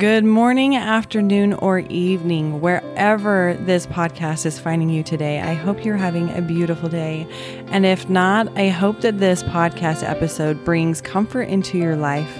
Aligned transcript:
Good 0.00 0.24
morning, 0.24 0.76
afternoon, 0.76 1.52
or 1.52 1.80
evening, 1.80 2.62
wherever 2.62 3.54
this 3.60 3.86
podcast 3.86 4.46
is 4.46 4.58
finding 4.58 4.88
you 4.88 5.02
today. 5.02 5.40
I 5.40 5.52
hope 5.52 5.84
you're 5.84 5.98
having 5.98 6.30
a 6.30 6.40
beautiful 6.40 6.88
day. 6.88 7.26
And 7.66 7.84
if 7.84 8.08
not, 8.08 8.48
I 8.56 8.68
hope 8.68 9.02
that 9.02 9.18
this 9.18 9.42
podcast 9.42 10.02
episode 10.02 10.64
brings 10.64 11.02
comfort 11.02 11.42
into 11.42 11.76
your 11.76 11.96
life, 11.96 12.34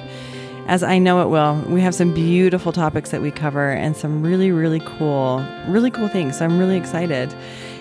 as 0.68 0.82
I 0.82 0.98
know 0.98 1.20
it 1.20 1.28
will. 1.28 1.62
We 1.68 1.82
have 1.82 1.94
some 1.94 2.14
beautiful 2.14 2.72
topics 2.72 3.10
that 3.10 3.20
we 3.20 3.30
cover 3.30 3.72
and 3.72 3.94
some 3.94 4.22
really, 4.22 4.50
really 4.52 4.80
cool, 4.80 5.46
really 5.68 5.90
cool 5.90 6.08
things. 6.08 6.38
So 6.38 6.46
I'm 6.46 6.58
really 6.58 6.78
excited. 6.78 7.30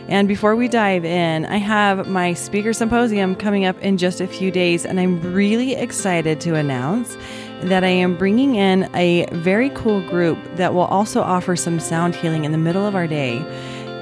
And 0.09 0.27
before 0.27 0.57
we 0.57 0.67
dive 0.67 1.05
in, 1.05 1.45
I 1.45 1.55
have 1.55 2.05
my 2.05 2.33
speaker 2.33 2.73
symposium 2.73 3.33
coming 3.33 3.63
up 3.63 3.79
in 3.79 3.97
just 3.97 4.19
a 4.19 4.27
few 4.27 4.51
days, 4.51 4.85
and 4.85 4.99
I'm 4.99 5.21
really 5.33 5.75
excited 5.75 6.41
to 6.41 6.55
announce 6.55 7.15
that 7.63 7.83
I 7.83 7.89
am 7.89 8.17
bringing 8.17 8.55
in 8.55 8.89
a 8.95 9.25
very 9.31 9.69
cool 9.71 10.01
group 10.09 10.37
that 10.55 10.73
will 10.73 10.85
also 10.85 11.21
offer 11.21 11.55
some 11.55 11.79
sound 11.79 12.15
healing 12.15 12.45
in 12.45 12.51
the 12.51 12.57
middle 12.57 12.85
of 12.85 12.95
our 12.95 13.07
day. 13.07 13.37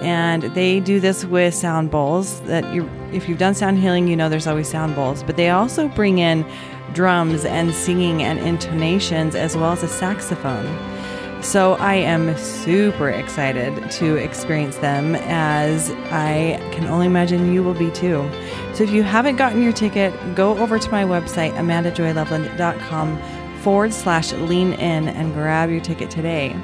And 0.02 0.44
they 0.54 0.80
do 0.80 1.00
this 1.00 1.26
with 1.26 1.56
sound 1.56 1.90
bowls 1.90 2.40
that 2.42 2.72
you 2.74 2.88
if 3.12 3.28
you've 3.28 3.40
done 3.40 3.56
sound 3.56 3.80
healing, 3.80 4.08
you 4.08 4.16
know 4.16 4.30
there's 4.30 4.48
always 4.48 4.68
sound 4.68 4.96
bowls, 4.96 5.24
but 5.24 5.38
they 5.38 5.50
also 5.50 5.88
bring 5.88 6.20
in 6.20 6.46
drums 6.94 7.46
and 7.46 7.74
singing 7.74 8.22
and 8.22 8.38
intonations 8.40 9.34
as 9.34 9.56
well 9.56 9.72
as 9.72 9.82
a 9.82 9.88
saxophone. 9.88 10.68
So 11.42 11.74
I 11.76 11.96
am 11.96 12.36
super 12.38 13.10
excited 13.10 13.92
to 13.92 14.16
experience 14.16 14.78
them 14.78 15.16
as 15.16 15.92
I 16.12 16.60
can 16.74 16.88
only 16.88 17.06
imagine 17.06 17.54
you 17.54 17.64
will 17.64 17.76
be 17.76 17.92
too. 17.92 18.30
So 18.74 18.84
if 18.84 18.90
you 18.90 19.04
haven't 19.04 19.36
gotten 19.36 19.62
your 19.62 19.72
ticket, 19.72 20.14
go 20.36 20.58
over 20.58 20.80
to 20.80 20.92
my 20.92 21.04
website, 21.04 21.54
amandajoyloveland.com 21.54 23.37
forward 23.68 23.92
slash 23.92 24.32
lean 24.32 24.72
in 24.76 25.10
and 25.10 25.34
grab 25.34 25.70
your 25.70 25.82
ticket 25.82 26.10
today. 26.10 26.56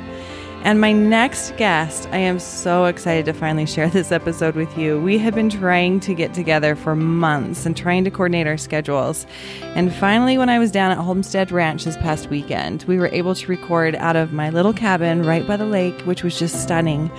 And 0.64 0.80
my 0.80 0.94
next 0.94 1.54
guest, 1.58 2.08
I 2.14 2.18
am 2.20 2.40
so 2.40 2.86
excited 2.86 3.26
to 3.26 3.34
finally 3.34 3.66
share 3.66 3.90
this 3.90 4.10
episode 4.10 4.56
with 4.56 4.78
you. 4.78 5.02
We 5.02 5.18
have 5.18 5.36
been 5.36 5.50
trying 5.50 6.00
to 6.00 6.14
get 6.14 6.34
together 6.34 6.78
for 6.78 6.96
months 6.96 7.66
and 7.66 7.76
trying 7.76 8.06
to 8.06 8.10
coordinate 8.10 8.48
our 8.48 8.56
schedules. 8.56 9.28
And 9.76 9.94
finally, 9.94 10.38
when 10.38 10.48
I 10.48 10.60
was 10.60 10.72
down 10.72 10.92
at 10.92 10.98
Homestead 10.98 11.52
Ranch 11.52 11.84
this 11.84 11.98
past 11.98 12.30
weekend, 12.30 12.86
we 12.88 12.98
were 12.98 13.10
able 13.10 13.36
to 13.36 13.48
record 13.48 13.96
out 13.96 14.16
of 14.16 14.32
my 14.32 14.50
little 14.50 14.72
cabin 14.72 15.24
right 15.24 15.46
by 15.46 15.58
the 15.58 15.66
lake, 15.66 16.00
which 16.04 16.24
was 16.24 16.40
just 16.40 16.64
stunning, 16.64 17.12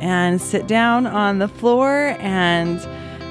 and 0.00 0.38
sit 0.38 0.66
down 0.66 1.06
on 1.06 1.38
the 1.38 1.48
floor 1.48 2.14
and 2.18 2.78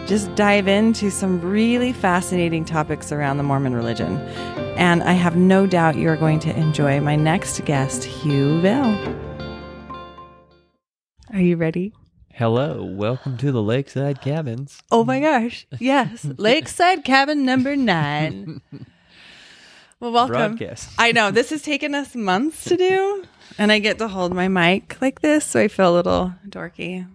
just 0.08 0.34
dive 0.34 0.67
into 0.67 1.12
some 1.12 1.39
really 1.39 1.94
fascinating 1.94 2.66
topics 2.66 3.12
around 3.12 3.38
the 3.38 3.44
Mormon 3.44 3.75
religion. 3.75 4.17
And 4.80 5.03
I 5.03 5.11
have 5.11 5.35
no 5.35 5.67
doubt 5.67 5.97
you're 5.97 6.16
going 6.16 6.39
to 6.39 6.55
enjoy 6.55 7.02
my 7.02 7.17
next 7.17 7.66
guest, 7.66 8.05
Hugh 8.05 8.61
Bell. 8.61 8.97
Are 11.33 11.41
you 11.41 11.58
ready? 11.58 11.91
Hello, 12.33 12.85
welcome 12.85 13.35
to 13.39 13.52
the 13.52 13.61
Lakeside 13.61 14.22
Cabins. 14.22 14.81
Oh 14.89 15.03
my 15.03 15.19
gosh. 15.19 15.67
Yes. 15.80 16.23
Lakeside 16.38 17.03
Cabin 17.03 17.44
number 17.44 17.75
nine. 17.75 18.61
Well, 20.00 20.13
welcome. 20.13 20.55
Broadcast. 20.55 20.91
I 20.97 21.11
know 21.11 21.30
this 21.30 21.50
has 21.50 21.61
taken 21.61 21.94
us 21.94 22.16
months 22.16 22.63
to 22.63 22.77
do, 22.77 23.25
and 23.57 23.73
I 23.73 23.80
get 23.80 23.97
to 23.97 24.07
hold 24.07 24.33
my 24.33 24.47
mic 24.47 24.95
like 25.02 25.19
this, 25.19 25.44
so 25.44 25.59
I 25.59 25.67
feel 25.67 25.94
a 25.94 25.97
little 25.97 26.33
dorky 26.47 27.05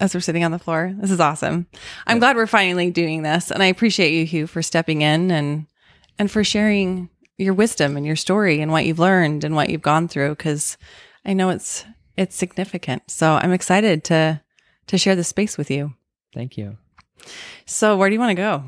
as 0.00 0.12
we're 0.12 0.20
sitting 0.20 0.42
on 0.42 0.50
the 0.50 0.58
floor. 0.58 0.92
This 0.98 1.12
is 1.12 1.20
awesome. 1.20 1.68
I'm 2.08 2.18
glad 2.18 2.34
we're 2.34 2.48
finally 2.48 2.90
doing 2.90 3.22
this, 3.22 3.52
and 3.52 3.62
I 3.62 3.66
appreciate 3.66 4.12
you, 4.12 4.26
Hugh, 4.26 4.48
for 4.48 4.60
stepping 4.60 5.02
in 5.02 5.30
and 5.30 5.66
and 6.20 6.30
for 6.30 6.44
sharing 6.44 7.08
your 7.38 7.54
wisdom 7.54 7.96
and 7.96 8.04
your 8.04 8.14
story 8.14 8.60
and 8.60 8.70
what 8.70 8.84
you've 8.84 8.98
learned 8.98 9.42
and 9.42 9.56
what 9.56 9.70
you've 9.70 9.80
gone 9.80 10.06
through 10.06 10.28
because 10.28 10.76
I 11.24 11.32
know 11.32 11.48
it's 11.48 11.86
it's 12.14 12.36
significant. 12.36 13.10
So 13.10 13.32
I'm 13.32 13.52
excited 13.52 14.04
to 14.04 14.42
to 14.88 14.98
share 14.98 15.16
this 15.16 15.28
space 15.28 15.56
with 15.56 15.70
you. 15.70 15.94
Thank 16.34 16.58
you. 16.58 16.76
So 17.64 17.96
where 17.96 18.10
do 18.10 18.12
you 18.12 18.20
want 18.20 18.30
to 18.30 18.34
go? 18.34 18.62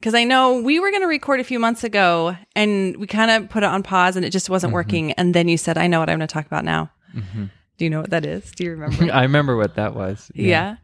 Because 0.00 0.14
I 0.14 0.24
know 0.24 0.62
we 0.62 0.80
were 0.80 0.90
going 0.90 1.02
to 1.02 1.08
record 1.08 1.40
a 1.40 1.44
few 1.44 1.58
months 1.58 1.84
ago 1.84 2.36
and 2.56 2.96
we 2.96 3.06
kind 3.06 3.30
of 3.30 3.50
put 3.50 3.64
it 3.64 3.66
on 3.66 3.82
pause 3.82 4.16
and 4.16 4.24
it 4.24 4.30
just 4.30 4.48
wasn't 4.48 4.70
mm-hmm. 4.70 4.74
working. 4.76 5.12
And 5.12 5.34
then 5.34 5.46
you 5.48 5.58
said, 5.58 5.76
I 5.76 5.88
know 5.88 6.00
what 6.00 6.08
I'm 6.08 6.18
going 6.18 6.28
to 6.28 6.32
talk 6.32 6.46
about 6.46 6.64
now. 6.64 6.90
Mm-hmm. 7.14 7.46
Do 7.76 7.84
you 7.84 7.90
know 7.90 8.00
what 8.00 8.10
that 8.10 8.24
is? 8.24 8.50
Do 8.52 8.64
you 8.64 8.70
remember? 8.70 9.12
I 9.12 9.22
remember 9.22 9.56
what 9.56 9.74
that 9.74 9.94
was. 9.94 10.30
yeah. 10.34 10.76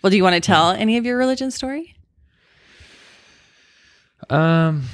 Well, 0.00 0.10
do 0.10 0.16
you 0.16 0.22
want 0.22 0.34
to 0.34 0.40
mm-hmm. 0.40 0.52
tell 0.52 0.70
any 0.70 0.96
of 0.96 1.04
your 1.04 1.18
religion 1.18 1.50
story? 1.50 1.96
Um, 4.30 4.84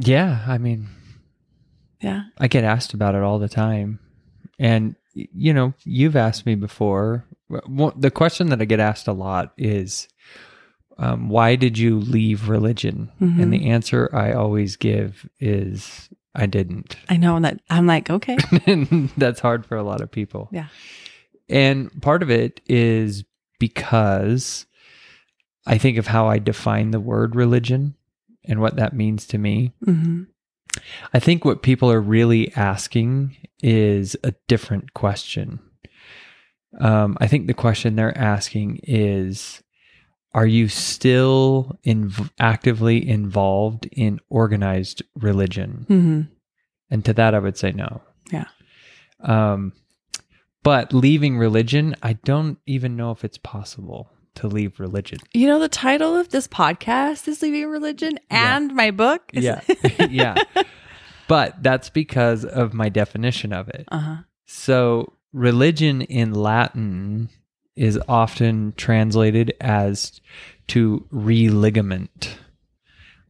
yeah. 0.00 0.44
I 0.46 0.58
mean, 0.58 0.88
Yeah. 2.00 2.24
I 2.38 2.48
get 2.48 2.64
asked 2.64 2.94
about 2.94 3.14
it 3.14 3.22
all 3.22 3.38
the 3.38 3.48
time, 3.48 3.98
and 4.58 4.96
you 5.14 5.52
know, 5.52 5.74
you've 5.84 6.16
asked 6.16 6.46
me 6.46 6.54
before. 6.54 7.24
Well, 7.48 7.92
The 7.96 8.10
question 8.10 8.48
that 8.50 8.62
I 8.62 8.64
get 8.64 8.80
asked 8.80 9.08
a 9.08 9.12
lot 9.12 9.52
is, 9.58 10.08
um, 10.98 11.28
"Why 11.28 11.56
did 11.56 11.76
you 11.78 11.98
leave 11.98 12.48
religion?" 12.48 13.10
And 13.18 13.52
the 13.52 13.68
answer 13.70 14.08
I 14.12 14.32
always 14.32 14.76
give 14.76 15.28
is, 15.40 16.08
"I 16.34 16.46
didn't." 16.46 16.96
I 17.08 17.16
know. 17.16 17.36
And 17.36 17.44
that 17.44 17.60
I'm 17.68 17.86
like, 17.86 18.08
okay. 18.08 18.38
and 18.66 19.10
that's 19.16 19.40
hard 19.40 19.66
for 19.66 19.76
a 19.76 19.82
lot 19.82 20.00
of 20.00 20.10
people. 20.10 20.48
Yeah. 20.52 20.68
And 21.48 21.90
part 22.00 22.22
of 22.22 22.30
it 22.30 22.60
is 22.68 23.24
because 23.58 24.66
I 25.66 25.76
think 25.76 25.98
of 25.98 26.06
how 26.06 26.28
I 26.28 26.38
define 26.38 26.92
the 26.92 27.00
word 27.00 27.34
religion 27.34 27.96
and 28.44 28.60
what 28.60 28.76
that 28.76 28.92
means 28.94 29.26
to 29.28 29.38
me. 29.38 29.72
hmm 29.84 30.22
I 31.12 31.18
think 31.18 31.44
what 31.44 31.62
people 31.62 31.90
are 31.90 32.00
really 32.00 32.54
asking 32.54 33.36
is 33.60 34.16
a 34.22 34.32
different 34.46 34.94
question. 34.94 35.58
Um, 36.78 37.18
I 37.20 37.26
think 37.26 37.48
the 37.48 37.54
question 37.54 37.96
they're 37.96 38.16
asking 38.16 38.78
is 38.84 39.62
Are 40.32 40.46
you 40.46 40.68
still 40.68 41.76
inv- 41.84 42.30
actively 42.38 43.06
involved 43.08 43.86
in 43.90 44.20
organized 44.28 45.02
religion? 45.16 45.84
hmm 45.88 46.20
And 46.88 47.04
to 47.04 47.12
that, 47.14 47.34
I 47.34 47.40
would 47.40 47.58
say 47.58 47.72
no. 47.72 48.00
Yeah. 48.30 48.46
Um, 49.18 49.72
but 50.62 50.92
leaving 50.94 51.36
religion, 51.36 51.96
I 52.00 52.12
don't 52.12 52.58
even 52.66 52.96
know 52.96 53.10
if 53.10 53.24
it's 53.24 53.38
possible 53.38 54.08
to 54.40 54.48
leave 54.48 54.80
religion. 54.80 55.18
You 55.32 55.46
know, 55.46 55.58
the 55.58 55.68
title 55.68 56.16
of 56.16 56.28
this 56.30 56.46
podcast 56.48 57.28
is 57.28 57.42
Leaving 57.42 57.68
Religion 57.68 58.18
Yeah. 58.30 58.56
and 58.56 58.74
my 58.74 58.90
book. 58.90 59.22
is- 59.32 59.44
Yeah. 59.44 59.60
yeah. 60.10 60.34
But 61.28 61.62
that's 61.62 61.90
because 61.90 62.44
of 62.44 62.74
my 62.74 62.88
definition 62.88 63.52
of 63.52 63.68
it. 63.68 63.84
uh-huh. 63.88 64.16
So, 64.46 65.12
religion 65.32 66.02
in 66.02 66.32
Latin 66.34 67.28
is 67.76 67.98
often 68.08 68.74
translated 68.76 69.54
as 69.60 70.20
to 70.68 71.06
religament. 71.12 72.36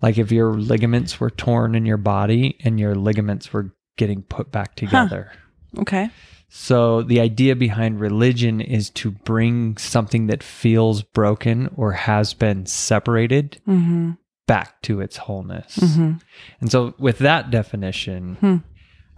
Like 0.01 0.17
if 0.17 0.33
your 0.33 0.55
ligaments 0.55 1.21
were 1.21 1.29
torn 1.31 1.75
in 1.75 1.85
your 1.85 1.99
body 1.99 2.57
and 2.65 2.81
your 2.81 2.95
ligaments 2.95 3.53
were 3.53 3.75
getting 3.99 4.23
put 4.23 4.51
back 4.51 4.77
together. 4.77 5.31
Okay. 5.79 6.09
So 6.53 7.03
the 7.03 7.21
idea 7.21 7.55
behind 7.55 8.01
religion 8.01 8.61
is 8.61 8.91
to 8.91 9.13
bring 9.13 9.77
something 9.77 10.27
that 10.27 10.43
feels 10.43 11.03
broken 11.03 11.71
or 11.77 11.93
has 11.93 12.35
been 12.35 12.67
separated 12.67 13.61
hmm 13.65 14.13
back 14.47 14.83
to 14.83 15.01
its 15.01 15.17
wholeness. 15.17 15.77
hmm 15.77 16.15
And 16.61 16.73
so 16.73 16.93
with 16.99 17.19
that 17.19 17.53
definition, 17.53 18.35
Hmm. 18.41 18.57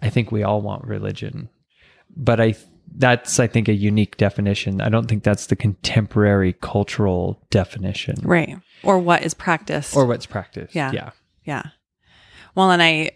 I 0.02 0.10
think 0.10 0.30
we 0.30 0.42
all 0.42 0.60
want 0.60 0.84
religion. 0.84 1.48
But 2.14 2.38
I 2.38 2.54
that's 2.94 3.40
I 3.40 3.46
think 3.46 3.68
a 3.68 3.72
unique 3.72 4.18
definition. 4.18 4.82
I 4.82 4.90
don't 4.90 5.06
think 5.08 5.22
that's 5.24 5.46
the 5.46 5.56
contemporary 5.56 6.52
cultural 6.52 7.40
definition 7.50 8.16
Right. 8.22 8.58
Or 8.82 8.98
what 8.98 9.22
is 9.22 9.32
practiced. 9.32 9.96
or 9.96 10.04
what's 10.04 10.26
practiced. 10.26 10.74
Yeah. 10.74 10.92
Yeah. 10.92 11.10
Yeah. 11.44 11.62
Well, 12.54 12.70
and 12.70 12.82
I, 12.82 13.12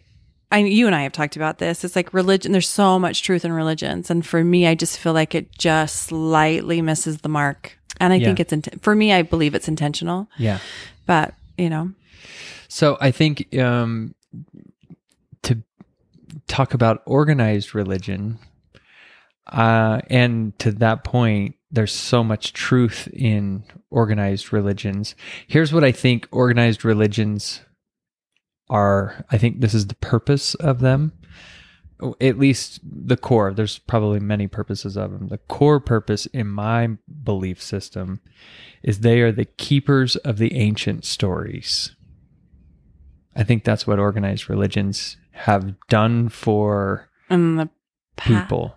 I, 0.52 0.58
you 0.58 0.86
and 0.86 0.94
I 0.94 1.02
have 1.02 1.12
talked 1.12 1.34
about 1.36 1.58
this. 1.58 1.82
It's 1.84 1.96
like 1.96 2.14
religion. 2.14 2.52
There's 2.52 2.68
so 2.68 2.98
much 2.98 3.22
truth 3.22 3.44
in 3.44 3.52
religions, 3.52 4.10
and 4.10 4.24
for 4.24 4.42
me, 4.44 4.66
I 4.66 4.74
just 4.74 4.98
feel 4.98 5.12
like 5.12 5.34
it 5.34 5.50
just 5.58 5.96
slightly 6.04 6.80
misses 6.82 7.18
the 7.18 7.28
mark. 7.28 7.78
And 8.00 8.12
I 8.12 8.16
Yeah. 8.16 8.26
think 8.26 8.40
it's 8.40 8.52
int- 8.52 8.82
for 8.82 8.94
me. 8.94 9.12
I 9.12 9.22
believe 9.22 9.54
it's 9.54 9.68
intentional, 9.68 10.28
Yeah. 10.38 10.58
but 11.06 11.34
you 11.58 11.70
know, 11.70 11.92
So 12.68 12.96
I 13.00 13.10
think 13.10 13.56
um, 13.58 14.14
to 15.42 15.62
talk 16.46 16.74
about 16.74 17.02
organized 17.06 17.74
religion, 17.74 18.38
uh, 19.46 20.00
and 20.10 20.56
to 20.58 20.72
that 20.72 21.02
point, 21.04 21.54
there's 21.70 21.92
so 21.94 22.22
much 22.22 22.52
truth 22.52 23.08
in 23.12 23.64
organized 23.90 24.52
religions. 24.52 25.14
Here's 25.46 25.72
what 25.72 25.84
I 25.84 25.92
think 25.92 26.28
organized 26.30 26.84
religions 26.84 27.60
are. 28.68 29.24
I 29.30 29.38
think 29.38 29.60
this 29.60 29.74
is 29.74 29.86
the 29.86 29.94
purpose 29.96 30.54
of 30.56 30.80
them. 30.80 31.12
Oh, 32.00 32.14
at 32.20 32.38
least 32.38 32.80
the 32.84 33.16
core. 33.16 33.52
There's 33.54 33.78
probably 33.78 34.20
many 34.20 34.46
purposes 34.48 34.96
of 34.96 35.12
them. 35.12 35.28
The 35.28 35.38
core 35.38 35.80
purpose 35.80 36.26
in 36.26 36.46
my 36.48 36.90
belief 37.24 37.62
system 37.62 38.20
is 38.82 39.00
they 39.00 39.20
are 39.22 39.32
the 39.32 39.46
keepers 39.46 40.16
of 40.16 40.36
the 40.38 40.52
ancient 40.54 41.04
stories. 41.06 41.94
I 43.34 43.44
think 43.44 43.64
that's 43.64 43.86
what 43.86 43.98
organized 43.98 44.48
religions 44.50 45.16
have 45.32 45.74
done 45.88 46.28
for 46.28 47.08
Pa- 47.28 47.44
people. 48.24 48.76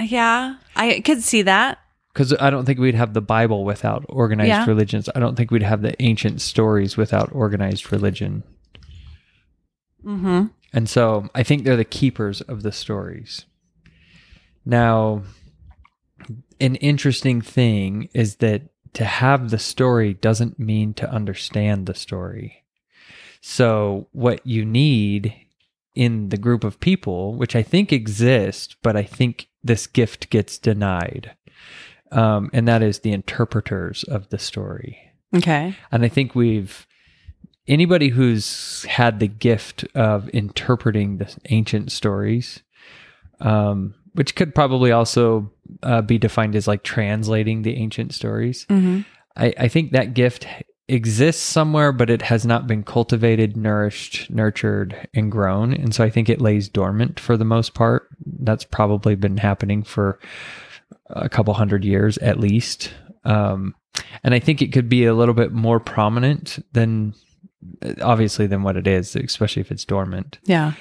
Yeah, 0.00 0.56
I 0.76 1.00
could 1.00 1.22
see 1.22 1.42
that. 1.42 1.78
Because 2.12 2.34
I 2.40 2.50
don't 2.50 2.64
think 2.64 2.78
we'd 2.80 2.94
have 2.96 3.14
the 3.14 3.20
Bible 3.20 3.64
without 3.64 4.04
organized 4.08 4.48
Yeah. 4.48 4.66
religions. 4.66 5.08
I 5.14 5.20
don't 5.20 5.36
think 5.36 5.50
we'd 5.52 5.62
have 5.62 5.82
the 5.82 6.00
ancient 6.02 6.40
stories 6.40 6.96
without 6.96 7.30
organized 7.32 7.92
religion. 7.92 8.42
Mm-hmm. 10.08 10.46
And 10.72 10.88
so 10.88 11.28
I 11.34 11.42
think 11.42 11.64
they're 11.64 11.76
the 11.76 11.84
keepers 11.84 12.40
of 12.42 12.62
the 12.62 12.72
stories. 12.72 13.44
Now, 14.64 15.22
an 16.60 16.76
interesting 16.76 17.40
thing 17.40 18.08
is 18.14 18.36
that 18.36 18.62
to 18.94 19.04
have 19.04 19.50
the 19.50 19.58
story 19.58 20.14
doesn't 20.14 20.58
mean 20.58 20.94
to 20.94 21.10
understand 21.10 21.86
the 21.86 21.94
story. 21.94 22.64
So, 23.40 24.08
what 24.12 24.44
you 24.44 24.64
need 24.64 25.34
in 25.94 26.30
the 26.30 26.36
group 26.36 26.64
of 26.64 26.80
people, 26.80 27.34
which 27.34 27.54
I 27.54 27.62
think 27.62 27.92
exists, 27.92 28.76
but 28.82 28.96
I 28.96 29.04
think 29.04 29.48
this 29.62 29.86
gift 29.86 30.30
gets 30.30 30.58
denied, 30.58 31.36
um, 32.10 32.50
and 32.52 32.66
that 32.66 32.82
is 32.82 33.00
the 33.00 33.12
interpreters 33.12 34.02
of 34.04 34.30
the 34.30 34.38
story. 34.38 34.98
Okay. 35.36 35.76
And 35.92 36.04
I 36.04 36.08
think 36.08 36.34
we've 36.34 36.87
anybody 37.68 38.08
who's 38.08 38.84
had 38.84 39.20
the 39.20 39.28
gift 39.28 39.84
of 39.94 40.28
interpreting 40.30 41.18
the 41.18 41.36
ancient 41.50 41.92
stories, 41.92 42.62
um, 43.40 43.94
which 44.14 44.34
could 44.34 44.54
probably 44.54 44.90
also 44.90 45.50
uh, 45.82 46.02
be 46.02 46.18
defined 46.18 46.56
as 46.56 46.66
like 46.66 46.82
translating 46.82 47.62
the 47.62 47.76
ancient 47.76 48.14
stories. 48.14 48.66
Mm-hmm. 48.66 49.00
I, 49.36 49.54
I 49.58 49.68
think 49.68 49.92
that 49.92 50.14
gift 50.14 50.46
exists 50.88 51.42
somewhere, 51.42 51.92
but 51.92 52.10
it 52.10 52.22
has 52.22 52.46
not 52.46 52.66
been 52.66 52.82
cultivated, 52.82 53.56
nourished, 53.56 54.30
nurtured, 54.30 55.08
and 55.14 55.30
grown. 55.30 55.74
And 55.74 55.94
so 55.94 56.02
I 56.02 56.10
think 56.10 56.28
it 56.28 56.40
lays 56.40 56.68
dormant 56.68 57.20
for 57.20 57.36
the 57.36 57.44
most 57.44 57.74
part. 57.74 58.08
That's 58.24 58.64
probably 58.64 59.14
been 59.14 59.36
happening 59.36 59.82
for 59.82 60.18
a 61.10 61.28
couple 61.28 61.54
hundred 61.54 61.84
years 61.84 62.18
at 62.18 62.40
least. 62.40 62.92
Um, 63.24 63.74
and 64.24 64.34
I 64.34 64.38
think 64.38 64.62
it 64.62 64.72
could 64.72 64.88
be 64.88 65.04
a 65.04 65.14
little 65.14 65.34
bit 65.34 65.52
more 65.52 65.78
prominent 65.78 66.58
than 66.72 67.14
obviously 68.02 68.46
than 68.46 68.62
what 68.62 68.76
it 68.76 68.86
is, 68.86 69.16
especially 69.16 69.60
if 69.60 69.70
it's 69.70 69.84
dormant. 69.84 70.38
Yeah. 70.44 70.72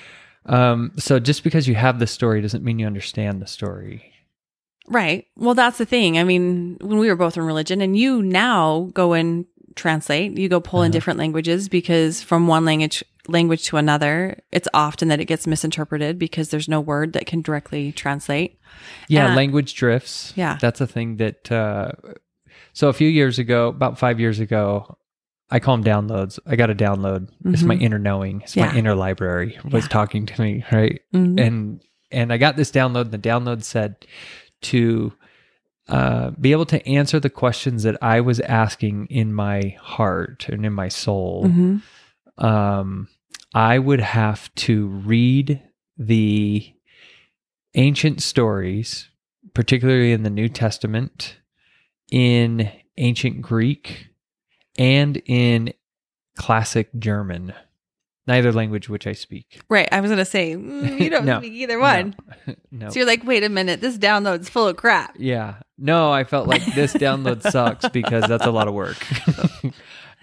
Um, 0.45 0.91
so 0.97 1.19
just 1.19 1.43
because 1.43 1.67
you 1.67 1.75
have 1.75 1.99
the 1.99 2.07
story 2.07 2.41
doesn't 2.41 2.63
mean 2.63 2.79
you 2.79 2.85
understand 2.87 3.41
the 3.41 3.47
story. 3.47 4.13
Right. 4.87 5.25
Well, 5.35 5.53
that's 5.55 5.77
the 5.77 5.85
thing. 5.85 6.17
I 6.17 6.23
mean, 6.23 6.77
when 6.79 6.97
we 6.99 7.09
were 7.09 7.15
both 7.17 7.35
in 7.35 7.43
religion, 7.43 7.81
and 7.81 7.97
you 7.97 8.21
now 8.23 8.89
go 8.93 9.11
and 9.13 9.45
translate, 9.75 10.37
you 10.37 10.47
go 10.47 10.61
pull 10.61 10.81
in 10.83 10.85
Uh-huh. 10.87 10.93
different 10.93 11.19
languages 11.19 11.67
because 11.67 12.21
from 12.23 12.47
one 12.47 12.63
language 12.65 13.03
language 13.27 13.65
to 13.65 13.75
another, 13.75 14.39
it's 14.53 14.69
often 14.73 15.09
that 15.09 15.19
it 15.19 15.25
gets 15.25 15.45
misinterpreted 15.45 16.17
because 16.17 16.47
there's 16.49 16.69
no 16.69 16.79
word 16.79 17.11
that 17.11 17.25
can 17.25 17.41
directly 17.41 17.91
translate. 17.91 18.57
Yeah, 19.09 19.25
And 19.27 19.35
language 19.35 19.73
drifts. 19.75 20.31
Yeah. 20.37 20.57
That's 20.61 20.79
a 20.79 20.87
thing 20.87 21.17
that 21.17 21.51
uh 21.51 21.91
so 22.71 22.87
a 22.87 22.93
few 22.93 23.09
years 23.09 23.37
ago, 23.39 23.67
about 23.67 23.99
5 23.99 24.19
years 24.21 24.39
ago, 24.39 24.96
I 25.49 25.59
call 25.59 25.77
them 25.77 25.85
downloads. 25.85 26.39
I 26.45 26.55
got 26.57 26.69
a 26.69 26.75
download. 26.75 27.29
It's 27.45 27.63
my 27.63 27.75
Mhm. 27.77 27.81
inner 27.81 27.99
knowing. 27.99 28.41
It's 28.41 28.55
Yeah. 28.55 28.65
my 28.67 28.75
inner 28.77 28.95
library 28.95 29.57
was 29.63 29.85
Yeah. 29.85 29.89
talking 29.89 30.25
to 30.25 30.41
me, 30.41 30.63
right? 30.71 31.01
Mhm. 31.13 31.39
And 31.39 31.81
and 32.09 32.31
I 32.31 32.37
got 32.37 32.55
this 32.55 32.71
download. 32.71 33.01
And 33.01 33.11
the 33.11 33.17
download 33.19 33.63
said 33.63 33.95
to 34.63 35.13
uh, 35.89 36.31
be 36.31 36.51
able 36.51 36.65
to 36.65 36.85
answer 36.85 37.17
the 37.17 37.29
questions 37.29 37.83
that 37.83 37.95
I 38.01 38.19
was 38.19 38.41
asking 38.41 39.05
in 39.07 39.31
my 39.33 39.77
heart 39.79 40.47
and 40.49 40.65
in 40.65 40.73
my 40.73 40.89
soul. 40.89 41.45
Mhm. 41.45 41.81
Um, 42.37 43.07
I 43.53 43.79
would 43.79 44.01
have 44.01 44.53
to 44.55 44.87
read 44.87 45.61
the 45.97 46.73
ancient 47.75 48.21
stories, 48.21 49.09
particularly 49.53 50.11
in 50.11 50.23
the 50.23 50.29
New 50.29 50.49
Testament, 50.49 51.37
in 52.11 52.69
ancient 52.97 53.41
Greek 53.41 54.09
and 54.77 55.21
in 55.25 55.73
classic 56.37 56.89
German, 56.99 57.53
neither 58.27 58.51
language 58.51 58.89
which 58.89 59.07
I 59.07 59.13
speak. 59.13 59.61
Right. 59.69 59.87
I 59.91 60.01
was 60.01 60.09
going 60.09 60.17
to 60.19 60.25
say, 60.25 60.53
mm, 60.53 60.99
you 60.99 61.09
don't 61.11 61.25
No. 61.25 61.39
speak 61.39 61.53
either 61.53 61.79
one. 61.79 62.15
No. 62.45 62.55
no. 62.71 62.89
So 62.89 62.99
you're 62.99 63.07
like, 63.07 63.23
wait 63.23 63.43
a 63.43 63.49
minute, 63.49 63.81
this 63.81 63.97
download's 63.97 64.49
full 64.49 64.67
of 64.67 64.77
crap. 64.77 65.15
Yeah. 65.17 65.55
No, 65.77 66.11
I 66.11 66.23
felt 66.23 66.47
like 66.47 66.63
this 66.75 66.93
download 66.95 67.41
sucks 67.49 67.87
because 67.89 68.25
that's 68.27 68.45
a 68.45 68.51
lot 68.51 68.67
of 68.67 68.73
work. 68.73 68.97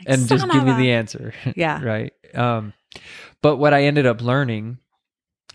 and 0.07 0.29
just 0.29 0.51
give 0.51 0.65
me 0.65 0.73
the 0.77 0.93
answer. 0.93 1.33
Yeah. 1.57 1.83
right. 1.83 2.13
Um, 2.35 2.73
but 3.43 3.57
what 3.57 3.75
I 3.75 3.85
ended 3.85 4.07
up 4.07 4.21
learning, 4.21 4.79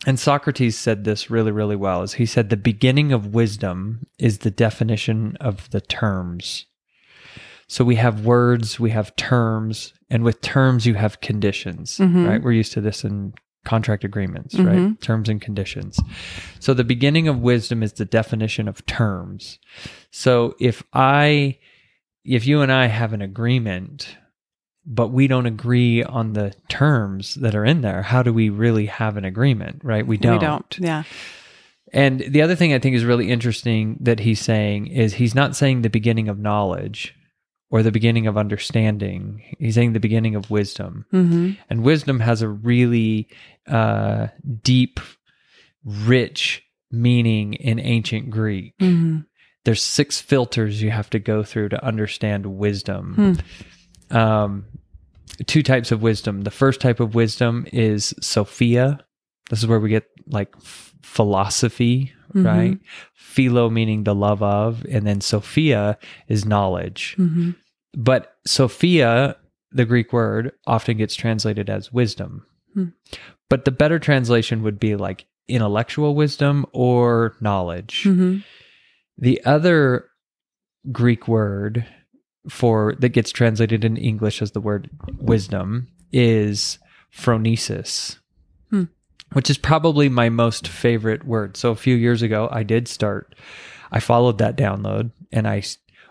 and 0.06 0.20
Socrates 0.20 0.78
said 0.78 1.04
this 1.04 1.30
really, 1.30 1.52
really 1.52 1.76
well, 1.76 2.04
is 2.04 2.14
he 2.14 2.26
said 2.26 2.50
the 2.50 2.58
beginning 2.58 3.12
of 3.12 3.34
wisdom 3.34 4.08
is 4.18 4.40
the 4.40 4.52
definition 4.52 5.36
of 5.42 5.70
the 5.72 5.82
terms. 5.82 6.66
So 7.70 7.86
we 7.86 7.96
have 7.96 8.26
words, 8.26 8.80
we 8.80 8.90
have 8.90 9.16
terms, 9.16 9.94
and 10.10 10.24
with 10.24 10.42
terms 10.42 10.86
you 10.88 10.96
have 10.96 11.22
conditions, 11.22 12.00
Mhm. 12.00 12.28
right? 12.28 12.42
We're 12.44 12.52
used 12.52 12.74
to 12.74 12.82
this 12.82 13.06
in 13.06 13.34
contract 13.64 14.04
agreements, 14.04 14.56
Mhm. 14.56 14.66
right? 14.68 15.02
Terms 15.02 15.30
and 15.30 15.40
conditions. 15.40 16.00
So 16.60 16.74
the 16.74 16.84
beginning 16.84 17.28
of 17.28 17.40
wisdom 17.40 17.84
is 17.84 17.94
the 17.94 18.06
definition 18.06 18.68
of 18.68 18.84
terms. 18.86 19.60
So 20.12 20.56
if 20.60 20.84
I 20.94 21.58
if 22.26 22.46
you 22.46 22.62
and 22.62 22.72
I 22.72 22.88
have 22.88 23.14
an 23.14 23.22
agreement 23.22 24.18
but 24.86 25.10
we 25.10 25.28
don't 25.28 25.46
agree 25.46 26.04
on 26.04 26.34
the 26.34 26.54
terms 26.68 27.36
that 27.36 27.54
are 27.54 27.66
in 27.66 27.82
there, 27.82 28.02
how 28.02 28.24
do 28.24 28.34
we 28.34 28.50
really 28.50 28.88
have 28.88 29.18
an 29.18 29.26
agreement, 29.26 29.82
right? 29.84 30.06
We 30.08 30.18
don't. 30.18 30.34
We 30.34 30.40
don't. 30.40 30.78
Yeah. 30.80 31.04
And 31.94 32.22
the 32.22 32.42
other 32.42 32.56
thing 32.56 32.74
I 32.74 32.80
think 32.80 32.96
is 32.96 33.06
really 33.06 33.30
interesting 33.30 33.98
that 34.00 34.22
he's 34.22 34.40
saying 34.40 34.88
is 34.88 35.16
he's 35.16 35.36
not 35.36 35.56
saying 35.56 35.82
the 35.84 35.90
beginning 35.90 36.28
of 36.28 36.40
knowledge 36.40 37.14
or 37.72 37.84
the 37.84 37.92
beginning 37.92 38.28
of 38.28 38.38
understanding. 38.38 39.44
He's 39.60 39.76
saying 39.76 39.94
the 39.94 40.00
beginning 40.00 40.36
of 40.36 40.50
wisdom. 40.50 41.06
Mm-hmm. 41.14 41.52
And 41.70 41.84
wisdom 41.84 42.20
has 42.20 42.42
a 42.42 42.50
really 42.50 43.30
uh, 43.68 44.28
deep, 44.64 45.00
rich 45.84 46.64
meaning 46.92 47.54
in 47.54 47.80
ancient 47.80 48.30
Greek. 48.32 48.78
Mm-hmm. 48.80 49.20
There's 49.66 49.84
six 49.84 50.20
filters 50.20 50.82
you 50.82 50.90
have 50.90 51.10
to 51.12 51.20
go 51.20 51.44
through 51.44 51.70
to 51.70 51.86
understand 51.86 52.46
wisdom. 52.46 53.38
Um, 54.10 54.66
two 55.46 55.62
types 55.62 55.92
of 55.92 56.02
wisdom. 56.02 56.42
The 56.42 56.52
first 56.52 56.82
type 56.82 57.00
of 57.00 57.14
wisdom 57.14 57.68
is 57.72 58.16
Sophia. 58.22 59.00
This 59.50 59.60
is 59.60 59.68
where 59.68 59.80
we 59.80 59.90
get 59.90 60.08
like 60.28 60.54
philosophy, 61.04 62.14
Mhm. 62.34 62.46
right? 62.46 62.80
Philo 63.14 63.70
meaning 63.70 64.04
the 64.04 64.16
love 64.16 64.42
of, 64.44 64.86
and 64.90 65.06
then 65.06 65.22
Sophia 65.22 65.98
is 66.28 66.46
knowledge. 66.46 67.16
Mm-hmm. 67.18 67.52
But 67.94 68.36
Sophia, 68.46 69.36
the 69.72 69.86
Greek 69.86 70.14
word, 70.14 70.52
often 70.68 70.98
gets 70.98 71.16
translated 71.16 71.70
as 71.70 71.92
wisdom. 71.92 72.46
Hmm. 72.74 72.86
But 73.50 73.66
the 73.66 73.72
better 73.72 73.98
translation 74.00 74.62
would 74.64 74.80
be 74.80 74.96
like 74.96 75.26
intellectual 75.48 76.16
wisdom 76.16 76.66
or 76.72 77.36
knowledge. 77.42 78.04
Mm-hmm. 78.06 78.40
The 79.18 79.44
other 79.44 80.06
Greek 80.92 81.28
word 81.28 81.86
for 82.48 82.96
that 83.00 83.10
gets 83.10 83.32
translated 83.32 83.84
in 83.84 83.98
English 83.98 84.42
as 84.42 84.52
the 84.52 84.62
word 84.62 84.90
wisdom 85.20 85.88
is 86.12 86.80
phronesis. 87.14 88.18
Which 89.34 89.50
is 89.50 89.58
probably 89.58 90.10
my 90.10 90.30
most 90.30 90.68
favorite 90.68 91.26
word. 91.26 91.58
So 91.58 91.72
a 91.72 91.76
few 91.76 91.96
years 91.96 92.22
ago, 92.22 92.50
I 92.52 92.64
did 92.64 92.88
start. 92.88 93.36
I 93.92 94.00
followed 94.00 94.38
that 94.40 94.58
download 94.58 95.12
and 95.32 95.48
I 95.48 95.64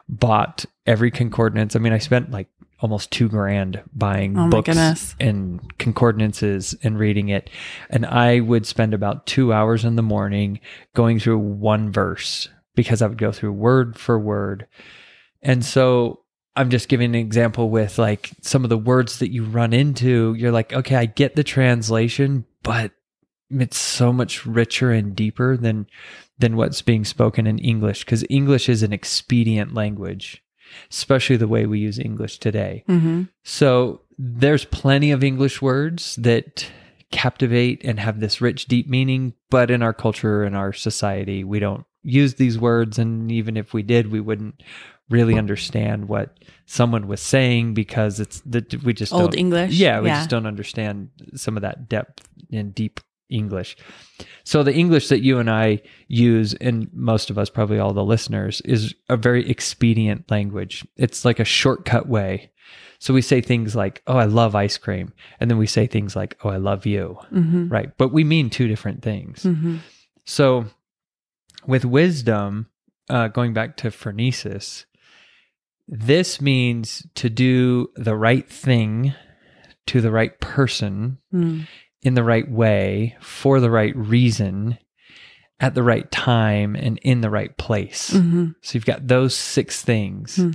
bought 0.08 0.64
every 0.87 1.10
concordance. 1.10 1.76
I 1.76 1.78
mean, 1.78 1.92
I 1.92 1.98
spent 1.98 2.30
like 2.30 2.48
almost 2.80 3.10
two 3.10 3.28
grand 3.28 3.82
buying 3.92 4.38
Oh 4.38 4.48
books 4.48 4.66
goodness. 4.66 5.16
and 5.18 5.76
concordances 5.78 6.76
and 6.82 6.98
reading 6.98 7.28
it. 7.28 7.50
And 7.90 8.06
I 8.06 8.40
would 8.40 8.66
spend 8.66 8.94
about 8.94 9.26
two 9.26 9.52
hours 9.52 9.84
in 9.84 9.96
the 9.96 10.02
morning 10.02 10.60
going 10.94 11.18
through 11.18 11.38
one 11.38 11.90
verse 11.90 12.48
because 12.76 13.02
I 13.02 13.08
would 13.08 13.18
go 13.18 13.32
through 13.32 13.52
word 13.52 13.98
for 13.98 14.18
word. 14.18 14.66
And 15.42 15.64
so 15.64 16.20
I'm 16.54 16.70
just 16.70 16.88
giving 16.88 17.06
an 17.10 17.20
example 17.20 17.68
with 17.70 17.98
like 17.98 18.30
some 18.42 18.64
of 18.64 18.70
the 18.70 18.78
words 18.78 19.18
that 19.18 19.32
you 19.32 19.44
run 19.44 19.72
into. 19.72 20.34
You're 20.34 20.52
like, 20.52 20.72
okay, 20.72 20.96
I 20.96 21.06
get 21.06 21.34
the 21.37 21.44
translation, 21.44 22.44
but 22.62 22.92
it's 23.50 23.78
so 23.78 24.12
much 24.12 24.45
richer 24.47 24.90
and 24.93 25.14
deeper 25.17 25.57
than 25.57 25.87
than 26.38 26.57
what's 26.57 26.83
being 26.83 27.05
spoken 27.05 27.47
in 27.47 27.59
English 27.59 28.05
because 28.05 28.25
English 28.31 28.69
is 28.69 28.83
an 28.83 28.93
expedient 28.93 29.75
language, 29.75 30.43
especially 30.90 31.37
the 31.37 31.49
way 31.49 31.67
we 31.67 31.81
use 31.81 31.99
English 31.99 32.38
today. 32.38 32.85
Mm-hmm. 32.88 33.25
So 33.43 34.02
there's 34.19 34.64
plenty 34.64 35.11
of 35.11 35.25
English 35.25 35.61
words 35.61 36.14
that 36.17 36.71
captivate 37.11 37.83
and 37.85 37.99
have 37.99 38.21
this 38.21 38.40
rich, 38.40 38.67
deep 38.67 38.88
meaning, 38.88 39.33
but 39.50 39.71
in 39.71 39.83
our 39.83 39.95
culture 39.95 40.45
and 40.45 40.55
our 40.57 40.73
society, 40.73 41.43
we 41.43 41.59
don't 41.59 41.85
use 42.02 42.35
these 42.35 42.59
words. 42.59 42.99
And 42.99 43.33
even 43.33 43.57
if 43.57 43.73
we 43.73 43.83
did, 43.83 44.12
we 44.12 44.21
wouldn't 44.21 44.62
really 45.11 45.38
understand 45.38 46.07
what 46.07 46.38
someone 46.67 47.09
was 47.09 47.21
saying 47.21 47.75
because 47.75 48.21
it's 48.21 48.40
that 48.43 48.83
we 48.85 48.93
just 48.93 49.12
Old 49.12 49.35
English. 49.35 49.73
Yeah, 49.73 50.00
we 50.00 50.09
Yeah. 50.09 50.17
just 50.19 50.31
don't 50.31 50.47
understand 50.47 51.09
some 51.35 51.57
of 51.57 51.62
that 51.62 51.88
depth 51.88 52.28
and 52.52 52.75
deep 52.75 53.00
English. 53.30 53.76
So 54.44 54.62
the 54.62 54.75
English 54.75 55.08
that 55.08 55.23
you 55.23 55.38
and 55.38 55.50
I 55.50 55.82
use, 56.06 56.54
and 56.54 56.88
most 56.92 57.30
of 57.30 57.38
us, 57.38 57.50
probably 57.50 57.78
all 57.78 57.92
the 57.92 58.04
listeners, 58.04 58.61
is 58.62 58.94
a 59.08 59.16
very 59.16 59.49
expedient 59.49 60.30
language. 60.30 60.87
It's 60.97 61.25
like 61.25 61.38
a 61.38 61.44
shortcut 61.44 62.08
way. 62.08 62.50
So 62.99 63.14
we 63.14 63.23
say 63.23 63.40
things 63.40 63.76
like, 63.76 64.02
"Oh, 64.06 64.16
I 64.16 64.25
love 64.25 64.54
ice 64.54 64.76
cream," 64.76 65.12
and 65.38 65.50
then 65.50 65.58
we 65.58 65.66
say 65.66 65.87
things 65.87 66.16
like, 66.16 66.37
"Oh, 66.42 66.49
I 66.49 66.56
love 66.56 66.85
you," 66.87 67.16
Mm-hmm. 67.32 67.68
right? 67.68 67.97
But 67.97 68.12
we 68.12 68.25
mean 68.25 68.50
two 68.50 68.66
different 68.66 69.02
things. 69.02 69.44
Mm-hmm. 69.44 69.76
So, 70.25 70.66
with 71.66 71.85
wisdom, 71.85 72.66
uh, 73.08 73.28
going 73.28 73.52
back 73.54 73.76
to 73.78 73.90
phronesis, 73.90 74.85
this 75.87 76.40
means 76.40 77.06
to 77.14 77.30
do 77.30 77.90
the 77.97 78.16
right 78.16 78.49
thing 78.49 79.14
to 79.87 80.00
the 80.00 80.11
right 80.11 80.38
person 80.40 81.18
Mm. 81.32 81.66
In 82.02 82.14
the 82.14 82.25
right 82.25 82.50
way 82.50 83.17
for 83.21 83.61
the 83.61 83.71
right 83.71 83.95
reason 83.97 84.78
at 85.61 85.75
the 85.75 85.83
right 85.83 86.11
time 86.12 86.76
and 86.76 86.99
in 86.99 87.21
the 87.21 87.31
right 87.31 87.57
place. 87.57 88.11
Mm-hmm. 88.11 88.49
So, 88.62 88.75
you've 88.75 88.87
got 88.87 89.09
those 89.09 89.35
six 89.35 89.83
things. 89.83 90.37
Hmm. 90.37 90.52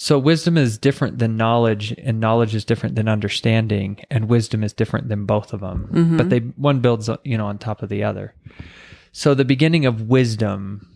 So, 0.00 0.18
wisdom 0.18 0.56
is 0.56 0.78
different 0.78 1.18
than 1.18 1.36
knowledge, 1.36 1.92
and 1.98 2.20
knowledge 2.20 2.54
is 2.54 2.64
different 2.64 2.94
than 2.94 3.08
understanding, 3.08 3.98
and 4.10 4.28
wisdom 4.28 4.62
is 4.62 4.72
different 4.72 5.08
than 5.08 5.26
both 5.26 5.52
of 5.52 5.60
them. 5.60 5.88
Mhm. 5.92 6.16
But 6.16 6.30
they 6.30 6.38
one 6.38 6.80
builds, 6.80 7.10
you 7.24 7.36
know, 7.36 7.46
on 7.46 7.58
top 7.58 7.82
of 7.82 7.88
the 7.88 8.04
other. 8.04 8.34
So, 9.12 9.34
the 9.34 9.44
beginning 9.44 9.86
of 9.86 10.02
wisdom, 10.02 10.86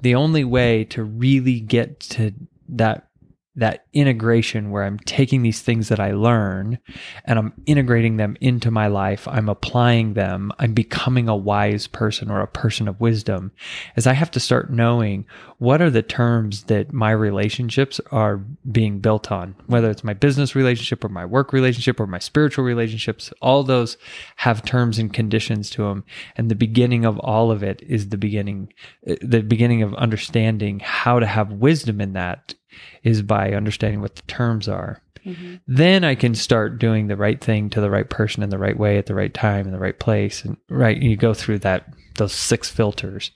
the 0.00 0.14
only 0.14 0.44
way 0.44 0.84
to 0.84 1.02
really 1.02 1.58
get 1.58 1.98
to 2.00 2.32
that 2.68 3.08
that 3.56 3.86
integration 3.94 4.70
where 4.70 4.84
I'm 4.84 4.98
taking 5.00 5.42
these 5.42 5.62
things 5.62 5.88
that 5.88 5.98
I 5.98 6.12
learn 6.12 6.78
and 7.24 7.38
I'm 7.38 7.52
integrating 7.64 8.18
them 8.18 8.36
into 8.40 8.70
my 8.70 8.86
life, 8.86 9.26
I'm 9.26 9.48
applying 9.48 10.12
them, 10.12 10.52
I'm 10.58 10.74
becoming 10.74 11.28
a 11.28 11.36
wise 11.36 11.86
person 11.86 12.30
or 12.30 12.40
a 12.42 12.46
person 12.46 12.86
of 12.86 13.00
wisdom, 13.00 13.52
as 13.96 14.06
I 14.06 14.12
have 14.12 14.30
to 14.32 14.40
start 14.40 14.70
knowing 14.70 15.24
what 15.58 15.80
are 15.80 15.88
the 15.88 16.02
terms 16.02 16.64
that 16.64 16.92
my 16.92 17.10
relationships 17.10 17.98
are 18.12 18.36
being 18.70 18.98
built 18.98 19.32
on, 19.32 19.54
whether 19.66 19.90
it's 19.90 20.04
my 20.04 20.12
business 20.12 20.54
relationship 20.54 21.02
or 21.02 21.08
my 21.08 21.24
work 21.24 21.52
relationship 21.54 21.98
or 21.98 22.06
my 22.06 22.18
spiritual 22.18 22.64
relationships, 22.64 23.32
all 23.40 23.62
those 23.62 23.96
have 24.36 24.64
terms 24.66 24.98
and 24.98 25.14
conditions 25.14 25.70
to 25.70 25.84
them. 25.84 26.04
And 26.36 26.50
the 26.50 26.54
beginning 26.54 27.06
of 27.06 27.18
all 27.20 27.50
of 27.50 27.62
it 27.62 27.82
is 27.86 28.10
the 28.10 28.18
beginning, 28.18 28.72
the 29.04 29.40
beginning 29.40 29.82
of 29.82 29.94
understanding 29.94 30.80
how 30.80 31.20
to 31.20 31.26
have 31.26 31.52
wisdom 31.52 32.02
in 32.02 32.12
that 32.12 32.54
is 33.02 33.22
by 33.22 33.52
understanding 33.52 34.00
what 34.00 34.16
the 34.16 34.22
terms 34.22 34.68
are. 34.68 35.00
Mm-hmm. 35.24 35.56
Then 35.66 36.04
I 36.04 36.14
can 36.14 36.34
start 36.34 36.78
doing 36.78 37.08
the 37.08 37.16
right 37.16 37.40
thing 37.40 37.68
to 37.70 37.80
the 37.80 37.90
right 37.90 38.08
person 38.08 38.42
in 38.42 38.50
the 38.50 38.58
right 38.58 38.78
way 38.78 38.96
at 38.96 39.06
the 39.06 39.14
right 39.14 39.34
time 39.34 39.66
in 39.66 39.72
the 39.72 39.78
right 39.78 39.98
place. 39.98 40.44
And 40.44 40.56
right, 40.68 40.96
you 40.96 41.16
go 41.16 41.34
through 41.34 41.60
that, 41.60 41.92
those 42.16 42.32
six 42.32 42.70
filters. 42.70 43.32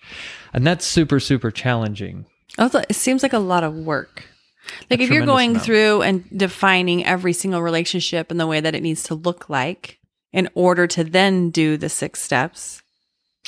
And 0.52 0.66
that's 0.66 0.87
super, 0.87 1.18
super 1.18 1.50
challenging. 1.50 2.26
Also, 2.59 2.82
it 2.88 2.94
seems 2.94 3.23
like 3.23 3.32
a 3.32 3.38
lot 3.38 3.64
of 3.64 3.75
work. 3.75 4.25
Like 4.88 5.00
A 5.00 5.02
if 5.02 5.11
you're 5.11 5.26
going 5.26 5.50
amount. 5.50 5.64
through 5.64 6.02
and 6.02 6.25
defining 6.37 7.04
every 7.04 7.32
single 7.32 7.62
relationship 7.62 8.30
in 8.30 8.37
the 8.37 8.47
way 8.47 8.61
that 8.61 8.75
it 8.75 8.82
needs 8.82 9.02
to 9.04 9.14
look 9.14 9.49
like 9.49 9.99
in 10.32 10.49
order 10.54 10.87
to 10.87 11.02
then 11.02 11.50
do 11.50 11.76
the 11.76 11.88
six 11.88 12.23
steps. 12.23 12.82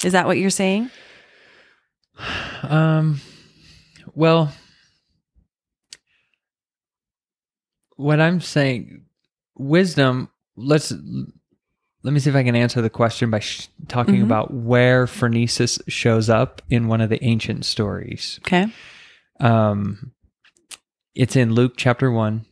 Is 0.02 0.12
that 0.12 0.26
what 0.26 0.38
you're 0.38 0.50
saying? 0.50 0.90
Um, 2.62 3.20
well, 4.14 4.52
what 8.02 8.20
I'm 8.20 8.40
saying, 8.40 9.04
wisdom. 9.56 10.28
Let's 10.56 10.92
let 12.04 12.12
me 12.12 12.18
see 12.20 12.30
if 12.30 12.36
I 12.36 12.42
can 12.42 12.56
answer 12.56 12.82
the 12.82 12.90
question 12.90 13.30
by 13.30 13.38
sh- 13.38 13.68
talking 13.88 14.16
Mhm. 14.16 14.24
about 14.24 14.52
where 14.52 15.06
phronesis 15.06 15.80
shows 15.88 16.28
up 16.28 16.60
in 16.68 16.88
one 16.88 17.00
of 17.00 17.10
the 17.10 17.22
ancient 17.24 17.64
stories. 17.64 18.40
Okay. 18.42 18.66
Um, 19.40 20.12
it's 21.14 21.36
in 21.36 21.54
Luke 21.54 21.74
chapter 21.76 22.10
one. 22.10 22.44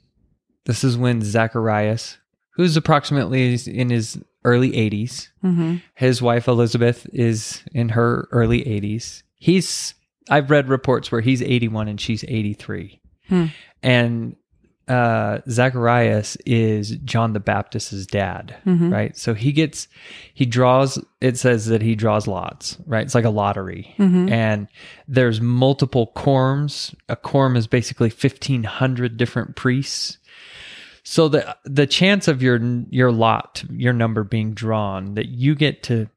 This 0.67 0.85
is 0.85 0.97
when 0.97 1.21
Zacharias, 1.23 2.19
who's 2.51 2.77
approximately 2.77 3.55
in 3.67 3.91
his 3.91 4.19
early 4.45 4.71
80s, 4.77 5.29
Mm-hmm. 5.45 5.77
his 5.95 6.23
wife 6.23 6.47
Elizabeth 6.49 7.07
is 7.13 7.63
in 7.73 7.91
her 7.91 8.29
early 8.31 8.63
80s. 8.65 9.23
He's 9.35 9.95
I've 10.29 10.51
read 10.51 10.69
reports 10.69 11.11
where 11.11 11.23
he's 11.23 11.43
81 11.43 11.89
and 11.89 12.01
she's 12.01 12.23
83. 12.29 13.01
Hmm. 13.29 13.47
And 13.83 14.37
uh 14.91 15.41
Zacharias 15.49 16.37
is 16.45 16.91
John 17.05 17.33
the 17.33 17.41
Baptist's 17.41 18.07
dad, 18.07 18.57
Mhm. 18.67 18.93
right? 18.93 19.17
So 19.17 19.35
he 19.35 19.53
gets 19.53 19.87
he 20.35 20.45
draws 20.47 20.99
it 21.21 21.39
says 21.39 21.67
that 21.67 21.81
he 21.83 21.95
draws 21.95 22.27
lots, 22.27 22.77
right? 22.87 23.05
It's 23.05 23.15
like 23.15 23.25
a 23.25 23.31
lottery. 23.31 23.95
Mhm. 23.99 24.31
And 24.31 24.69
there's 25.07 25.41
multiple 25.41 26.11
quorums. 26.17 26.95
A 27.09 27.17
quorum 27.17 27.57
is 27.57 27.67
basically 27.67 28.11
1500 28.11 29.17
different 29.17 29.55
priests. 29.57 30.19
So 31.05 31.29
the 31.29 31.57
the 31.65 31.87
chance 31.87 32.27
of 32.29 32.43
your 32.43 32.59
your 32.91 33.13
lot, 33.13 33.65
your 33.71 33.93
number 33.93 34.25
being 34.25 34.53
drawn, 34.53 35.15
that 35.15 35.29
you 35.29 35.55
get 35.55 35.83
to 35.85 36.09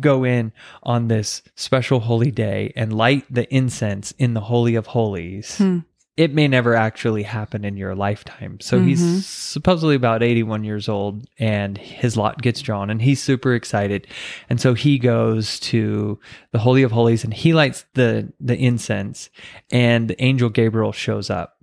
go 0.00 0.24
in 0.24 0.52
on 0.82 1.08
this 1.08 1.42
special 1.54 2.00
holy 2.00 2.30
day 2.30 2.72
and 2.76 2.92
light 2.92 3.24
the 3.30 3.52
incense 3.54 4.12
in 4.18 4.34
the 4.34 4.40
holy 4.42 4.74
of 4.74 4.86
holies. 4.88 5.56
Hmm. 5.58 5.78
It 6.18 6.34
may 6.34 6.48
never 6.48 6.74
actually 6.74 7.22
happen 7.22 7.64
in 7.64 7.76
your 7.76 7.94
lifetime. 7.94 8.58
So 8.60 8.80
he's 8.80 9.00
Mhm. 9.00 9.22
supposedly 9.22 9.94
about 9.94 10.20
81 10.22 10.64
years 10.64 10.88
old 10.88 11.28
and 11.38 11.78
his 11.78 12.16
lot 12.16 12.42
gets 12.42 12.60
drawn 12.60 12.90
and 12.90 13.00
he's 13.00 13.22
super 13.22 13.54
excited. 13.54 14.08
And 14.50 14.60
so 14.60 14.74
he 14.74 14.98
goes 14.98 15.60
to 15.60 16.18
the 16.50 16.58
holy 16.58 16.82
of 16.82 16.90
holies 16.90 17.22
and 17.22 17.32
he 17.32 17.52
lights 17.54 17.84
the 17.94 18.32
the 18.40 18.56
incense 18.58 19.30
and 19.70 20.08
the 20.08 20.20
angel 20.20 20.48
Gabriel 20.50 20.90
shows 20.92 21.30
up. 21.30 21.62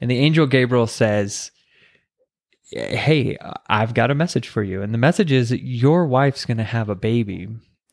And 0.00 0.10
the 0.10 0.18
angel 0.18 0.46
Gabriel 0.46 0.86
says, 0.86 1.50
Hey, 2.72 3.36
I've 3.68 3.94
got 3.94 4.10
a 4.10 4.14
message 4.14 4.48
for 4.48 4.62
you. 4.62 4.82
And 4.82 4.92
the 4.94 4.98
message 4.98 5.30
is 5.30 5.52
your 5.52 6.06
wife's 6.06 6.44
going 6.46 6.56
to 6.56 6.64
have 6.64 6.88
a 6.88 6.94
baby. 6.96 7.48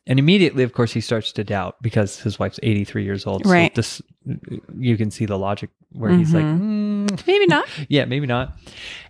And 0.06 0.18
immediately, 0.18 0.64
of 0.64 0.72
course, 0.72 0.92
he 0.92 1.00
starts 1.00 1.32
to 1.32 1.44
doubt 1.44 1.76
because 1.80 2.20
his 2.20 2.38
wife's 2.38 2.60
83 2.62 3.04
years 3.04 3.26
old. 3.26 3.46
Right. 3.46 3.74
So 3.74 3.80
this, 3.80 4.02
you 4.78 4.96
can 4.96 5.10
see 5.10 5.24
the 5.24 5.38
logic 5.38 5.70
where 5.92 6.12
he's 6.12 6.34
like, 6.34 6.44
"Mm, 6.44 7.26
Maybe 7.26 7.46
not. 7.46 7.66
yeah, 7.88 8.04
maybe 8.04 8.26
not. 8.26 8.56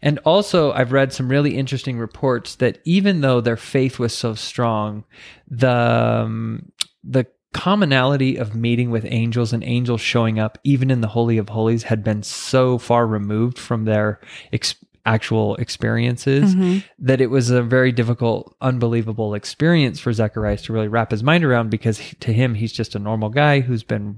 And 0.03 0.19
also, 0.21 0.73
I've 0.73 0.93
read 0.93 1.13
some 1.13 1.29
really 1.29 1.57
interesting 1.57 1.99
reports 1.99 2.57
that 2.57 2.79
even 2.85 3.21
though 3.21 3.41
their 3.41 3.57
faith 3.57 3.99
was 3.99 4.13
so 4.17 4.35
strong, 4.35 5.05
the 5.49 5.71
um, 5.71 6.73
the 7.03 7.27
commonality 7.53 8.37
of 8.37 8.55
meeting 8.55 8.91
with 8.91 9.05
angels 9.07 9.53
and 9.53 9.63
angels 9.65 10.01
showing 10.01 10.39
up, 10.39 10.59
even 10.65 10.91
in 10.91 11.01
the 11.01 11.09
Holy 11.09 11.39
of 11.39 11.49
Holies, 11.49 11.85
had 11.85 12.03
been 12.03 12.23
so 12.23 12.79
far 12.79 13.07
removed 13.07 13.59
from 13.59 13.85
their 13.85 14.21
ex- 14.53 14.75
actual 15.07 15.55
experiences 15.57 16.55
Mhm. 16.55 16.83
that 16.99 17.21
it 17.21 17.27
was 17.31 17.51
a 17.51 17.63
very 17.63 17.93
difficult, 17.93 18.55
unbelievable 18.61 19.35
experience 19.35 20.01
for 20.01 20.13
Zacharias 20.13 20.63
to 20.63 20.73
really 20.73 20.89
wrap 20.89 21.11
his 21.11 21.23
mind 21.23 21.45
around 21.45 21.71
because 21.71 21.99
he- 21.99 22.17
to 22.17 22.33
him, 22.33 22.55
he's 22.55 22.73
just 22.73 22.95
a 22.95 22.99
normal 22.99 23.29
guy 23.29 23.61
who's 23.61 23.83
been 23.83 24.17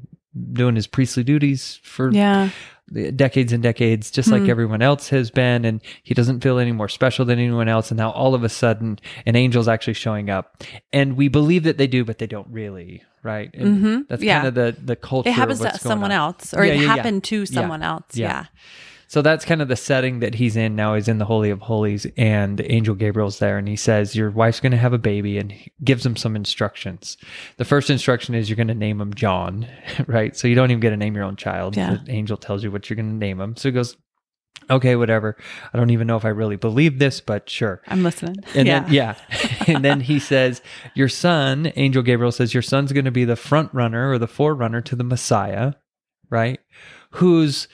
doing 0.53 0.77
his 0.77 0.87
priestly 0.87 1.25
duties 1.25 1.81
for 1.83 2.13
Yeah. 2.13 2.51
decades 3.17 3.53
and 3.53 3.63
decades, 3.65 4.11
just 4.13 4.31
like 4.31 4.43
Hmm. 4.43 4.51
everyone 4.51 4.81
else 4.83 5.09
has 5.09 5.31
been, 5.31 5.65
and 5.65 5.81
he 6.05 6.15
doesn't 6.15 6.41
feel 6.41 6.59
any 6.61 6.71
more 6.73 6.89
special 6.89 7.25
than 7.25 7.39
anyone 7.41 7.69
else. 7.69 7.91
And 7.91 7.99
now 7.99 8.11
all 8.11 8.35
of 8.35 8.45
a 8.45 8.49
sudden, 8.49 8.99
an 9.25 9.35
angel's 9.35 9.67
actually 9.67 9.95
showing 9.95 10.31
up, 10.31 10.63
and 10.93 11.17
we 11.17 11.27
believe 11.29 11.65
that 11.65 11.79
they 11.79 11.87
do, 11.89 12.05
but 12.05 12.19
they 12.19 12.29
don't 12.29 12.47
really, 12.49 13.03
right? 13.25 13.51
And 13.55 13.83
Mhm. 13.83 14.09
That's 14.09 14.23
Yeah. 14.23 14.37
kind 14.43 14.49
of 14.49 14.55
the 14.55 14.77
the 14.85 14.95
culture. 14.95 15.31
It 15.31 15.33
happens 15.33 15.59
to 15.61 15.79
someone 15.79 16.13
on. 16.13 16.19
else, 16.19 16.55
or 16.55 16.65
Yeah, 16.65 16.75
it 16.75 16.81
happened 16.87 17.25
to 17.25 17.45
someone 17.47 17.83
else. 17.83 18.05
Yeah. 18.15 18.45
So 19.09 19.23
that's 19.23 19.45
kind 19.45 19.63
of 19.63 19.69
the 19.69 19.77
setting 19.77 20.19
that 20.21 20.35
he's 20.35 20.57
in 20.57 20.75
now. 20.75 20.95
He's 20.95 21.09
in 21.09 21.19
the 21.19 21.25
Holy 21.25 21.51
of 21.51 21.61
Holies, 21.61 22.07
and 22.17 22.61
angel 22.65 22.95
Gabriel's 22.95 23.39
there, 23.39 23.57
and 23.57 23.69
he 23.69 23.77
says, 23.77 24.17
"Your 24.17 24.31
wife's 24.31 24.61
going 24.61 24.73
to 24.73 24.79
have 24.79 24.93
a 24.93 24.99
baby," 24.99 25.39
and 25.39 25.55
gives 25.85 26.05
him 26.05 26.17
some 26.17 26.35
instructions. 26.35 27.17
The 27.57 27.65
first 27.65 27.89
instruction 27.89 28.35
is 28.35 28.51
you're 28.51 28.57
going 28.57 28.69
to 28.69 28.75
name 28.75 29.01
him 29.01 29.15
John, 29.15 29.69
right? 30.07 30.37
So 30.37 30.49
you 30.49 30.55
don't 30.55 30.71
even 30.71 30.81
get 30.81 30.91
to 30.91 30.97
name 30.97 31.15
your 31.15 31.25
own 31.25 31.37
child. 31.37 31.77
Yeah. 31.77 31.99
The 32.05 32.13
angel 32.13 32.37
tells 32.37 32.65
you 32.65 32.71
what 32.71 32.91
you're 32.91 32.97
going 32.97 33.11
to 33.11 33.17
name 33.17 33.41
him. 33.41 33.55
So 33.57 33.69
he 33.69 33.73
goes, 33.73 33.97
"Okay, 34.69 34.97
whatever. 34.97 35.37
I 35.73 35.79
don't 35.79 35.91
even 35.91 36.09
know 36.09 36.17
if 36.17 36.25
I 36.25 36.31
really 36.31 36.57
believe 36.57 36.99
this, 36.99 37.21
but 37.21 37.49
sure." 37.49 37.83
I'm 37.87 38.03
listening. 38.03 38.39
And 38.57 38.67
yeah. 38.67 38.81
then 38.81 38.93
yeah. 38.93 39.15
and 39.69 39.85
then 39.85 40.01
he 40.01 40.19
says, 40.19 40.63
Your 40.95 41.09
son, 41.09 41.73
Angel 41.77 42.03
Gabriel 42.03 42.33
says, 42.33 42.55
Your 42.55 42.63
son's 42.63 42.91
gonna 42.91 43.13
be 43.13 43.25
the 43.25 43.37
front 43.37 43.73
runner 43.73 44.11
or 44.11 44.19
the 44.19 44.27
forerunner 44.27 44.81
to 44.81 44.97
the 44.97 45.05
Messiah, 45.05 45.75
right? 46.29 46.59
Who's 47.11 47.69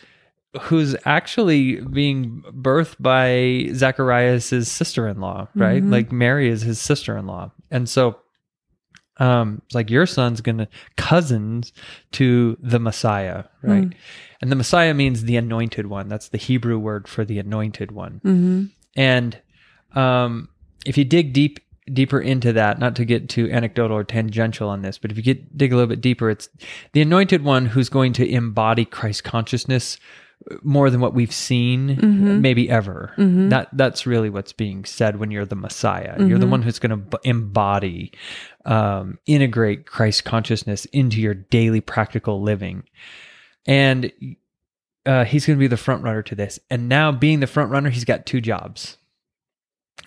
who's 0.61 0.95
actually 1.07 1.81
being 1.81 2.43
birthed 2.51 2.97
by 3.01 3.73
Zacharias' 3.75 4.71
sister-in-law, 4.71 5.49
right? 5.55 5.83
Mhm. 5.83 5.91
Like 5.91 6.13
Mary 6.13 6.49
is 6.51 6.63
his 6.63 6.79
sister-in-law. 6.81 7.51
And 7.71 7.89
so 7.89 8.19
um 9.19 9.61
it's 9.67 9.75
like 9.75 9.91
your 9.91 10.07
son's 10.07 10.41
gonna 10.41 10.69
cousins 10.97 11.73
to 12.13 12.57
the 12.61 12.79
Messiah, 12.79 13.45
right? 13.63 13.89
Mm. 13.89 13.95
And 14.41 14.51
the 14.51 14.57
Messiah 14.57 14.95
means 14.95 15.23
the 15.23 15.37
anointed 15.37 15.87
one. 15.87 16.09
That's 16.09 16.29
the 16.29 16.39
Hebrew 16.39 16.79
word 16.79 17.09
for 17.09 17.25
the 17.25 17.39
anointed 17.39 17.93
one. 17.93 18.21
Mhm. 18.25 18.71
And 18.97 19.39
um, 19.95 20.49
if 20.85 20.99
you 20.99 21.05
dig 21.05 21.33
deep 21.33 21.61
deeper 21.93 22.21
into 22.21 22.53
that, 22.53 22.79
not 22.79 22.95
to 22.97 23.05
get 23.05 23.29
too 23.29 23.51
anecdotal 23.51 23.97
or 23.97 24.05
tangential 24.05 24.69
on 24.69 24.83
this, 24.83 24.99
but 24.99 25.11
if 25.11 25.17
you 25.17 25.23
get 25.23 25.57
dig 25.59 25.73
a 25.73 25.77
little 25.77 25.89
bit 25.89 26.01
deeper, 26.01 26.31
it's 26.31 26.49
the 26.93 27.03
anointed 27.03 27.43
one 27.43 27.67
who's 27.67 27.89
going 27.89 28.13
to 28.15 28.29
embody 28.29 28.85
Christ 28.85 29.25
consciousness 29.25 29.99
more 30.63 30.91
than 30.91 31.01
what 31.01 31.15
we've 31.15 31.33
seen 31.33 32.41
maybe 32.41 32.69
ever. 32.71 33.13
That 33.51 33.69
that's 33.73 34.07
really 34.07 34.31
what's 34.31 34.53
being 34.53 34.85
said 34.85 35.19
when 35.19 35.31
you're 35.31 35.45
the 35.45 35.57
Messiah. 35.57 36.17
You're 36.19 36.39
the 36.39 36.47
one 36.47 36.63
who's 36.63 36.79
going 36.79 36.91
to 36.91 36.97
b- 36.97 37.19
embody, 37.25 38.13
um, 38.65 39.19
integrate 39.27 39.87
Christ 39.87 40.25
consciousness 40.25 40.85
into 40.87 41.21
your 41.21 41.35
daily 41.35 41.81
practical 41.81 42.43
living, 42.43 42.85
and 43.67 44.13
uh, 45.07 45.25
he's 45.25 45.47
going 45.47 45.59
to 45.59 45.61
be 45.61 45.67
the 45.67 45.77
front 45.77 46.03
runner 46.03 46.23
to 46.23 46.35
this. 46.35 46.59
And 46.71 46.89
now, 46.89 47.13
being 47.13 47.41
the 47.41 47.47
front 47.47 47.71
runner, 47.71 47.91
he's 47.91 48.05
got 48.05 48.27
two 48.27 48.41
jobs. 48.41 48.99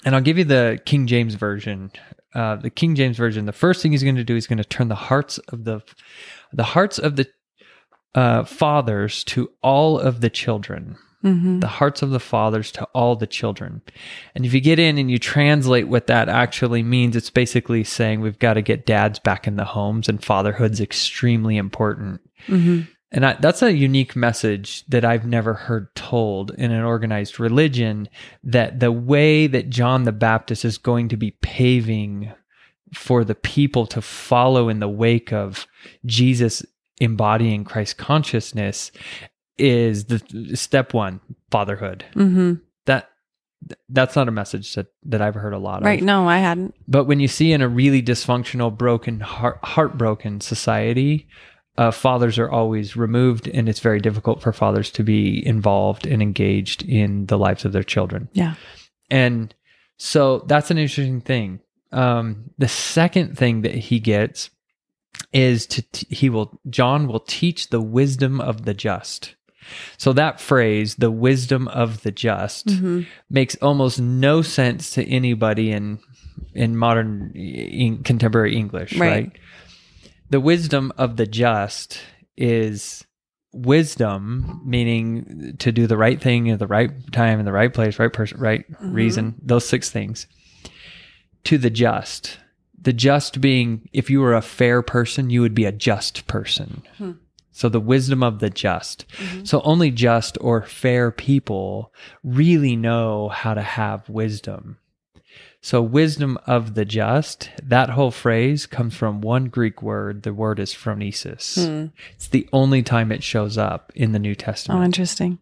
And 0.05 0.15
I'll 0.15 0.21
give 0.21 0.37
you 0.37 0.43
the 0.43 0.79
King 0.85 1.07
James 1.07 1.35
version. 1.35 1.91
Uh, 2.33 2.57
the 2.57 2.69
King 2.69 2.95
James 2.95 3.17
version. 3.17 3.45
The 3.45 3.53
first 3.53 3.81
thing 3.81 3.91
he's 3.91 4.03
going 4.03 4.15
to 4.15 4.23
do 4.23 4.35
is 4.35 4.47
going 4.47 4.57
to 4.57 4.63
turn 4.63 4.87
the 4.87 4.95
hearts 4.95 5.37
of 5.49 5.63
the 5.63 5.81
the 6.53 6.63
hearts 6.63 6.99
of 6.99 7.15
the 7.15 7.27
uh, 8.15 8.45
fathers 8.45 9.23
to 9.25 9.51
all 9.61 9.99
of 9.99 10.21
the 10.21 10.29
children. 10.29 10.97
Mm-hmm. 11.23 11.59
The 11.59 11.67
hearts 11.67 12.01
of 12.01 12.11
the 12.11 12.19
fathers 12.19 12.71
to 12.73 12.85
all 12.93 13.15
the 13.15 13.27
children. 13.27 13.81
And 14.35 14.45
if 14.45 14.53
you 14.53 14.61
get 14.61 14.77
in 14.77 14.99
and 14.99 15.09
you 15.09 15.17
translate 15.17 15.87
what 15.87 16.07
that 16.07 16.29
actually 16.29 16.83
means, 16.83 17.15
it's 17.15 17.31
basically 17.31 17.83
saying 17.83 18.21
we've 18.21 18.37
got 18.37 18.53
to 18.53 18.61
get 18.61 18.85
dads 18.85 19.17
back 19.17 19.47
in 19.47 19.55
the 19.55 19.65
homes 19.65 20.07
and 20.07 20.23
fatherhood's 20.23 20.79
extremely 20.79 21.57
important. 21.57 22.21
Mm-hmm. 22.47 22.81
And 23.11 23.25
I, 23.25 23.33
that's 23.33 23.63
a 23.63 23.73
unique 23.73 24.15
message 24.15 24.85
that 24.85 25.03
I've 25.03 25.25
never 25.25 25.53
heard 25.53 25.93
told 25.95 26.51
in 26.51 26.71
an 26.71 26.83
organized 26.83 27.39
religion 27.39 28.07
that 28.43 28.79
the 28.79 28.91
way 28.91 29.47
that 29.47 29.69
John 29.69 30.03
the 30.03 30.11
Baptist 30.11 30.63
is 30.63 30.77
going 30.77 31.09
to 31.09 31.17
be 31.17 31.31
paving 31.31 32.31
for 32.93 33.23
the 33.23 33.35
people 33.35 33.87
to 33.87 34.01
follow 34.01 34.69
in 34.69 34.79
the 34.79 34.89
wake 34.89 35.33
of 35.33 35.65
Jesus 36.05 36.63
embodying 36.99 37.63
Christ 37.63 37.97
consciousness 37.97 38.91
is 39.57 40.05
the 40.05 40.55
step 40.55 40.93
one 40.93 41.19
fatherhood. 41.51 42.05
Mm-hmm. 42.15 42.53
That 42.85 43.09
that's 43.89 44.15
not 44.15 44.27
a 44.27 44.31
message 44.31 44.75
that, 44.75 44.87
that 45.05 45.21
I've 45.21 45.33
heard 45.35 45.53
a 45.53 45.57
lot 45.57 45.81
Right. 45.81 45.93
of. 45.93 46.01
Right. 46.01 46.03
No, 46.03 46.27
I 46.27 46.37
hadn't. 46.37 46.75
But 46.87 47.05
when 47.05 47.19
you 47.19 47.27
see 47.27 47.51
in 47.51 47.61
a 47.61 47.67
really 47.67 48.03
dysfunctional, 48.03 48.75
broken, 48.77 49.21
heart, 49.21 49.59
heartbroken 49.63 50.39
society, 50.41 51.27
uh, 51.77 51.91
fathers 51.91 52.37
are 52.37 52.49
always 52.49 52.95
removed, 52.95 53.47
and 53.47 53.67
it's 53.67 53.79
very 53.79 53.99
difficult 53.99 54.41
for 54.41 54.53
fathers 54.53 54.91
to 54.91 55.03
be 55.03 55.45
involved 55.45 56.05
and 56.05 56.21
engaged 56.21 56.83
in 56.83 57.25
the 57.25 57.37
lives 57.37 57.65
of 57.65 57.71
their 57.71 57.83
children. 57.83 58.29
Yeah. 58.33 58.53
And 59.09 59.53
so 59.97 60.39
that's 60.47 60.69
an 60.71 60.77
interesting 60.77 61.21
thing. 61.21 61.59
Um, 61.91 62.51
the 62.57 62.67
second 62.67 63.37
thing 63.37 63.61
that 63.61 63.73
he 63.75 63.99
gets 63.99 64.49
is 65.33 65.65
to 65.67 65.81
t- 65.81 66.07
he 66.15 66.29
will 66.29 66.59
John 66.69 67.07
will 67.07 67.19
teach 67.19 67.69
the 67.69 67.81
wisdom 67.81 68.39
of 68.41 68.65
the 68.65 68.73
just. 68.73 69.35
So 69.97 70.13
that 70.13 70.39
phrase, 70.39 70.95
the 70.95 71.09
wisdom 71.11 71.67
of 71.69 72.03
the 72.03 72.11
just, 72.11 72.67
Mm-hmm. 72.67 73.01
makes 73.29 73.55
almost 73.57 73.99
no 73.99 74.41
sense 74.43 74.91
to 74.91 75.03
anybody 75.09 75.71
in 75.71 75.99
in 76.53 76.77
modern 76.77 77.31
in 77.35 78.03
contemporary 78.03 78.55
English, 78.55 78.95
Right. 78.97 79.09
right. 79.09 79.31
The 80.29 80.39
wisdom 80.39 80.91
of 80.97 81.17
the 81.17 81.25
just 81.27 81.99
is 82.37 83.03
wisdom, 83.53 84.61
meaning 84.65 85.55
to 85.59 85.71
do 85.71 85.87
the 85.87 85.97
right 85.97 86.21
thing 86.21 86.49
at 86.51 86.59
the 86.59 86.67
right 86.67 86.91
time, 87.13 87.39
in 87.39 87.45
the 87.45 87.51
right 87.51 87.73
place, 87.73 87.99
right 87.99 88.11
person, 88.11 88.39
right 88.39 88.65
reason. 88.81 89.35
Those 89.41 89.65
six 89.67 89.89
things. 89.89 90.27
To 91.45 91.57
the 91.57 91.69
just, 91.69 92.37
the 92.85 92.93
just 92.93 93.41
being, 93.41 93.89
if 93.93 94.09
you 94.09 94.21
were 94.21 94.33
a 94.33 94.41
fair 94.41 94.81
person, 94.81 95.29
you 95.29 95.41
would 95.41 95.53
be 95.53 95.65
a 95.65 95.71
just 95.71 96.25
person. 96.27 96.83
Hmm. 96.97 97.11
So 97.51 97.67
the 97.67 97.79
wisdom 97.79 98.21
of 98.21 98.39
the 98.39 98.49
just. 98.49 99.05
So 99.43 99.61
only 99.61 99.89
just 99.89 100.37
or 100.41 100.61
fair 100.61 101.09
people 101.09 101.93
really 102.23 102.75
know 102.75 103.29
how 103.29 103.53
to 103.53 103.61
have 103.61 104.09
wisdom. 104.09 104.77
So 105.61 105.81
wisdom 105.81 106.37
of 106.45 106.75
the 106.75 106.85
just, 106.85 107.49
that 107.63 107.89
whole 107.89 108.11
phrase 108.11 108.65
comes 108.65 108.93
from 108.93 109.21
one 109.21 109.45
Greek 109.45 109.81
word. 109.81 110.23
The 110.23 110.33
word 110.33 110.59
is 110.59 110.73
phronesis. 110.73 111.65
Hmm. 111.65 111.87
It's 112.13 112.27
the 112.27 112.47
only 112.53 112.83
time 112.83 113.11
it 113.11 113.23
shows 113.23 113.57
up 113.57 113.91
in 113.95 114.11
the 114.11 114.19
New 114.19 114.35
Testament. 114.35 114.81
Oh, 114.81 114.83
interesting. 114.83 115.39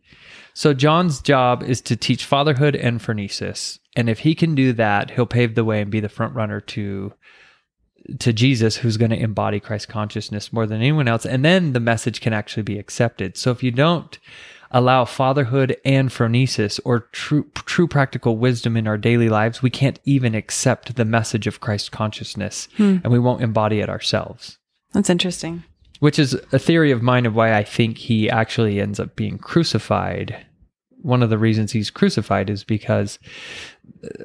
So 0.54 0.74
John's 0.74 1.20
job 1.20 1.64
is 1.64 1.82
to 1.82 1.96
teach 1.96 2.26
fatherhood 2.26 2.76
and 2.76 3.02
phronesis. 3.02 3.80
And 3.96 4.08
if 4.08 4.20
he 4.20 4.34
can 4.34 4.56
do 4.56 4.72
that, 4.74 5.12
he'll 5.12 5.26
pave 5.26 5.56
the 5.56 5.66
way 5.66 5.82
and 5.82 5.92
be 5.92 6.00
the 6.00 6.10
front 6.10 6.36
runner 6.36 6.62
to 6.62 7.14
to 8.20 8.34
Jesus 8.34 8.78
who's 8.78 8.98
going 8.98 9.12
to 9.12 9.20
embody 9.20 9.60
Christ 9.60 9.88
consciousness 9.90 10.52
more 10.52 10.66
than 10.66 10.80
anyone 10.82 11.08
else. 11.08 11.26
And 11.26 11.44
then 11.44 11.74
the 11.74 11.80
message 11.80 12.22
can 12.22 12.34
actually 12.34 12.64
be 12.64 12.78
accepted. 12.80 13.38
So 13.38 13.52
if 13.52 13.64
you 13.64 13.72
don't 13.72 14.18
allow 14.72 15.06
fatherhood 15.06 15.78
and 15.86 16.10
phronesis 16.10 16.80
or 16.84 17.02
true 17.12 17.46
true 17.54 17.88
practical 17.88 18.38
wisdom 18.38 18.76
in 18.76 18.88
our 18.88 18.98
daily 18.98 19.30
lives, 19.30 19.62
we 19.62 19.70
can't 19.70 20.00
even 20.04 20.34
accept 20.36 20.96
the 20.96 21.06
message 21.06 21.46
of 21.48 21.60
Christ 21.60 21.92
consciousness 21.92 22.68
and 22.78 23.08
we 23.08 23.20
won't 23.20 23.44
embody 23.44 23.82
it 23.82 23.90
ourselves 23.90 24.58
That's 24.94 25.12
interesting. 25.12 25.64
which 26.00 26.18
is 26.18 26.34
a 26.52 26.58
theory 26.60 26.90
of 26.92 27.04
mine 27.04 27.28
of 27.28 27.36
why 27.36 27.54
I 27.54 27.64
think 27.64 27.98
he 28.00 28.30
actually 28.30 28.82
ends 28.82 29.00
up 29.00 29.16
being 29.16 29.38
crucified. 29.38 30.44
One 31.04 31.22
of 31.22 31.30
the 31.30 31.38
reasons 31.38 31.72
he's 31.72 31.92
crucified 31.92 32.50
is 32.50 32.64
because 32.64 33.20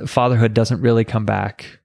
uh, 0.00 0.06
fatherhood 0.06 0.54
doesn't 0.54 0.80
really 0.80 1.04
come 1.04 1.26
back, 1.26 1.78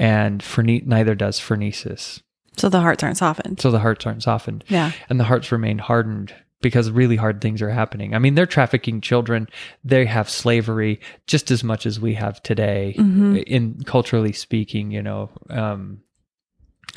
and 0.00 0.42
pherne- 0.42 0.86
neither 0.86 1.14
does 1.14 1.38
phronesis. 1.38 2.22
So 2.56 2.68
the 2.68 2.80
hearts 2.80 3.02
aren't 3.04 3.16
softened. 3.18 3.60
So 3.60 3.70
the 3.70 3.78
hearts 3.78 4.06
aren't 4.06 4.22
softened, 4.22 4.64
Yeah. 4.68 4.92
and 5.08 5.20
the 5.20 5.24
hearts 5.24 5.52
remain 5.52 5.78
hardened 5.78 6.34
because 6.62 6.90
really 6.90 7.16
hard 7.16 7.40
things 7.40 7.62
are 7.62 7.70
happening. 7.70 8.14
I 8.14 8.18
mean, 8.18 8.34
they're 8.34 8.44
trafficking 8.44 9.00
children. 9.00 9.48
They 9.84 10.04
have 10.06 10.28
slavery 10.28 11.00
just 11.26 11.50
as 11.50 11.64
much 11.64 11.86
as 11.86 11.98
we 12.00 12.14
have 12.14 12.42
today, 12.42 12.94
Mhm. 12.98 13.42
in 13.44 13.82
culturally 13.86 14.32
speaking. 14.32 14.90
You 14.90 15.02
know, 15.02 15.30
um, 15.48 15.98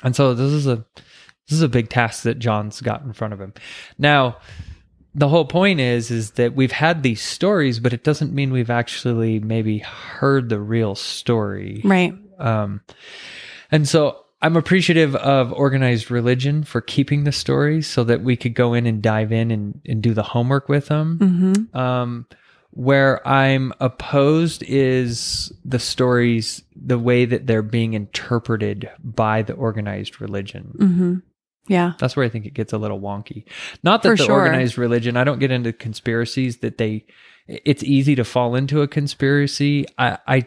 and 0.04 0.16
so 0.16 0.34
this 0.34 0.52
is 0.52 0.68
a 0.68 0.84
this 1.50 1.58
is 1.58 1.62
a 1.62 1.70
big 1.70 1.90
task 1.90 2.24
that 2.24 2.40
John's 2.40 2.80
got 2.82 3.04
in 3.04 3.12
front 3.14 3.34
of 3.34 3.40
him. 3.42 3.54
Now, 3.98 4.38
the 5.16 5.28
whole 5.30 5.46
point 5.46 5.80
is 5.80 6.10
is 6.12 6.32
that 6.32 6.56
we've 6.56 6.72
had 6.72 7.04
these 7.04 7.22
stories, 7.22 7.80
but 7.80 7.94
it 7.94 8.04
doesn't 8.04 8.34
mean 8.34 8.52
we've 8.52 8.70
actually 8.70 9.40
maybe 9.40 9.80
heard 9.80 10.50
the 10.50 10.60
real 10.60 10.96
story. 10.96 11.82
Right. 11.84 12.14
Um, 12.40 12.82
and 13.72 13.88
so 13.88 14.24
I'm 14.42 14.58
appreciative 14.58 15.16
of 15.16 15.54
organized 15.54 16.12
religion 16.12 16.64
for 16.64 16.82
keeping 16.82 17.24
the 17.24 17.32
stories 17.32 17.88
so 17.88 18.04
that 18.04 18.22
we 18.22 18.36
could 18.36 18.54
go 18.54 18.74
in 18.74 18.86
and 18.86 19.02
dive 19.02 19.32
in 19.32 19.52
and, 19.52 19.80
and 19.86 20.02
do 20.02 20.14
the 20.14 20.24
homework 20.24 20.68
with 20.68 20.88
them. 20.88 21.18
Mm-hmm. 21.20 21.78
Um, 21.78 22.28
where 22.72 23.26
I'm 23.28 23.72
opposed 23.80 24.64
is 24.64 25.54
the 25.64 25.80
stories, 25.80 26.64
the 26.76 26.98
way 26.98 27.24
that 27.24 27.46
they're 27.46 27.62
being 27.62 27.94
interpreted 27.94 28.90
by 29.04 29.44
the 29.44 29.54
organized 29.54 30.20
religion. 30.20 30.76
Mm-hmm. 30.78 31.16
Yeah. 31.68 31.94
That's 32.00 32.16
where 32.16 32.26
I 32.26 32.30
think 32.30 32.46
it 32.46 32.54
gets 32.54 32.74
a 32.74 32.78
little 32.78 33.00
wonky. 33.00 33.46
Not 33.84 34.04
that 34.04 34.10
For 34.10 34.16
the 34.18 34.26
sure. 34.26 34.42
organized 34.42 34.78
religion, 34.78 35.16
I 35.16 35.24
don't 35.24 35.40
get 35.40 35.52
into 35.52 35.72
conspiracies 35.72 36.58
that 36.58 36.78
they, 36.78 37.06
it's 37.48 37.84
easy 37.84 38.16
to 38.16 38.24
fall 38.26 38.56
into 38.56 38.82
a 38.82 38.88
conspiracy. 38.88 39.86
I, 39.98 40.18
I 40.28 40.46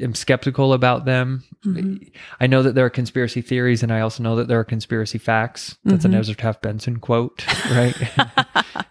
am 0.00 0.14
skeptical 0.14 0.72
about 0.72 1.04
them. 1.04 1.42
Mhm. 1.64 2.10
I 2.40 2.46
know 2.46 2.62
that 2.62 2.74
there 2.74 2.84
are 2.84 2.90
conspiracy 2.90 3.40
theories, 3.42 3.82
and 3.82 3.92
I 3.92 4.00
also 4.00 4.22
know 4.22 4.36
that 4.36 4.48
there 4.48 4.58
are 4.60 4.64
conspiracy 4.64 5.18
facts. 5.18 5.76
That's 5.84 6.02
Mhm. 6.04 6.10
an 6.10 6.14
Ezra 6.14 6.34
Taft 6.34 6.62
Benson 6.62 6.98
quote, 6.98 7.44
right? 7.70 7.94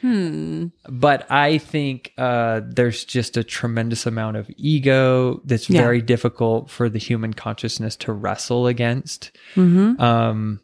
Hmm. 0.00 0.66
but 0.88 1.30
I 1.30 1.58
think 1.58 2.12
uh, 2.18 2.62
there's 2.66 3.04
just 3.04 3.36
a 3.36 3.44
tremendous 3.44 4.04
amount 4.04 4.36
of 4.36 4.50
ego 4.56 5.40
that's 5.44 5.70
Yeah. 5.70 5.80
very 5.80 6.02
difficult 6.02 6.70
for 6.70 6.88
the 6.88 6.98
human 6.98 7.34
consciousness 7.34 7.94
to 7.98 8.12
wrestle 8.12 8.66
against. 8.66 9.30
Mm-hmm. 9.54 10.00
Um, 10.02 10.58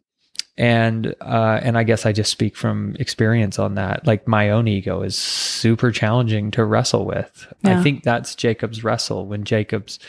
and 0.59 1.15
uh, 1.21 1.61
and 1.63 1.79
I 1.79 1.85
guess 1.85 2.05
I 2.05 2.11
just 2.13 2.33
speak 2.33 2.57
from 2.57 2.97
experience 2.99 3.61
on 3.61 3.77
that. 3.77 4.07
Like 4.09 4.27
my 4.27 4.51
own 4.51 4.67
ego 4.67 5.03
is 5.03 5.17
super 5.17 5.93
challenging 5.93 6.51
to 6.51 6.65
wrestle 6.65 7.07
with. 7.07 7.51
Yeah. 7.63 7.79
I 7.79 7.83
think 7.83 8.03
that's 8.03 8.35
Jacob's 8.35 8.83
wrestle 8.83 9.27
when 9.27 9.45
Jacob's 9.45 10.01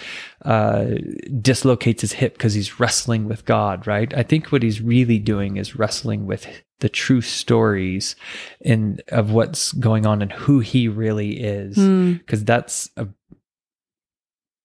uh, 0.44 0.86
dislocates 1.40 2.02
his 2.02 2.14
hip 2.14 2.34
because 2.34 2.56
he's 2.56 2.80
wrestling 2.80 3.28
with 3.28 3.46
God. 3.46 3.86
Right. 3.86 4.12
I 4.18 4.24
think 4.24 4.52
what 4.52 4.64
he's 4.64 4.82
really 4.82 5.20
doing 5.20 5.58
is 5.58 5.76
wrestling 5.76 6.26
with 6.26 6.48
the 6.80 6.90
true 6.90 7.22
stories 7.22 8.16
and 8.66 9.04
of 9.10 9.32
what's 9.32 9.72
going 9.74 10.08
on 10.08 10.24
and 10.24 10.32
who 10.32 10.62
he 10.62 10.88
really 10.88 11.40
is. 11.42 11.76
Hmm. 11.76 12.14
Because 12.14 12.44
that's 12.44 12.90
a 12.98 13.08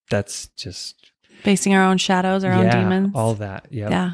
that's 0.08 0.46
just 0.56 1.12
Facing 1.42 1.74
our 1.74 1.82
own 1.82 1.98
shadows, 1.98 2.42
our 2.42 2.52
own 2.52 2.70
demons. 2.70 3.12
all 3.14 3.34
that. 3.34 3.66
Yeah. 3.70 3.90
Yeah. 3.90 4.12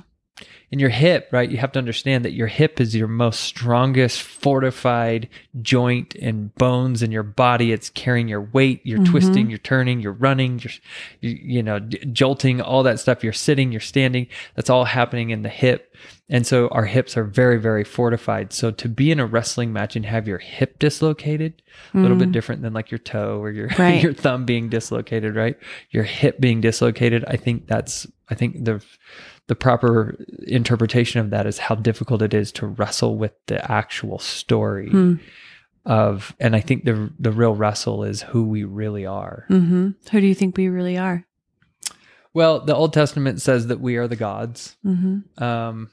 In 0.73 0.79
your 0.79 0.91
hip, 0.91 1.29
right? 1.33 1.51
You 1.51 1.57
have 1.57 1.73
to 1.73 1.81
understand 1.81 2.25
that 2.25 2.33
your 2.33 2.47
hip 2.47 2.81
is 2.81 2.95
your 2.95 3.09
most 3.09 3.41
strongest 3.41 4.23
fortified 4.23 5.29
joint 5.63 6.15
and 6.15 6.55
bones 6.55 7.03
in 7.03 7.11
your 7.11 7.25
body. 7.25 7.73
It's 7.73 7.91
carrying 7.91 8.29
your 8.29 8.43
weight. 8.43 8.81
You're 8.85 9.01
mm-hmm. 9.01 9.11
twisting, 9.11 9.51
you're 9.51 9.59
turning, 9.59 10.01
you're 10.01 10.13
running, 10.13 10.61
you're, 10.61 10.73
you, 11.21 11.39
you 11.43 11.63
know, 11.63 11.81
d- 11.81 11.99
jolting, 12.13 12.61
all 12.61 12.85
that 12.85 13.01
stuff. 13.01 13.25
You're 13.25 13.33
sitting, 13.33 13.73
you're 13.73 13.81
standing. 13.81 14.29
That's 14.55 14.71
all 14.71 14.85
happening 14.85 15.31
in 15.31 15.43
the 15.43 15.49
hip. 15.49 15.93
And 16.29 16.47
so 16.47 16.69
our 16.69 16.85
hips 16.85 17.17
are 17.17 17.25
very, 17.25 17.59
very 17.59 17.83
fortified. 17.83 18.53
So 18.53 18.71
to 18.71 18.89
be 18.89 19.11
in 19.11 19.19
a 19.19 19.27
wrestling 19.27 19.73
match 19.73 19.97
and 19.97 20.07
have 20.07 20.29
your 20.29 20.39
hip 20.39 20.79
dislocated, 20.79 21.61
a 21.93 21.99
little 21.99 22.17
bit 22.17 22.29
mm. 22.29 22.33
different 22.33 22.63
than 22.63 22.73
like 22.73 22.93
your 22.93 22.99
toe 22.99 23.43
or 23.43 23.51
your 23.51 23.69
Right. 23.79 24.01
your 24.01 24.15
thumb 24.15 24.45
being 24.45 24.69
dislocated, 24.69 25.35
right? 25.35 25.59
Your 25.91 26.05
hip 26.05 26.39
being 26.39 26.61
dislocated. 26.61 27.25
I 27.27 27.37
think 27.37 27.67
that's 27.67 28.07
I 28.29 28.37
think 28.37 28.65
the 28.65 28.83
the 29.51 29.57
proper 29.57 30.17
interpretation 30.47 31.21
of 31.21 31.31
that 31.31 31.45
is 31.45 31.59
how 31.59 31.75
difficult 31.75 32.23
it 32.23 32.33
is 32.33 32.53
to 32.53 32.67
wrestle 32.69 33.19
with 33.19 33.33
the 33.49 33.59
actual 33.71 34.21
story 34.21 34.89
Hmm. 34.91 35.15
of 35.85 36.35
and 36.39 36.55
I 36.55 36.61
think 36.61 36.85
the 36.85 37.11
the 37.19 37.33
real 37.33 37.55
wrestle 37.57 38.05
is 38.05 38.23
who 38.23 38.45
we 38.45 38.63
really 38.63 39.05
are. 39.07 39.47
Mm-hmm. 39.51 39.89
Who 40.11 40.21
do 40.21 40.27
you 40.27 40.35
think 40.37 40.57
we 40.57 40.69
really 40.69 40.97
are? 40.97 41.25
Well, 42.33 42.61
the 42.65 42.77
Old 42.77 42.93
Testament 42.93 43.43
says 43.43 43.67
that 43.67 43.81
we 43.81 43.97
are 43.97 44.07
the 44.07 44.15
gods. 44.29 44.77
Mm-hmm. 44.87 45.43
Um 45.43 45.91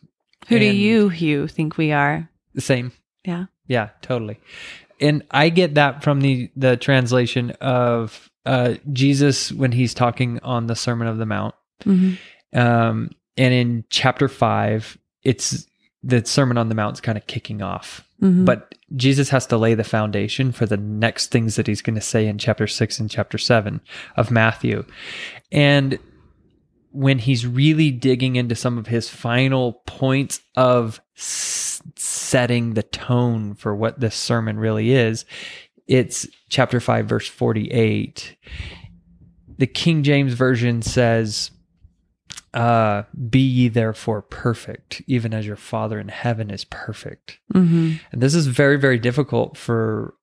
Who 0.49 0.59
do 0.59 0.65
you, 0.65 1.09
Hugh, 1.09 1.47
think 1.47 1.77
we 1.77 1.91
are? 1.91 2.29
the 2.53 2.61
same 2.61 2.91
Yeah. 3.25 3.45
Yeah, 3.67 3.89
totally. 4.03 4.37
And 5.01 5.23
I 5.31 5.49
get 5.49 5.73
that 5.75 6.03
from 6.03 6.21
the 6.21 6.51
the 6.55 6.77
translation 6.77 7.51
of 7.61 8.29
uh, 8.45 8.75
Jesus 8.93 9.51
when 9.51 9.71
he's 9.73 9.93
talking 9.93 10.39
on 10.43 10.67
the 10.67 10.75
Sermon 10.75 11.07
of 11.07 11.17
the 11.17 11.25
Mount. 11.25 11.55
Mm-hmm. 11.83 12.57
Um, 12.57 13.09
and 13.37 13.53
in 13.53 13.83
chapter 13.89 14.27
five, 14.27 14.97
it's 15.23 15.67
the 16.03 16.25
Sermon 16.25 16.57
on 16.57 16.69
the 16.69 16.75
Mount's 16.75 17.01
kind 17.01 17.17
of 17.17 17.27
kicking 17.27 17.61
off. 17.61 18.07
Mm-hmm. 18.21 18.45
But 18.45 18.75
Jesus 18.95 19.29
has 19.29 19.45
to 19.47 19.57
lay 19.57 19.73
the 19.73 19.83
foundation 19.83 20.51
for 20.51 20.65
the 20.65 20.77
next 20.77 21.27
things 21.27 21.55
that 21.55 21.67
he's 21.67 21.81
going 21.81 21.95
to 21.95 22.01
say 22.01 22.27
in 22.27 22.37
chapter 22.37 22.67
six 22.67 22.99
and 22.99 23.09
chapter 23.09 23.37
seven 23.37 23.81
of 24.15 24.31
Matthew. 24.31 24.85
And 25.51 25.99
when 26.91 27.19
he's 27.19 27.45
really 27.45 27.91
digging 27.91 28.37
into 28.37 28.55
some 28.55 28.77
of 28.77 28.87
his 28.87 29.09
final 29.09 29.83
points 29.85 30.39
of 30.55 30.99
s- 31.15 31.81
setting 31.95 32.73
the 32.73 32.83
tone 32.83 33.53
for 33.53 33.75
what 33.75 33.99
this 33.99 34.15
sermon 34.15 34.57
really 34.57 34.93
is, 34.93 35.25
it's 35.85 36.27
chapter 36.49 36.79
5, 36.79 37.05
verse 37.05 37.27
48. 37.27 38.35
The 39.57 39.67
King 39.67 40.03
James 40.03 40.33
Version 40.33 40.81
says, 40.81 41.51
uh, 42.57 43.03
Be 43.29 43.39
ye 43.39 43.67
therefore 43.67 44.23
perfect, 44.23 45.03
even 45.05 45.31
as 45.31 45.45
your 45.45 45.55
Father 45.55 45.99
in 45.99 46.07
heaven 46.07 46.49
is 46.49 46.65
perfect. 46.65 47.37
Mm-hmm. 47.53 47.97
And 48.11 48.21
this 48.21 48.33
is 48.33 48.47
very, 48.47 48.77
very 48.77 48.97
difficult 48.97 49.55
for 49.55 50.15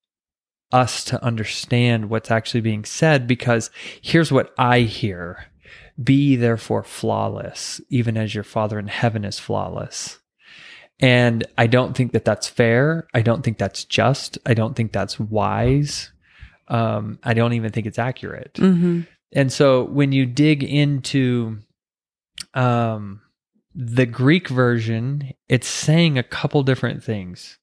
us 0.73 1.05
to 1.05 1.25
understand 1.25 2.11
what's 2.11 2.33
actually 2.33 2.61
being 2.61 2.85
said 2.85 3.29
because 3.29 3.71
here's 4.03 4.33
what 4.33 4.53
I 4.59 4.81
hear 4.81 5.47
Be 6.03 6.15
ye 6.15 6.37
therefore 6.37 6.83
flawless, 6.83 7.81
even 7.89 8.17
as 8.17 8.35
your 8.35 8.43
Father 8.43 8.81
in 8.81 8.89
heaven 8.89 9.25
is 9.25 9.39
flawless. 9.39 10.19
And 10.99 11.47
I 11.57 11.69
don't 11.69 11.97
think 11.97 12.13
that 12.13 12.25
that's 12.25 12.49
fair. 12.49 13.07
I 13.15 13.23
don't 13.23 13.45
think 13.45 13.59
that's 13.59 13.85
just. 13.85 14.39
I 14.45 14.55
don't 14.55 14.75
think 14.75 14.91
that's 14.91 15.21
wise. 15.21 16.11
Um, 16.67 17.21
I 17.23 17.35
don't 17.35 17.53
even 17.53 17.71
think 17.71 17.87
it's 17.87 17.99
accurate. 17.99 18.55
Mm-hmm. 18.55 19.03
And 19.33 19.53
so 19.53 19.85
when 19.85 20.11
you 20.11 20.27
dig 20.27 20.65
into 20.65 21.59
um, 22.55 23.21
the 23.75 24.07
Greek 24.07 24.49
version, 24.49 25.33
it's 25.49 25.67
saying 25.69 26.19
a 26.19 26.23
couple 26.23 26.63
different 26.63 27.03
things. 27.03 27.59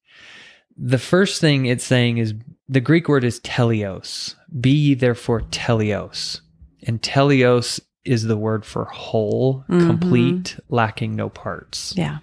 The 0.76 0.98
first 0.98 1.40
thing 1.40 1.66
it's 1.66 1.84
saying 1.84 2.18
is 2.18 2.34
the 2.68 2.80
Greek 2.80 3.08
word 3.08 3.24
is 3.24 3.40
teleos. 3.40 4.34
Be 4.60 4.70
ye 4.70 4.94
therefore 4.94 5.42
teleos. 5.42 6.40
And 6.86 7.00
teleos 7.02 7.80
is 8.04 8.24
the 8.24 8.36
word 8.36 8.64
for 8.64 8.86
whole, 8.86 9.64
Mhm. 9.68 9.86
complete, 9.86 10.56
lacking 10.68 11.14
no 11.14 11.28
parts. 11.28 11.94
Yeah. 11.96 12.18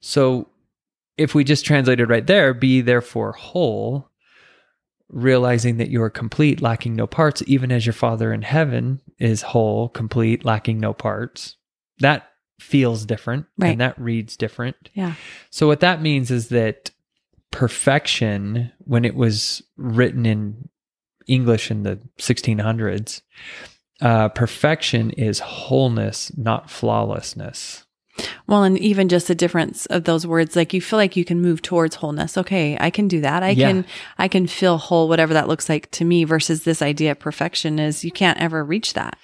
So 0.00 0.48
if 1.18 1.34
we 1.34 1.44
just 1.44 1.66
translate 1.66 2.00
it 2.00 2.06
right 2.08 2.26
there, 2.26 2.54
be 2.54 2.80
therefore 2.80 3.32
whole, 3.32 4.08
realizing 5.08 5.76
that 5.76 5.90
you 5.90 6.02
are 6.02 6.08
complete, 6.10 6.62
lacking 6.62 6.96
no 6.96 7.06
parts, 7.06 7.42
even 7.46 7.70
as 7.70 7.84
your 7.84 7.92
Father 7.92 8.32
in 8.32 8.42
heaven 8.42 9.00
is 9.18 9.42
whole, 9.42 9.88
complete, 9.90 10.44
lacking 10.44 10.80
no 10.80 10.94
parts. 10.94 11.56
That 12.00 12.28
feels 12.60 13.04
different 13.04 13.46
Right. 13.58 13.70
and 13.72 13.80
that 13.80 13.98
reads 14.00 14.36
different. 14.36 14.90
Yeah. 14.94 15.14
So 15.50 15.66
what 15.66 15.80
that 15.80 16.00
means 16.00 16.30
is 16.30 16.48
that 16.48 16.90
perfection, 17.50 18.72
when 18.78 19.04
it 19.04 19.14
was 19.14 19.62
written 19.76 20.26
in 20.26 20.68
English 21.26 21.70
in 21.70 21.82
the 21.82 22.00
1600s, 22.18 23.22
uh, 24.00 24.28
perfection 24.30 25.10
is 25.10 25.38
wholeness, 25.40 26.36
not 26.36 26.70
flawlessness. 26.70 27.84
Well, 28.46 28.62
and 28.64 28.78
even 28.78 29.08
just 29.08 29.28
the 29.28 29.34
difference 29.34 29.86
of 29.86 30.04
those 30.04 30.26
words, 30.26 30.54
like 30.54 30.74
you 30.74 30.80
feel 30.80 30.98
like 30.98 31.16
you 31.16 31.24
can 31.24 31.40
move 31.40 31.62
towards 31.62 31.96
wholeness. 31.96 32.36
Okay, 32.36 32.76
I 32.78 32.90
can 32.90 33.08
do 33.08 33.20
that. 33.22 33.42
I 33.42 33.50
Yeah. 33.50 33.68
can, 33.68 33.84
I 34.18 34.28
can 34.28 34.46
feel 34.46 34.76
whole, 34.78 35.08
whatever 35.08 35.32
that 35.34 35.48
looks 35.48 35.68
like 35.68 35.90
to 35.92 36.04
me. 36.04 36.24
Versus 36.24 36.64
this 36.64 36.82
idea 36.82 37.12
of 37.12 37.18
perfection 37.18 37.78
is 37.78 38.04
you 38.04 38.10
can't 38.12 38.38
ever 38.38 38.64
reach 38.64 38.94
that. 38.94 39.18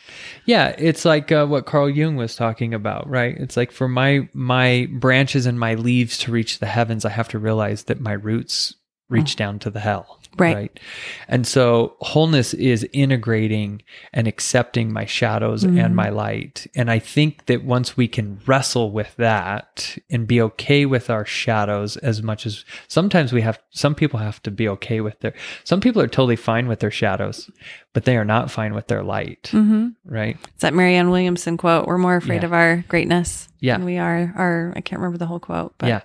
Yeah, 0.47 0.75
it's 0.79 1.05
like 1.05 1.31
uh, 1.31 1.47
what 1.47 1.67
Carl 1.67 1.91
Jung 1.91 2.17
was 2.17 2.35
talking 2.35 2.73
about, 2.75 3.09
right? 3.09 3.37
It's 3.37 3.57
like 3.57 3.73
for 3.73 3.89
my 3.89 4.29
my 4.33 4.89
branches 4.93 5.47
and 5.47 5.61
my 5.61 5.75
leaves 5.75 6.17
to 6.19 6.33
reach 6.33 6.59
the 6.59 6.67
heavens, 6.67 7.05
I 7.05 7.11
have 7.11 7.29
to 7.29 7.39
realize 7.39 7.85
that 7.85 8.01
my 8.01 8.13
roots 8.13 8.75
reach 9.11 9.37
down 9.37 9.59
to 9.61 9.71
the 9.71 9.81
hell. 9.81 10.18
Right. 10.41 10.81
And 11.29 11.47
so 11.47 11.97
wholeness 12.01 12.55
is 12.55 12.87
integrating 12.93 13.83
and 14.13 14.27
accepting 14.29 14.93
my 14.93 15.05
shadows 15.05 15.65
and 15.65 15.95
my 15.97 16.09
light. 16.09 16.67
And 16.75 16.91
I 16.91 16.99
think 16.99 17.47
that 17.47 17.65
once 17.65 17.97
we 17.97 18.09
can 18.09 18.41
wrestle 18.47 18.91
with 18.91 19.15
that 19.17 19.99
and 20.11 20.27
be 20.27 20.41
okay 20.43 20.87
with 20.87 21.11
our 21.11 21.25
shadows 21.25 21.97
as 21.99 22.23
much 22.23 22.47
as 22.47 22.65
sometimes 22.89 23.33
we 23.33 23.41
have, 23.43 23.59
some 23.71 23.95
people 23.95 24.19
have 24.21 24.43
to 24.43 24.51
be 24.51 24.69
okay 24.69 25.01
with 25.01 25.19
their, 25.21 25.35
some 25.65 25.81
people 25.81 26.01
are 26.03 26.07
totally 26.09 26.37
fine 26.37 26.69
with 26.69 26.81
their 26.81 26.91
shadows, 26.91 27.51
but 27.93 28.05
they 28.05 28.17
are 28.17 28.25
not 28.25 28.51
fine 28.51 28.75
with 28.75 28.87
their 28.89 29.03
light. 29.03 29.51
Mm-hmm. 29.53 29.89
Right. 30.05 30.37
It's 30.55 30.63
that 30.63 30.75
Marianne 30.75 31.11
Williamson 31.11 31.57
quote. 31.57 31.87
We're 31.87 31.99
more 31.99 32.17
afraid 32.17 32.43
Yeah. 32.43 32.47
of 32.47 32.53
our 32.53 32.85
greatness 32.89 33.49
Yeah. 33.61 33.77
than 33.77 33.85
we 33.85 33.99
are 33.99 34.33
our. 34.37 34.73
I 34.77 34.81
can't 34.81 35.01
remember 35.01 35.19
the 35.19 35.27
whole 35.27 35.41
quote, 35.41 35.75
but 35.79 35.89
Yeah. 35.89 36.01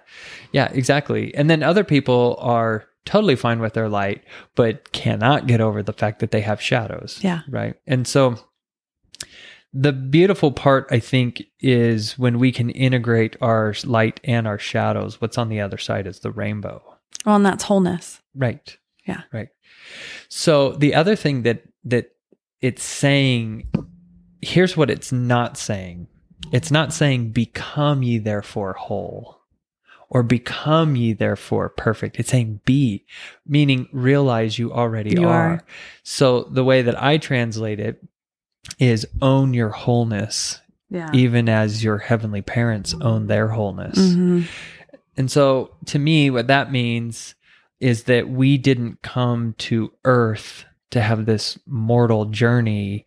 Yeah, 0.51 0.69
exactly. 0.71 1.33
And 1.35 1.49
then 1.49 1.63
other 1.63 1.83
people 1.83 2.37
are 2.39 2.85
totally 3.05 3.35
fine 3.35 3.59
with 3.59 3.73
their 3.73 3.89
light, 3.89 4.23
but 4.55 4.91
cannot 4.91 5.47
get 5.47 5.61
over 5.61 5.83
the 5.83 5.93
fact 5.93 6.19
that 6.19 6.31
they 6.31 6.41
have 6.41 6.61
shadows. 6.61 7.19
Yeah. 7.21 7.41
Right. 7.49 7.75
And 7.85 8.07
so 8.07 8.35
the 9.73 9.91
beautiful 9.91 10.51
part, 10.51 10.87
I 10.91 10.99
think, 10.99 11.43
is 11.59 12.17
when 12.17 12.39
we 12.39 12.51
can 12.51 12.69
integrate 12.69 13.35
our 13.41 13.73
light 13.83 14.19
and 14.23 14.47
our 14.47 14.59
shadows, 14.59 15.19
what's 15.19 15.37
on 15.37 15.49
the 15.49 15.61
other 15.61 15.77
side 15.77 16.07
is 16.07 16.19
the 16.19 16.31
rainbow. 16.31 16.81
well, 17.25 17.35
and 17.35 17.45
that's 17.45 17.63
wholeness. 17.63 18.21
Right. 18.35 18.77
Yeah. 19.05 19.21
Right. 19.31 19.49
So 20.29 20.71
the 20.73 20.95
other 20.95 21.15
thing 21.15 21.43
that 21.43 21.63
that 21.85 22.11
it's 22.61 22.83
saying 22.83 23.69
here's 24.41 24.77
what 24.77 24.89
it's 24.89 25.11
not 25.11 25.57
saying. 25.57 26.07
It's 26.51 26.71
not 26.71 26.93
saying 26.93 27.31
become 27.31 28.03
ye 28.03 28.17
therefore 28.17 28.73
whole 28.73 29.39
or 30.13 30.21
become 30.23 30.95
ye 30.95 31.11
therefore 31.11 31.69
perfect. 31.69 32.17
It's 32.19 32.29
saying 32.29 32.61
be, 32.65 33.03
meaning 33.47 33.89
realize 33.91 34.59
you 34.59 34.71
already 34.71 35.15
You 35.15 35.27
are. 35.27 35.49
are. 35.53 35.63
So 36.03 36.43
the 36.43 36.63
way 36.63 36.83
that 36.83 37.01
I 37.01 37.17
translate 37.17 37.79
it 37.79 38.01
is 38.79 39.05
own 39.21 39.53
your 39.53 39.69
wholeness 39.69 40.61
Yeah. 40.89 41.09
even 41.13 41.49
as 41.49 41.83
your 41.83 41.97
heavenly 41.97 42.43
parents 42.43 42.93
own 43.01 43.25
their 43.27 43.47
wholeness. 43.49 44.13
hmm 44.13 44.43
And 45.17 45.29
so 45.31 45.75
to 45.87 45.97
me, 45.99 46.29
what 46.29 46.47
that 46.47 46.71
means 46.71 47.33
is 47.79 48.03
that 48.03 48.29
we 48.29 48.57
didn't 48.57 49.01
come 49.01 49.53
to 49.57 49.91
earth 50.05 50.65
to 50.91 51.01
have 51.01 51.25
this 51.25 51.57
mortal 51.65 52.25
journey 52.25 53.05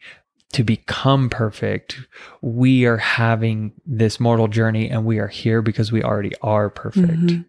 to 0.53 0.63
become 0.65 1.29
perfect. 1.29 1.99
We 2.41 2.87
are 2.87 2.97
having 2.99 3.73
this 3.85 4.21
mortal 4.21 4.49
journey 4.49 4.89
and 4.89 5.05
we 5.05 5.19
are 5.19 5.29
here 5.29 5.61
because 5.63 5.93
we 5.93 6.03
already 6.03 6.33
are 6.43 6.71
perfect. 6.71 7.09
Mhm. 7.09 7.45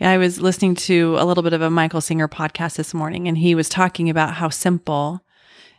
Yeah, 0.00 0.10
I 0.10 0.18
was 0.18 0.40
listening 0.40 0.74
to 0.76 1.16
a 1.18 1.24
little 1.24 1.42
bit 1.42 1.52
of 1.52 1.62
a 1.62 1.70
Michael 1.70 2.00
Singer 2.00 2.26
podcast 2.26 2.76
this 2.76 2.92
morning, 2.92 3.28
and 3.28 3.38
he 3.38 3.54
was 3.54 3.68
talking 3.68 4.10
about 4.10 4.34
how 4.34 4.48
simple 4.48 5.20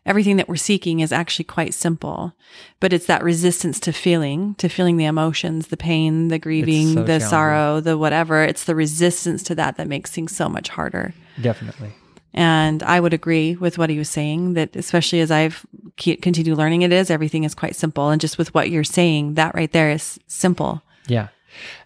everything 0.06 0.38
that 0.38 0.48
we're 0.48 0.56
seeking 0.56 1.00
is 1.02 1.12
actually 1.12 1.44
quite 1.44 1.74
simple. 1.74 2.34
But 2.80 2.94
it's 2.94 3.08
that 3.08 3.24
resistance 3.24 3.80
to 3.82 3.92
feeling, 3.92 4.56
to 4.60 4.70
feeling 4.70 4.96
the 4.98 5.06
emotions, 5.06 5.68
the 5.68 5.78
pain, 5.78 6.30
the 6.30 6.40
grieving, 6.40 6.94
so 6.94 7.04
the 7.04 7.20
sorrow, 7.20 7.80
the 7.82 7.98
whatever. 7.98 8.44
It's 8.44 8.64
the 8.64 8.76
resistance 8.76 9.44
to 9.44 9.56
that 9.56 9.76
that 9.78 9.88
makes 9.88 10.12
things 10.12 10.34
so 10.36 10.48
much 10.48 10.70
harder. 10.70 11.14
Definitely. 11.42 11.90
And 12.36 12.84
I 12.84 13.00
would 13.00 13.14
agree 13.14 13.56
with 13.56 13.78
what 13.78 13.90
he 13.90 13.98
was 13.98 14.10
saying 14.10 14.54
that, 14.54 14.76
especially 14.76 15.22
as 15.22 15.32
I've 15.32 15.66
continued 15.96 16.58
learning, 16.58 16.82
it 16.82 16.92
is 16.92 17.10
everything 17.10 17.46
is 17.46 17.56
quite 17.56 17.78
simple. 17.78 18.10
And 18.10 18.20
just 18.20 18.38
with 18.38 18.54
what 18.54 18.70
you're 18.70 18.84
saying, 18.84 19.36
that 19.36 19.56
right 19.56 19.72
there 19.72 19.90
is 19.90 20.20
simple. 20.28 20.82
Yeah. 21.08 21.30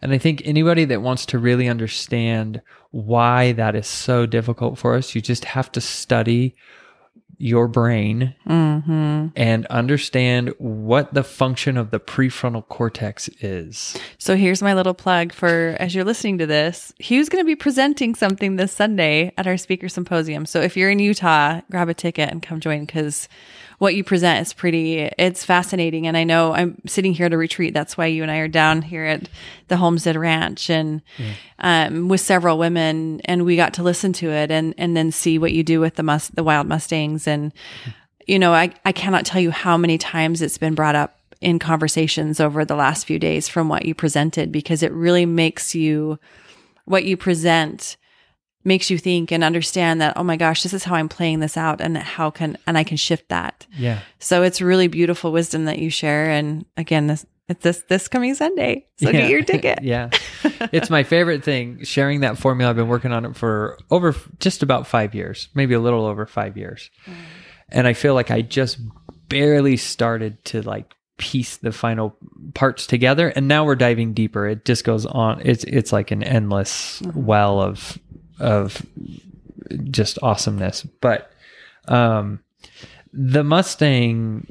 And 0.01 0.11
I 0.11 0.17
think 0.17 0.41
anybody 0.43 0.85
that 0.85 1.03
wants 1.03 1.27
to 1.27 1.37
really 1.37 1.69
understand 1.69 2.63
why 2.89 3.51
that 3.53 3.75
is 3.75 3.85
so 3.85 4.25
difficult 4.25 4.79
for 4.79 4.95
us, 4.95 5.13
you 5.13 5.21
just 5.21 5.45
have 5.45 5.71
to 5.73 5.81
study 5.81 6.55
your 7.39 7.67
brain 7.67 8.35
Mm-hmm. 8.47 9.27
and 9.35 9.65
understand 9.67 10.53
what 10.57 11.13
the 11.13 11.23
function 11.23 11.75
of 11.77 11.91
the 11.91 11.99
prefrontal 11.99 12.67
cortex 12.67 13.27
is. 13.41 13.97
So 14.17 14.35
here's 14.35 14.61
my 14.61 14.73
little 14.73 14.93
plug 14.93 15.33
for 15.33 15.75
as 15.79 15.93
you're 15.93 16.05
listening 16.05 16.37
to 16.37 16.45
this. 16.45 16.93
Hugh's 16.99 17.29
going 17.29 17.43
to 17.43 17.47
be 17.47 17.55
presenting 17.55 18.15
something 18.15 18.55
this 18.55 18.71
Sunday 18.71 19.33
at 19.37 19.47
our 19.47 19.57
speaker 19.57 19.89
symposium. 19.89 20.45
So 20.45 20.61
if 20.61 20.77
you're 20.77 20.89
in 20.89 20.99
Utah, 20.99 21.61
grab 21.71 21.89
a 21.89 21.93
ticket 21.93 22.29
and 22.29 22.41
come 22.41 22.59
join 22.59 22.85
because 22.85 23.27
what 23.79 23.95
you 23.95 24.03
present 24.03 24.45
is 24.45 24.53
pretty, 24.53 24.99
it's 25.17 25.43
fascinating. 25.43 26.05
And 26.05 26.15
I 26.15 26.23
know 26.23 26.53
I'm 26.53 26.79
sitting 26.85 27.13
here 27.13 27.25
at 27.25 27.33
a 27.33 27.37
retreat. 27.37 27.73
That's 27.73 27.97
why 27.97 28.05
you 28.05 28.21
and 28.21 28.31
I 28.31 28.37
are 28.37 28.47
down 28.47 28.81
here 28.81 29.05
at 29.05 29.27
the 29.67 29.77
Homestead 29.77 30.15
Ranch 30.15 30.69
and 30.69 31.01
um, 31.59 32.07
with 32.07 32.21
several 32.21 32.57
women, 32.57 33.21
and 33.25 33.45
we 33.45 33.55
got 33.55 33.73
to 33.75 33.83
listen 33.83 34.13
to 34.13 34.29
it 34.29 34.51
and 34.51 34.73
and 34.77 34.95
then 34.95 35.11
see 35.11 35.37
what 35.37 35.53
you 35.53 35.63
do 35.63 35.79
with 35.79 35.95
the 35.95 36.03
mus- 36.03 36.29
the 36.29 36.43
wild 36.43 36.67
mustangs 36.67 37.27
and 37.27 37.51
you 38.29 38.37
know, 38.37 38.53
I, 38.53 38.71
I 38.85 38.91
cannot 38.91 39.25
tell 39.25 39.41
you 39.41 39.49
how 39.49 39.75
many 39.75 39.97
times 39.97 40.43
it's 40.43 40.59
been 40.59 40.75
brought 40.75 40.93
up 40.93 41.17
in 41.41 41.57
conversations 41.57 42.39
over 42.39 42.63
the 42.63 42.75
last 42.75 43.07
few 43.07 43.17
days 43.17 43.49
from 43.49 43.69
what 43.69 43.85
you 43.85 43.95
presented 43.95 44.51
because 44.51 44.83
it 44.83 44.91
really 44.91 45.25
makes 45.25 45.73
you, 45.73 46.19
what 46.85 47.05
you 47.05 47.17
present 47.17 47.97
makes 48.63 48.89
you 48.89 48.97
think 48.97 49.31
and 49.31 49.43
understand 49.43 50.01
that, 50.01 50.17
oh 50.17 50.23
my 50.23 50.35
gosh, 50.35 50.63
this 50.63 50.73
is 50.73 50.83
how 50.83 50.95
I'm 50.95 51.09
playing 51.09 51.39
this 51.39 51.55
out 51.55 51.81
and 51.81 51.97
how 51.97 52.29
can, 52.29 52.57
and 52.67 52.77
I 52.77 52.83
can 52.83 52.97
shift 52.97 53.29
that. 53.29 53.65
Yeah. 53.77 53.99
So 54.19 54.43
it's 54.43 54.61
really 54.61 54.87
beautiful 54.87 55.31
wisdom 55.31 55.65
that 55.65 55.79
you 55.79 55.89
share. 55.89 56.29
And 56.29 56.65
again, 56.75 57.07
this, 57.07 57.25
it's 57.47 57.63
this, 57.63 57.83
this 57.83 58.07
coming 58.07 58.35
Sunday. 58.35 58.85
So 58.97 59.09
yeah. 59.09 59.21
get 59.21 59.29
your 59.29 59.43
ticket. 59.43 59.79
yeah. 59.83 60.09
It's 60.71 60.89
my 60.89 61.03
favorite 61.03 61.43
thing 61.43 61.83
sharing 61.83 62.19
that 62.19 62.37
formula. 62.37 62.69
I've 62.69 62.75
been 62.75 62.89
working 62.89 63.11
on 63.11 63.25
it 63.25 63.35
for 63.35 63.77
over 63.89 64.13
just 64.39 64.61
about 64.61 64.87
five 64.87 65.15
years, 65.15 65.49
maybe 65.55 65.73
a 65.73 65.79
little 65.79 66.05
over 66.05 66.25
five 66.25 66.57
years. 66.57 66.91
Mm. 67.05 67.13
And 67.69 67.87
I 67.87 67.93
feel 67.93 68.13
like 68.13 68.29
I 68.29 68.41
just 68.41 68.77
barely 69.29 69.77
started 69.77 70.43
to 70.43 70.61
like 70.61 70.95
piece 71.17 71.57
the 71.57 71.71
final 71.71 72.15
parts 72.53 72.87
together 72.87 73.27
and 73.27 73.47
now 73.47 73.65
we're 73.65 73.75
diving 73.75 74.13
deeper 74.13 74.47
it 74.47 74.63
just 74.63 74.85
goes 74.85 75.05
on 75.05 75.41
it's 75.43 75.65
it's 75.65 75.91
like 75.91 76.11
an 76.11 76.23
endless 76.23 77.01
mm-hmm. 77.01 77.25
well 77.25 77.59
of 77.59 77.99
of 78.39 78.85
just 79.91 80.19
awesomeness. 80.21 80.83
But 80.83 81.31
um 81.87 82.39
the 83.11 83.43
mustang 83.43 84.47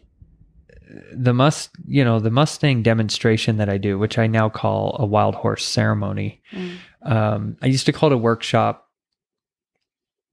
the 1.12 1.34
must 1.34 1.70
you 1.86 2.04
know 2.04 2.18
the 2.18 2.30
mustang 2.30 2.82
demonstration 2.82 3.58
that 3.58 3.68
i 3.68 3.76
do 3.76 3.98
which 3.98 4.18
i 4.18 4.26
now 4.26 4.48
call 4.48 4.96
a 4.98 5.06
wild 5.06 5.34
horse 5.34 5.64
ceremony 5.64 6.40
um 7.02 7.56
i 7.62 7.66
used 7.66 7.86
to 7.86 7.92
call 7.92 8.10
it 8.10 8.14
a 8.14 8.18
workshop. 8.18 8.84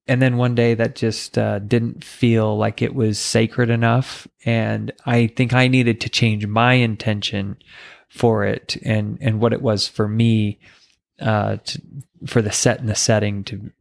And 0.08 0.22
then 0.22 0.38
one 0.38 0.54
day 0.54 0.76
that 0.76 0.96
just 0.96 1.36
uh, 1.36 1.58
didn't 1.58 2.04
feel 2.04 2.56
like 2.56 2.84
it 2.84 2.94
was 2.94 3.18
sacred 3.18 3.70
enough. 3.72 4.28
And 4.46 4.91
i 5.06 5.28
think 5.28 5.54
i 5.54 5.68
needed 5.68 6.02
to 6.02 6.10
change 6.10 6.48
my 6.48 6.74
intention 6.74 7.58
for 8.08 8.46
it 8.46 8.78
and 8.84 9.18
and 9.20 9.41
what 9.41 9.54
it 9.54 9.62
was 9.62 9.88
for 9.88 10.08
me 10.08 10.60
uh 11.21 11.58
to, 11.63 11.82
for 12.25 12.41
the 12.41 12.51
set 12.51 12.80
and 12.80 12.89
the 12.89 12.95
setting 12.95 13.43
to 13.43 13.71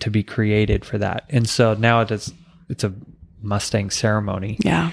to 0.00 0.10
be 0.10 0.22
created 0.22 0.84
for 0.84 0.98
that. 0.98 1.24
And 1.28 1.48
so 1.48 1.74
now 1.74 2.00
it 2.00 2.10
is 2.10 2.32
it's 2.68 2.84
a 2.84 2.92
mustang 3.42 3.90
ceremony. 3.90 4.56
Yeah. 4.64 4.92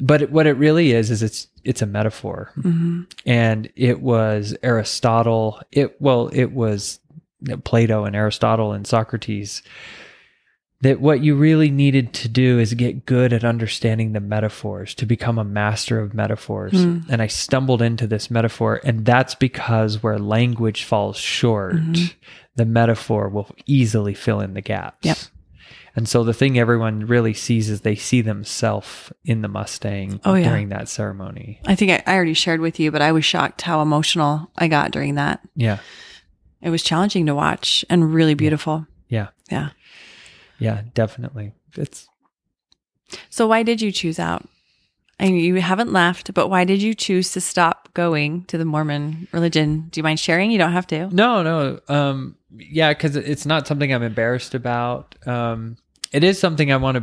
but 0.00 0.22
it, 0.22 0.30
what 0.32 0.46
it 0.46 0.54
really 0.54 0.92
is 0.92 1.10
is 1.10 1.22
it's 1.22 1.48
it's 1.64 1.82
a 1.82 1.86
metaphor. 1.86 2.50
Hmm 2.60 3.02
and 3.26 3.70
it 3.76 4.00
was 4.00 4.56
aristotle 4.62 5.60
it 5.72 6.00
well 6.00 6.28
it 6.32 6.52
was 6.52 7.00
plato 7.64 8.04
and 8.04 8.14
aristotle 8.16 8.72
and 8.72 8.86
socrates 8.86 9.62
that 10.84 11.00
what 11.00 11.20
you 11.22 11.34
really 11.34 11.70
needed 11.70 12.12
to 12.12 12.28
do 12.28 12.58
is 12.58 12.72
get 12.74 13.04
good 13.06 13.32
at 13.32 13.42
understanding 13.44 14.12
the 14.12 14.20
metaphors 14.20 14.94
to 14.94 15.06
become 15.06 15.38
a 15.38 15.44
master 15.44 15.98
of 15.98 16.14
metaphors 16.14 16.72
Hmm. 16.72 17.00
and 17.10 17.20
i 17.20 17.26
stumbled 17.26 17.82
into 17.82 18.06
this 18.06 18.30
metaphor 18.30 18.80
and 18.84 19.04
that's 19.04 19.34
because 19.34 20.02
where 20.02 20.18
language 20.18 20.84
falls 20.84 21.16
short 21.16 21.74
Mhm. 21.76 22.14
the 22.56 22.64
metaphor 22.64 23.28
will 23.28 23.48
easily 23.66 24.14
fill 24.14 24.40
in 24.40 24.54
the 24.54 24.60
gaps 24.60 24.98
Yep. 25.02 25.18
and 25.96 26.08
so 26.08 26.22
the 26.24 26.34
thing 26.34 26.58
everyone 26.58 27.06
really 27.06 27.34
sees 27.34 27.68
is 27.70 27.80
they 27.80 27.94
see 27.96 28.20
themselves 28.20 29.12
in 29.24 29.42
the 29.42 29.48
mustang 29.48 30.20
Oh, 30.24 30.34
yeah. 30.34 30.48
during 30.48 30.68
that 30.68 30.88
ceremony 30.88 31.60
I 31.66 31.74
think 31.74 31.90
I, 31.92 32.02
I 32.06 32.14
already 32.16 32.34
shared 32.34 32.60
with 32.60 32.78
you, 32.78 32.90
but 32.90 33.02
I 33.02 33.12
was 33.12 33.24
shocked 33.24 33.62
how 33.62 33.80
emotional 33.82 34.50
I 34.56 34.68
got 34.68 34.90
during 34.92 35.14
that. 35.16 35.40
yeah 35.56 35.78
It 36.62 36.70
was 36.70 36.82
challenging 36.82 37.26
to 37.26 37.34
watch 37.34 37.84
and 37.90 38.12
really 38.14 38.34
beautiful. 38.34 38.86
yeah 39.08 39.28
Yeah. 39.50 39.58
Yeah, 39.60 39.68
definitely. 40.94 41.52
It's 41.76 42.08
So 43.30 43.46
why 43.46 43.62
did 43.62 43.80
you 43.82 43.92
choose 43.92 44.18
out? 44.18 44.48
I 45.20 45.26
mean, 45.26 45.36
you 45.36 45.54
haven't 45.60 45.92
left, 45.92 46.34
but 46.34 46.48
why 46.48 46.64
did 46.64 46.82
you 46.82 46.92
choose 46.92 47.32
to 47.32 47.40
stop 47.40 47.88
going 47.94 48.44
to 48.46 48.58
the 48.58 48.64
Mormon 48.64 49.28
religion? 49.30 49.86
Do 49.90 50.00
you 50.00 50.02
mind 50.02 50.18
sharing? 50.18 50.50
You 50.50 50.58
don't 50.58 50.72
have 50.72 50.88
to. 50.88 51.08
no, 51.08 51.42
no. 51.42 51.80
Um, 51.88 52.36
yeah, 52.56 52.92
because 52.92 53.14
it's 53.16 53.46
not 53.46 53.66
something 53.66 53.92
I'm 53.94 54.02
embarrassed 54.02 54.54
about. 54.54 55.14
Um, 55.26 55.76
it 56.12 56.24
is 56.24 56.38
something 56.38 56.72
I 56.72 56.76
want 56.76 56.96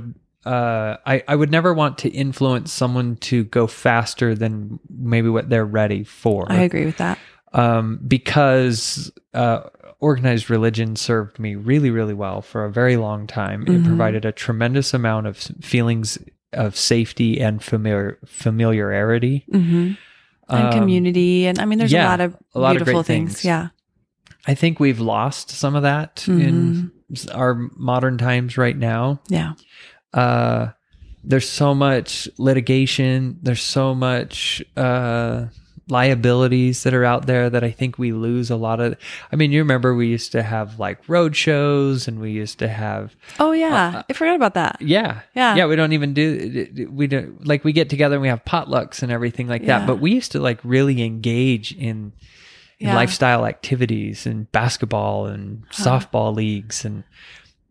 to. 0.43 0.49
Uh, 0.49 0.97
I 1.05 1.23
I 1.27 1.35
would 1.35 1.51
never 1.51 1.73
want 1.73 1.99
to 1.99 2.09
influence 2.09 2.71
someone 2.73 3.15
to 3.17 3.43
go 3.45 3.67
faster 3.67 4.33
than 4.35 4.79
maybe 4.89 5.29
what 5.29 5.49
they're 5.49 5.65
ready 5.65 6.03
for. 6.03 6.45
I 6.51 6.61
agree 6.63 6.85
with 6.85 6.97
that. 6.97 7.17
um, 7.53 7.99
because 8.07 9.11
uh, 9.33 9.61
organized 10.01 10.49
religion 10.49 10.95
served 10.95 11.39
me 11.39 11.55
really, 11.55 11.89
really 11.91 12.13
well 12.13 12.41
for 12.41 12.65
a 12.65 12.71
very 12.71 12.97
long 12.97 13.27
time. 13.27 13.61
It 13.63 13.69
Mhm. 13.69 13.85
provided 13.85 14.25
a 14.25 14.31
tremendous 14.31 14.93
amount 14.93 15.27
of 15.27 15.37
feelings 15.37 16.17
of 16.53 16.75
safety 16.75 17.39
and 17.39 17.63
familiar 17.63 18.17
familiarity. 18.25 19.45
hmm 19.51 19.91
And 20.49 20.67
Um, 20.67 20.73
community. 20.73 21.45
And 21.47 21.59
I 21.59 21.65
mean, 21.65 21.79
there's 21.79 21.93
yeah, 21.93 22.05
a 22.07 22.09
lot 22.09 22.19
of 22.19 22.35
a 22.53 22.59
lot 22.59 22.71
of 22.75 22.79
beautiful 22.79 23.01
great 23.03 23.05
things. 23.07 23.31
things. 23.35 23.45
Yeah. 23.45 23.69
I 24.47 24.53
think 24.55 24.79
we've 24.81 24.99
lost 24.99 25.49
some 25.51 25.75
of 25.75 25.83
that 25.83 26.27
in 26.27 26.91
our 27.33 27.69
modern 27.77 28.17
times 28.17 28.57
right 28.57 28.75
now. 28.75 29.21
Yeah. 29.29 29.53
Uh, 30.13 30.69
there's 31.23 31.47
so 31.47 31.73
much 31.75 32.27
litigation. 32.37 33.37
There's 33.43 33.61
so 33.61 33.93
much 33.95 34.61
uh, 34.75 35.45
liabilities 35.91 36.83
that 36.83 36.93
are 36.93 37.05
out 37.05 37.27
there 37.27 37.49
that 37.49 37.63
I 37.63 37.69
think 37.71 37.99
we 37.99 38.11
lose 38.13 38.49
a 38.49 38.55
lot 38.55 38.79
of. 38.79 38.95
I 39.31 39.35
mean, 39.35 39.51
you 39.51 39.59
remember 39.59 39.93
we 39.93 40.07
used 40.07 40.31
to 40.31 40.41
have 40.41 40.79
like 40.79 40.97
road 41.07 41.35
shows 41.35 42.07
and 42.07 42.19
we 42.19 42.31
used 42.31 42.57
to 42.59 42.67
have 42.67 43.15
Oh, 43.39 43.51
yeah. 43.51 43.91
Uh, 43.95 43.97
uh, 43.99 44.03
I 44.09 44.13
forgot 44.13 44.35
about 44.35 44.53
that. 44.55 44.77
yeah 44.81 45.21
Yeah. 45.35 45.55
yeah 45.55 45.65
we 45.67 45.75
don't 45.75 45.93
even 45.93 46.13
do 46.13 46.87
we 46.89 47.07
don't 47.07 47.45
like 47.45 47.63
we 47.63 47.73
get 47.73 47.89
together 47.89 48.15
and 48.15 48.21
we 48.21 48.29
have 48.29 48.43
potlucks 48.45 49.03
and 49.03 49.11
everything 49.11 49.47
like 49.47 49.61
Yeah. 49.61 49.79
that 49.79 49.87
but 49.87 49.99
we 49.99 50.11
used 50.13 50.31
to 50.31 50.39
like 50.39 50.59
really 50.63 51.03
engage 51.03 51.73
in, 51.73 52.13
in 52.79 52.87
Yeah. 52.87 52.95
lifestyle 52.95 53.45
activities 53.45 54.25
and 54.25 54.51
basketball 54.51 55.27
and 55.27 55.63
softball 55.69 56.33
leagues 56.35 56.85
and 56.85 57.03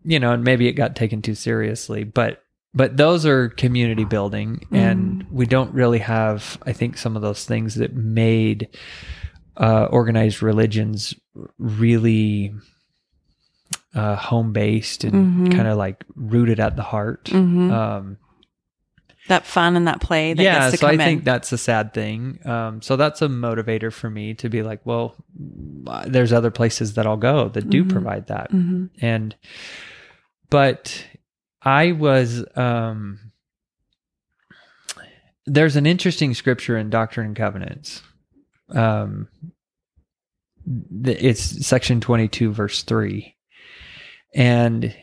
you 0.05 0.21
know 0.21 0.33
and 0.33 0.45
maybe 0.45 0.69
it 0.69 0.73
got 0.75 0.95
taken 0.95 1.23
too 1.23 1.35
seriously 1.35 2.05
but 2.05 2.43
but 2.75 2.97
those 2.97 3.27
are 3.27 3.49
community 3.49 4.05
building 4.05 4.65
and 4.71 5.27
we 5.31 5.45
don't 5.47 5.73
really 5.75 5.99
have 5.99 6.59
i 6.67 6.73
think 6.73 6.97
some 6.97 7.17
of 7.17 7.23
those 7.23 7.45
things 7.45 7.75
that 7.75 7.95
made 7.95 8.69
uh, 9.57 9.85
organized 9.91 10.43
religions 10.43 11.15
really 11.59 12.55
uh, 13.95 14.15
home 14.17 14.53
based 14.53 15.03
and 15.05 15.49
Mhm. 15.49 15.55
kind 15.57 15.69
of 15.69 15.77
like 15.77 16.05
rooted 16.15 16.61
at 16.61 16.77
the 16.77 16.83
heart. 16.83 17.25
Mhm. 17.25 17.71
Um, 17.71 18.17
that 19.29 19.45
fun 19.45 19.77
and 19.77 19.87
that 19.89 20.01
play 20.01 20.33
that 20.33 20.43
yeah, 20.43 20.61
gets 20.61 20.71
to 20.73 20.77
so 20.79 20.87
I 20.89 20.93
in. 20.93 20.99
think 20.99 21.25
that's 21.25 21.53
a 21.53 21.59
sad 21.59 21.93
thing. 21.93 22.39
Um, 22.47 22.81
so 22.83 22.97
that's 22.97 23.21
a 23.21 23.29
motivator 23.29 23.93
for 23.93 24.09
me 24.09 24.33
to 24.35 24.49
be 24.49 24.63
like, 24.63 24.81
well, 24.87 25.15
uh, 25.89 26.05
there's 26.07 26.33
other 26.33 26.51
places 26.51 26.95
that 26.95 27.07
I'll 27.07 27.17
go 27.17 27.49
that 27.51 27.69
do 27.69 27.85
Mhm. 27.85 27.91
provide 27.91 28.29
that. 28.29 28.51
Mhm. 28.53 28.91
And, 29.03 29.35
but 30.51 31.05
I 31.63 31.93
was, 31.93 32.45
um, 32.57 33.19
there's 35.47 35.77
an 35.77 35.87
interesting 35.87 36.35
scripture 36.35 36.77
in 36.79 36.91
Doctrine 36.91 37.27
and 37.29 37.37
Covenants. 37.37 38.03
Um, 38.71 39.29
it's 41.05 41.67
section 41.67 42.01
22, 42.01 42.53
verse 42.53 42.83
3. 42.83 43.35
And 44.35 44.95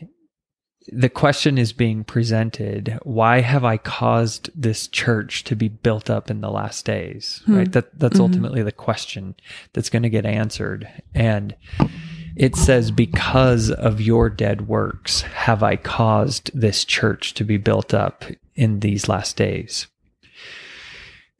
the 0.90 1.10
question 1.10 1.58
is 1.58 1.74
being 1.74 2.02
presented 2.02 2.98
why 3.02 3.40
have 3.42 3.62
i 3.62 3.76
caused 3.76 4.48
this 4.54 4.88
church 4.88 5.44
to 5.44 5.54
be 5.54 5.68
built 5.68 6.08
up 6.08 6.30
in 6.30 6.40
the 6.40 6.50
last 6.50 6.86
days 6.86 7.42
Hmm. 7.44 7.56
right 7.56 7.72
that 7.72 7.98
that's 7.98 8.16
Mhm. 8.16 8.20
ultimately 8.22 8.62
the 8.62 8.72
question 8.72 9.34
that's 9.74 9.90
going 9.90 10.04
to 10.04 10.08
get 10.08 10.24
answered 10.24 10.88
and 11.14 11.54
it 12.38 12.54
says 12.56 12.90
because 12.90 13.70
of 13.70 14.00
your 14.00 14.30
dead 14.30 14.68
works 14.68 15.22
have 15.22 15.62
i 15.62 15.76
caused 15.76 16.50
this 16.58 16.84
church 16.84 17.34
to 17.34 17.44
be 17.44 17.56
built 17.56 17.92
up 17.92 18.24
in 18.54 18.80
these 18.80 19.08
last 19.08 19.36
days 19.36 19.86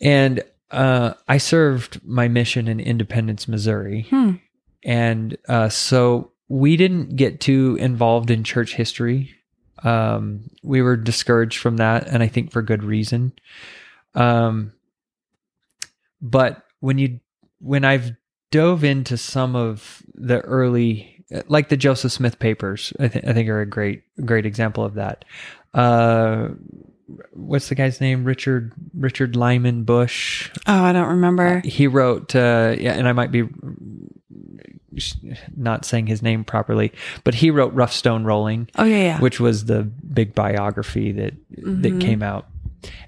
and 0.01 0.43
uh, 0.71 1.15
I 1.27 1.39
served 1.39 2.01
my 2.05 2.29
mission 2.29 2.69
in 2.69 2.79
Independence, 2.79 3.49
Missouri, 3.49 4.07
Hmm. 4.11 4.33
and 4.85 5.37
uh, 5.49 5.71
so 5.71 6.33
we 6.49 6.77
didn't 6.77 7.17
get 7.17 7.41
too 7.41 7.77
involved 7.81 8.31
in 8.31 8.45
church 8.45 8.75
history. 8.75 9.35
Um, 9.83 10.51
we 10.63 10.83
were 10.83 10.97
discouraged 10.97 11.59
from 11.59 11.79
that, 11.79 12.07
and 12.07 12.23
I 12.23 12.29
think 12.29 12.53
for 12.53 12.63
good 12.63 12.85
reason. 12.85 13.33
Um, 14.15 14.73
but 16.21 16.63
when 16.81 16.99
you 16.99 17.21
when 17.61 17.85
I've 17.85 18.13
dove 18.51 18.85
into 18.85 19.17
some 19.17 19.55
of 19.57 20.03
the 20.15 20.41
early, 20.41 21.25
like 21.49 21.69
the 21.69 21.77
Joseph 21.77 22.13
Smith 22.13 22.39
papers, 22.39 22.93
I, 22.99 23.09
th- 23.09 23.25
I 23.25 23.33
think 23.33 23.49
are 23.49 23.61
a 23.61 23.67
great 23.67 24.03
great 24.25 24.47
example 24.47 24.85
of 24.85 24.95
that. 24.95 25.25
Uh, 25.75 26.49
what's 27.33 27.69
the 27.69 27.75
guy's 27.75 28.01
name? 28.01 28.25
Richard 28.25 28.73
Richard 28.95 29.37
Lyman 29.37 29.85
Bush. 29.85 30.51
Oh, 30.67 30.83
I 30.85 30.93
don't 30.93 31.09
remember. 31.09 31.61
He 31.65 31.87
wrote, 31.87 32.35
uh, 32.35 32.75
yeah, 32.79 32.93
and 32.95 33.07
I 33.09 33.13
might 33.13 33.31
be 33.33 33.45
not 35.57 35.85
saying 35.85 36.07
his 36.07 36.23
name 36.23 36.45
properly, 36.45 36.93
but 37.25 37.35
he 37.35 37.51
wrote 37.51 37.73
Rough 37.75 37.93
Stone 37.93 38.25
Rolling, 38.25 38.69
oh, 38.77 38.85
yeah, 38.85 38.97
yeah. 38.97 39.21
which 39.21 39.39
was 39.39 39.67
the 39.67 39.83
big 39.85 40.35
biography 40.35 41.13
that 41.13 41.35
Mhm. 41.57 41.83
that 41.83 42.01
came 42.01 42.23
out. 42.23 42.47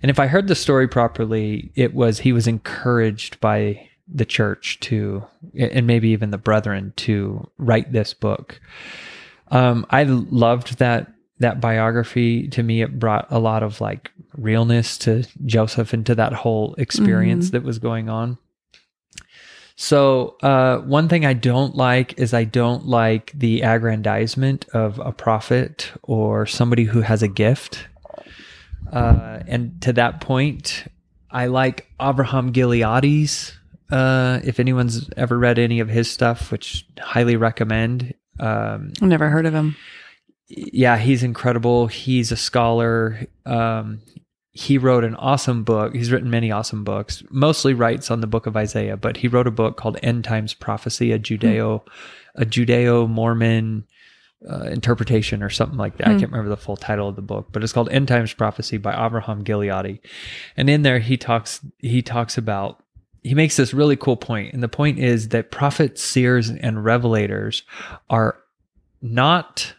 And 0.03 0.11
if 0.11 0.18
I 0.18 0.26
heard 0.26 0.48
the 0.48 0.55
story 0.55 0.88
properly, 0.88 1.72
it 1.74 1.94
was 1.94 2.20
he 2.20 2.33
was 2.33 2.46
encouraged 2.46 3.40
by 3.40 3.88
the 4.12 4.25
church 4.25 4.81
to, 4.81 5.25
and 5.59 5.87
maybe 5.87 6.09
even 6.11 6.31
the 6.31 6.38
brethren 6.38 6.92
to 6.96 7.49
write 7.59 7.92
this 7.92 8.14
book. 8.14 8.61
Um, 9.49 9.87
I 9.90 10.05
loved 10.05 10.79
that 10.79 11.12
that 11.38 11.61
biography. 11.61 12.49
To 12.49 12.62
me, 12.62 12.83
it 12.83 12.99
brought 12.99 13.27
a 13.31 13.38
lot 13.38 13.62
of 13.62 13.81
like 13.81 14.11
realness 14.37 14.99
to 14.99 15.27
Joseph 15.46 15.92
and 15.92 16.05
to 16.07 16.14
that 16.14 16.33
whole 16.33 16.75
experience 16.75 17.51
that 17.51 17.62
was 17.62 17.79
going 17.79 18.09
on. 18.09 18.38
So, 19.77 20.37
uh, 20.42 20.81
one 20.81 21.09
thing 21.09 21.25
I 21.25 21.33
don't 21.33 21.75
like 21.75 22.18
is 22.18 22.35
I 22.35 22.44
don't 22.44 22.87
like 22.87 23.33
the 23.35 23.62
aggrandizement 23.62 24.68
of 24.75 24.99
a 24.99 25.11
prophet 25.11 25.90
or 26.03 26.44
somebody 26.44 26.85
who 26.85 27.01
has 27.01 27.23
a 27.23 27.29
gift. 27.29 27.88
Uh, 28.92 29.40
and 29.46 29.81
to 29.81 29.94
that 29.94 30.20
point, 30.20 30.85
I 31.31 31.46
like 31.46 31.88
Abraham 32.01 32.53
Gileadi's. 32.53 33.59
Uh, 33.90 34.40
if 34.44 34.61
anyone's 34.61 35.09
ever 35.16 35.38
read 35.38 35.59
any 35.59 35.81
of 35.81 35.88
his 35.88 36.11
stuff, 36.11 36.50
which 36.53 36.87
highly 36.98 37.37
recommend. 37.37 38.14
Um, 38.38 38.92
I've 39.03 39.09
never 39.09 39.29
heard 39.29 39.46
of 39.46 39.53
him. 39.55 39.76
yeah, 40.48 40.96
he's 40.96 41.22
incredible. 41.22 41.87
He's 41.88 42.33
a 42.33 42.37
scholar. 42.37 43.26
Um, 43.46 44.00
he 44.53 44.79
wrote 44.79 45.05
an 45.05 45.14
awesome 45.16 45.62
book. 45.62 45.94
He's 45.94 46.11
written 46.11 46.31
many 46.31 46.50
awesome 46.50 46.83
books. 46.85 47.22
Mostly 47.31 47.72
writes 47.74 48.11
on 48.11 48.20
the 48.20 48.26
book 48.26 48.46
of 48.46 48.57
Isaiah, 48.57 48.96
but 48.96 49.16
he 49.18 49.29
wrote 49.29 49.46
a 49.46 49.50
book 49.53 49.76
called 49.76 49.98
End 50.03 50.24
Times 50.24 50.55
Prophecy, 50.55 51.12
a 51.12 51.18
Judeo, 51.18 51.83
a 52.35 52.44
Judeo 52.44 53.09
Mormon 53.09 53.85
uh, 54.50 54.62
interpretation 54.64 55.42
or 55.42 55.50
something 55.50 55.76
like 55.79 55.98
that. 55.98 56.09
I 56.09 56.12
Hmm. 56.14 56.18
can't 56.20 56.33
remember 56.33 56.48
the 56.50 56.57
full 56.57 56.76
title 56.76 57.09
of 57.09 57.16
the 57.16 57.22
book, 57.22 57.48
but 57.53 57.62
it's 57.62 57.72
called 57.72 57.90
End 57.90 58.09
Times 58.09 58.33
Prophecy 58.33 58.76
by 58.79 58.92
Abraham 59.07 59.44
Gileadi. 59.44 60.00
And 60.57 60.68
in 60.70 60.83
there, 60.83 60.98
he 60.98 61.16
talks 61.16 61.61
he 61.79 62.00
talks 62.03 62.37
about 62.38 62.83
he 63.23 63.35
makes 63.35 63.57
this 63.57 63.75
really 63.75 63.97
cool 63.97 64.17
point, 64.17 64.53
and 64.55 64.63
the 64.63 64.69
point 64.69 64.99
is 64.99 65.29
that 65.29 65.51
prophets, 65.51 66.03
seers, 66.03 66.49
and 66.51 66.79
revelators 66.79 67.63
are 68.09 68.39
not 69.03 69.75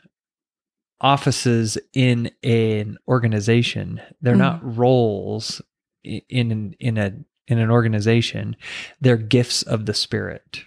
offices 0.99 1.77
in 1.93 2.29
an 2.43 2.97
organization. 3.07 4.01
They're 4.21 4.35
Mhm. 4.35 4.39
not 4.39 4.77
roles 4.77 5.61
in 6.03 6.51
an, 6.51 6.75
in 6.79 6.97
a 6.97 7.13
in 7.47 7.57
an 7.57 7.69
organization. 7.71 8.55
They're 9.01 9.17
gifts 9.17 9.61
of 9.63 9.85
the 9.85 9.93
spirit. 9.93 10.63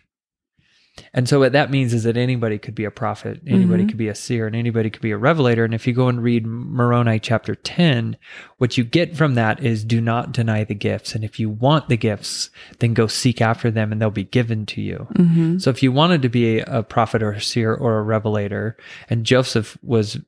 And 1.14 1.29
so 1.29 1.38
what 1.38 1.53
that 1.53 1.70
means 1.70 1.94
is 1.94 2.03
that 2.03 2.16
anybody 2.16 2.59
could 2.59 2.74
be 2.74 2.85
a 2.85 2.90
prophet, 2.90 3.40
anybody 3.46 3.85
Mhm. 3.85 3.88
could 3.88 3.98
be 3.98 4.09
a 4.09 4.14
seer, 4.14 4.46
and 4.48 4.57
anybody 4.57 4.90
could 4.90 5.00
be 5.00 5.12
a 5.12 5.16
revelator. 5.16 5.64
And 5.64 5.72
if 5.72 5.87
you 5.87 5.94
go 5.94 6.09
and 6.09 6.20
read 6.22 6.44
Moroni 6.44 7.20
chapter 7.20 7.55
10, 7.55 8.16
what 8.59 8.77
you 8.77 8.83
get 8.83 9.16
from 9.16 9.35
that 9.35 9.62
is 9.62 9.85
do 9.85 10.00
not 10.00 10.33
deny 10.33 10.64
the 10.64 10.74
gifts. 10.74 11.14
And 11.14 11.22
if 11.22 11.38
you 11.38 11.48
want 11.48 11.88
the 11.88 11.96
gifts, 11.96 12.50
then 12.81 12.94
go 12.94 13.07
seek 13.07 13.40
after 13.40 13.70
them 13.70 13.92
and 13.92 14.03
they'll 14.03 14.11
be 14.11 14.24
given 14.24 14.66
to 14.66 14.83
you. 14.83 15.07
Mm-hmm. 15.14 15.59
So 15.59 15.70
if 15.70 15.83
you 15.83 15.92
wanted 15.92 16.20
to 16.22 16.29
be 16.29 16.59
a 16.59 16.83
prophet 16.83 17.22
or 17.22 17.31
a 17.31 17.40
seer 17.40 17.72
or 17.72 17.98
a 17.98 18.03
revelator, 18.03 18.77
and 19.09 19.24
Joseph 19.24 19.79
was 19.83 20.18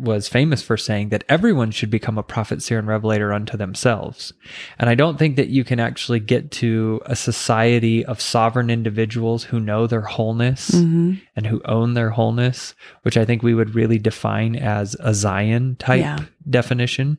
was 0.00 0.28
famous 0.28 0.62
for 0.62 0.76
saying 0.78 1.10
that 1.10 1.24
everyone 1.28 1.70
should 1.70 1.90
become 1.90 2.16
a 2.16 2.22
prophet, 2.22 2.62
seer, 2.62 2.78
and 2.78 2.88
revelator 2.88 3.32
unto 3.34 3.56
themselves. 3.56 4.32
And 4.78 4.88
I 4.88 4.94
don't 4.94 5.18
think 5.18 5.36
that 5.36 5.48
you 5.48 5.62
can 5.62 5.78
actually 5.78 6.20
get 6.20 6.50
to 6.52 7.02
a 7.04 7.14
society 7.14 8.04
of 8.04 8.20
sovereign 8.20 8.70
individuals 8.70 9.44
who 9.44 9.60
know 9.60 9.86
their 9.86 10.00
wholeness 10.00 10.70
Mm-hmm. 10.70 11.12
and 11.36 11.46
who 11.46 11.60
own 11.66 11.94
their 11.94 12.10
wholeness, 12.10 12.74
which 13.02 13.16
I 13.18 13.24
think 13.26 13.42
we 13.42 13.54
would 13.54 13.74
really 13.74 13.98
define 13.98 14.56
as 14.56 14.96
a 15.00 15.12
Zion 15.12 15.76
type 15.78 16.00
Yeah. 16.00 16.18
definition 16.48 17.18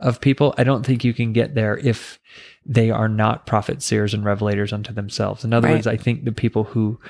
of 0.00 0.20
people. 0.20 0.54
I 0.56 0.64
don't 0.64 0.86
think 0.86 1.04
you 1.04 1.12
can 1.12 1.32
get 1.32 1.54
there 1.54 1.76
if 1.76 2.18
they 2.70 2.90
are 2.90 3.08
not 3.08 3.46
prophets, 3.46 3.86
seers, 3.86 4.12
and 4.12 4.24
revelators 4.24 4.72
unto 4.74 4.92
themselves. 4.92 5.42
In 5.42 5.54
other 5.54 5.68
Right. 5.68 5.74
words, 5.76 5.86
I 5.86 5.96
think 5.96 6.24
the 6.24 6.32
people 6.32 6.64
who 6.64 7.00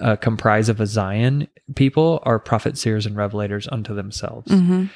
uh, 0.00 0.16
comprise 0.16 0.68
of 0.68 0.80
a 0.80 0.86
Zion 0.86 1.46
people 1.76 2.20
are 2.24 2.38
prophets, 2.40 2.80
seers, 2.80 3.06
and 3.06 3.16
revelators 3.16 3.68
unto 3.72 3.94
themselves. 3.94 4.50
Mm-hmm. 4.50 4.86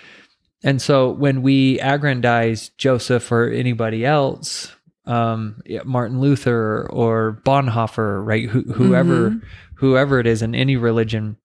And 0.64 0.82
so 0.82 1.10
when 1.12 1.40
we 1.42 1.78
aggrandize 1.78 2.70
Joseph 2.70 3.30
or 3.30 3.48
anybody 3.48 4.04
else, 4.04 4.74
um, 5.06 5.62
Martin 5.84 6.20
Luther 6.20 6.88
or 6.90 7.40
Bonhoeffer, 7.44 8.24
right, 8.26 8.48
who, 8.48 8.62
whoever, 8.72 9.30
Mhm. 9.30 9.42
whoever 9.76 10.18
it 10.18 10.26
is 10.26 10.42
in 10.42 10.54
any 10.54 10.76
religion, 10.76 11.36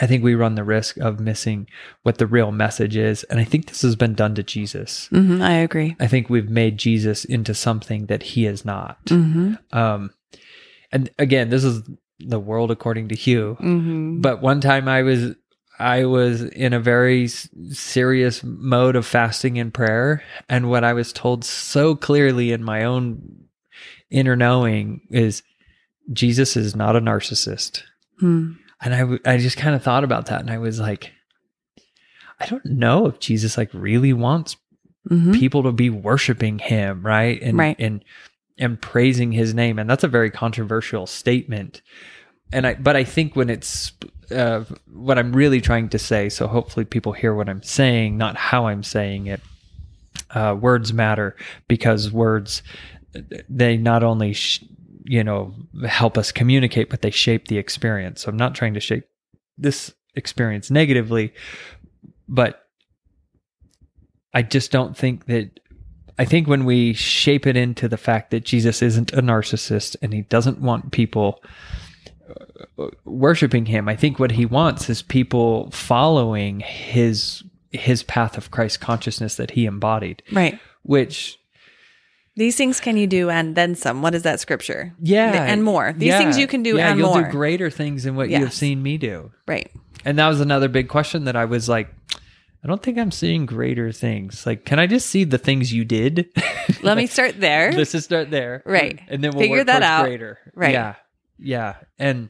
I 0.00 0.06
think 0.06 0.22
we 0.22 0.34
run 0.34 0.54
the 0.54 0.64
risk 0.64 0.96
of 0.98 1.20
missing 1.20 1.68
what 2.02 2.18
the 2.18 2.26
real 2.26 2.52
message 2.52 2.96
is. 2.96 3.24
And 3.24 3.40
I 3.40 3.44
think 3.44 3.66
this 3.66 3.82
has 3.82 3.96
been 3.96 4.14
done 4.14 4.34
to 4.34 4.42
Jesus. 4.42 5.08
Mm-hmm. 5.12 5.42
I 5.42 5.52
agree. 5.54 5.96
I 6.00 6.06
think 6.06 6.28
we've 6.28 6.50
made 6.50 6.78
Jesus 6.78 7.24
into 7.24 7.54
something 7.54 8.06
that 8.06 8.22
he 8.22 8.46
is 8.46 8.64
not. 8.64 9.04
Mm-hmm. 9.06 9.54
Um, 9.76 10.10
and 10.92 11.10
again, 11.18 11.50
this 11.50 11.64
is 11.64 11.82
the 12.18 12.40
world 12.40 12.70
according 12.70 13.08
to 13.08 13.14
Hugh. 13.14 13.56
Mm-hmm. 13.60 14.20
But 14.20 14.42
one 14.42 14.60
time 14.60 14.88
I 14.88 15.02
was 15.02 15.34
I 15.78 16.04
was 16.04 16.42
in 16.42 16.74
a 16.74 16.80
very 16.80 17.26
serious 17.26 18.44
mode 18.44 18.96
of 18.96 19.06
fasting 19.06 19.58
and 19.58 19.72
prayer, 19.72 20.22
and 20.46 20.68
what 20.68 20.84
I 20.84 20.92
was 20.92 21.10
told 21.12 21.42
so 21.42 21.96
clearly 21.96 22.52
in 22.52 22.62
my 22.62 22.84
own 22.84 23.46
inner 24.10 24.36
knowing 24.36 25.00
is 25.10 25.42
Jesus 26.12 26.56
is 26.56 26.76
not 26.76 26.96
a 26.96 27.00
narcissist. 27.00 27.82
Mm. 28.20 28.58
And 28.82 28.94
I 28.94 29.00
w- 29.00 29.20
I 29.26 29.36
just 29.36 29.56
kind 29.56 29.74
of 29.74 29.82
thought 29.82 30.04
about 30.04 30.26
that, 30.26 30.40
and 30.40 30.50
I 30.50 30.58
was 30.58 30.80
like, 30.80 31.12
I 32.38 32.46
don't 32.46 32.64
know 32.64 33.06
if 33.06 33.18
Jesus 33.20 33.56
like 33.58 33.70
really 33.74 34.12
wants 34.12 34.56
Mm-hmm. 35.08 35.32
people 35.32 35.62
to 35.62 35.72
be 35.72 35.88
worshiping 35.88 36.58
him, 36.58 37.04
right? 37.04 37.40
And 37.40 37.56
Right. 37.56 37.74
and 37.78 38.04
and 38.58 38.78
praising 38.78 39.32
his 39.32 39.54
name. 39.54 39.78
And 39.78 39.88
that's 39.88 40.04
a 40.04 40.08
very 40.08 40.30
controversial 40.30 41.06
statement. 41.06 41.80
And 42.52 42.66
I 42.66 42.74
but 42.74 42.96
I 42.96 43.04
think 43.04 43.34
when 43.34 43.48
it's 43.48 43.92
uh, 44.30 44.64
what 44.92 45.18
I'm 45.18 45.32
really 45.32 45.62
trying 45.62 45.88
to 45.88 45.98
say, 45.98 46.28
so 46.28 46.46
hopefully 46.46 46.84
people 46.84 47.12
hear 47.12 47.34
what 47.34 47.48
I'm 47.48 47.62
saying, 47.62 48.18
not 48.18 48.36
how 48.36 48.66
I'm 48.66 48.82
saying 48.82 49.26
it. 49.26 49.40
Uh, 50.32 50.54
words 50.60 50.92
matter 50.92 51.34
because 51.66 52.12
words 52.12 52.62
they 53.48 53.78
not 53.78 54.02
only 54.04 54.34
sh- 54.34 54.62
you 55.04 55.22
know 55.24 55.54
help 55.86 56.16
us 56.18 56.32
communicate, 56.32 56.90
but 56.90 57.02
they 57.02 57.10
shape 57.10 57.48
the 57.48 57.58
experience. 57.58 58.22
So 58.22 58.28
I'm 58.30 58.36
not 58.36 58.54
trying 58.54 58.74
to 58.74 58.80
shape 58.80 59.04
this 59.58 59.92
experience 60.14 60.70
negatively, 60.70 61.32
but 62.28 62.66
I 64.32 64.42
just 64.42 64.70
don't 64.72 64.96
think 64.96 65.26
that. 65.26 65.58
I 66.18 66.26
think 66.26 66.46
when 66.46 66.66
we 66.66 66.92
shape 66.92 67.46
it 67.46 67.56
into 67.56 67.88
the 67.88 67.96
fact 67.96 68.30
that 68.30 68.44
Jesus 68.44 68.82
isn't 68.82 69.10
a 69.14 69.22
narcissist 69.22 69.96
and 70.02 70.12
he 70.12 70.20
doesn't 70.20 70.60
want 70.60 70.92
people 70.92 71.42
uh, 72.78 72.88
worshiping 73.06 73.64
him, 73.64 73.88
I 73.88 73.96
think 73.96 74.18
what 74.18 74.32
he 74.32 74.44
wants 74.44 74.90
is 74.90 75.00
people 75.00 75.70
following 75.70 76.60
his 76.60 77.42
his 77.70 78.02
path 78.02 78.36
of 78.36 78.50
Christ 78.50 78.80
consciousness 78.82 79.36
that 79.36 79.52
he 79.52 79.64
embodied, 79.64 80.22
Right. 80.30 80.60
which 80.82 81.38
These 82.36 82.56
things 82.56 82.80
can 82.80 82.96
you 82.96 83.06
do 83.06 83.28
and 83.28 83.54
then 83.56 83.74
some. 83.74 84.02
What 84.02 84.14
is 84.14 84.22
that 84.22 84.40
scripture? 84.40 84.94
yeah, 85.00 85.44
and 85.44 85.64
more. 85.64 85.92
These 85.92 86.16
things 86.16 86.38
you 86.38 86.46
can 86.46 86.62
do 86.62 86.76
yeah, 86.76 86.90
and 86.90 86.98
you'll 86.98 87.10
more. 87.10 87.22
do 87.22 87.30
greater 87.30 87.70
things 87.70 88.04
than 88.04 88.16
what 88.16 88.30
you 88.30 88.38
have 88.38 88.54
seen 88.54 88.82
me 88.82 88.98
do. 88.98 89.32
Right. 89.46 89.70
And 90.04 90.18
that 90.18 90.28
was 90.28 90.40
another 90.40 90.68
big 90.68 90.88
question 90.88 91.24
that 91.24 91.36
I 91.36 91.44
was 91.44 91.68
like, 91.68 91.92
I 92.62 92.68
don't 92.68 92.82
think 92.82 92.98
I'm 92.98 93.10
seeing 93.10 93.46
greater 93.46 93.90
things. 93.90 94.46
Like, 94.46 94.64
can 94.64 94.78
I 94.78 94.86
just 94.86 95.08
see 95.08 95.24
the 95.24 95.38
things 95.38 95.72
you 95.72 95.84
did? 95.84 96.28
Let 96.82 96.96
me 96.96 97.06
start 97.06 97.40
there. 97.40 97.72
Let's 97.76 97.92
just 97.92 98.04
start 98.04 98.30
there, 98.30 98.62
Right. 98.64 99.00
And 99.08 99.24
then 99.24 99.32
we'll 99.32 99.42
Figure 99.42 99.58
work 99.58 99.66
that 99.66 99.82
out. 99.82 100.04
Greater, 100.04 100.38
Right. 100.54 100.72
Yeah, 100.72 100.94
yeah, 101.38 101.76
and 101.98 102.28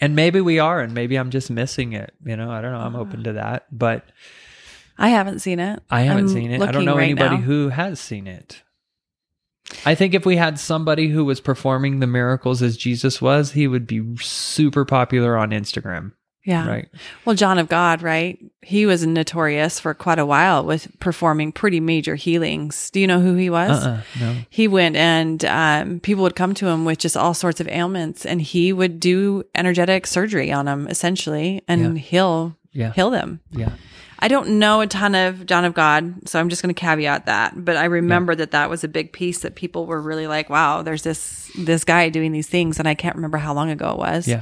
and 0.00 0.16
maybe 0.16 0.40
we 0.40 0.58
are, 0.58 0.80
and 0.80 0.92
maybe 0.92 1.16
I'm 1.16 1.30
just 1.30 1.50
missing 1.50 1.92
it. 1.92 2.12
You 2.24 2.36
know, 2.36 2.50
I 2.50 2.60
don't 2.60 2.72
know. 2.72 2.80
I'm 2.80 2.96
open 2.96 3.24
to 3.24 3.34
that, 3.34 3.66
but 3.70 4.04
I 4.98 5.10
haven't 5.10 5.40
seen 5.40 5.60
it. 5.60 5.82
I 5.90 6.02
haven't 6.02 6.24
I'm 6.24 6.28
seen 6.30 6.50
it. 6.50 6.62
I 6.62 6.72
don't 6.72 6.84
know 6.84 6.96
right 6.96 7.04
anybody 7.04 7.36
now. 7.36 7.42
who 7.42 7.68
has 7.68 8.00
seen 8.00 8.26
it. 8.26 8.62
I 9.86 9.94
think 9.94 10.14
if 10.14 10.26
we 10.26 10.36
had 10.36 10.58
somebody 10.58 11.08
who 11.08 11.24
was 11.24 11.40
performing 11.40 12.00
the 12.00 12.06
miracles 12.06 12.62
as 12.62 12.76
Jesus 12.76 13.20
was, 13.22 13.52
he 13.52 13.66
would 13.66 13.86
be 13.86 14.16
super 14.18 14.84
popular 14.84 15.36
on 15.36 15.50
Instagram. 15.50 16.12
Yeah. 16.46 16.68
Right. 16.68 16.88
Well, 17.24 17.34
John 17.34 17.58
of 17.58 17.70
God, 17.70 18.02
right? 18.02 18.38
He 18.60 18.84
was 18.84 19.06
notorious 19.06 19.80
for 19.80 19.94
quite 19.94 20.18
a 20.18 20.26
while 20.26 20.62
with 20.62 20.88
performing 21.00 21.52
pretty 21.52 21.80
major 21.80 22.16
healings. 22.16 22.90
Do 22.90 23.00
you 23.00 23.06
know 23.06 23.20
who 23.20 23.34
he 23.36 23.48
was? 23.48 23.82
Uh-uh. 23.86 24.02
No. 24.20 24.36
He 24.50 24.68
went 24.68 24.94
and 24.96 25.42
um, 25.46 26.00
people 26.00 26.22
would 26.24 26.36
come 26.36 26.52
to 26.54 26.66
him 26.68 26.84
with 26.84 26.98
just 26.98 27.16
all 27.16 27.32
sorts 27.32 27.60
of 27.60 27.68
ailments, 27.68 28.26
and 28.26 28.42
he 28.42 28.74
would 28.74 29.00
do 29.00 29.44
energetic 29.54 30.06
surgery 30.06 30.52
on 30.52 30.66
them 30.66 30.86
essentially 30.88 31.62
and 31.66 31.96
Yeah. 31.96 32.02
heal 32.02 32.56
Yeah. 32.74 32.92
heal 32.92 33.08
them. 33.08 33.40
Yeah. 33.50 33.70
I 34.24 34.28
don't 34.28 34.58
know 34.58 34.80
a 34.80 34.86
ton 34.86 35.14
of 35.14 35.44
John 35.44 35.66
of 35.66 35.74
God, 35.74 36.26
so 36.26 36.40
I'm 36.40 36.48
just 36.48 36.62
going 36.62 36.74
to 36.74 36.80
caveat 36.80 37.26
that. 37.26 37.62
But 37.62 37.76
I 37.76 37.84
remember 37.84 38.34
that 38.34 38.52
that 38.52 38.70
was 38.70 38.82
a 38.82 38.88
big 38.88 39.12
piece 39.12 39.40
that 39.40 39.54
people 39.54 39.84
were 39.84 40.00
really 40.00 40.26
like, 40.26 40.48
"Wow, 40.48 40.80
there's 40.80 41.02
this 41.02 41.50
this 41.58 41.84
guy 41.84 42.08
doing 42.08 42.32
these 42.32 42.46
things," 42.46 42.78
and 42.78 42.88
I 42.88 42.94
can't 42.94 43.16
remember 43.16 43.36
how 43.36 43.52
long 43.52 43.68
ago 43.68 43.90
it 43.90 43.98
was. 43.98 44.26
Yeah. 44.26 44.40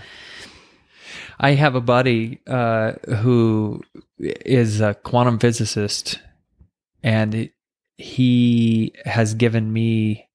I 1.40 1.54
have 1.54 1.74
a 1.74 1.80
buddy 1.80 2.38
uh, 2.46 2.92
who 3.08 3.82
is 4.20 4.80
a 4.80 4.94
quantum 4.94 5.40
physicist, 5.40 6.20
and 7.02 7.50
he 7.96 8.92
has 9.04 9.34
given 9.34 9.72
me. 9.72 10.28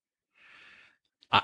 I, 1.32 1.42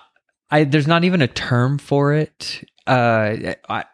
I 0.52 0.64
there's 0.66 0.88
not 0.88 1.06
even 1.06 1.22
a 1.22 1.28
term 1.30 1.78
for 1.78 2.12
it. 2.14 2.68
Uh, 2.86 3.54
I. 3.70 3.86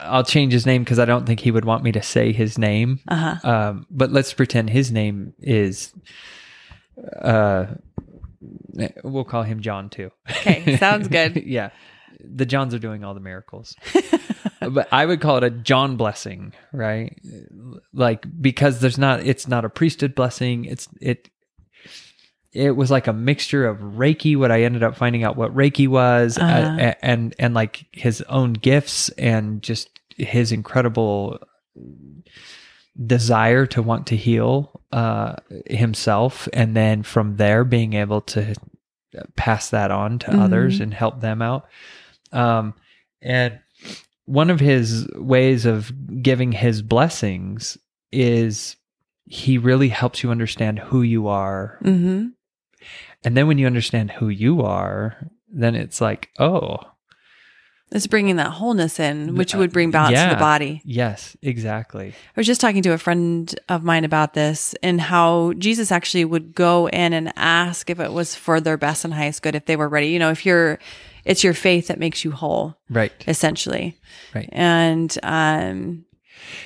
I'll 0.00 0.24
change 0.24 0.52
his 0.52 0.66
name 0.66 0.82
because 0.82 0.98
I 0.98 1.04
don't 1.04 1.26
think 1.26 1.40
he 1.40 1.50
would 1.50 1.64
want 1.64 1.82
me 1.82 1.92
to 1.92 2.02
say 2.02 2.32
his 2.32 2.58
name. 2.58 3.00
Uh 3.08 3.34
huh. 3.34 3.50
Um, 3.50 3.86
but 3.90 4.10
let's 4.12 4.32
pretend 4.32 4.70
his 4.70 4.90
name 4.90 5.34
is. 5.40 5.92
Uh, 7.20 7.66
we'll 9.02 9.24
call 9.24 9.42
him 9.42 9.60
John 9.60 9.90
too. 9.90 10.10
Okay, 10.30 10.76
sounds 10.76 11.08
good. 11.08 11.36
yeah, 11.46 11.70
the 12.20 12.46
Johns 12.46 12.74
are 12.74 12.78
doing 12.78 13.04
all 13.04 13.14
the 13.14 13.20
miracles, 13.20 13.76
but 14.60 14.88
I 14.92 15.06
would 15.06 15.20
call 15.20 15.38
it 15.38 15.44
a 15.44 15.50
John 15.50 15.96
blessing, 15.96 16.52
right? 16.72 17.18
Like 17.92 18.26
because 18.40 18.80
there's 18.80 18.98
not, 18.98 19.20
it's 19.26 19.48
not 19.48 19.64
a 19.64 19.70
priesthood 19.70 20.14
blessing. 20.14 20.64
It's 20.64 20.88
it. 21.00 21.28
It 22.52 22.76
was 22.76 22.90
like 22.90 23.06
a 23.06 23.12
mixture 23.12 23.66
of 23.66 23.78
Reiki. 23.78 24.36
What 24.36 24.52
I 24.52 24.62
ended 24.62 24.82
up 24.82 24.96
finding 24.96 25.24
out 25.24 25.36
what 25.36 25.54
Reiki 25.54 25.88
was, 25.88 26.36
uh, 26.38 26.94
and 27.02 27.34
and 27.38 27.54
like 27.54 27.86
his 27.92 28.20
own 28.22 28.52
gifts 28.52 29.08
and 29.10 29.62
just 29.62 29.88
his 30.16 30.52
incredible 30.52 31.38
desire 33.06 33.64
to 33.66 33.82
want 33.82 34.06
to 34.08 34.16
heal 34.16 34.82
uh, 34.92 35.36
himself, 35.66 36.46
and 36.52 36.76
then 36.76 37.02
from 37.02 37.36
there 37.36 37.64
being 37.64 37.94
able 37.94 38.20
to 38.20 38.54
pass 39.36 39.70
that 39.70 39.90
on 39.90 40.18
to 40.18 40.36
others 40.36 40.80
and 40.80 40.92
help 40.94 41.20
them 41.20 41.42
out. 41.42 41.68
Um, 42.32 42.74
and 43.20 43.58
one 44.24 44.50
of 44.50 44.60
his 44.60 45.06
ways 45.14 45.66
of 45.66 45.92
giving 46.22 46.52
his 46.52 46.82
blessings 46.82 47.78
is 48.10 48.76
he 49.26 49.58
really 49.58 49.88
helps 49.88 50.22
you 50.22 50.30
understand 50.30 50.78
who 50.78 51.02
you 51.02 51.28
are. 51.28 51.78
Mm-hmm. 51.82 52.28
And 53.24 53.36
then 53.36 53.46
when 53.46 53.58
you 53.58 53.66
understand 53.66 54.10
who 54.12 54.28
you 54.28 54.62
are, 54.62 55.28
then 55.48 55.74
it's 55.74 56.00
like, 56.00 56.30
oh, 56.38 56.78
It's 57.92 58.06
bringing 58.06 58.36
that 58.36 58.50
wholeness 58.52 58.98
in, 58.98 59.36
which 59.36 59.54
would 59.54 59.70
bring 59.72 59.90
balance 59.90 60.18
to 60.20 60.30
the 60.30 60.36
body. 60.40 60.80
yes, 60.84 61.36
exactly. 61.42 62.08
I 62.10 62.40
was 62.40 62.46
just 62.46 62.60
talking 62.60 62.82
to 62.82 62.92
a 62.94 62.98
friend 62.98 63.54
of 63.68 63.84
mine 63.84 64.04
about 64.04 64.32
this 64.34 64.74
and 64.82 65.00
how 65.00 65.52
Jesus 65.58 65.92
actually 65.92 66.24
would 66.24 66.54
go 66.54 66.88
in 66.88 67.12
and 67.12 67.32
ask 67.36 67.90
if 67.90 68.00
it 68.00 68.12
was 68.12 68.34
for 68.34 68.60
their 68.60 68.76
best 68.78 69.04
and 69.04 69.12
highest 69.14 69.42
good 69.42 69.54
if 69.54 69.66
they 69.66 69.76
were 69.76 69.88
ready. 69.88 70.08
You 70.08 70.18
know, 70.18 70.30
if 70.30 70.44
you're, 70.46 70.78
it's 71.24 71.44
your 71.44 71.54
faith 71.54 71.88
that 71.88 71.98
makes 72.00 72.24
you 72.24 72.30
whole, 72.32 72.76
Right. 72.90 73.12
essentially. 73.28 73.96
Right. 74.34 74.48
And 74.52 75.16
um, 75.22 76.06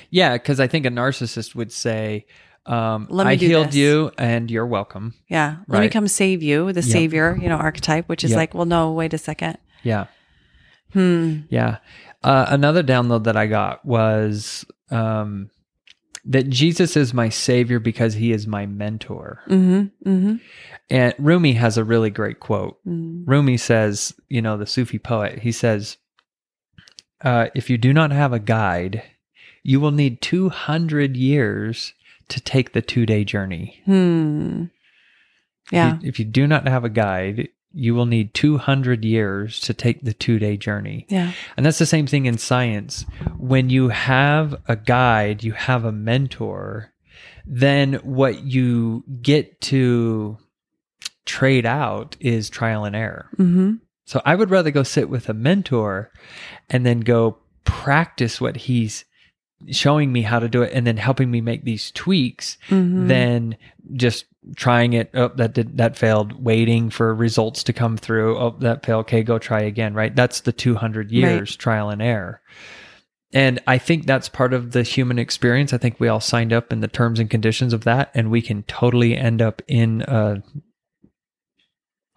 Yeah, 0.09 0.33
because 0.37 0.59
I 0.61 0.67
think 0.67 0.85
a 0.85 0.89
narcissist 0.89 1.53
would 1.55 1.71
say, 1.73 2.25
um, 2.67 3.07
Let 3.09 3.25
me 3.27 3.33
I 3.33 3.35
healed 3.35 3.67
this. 3.67 3.75
you 3.75 4.11
and 4.17 4.51
you're 4.51 4.65
welcome. 4.67 5.13
yeah, 5.29 5.57
let 5.67 5.81
me 5.81 5.89
come 5.89 6.07
save 6.07 6.43
you, 6.43 6.71
the 6.73 6.81
Yep. 6.81 6.91
savior, 6.91 7.37
you 7.41 7.47
know, 7.49 7.55
archetype, 7.55 8.07
which 8.09 8.23
is 8.23 8.31
Yep. 8.31 8.37
like, 8.37 8.53
well, 8.53 8.65
no, 8.65 8.91
wait 8.91 9.13
a 9.13 9.17
second. 9.17 9.57
Yeah. 9.83 10.07
Hmm. 10.93 11.39
Yeah. 11.49 11.77
Uh, 12.23 12.45
another 12.49 12.83
download 12.83 13.23
that 13.25 13.37
I 13.37 13.47
got 13.47 13.85
was 13.85 14.65
um, 14.89 15.49
that 16.25 16.49
Jesus 16.49 16.97
is 16.97 17.13
my 17.13 17.29
savior 17.29 17.79
because 17.79 18.15
he 18.15 18.31
is 18.31 18.47
my 18.47 18.65
mentor. 18.65 19.41
Mm-hmm. 19.47 20.09
Mm-hmm. 20.09 20.35
And 20.89 21.13
Rumi 21.19 21.53
has 21.53 21.77
a 21.77 21.83
really 21.83 22.09
great 22.09 22.39
quote. 22.39 22.77
mm 22.85 23.23
Rumi 23.25 23.57
says, 23.57 24.13
you 24.29 24.41
know, 24.41 24.57
the 24.57 24.65
Sufi 24.65 24.99
poet, 24.99 25.39
he 25.39 25.51
says, 25.51 25.97
uh, 27.21 27.47
if 27.55 27.69
you 27.69 27.77
do 27.77 27.93
not 27.93 28.11
have 28.11 28.31
a 28.33 28.39
guide, 28.39 29.03
you 29.63 29.79
will 29.79 29.91
need 29.91 30.21
200 30.21 31.17
years 31.17 31.93
to 32.29 32.41
take 32.41 32.73
the 32.73 32.81
two 32.81 33.05
day 33.05 33.23
journey. 33.23 33.81
Hmm. 33.85 34.63
If 35.67 35.73
Yeah. 35.73 35.97
you- 36.01 36.07
if 36.09 36.19
you 36.19 36.25
do 36.25 36.47
not 36.47 36.67
have 36.67 36.83
a 36.83 36.89
guide, 36.89 37.49
you 37.73 37.93
will 37.93 38.05
need 38.05 38.33
200 38.33 39.03
years 39.05 39.59
to 39.59 39.73
take 39.73 40.01
the 40.01 40.13
two 40.13 40.39
day 40.39 40.57
journey. 40.57 41.05
Yeah. 41.09 41.33
And 41.55 41.65
that's 41.65 41.79
the 41.79 41.85
same 41.85 42.07
thing 42.07 42.25
in 42.25 42.37
science. 42.37 43.05
When 43.37 43.69
you 43.69 43.89
have 43.89 44.55
a 44.67 44.75
guide, 44.75 45.43
you 45.43 45.51
have 45.51 45.83
a 45.85 45.91
mentor, 45.91 46.93
then 47.45 47.93
what 48.03 48.43
you 48.43 49.03
get 49.21 49.59
to 49.61 50.37
trade 51.25 51.65
out 51.65 52.15
is 52.19 52.49
trial 52.49 52.85
and 52.85 52.95
error. 52.95 53.29
Mm-hmm. 53.37 53.73
So 54.05 54.21
I 54.25 54.35
would 54.35 54.49
rather 54.49 54.71
go 54.71 54.83
sit 54.83 55.09
with 55.09 55.27
a 55.27 55.33
mentor 55.33 56.11
and 56.69 56.85
then 56.85 57.01
go 57.01 57.39
practice 57.65 58.39
what 58.39 58.55
he's 58.55 59.03
showing 59.69 60.11
me 60.11 60.21
how 60.21 60.39
to 60.39 60.47
do 60.47 60.61
it 60.61 60.71
and 60.73 60.85
then 60.85 60.97
helping 60.97 61.31
me 61.31 61.41
make 61.41 61.63
these 61.63 61.91
tweaks 61.91 62.57
Mm-hmm. 62.69 63.07
than 63.07 63.57
just 63.93 64.25
trying 64.55 64.93
it. 64.93 65.09
Oh, 65.13 65.29
that 65.35 65.53
did 65.53 65.77
that 65.77 65.97
failed. 65.97 66.43
Waiting 66.43 66.89
for 66.89 67.13
results 67.13 67.63
to 67.63 67.73
come 67.73 67.97
through. 67.97 68.37
Oh, 68.37 68.55
that 68.59 68.85
failed. 68.85 69.01
Okay, 69.01 69.23
go 69.23 69.39
try 69.39 69.61
again. 69.61 69.93
Right. 69.93 70.15
That's 70.15 70.41
the 70.41 70.53
two 70.53 70.75
hundred 70.75 71.11
years 71.11 71.55
trial 71.55 71.89
and 71.89 72.01
error. 72.01 72.41
And 73.33 73.59
I 73.67 73.77
think 73.77 74.05
that's 74.05 74.29
part 74.29 74.53
of 74.53 74.71
the 74.71 74.83
human 74.83 75.19
experience. 75.19 75.73
I 75.73 75.77
think 75.77 75.99
we 75.99 76.07
all 76.07 76.21
signed 76.21 76.53
up 76.53 76.71
in 76.71 76.79
the 76.79 76.87
terms 76.87 77.19
and 77.19 77.29
conditions 77.29 77.73
of 77.73 77.83
that, 77.83 78.09
and 78.13 78.31
we 78.31 78.41
can 78.41 78.63
totally 78.63 79.17
end 79.17 79.41
up 79.41 79.61
in 79.67 80.01
uh, 80.03 80.39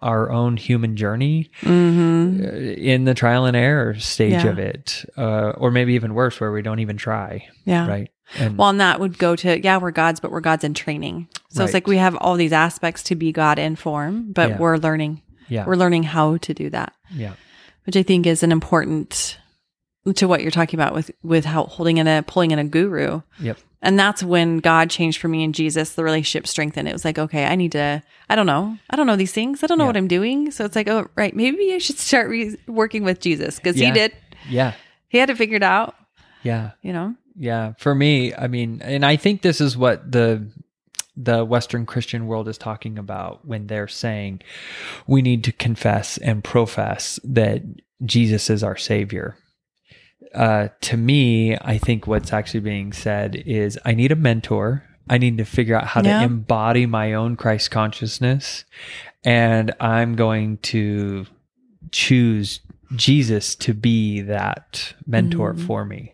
our 0.01 0.31
own 0.31 0.57
human 0.57 0.95
journey 0.95 1.49
Mm-hmm. 1.61 2.43
uh, 2.43 2.47
in 2.49 3.05
the 3.05 3.13
trial 3.13 3.45
and 3.45 3.55
error 3.55 3.95
stage 3.99 4.31
Yeah. 4.43 4.47
of 4.47 4.59
it, 4.59 5.05
uh, 5.17 5.51
or 5.57 5.71
maybe 5.71 5.93
even 5.93 6.13
worse, 6.13 6.39
where 6.39 6.51
we 6.51 6.61
don't 6.61 6.79
even 6.79 6.97
try. 6.97 7.47
Yeah. 7.65 7.87
Right. 7.87 8.09
And 8.37 8.57
Well, 8.57 8.69
and 8.69 8.79
that 8.79 8.99
would 8.99 9.17
go 9.17 9.35
to, 9.35 9.61
yeah, 9.61 9.77
we're 9.77 9.91
God's, 9.91 10.19
but 10.19 10.31
we're 10.31 10.39
God's 10.41 10.63
in 10.63 10.73
training. 10.73 11.27
So 11.49 11.63
it's 11.63 11.73
like 11.73 11.85
we 11.87 11.97
have 11.97 12.15
all 12.15 12.35
these 12.35 12.53
aspects 12.53 13.03
to 13.03 13.15
be 13.15 13.31
God 13.31 13.59
in 13.59 13.75
form, 13.75 14.31
but 14.31 14.49
Yeah. 14.51 14.57
we're 14.57 14.77
learning. 14.77 15.21
yeah, 15.49 15.65
We're 15.65 15.75
learning 15.75 16.03
how 16.03 16.37
to 16.37 16.53
do 16.53 16.69
that, 16.69 16.93
yeah, 17.13 17.33
which 17.85 17.97
I 17.97 18.03
think 18.03 18.25
is 18.25 18.41
an 18.41 18.51
important 18.53 19.37
to 20.15 20.27
what 20.27 20.41
you're 20.41 20.51
talking 20.51 20.79
about 20.79 20.93
with 20.93 21.11
with 21.23 21.45
how 21.45 21.65
holding 21.65 21.97
in 21.97 22.07
a 22.07 22.23
pulling 22.23 22.51
in 22.51 22.59
a 22.59 22.63
guru. 22.63 23.21
yep, 23.39 23.57
And 23.81 23.99
that's 23.99 24.23
when 24.23 24.57
God 24.57 24.89
changed 24.89 25.19
for 25.21 25.27
me 25.27 25.43
and 25.43 25.53
Jesus, 25.53 25.93
the 25.93 26.03
relationship 26.03 26.47
strengthened. 26.47 26.87
It 26.87 26.93
was 26.93 27.05
like, 27.05 27.19
okay, 27.19 27.45
I 27.45 27.55
need 27.55 27.73
to, 27.73 28.01
I 28.29 28.35
don't 28.35 28.47
know. 28.47 28.77
I 28.89 28.95
don't 28.95 29.05
know 29.07 29.15
these 29.15 29.31
things. 29.33 29.63
I 29.63 29.67
don't 29.67 29.77
know 29.77 29.83
Yeah. 29.83 29.89
what 29.89 29.97
I'm 29.97 30.07
doing. 30.07 30.51
So 30.51 30.65
it's 30.65 30.75
like, 30.75 30.87
oh, 30.87 31.07
right. 31.15 31.35
Maybe 31.35 31.73
I 31.73 31.77
should 31.77 31.97
start 31.99 32.29
re- 32.29 32.57
working 32.67 33.03
with 33.03 33.19
Jesus 33.19 33.57
because 33.57 33.77
Yeah. 33.77 33.87
he 33.87 33.91
did. 33.93 34.13
yeah, 34.49 34.73
He 35.09 35.17
had 35.19 35.29
it 35.29 35.37
figured 35.37 35.63
out, 35.63 35.95
yeah. 36.43 36.71
you 36.81 36.93
know? 36.93 37.15
Yeah, 37.37 37.73
for 37.77 37.95
me, 37.95 38.33
I 38.33 38.47
mean, 38.47 38.81
and 38.83 39.05
I 39.05 39.15
think 39.15 39.41
this 39.41 39.61
is 39.61 39.77
what 39.77 40.11
the 40.11 40.47
the 41.17 41.43
Western 41.45 41.85
Christian 41.85 42.25
world 42.25 42.47
is 42.47 42.57
talking 42.57 42.97
about 42.97 43.45
when 43.45 43.67
they're 43.67 43.87
saying 43.87 44.41
we 45.07 45.21
need 45.21 45.43
to 45.43 45.51
confess 45.51 46.17
and 46.17 46.41
profess 46.43 47.19
that 47.23 47.61
Jesus 48.05 48.49
is 48.49 48.63
our 48.63 48.77
Savior. 48.77 49.35
Uh, 50.33 50.69
to 50.81 50.97
me, 50.97 51.55
I 51.57 51.77
think 51.77 52.07
what's 52.07 52.31
actually 52.31 52.61
being 52.61 52.93
said 52.93 53.35
is 53.45 53.77
I 53.85 53.93
need 53.93 54.11
a 54.11 54.15
mentor. 54.15 54.83
I 55.09 55.17
need 55.17 55.37
to 55.39 55.45
figure 55.45 55.75
out 55.75 55.87
how 55.87 56.01
Yeah. 56.01 56.19
to 56.19 56.25
embody 56.25 56.85
my 56.85 57.13
own 57.13 57.35
Christ 57.35 57.69
consciousness, 57.71 58.63
and 59.25 59.73
I'm 59.79 60.15
going 60.15 60.57
to 60.57 61.25
choose 61.91 62.61
Jesus 62.95 63.55
to 63.55 63.73
be 63.73 64.21
that 64.21 64.93
mentor 65.05 65.53
Mhm. 65.53 65.65
for 65.67 65.85
me. 65.85 66.13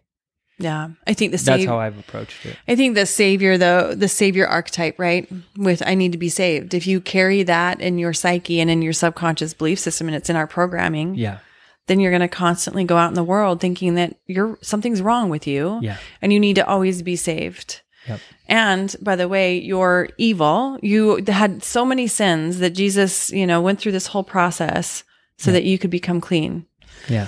Yeah. 0.60 0.90
I 1.06 1.14
think 1.14 1.32
the 1.32 1.38
That's 1.38 1.66
how 1.66 1.78
I've 1.80 2.00
approached 2.00 2.44
it. 2.46 2.56
I 2.68 2.76
think 2.76 2.96
the 2.96 3.06
savior, 3.06 3.58
though, 3.60 3.94
the 3.94 4.08
savior 4.08 4.48
archetype, 4.48 4.98
right? 4.98 5.28
With 5.56 5.84
I 5.86 5.94
need 5.94 6.12
to 6.14 6.18
be 6.18 6.30
saved. 6.30 6.74
If 6.74 6.88
you 6.88 7.00
carry 7.00 7.44
that 7.44 7.80
in 7.80 8.00
your 8.00 8.14
psyche 8.14 8.60
and 8.60 8.70
in 8.72 8.82
your 8.82 8.94
subconscious 8.94 9.54
belief 9.54 9.78
system, 9.78 10.08
and 10.08 10.16
it's 10.16 10.30
in 10.32 10.36
our 10.36 10.48
programming, 10.48 11.14
Yeah. 11.14 11.38
Then 11.88 12.00
you're 12.00 12.12
going 12.12 12.22
to 12.22 12.28
constantly 12.28 12.84
go 12.84 12.98
out 12.98 13.08
in 13.10 13.14
the 13.16 13.24
world 13.24 13.60
thinking 13.60 13.96
that 13.96 14.16
you're 14.28 14.58
something's 14.62 15.02
wrong 15.02 15.30
with 15.30 15.48
you, 15.48 15.80
Yeah. 15.82 15.98
and 16.22 16.32
you 16.32 16.40
need 16.40 16.56
to 16.58 16.68
always 16.68 17.02
be 17.02 17.16
saved. 17.16 17.82
Yep. 18.08 18.20
And 18.48 18.96
by 19.02 19.16
the 19.18 19.28
way, 19.28 19.58
you're 19.58 20.08
evil. 20.18 20.78
You 20.82 21.24
had 21.28 21.64
so 21.64 21.84
many 21.84 22.08
sins 22.08 22.60
that 22.60 22.70
Jesus, 22.72 23.32
you 23.32 23.46
know, 23.46 23.62
went 23.62 23.80
through 23.80 23.92
this 23.92 24.08
whole 24.08 24.24
process 24.24 25.04
so 25.38 25.52
that 25.52 25.66
you 25.66 25.78
could 25.78 25.90
become 25.92 26.22
clean. 26.22 26.66
Yeah. 27.10 27.28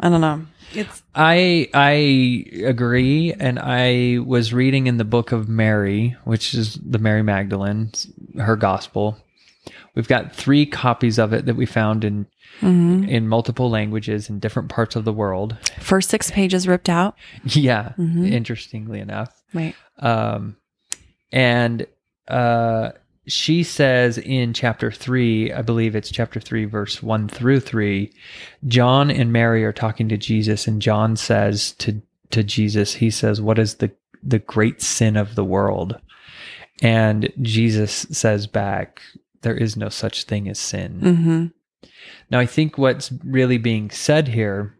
I 0.00 0.08
don't 0.08 0.20
know. 0.20 0.44
It's 0.74 1.02
I 1.14 1.68
I 1.72 2.64
agree, 2.64 3.32
and 3.32 3.60
I 3.60 4.18
was 4.24 4.52
reading 4.52 4.88
in 4.88 4.96
the 4.96 5.04
book 5.04 5.30
of 5.30 5.48
Mary, 5.48 6.16
which 6.24 6.52
is 6.52 6.74
the 6.84 6.98
Mary 6.98 7.22
Magdalene, 7.22 7.92
her 8.38 8.56
gospel. 8.56 9.16
We've 9.94 10.08
got 10.08 10.34
three 10.34 10.66
copies 10.66 11.18
of 11.18 11.32
it 11.32 11.46
that 11.46 11.56
we 11.56 11.66
found 11.66 12.04
in 12.04 12.26
in 12.62 13.26
multiple 13.28 13.68
languages 13.68 14.28
in 14.30 14.38
different 14.38 14.68
parts 14.68 14.94
of 14.96 15.04
the 15.04 15.12
world. 15.12 15.56
first 15.80 16.08
six 16.10 16.30
pages 16.30 16.68
ripped 16.68 16.88
out. 16.88 17.16
Yeah, 17.44 17.92
interestingly 17.98 19.00
enough. 19.00 19.42
Right. 19.52 19.74
Um, 19.98 20.56
and 21.32 21.86
uh, 22.28 22.92
she 23.26 23.62
says 23.64 24.18
in 24.18 24.52
chapter 24.52 24.90
three, 24.92 25.52
I 25.52 25.62
believe 25.62 25.96
it's 25.96 26.10
chapter 26.10 26.38
three, 26.40 26.64
verse 26.64 27.02
one 27.02 27.28
through 27.28 27.60
three, 27.60 28.12
John 28.66 29.10
and 29.10 29.32
Mary 29.32 29.64
are 29.64 29.72
talking 29.72 30.08
to 30.10 30.16
Jesus, 30.16 30.66
and 30.66 30.80
John 30.80 31.16
says 31.16 31.72
to 31.78 32.00
to 32.30 32.42
Jesus, 32.42 32.94
he 32.94 33.10
says, 33.10 33.40
"What 33.40 33.58
is 33.58 33.76
the 33.76 33.90
the 34.22 34.38
great 34.38 34.80
sin 34.80 35.16
of 35.16 35.34
the 35.34 35.44
world?" 35.44 35.98
And 36.82 37.32
Jesus 37.40 38.06
says 38.10 38.46
back, 38.46 39.00
"There 39.44 39.56
is 39.56 39.76
no 39.76 39.88
such 39.88 40.24
thing 40.24 40.48
as 40.48 40.58
sin." 40.58 41.00
Mm-hmm. 41.00 41.88
Now, 42.30 42.40
I 42.40 42.46
think 42.46 42.76
what's 42.76 43.12
really 43.24 43.58
being 43.58 43.90
said 43.90 44.28
here 44.28 44.74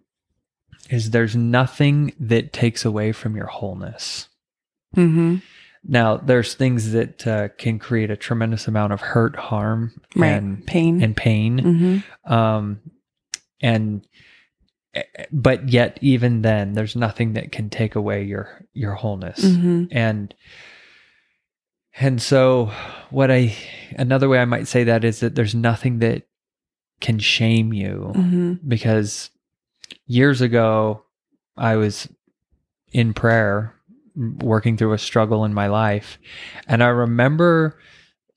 is 0.91 1.11
there's 1.11 1.37
nothing 1.37 2.13
that 2.19 2.53
takes 2.53 2.85
away 2.85 3.13
from 3.13 3.37
your 3.37 3.47
wholeness. 3.47 4.29
Mm-hmm. 4.97 5.37
Now, 5.87 6.17
there's 6.17 6.55
things 6.55 6.93
that 6.93 7.27
uh, 7.27 7.49
can 7.59 7.79
create 7.79 8.11
a 8.11 8.17
tremendous 8.17 8.67
amount 8.69 8.93
of 8.95 9.01
hurt, 9.01 9.37
harm, 9.37 9.93
Right. 10.17 10.29
and 10.31 10.67
Pain. 10.67 11.03
and 11.03 11.15
pain. 11.17 11.61
mm-hmm. 11.61 12.33
Um, 12.33 12.81
and 13.61 14.07
but 15.33 15.69
yet, 15.69 15.99
even 16.01 16.43
then, 16.43 16.73
there's 16.75 16.97
nothing 16.97 17.33
that 17.35 17.53
can 17.53 17.69
take 17.71 17.95
away 17.97 18.25
your 18.25 18.65
your 18.73 18.93
wholeness. 18.95 19.45
Mm-hmm. 19.45 19.85
And 19.91 20.35
and 21.99 22.21
so, 22.21 22.73
what 23.11 23.31
I 23.31 23.55
another 23.97 24.29
way 24.29 24.39
I 24.39 24.45
might 24.45 24.67
say 24.69 24.85
that 24.85 25.05
is 25.05 25.21
that 25.21 25.35
there's 25.35 25.55
nothing 25.55 25.99
that 26.01 26.23
can 27.01 27.19
shame 27.19 27.73
you 27.73 28.13
Mm-hmm. 28.15 28.69
because 28.69 29.31
years 30.07 30.41
ago 30.41 31.03
I 31.57 31.77
was 31.77 32.09
in 32.93 33.13
prayer 33.15 33.75
working 34.17 34.77
through 34.77 34.93
a 34.93 34.99
struggle 34.99 35.45
in 35.45 35.53
my 35.53 35.67
life 35.67 36.19
and 36.69 36.83
I 36.83 36.89
remember 36.89 37.79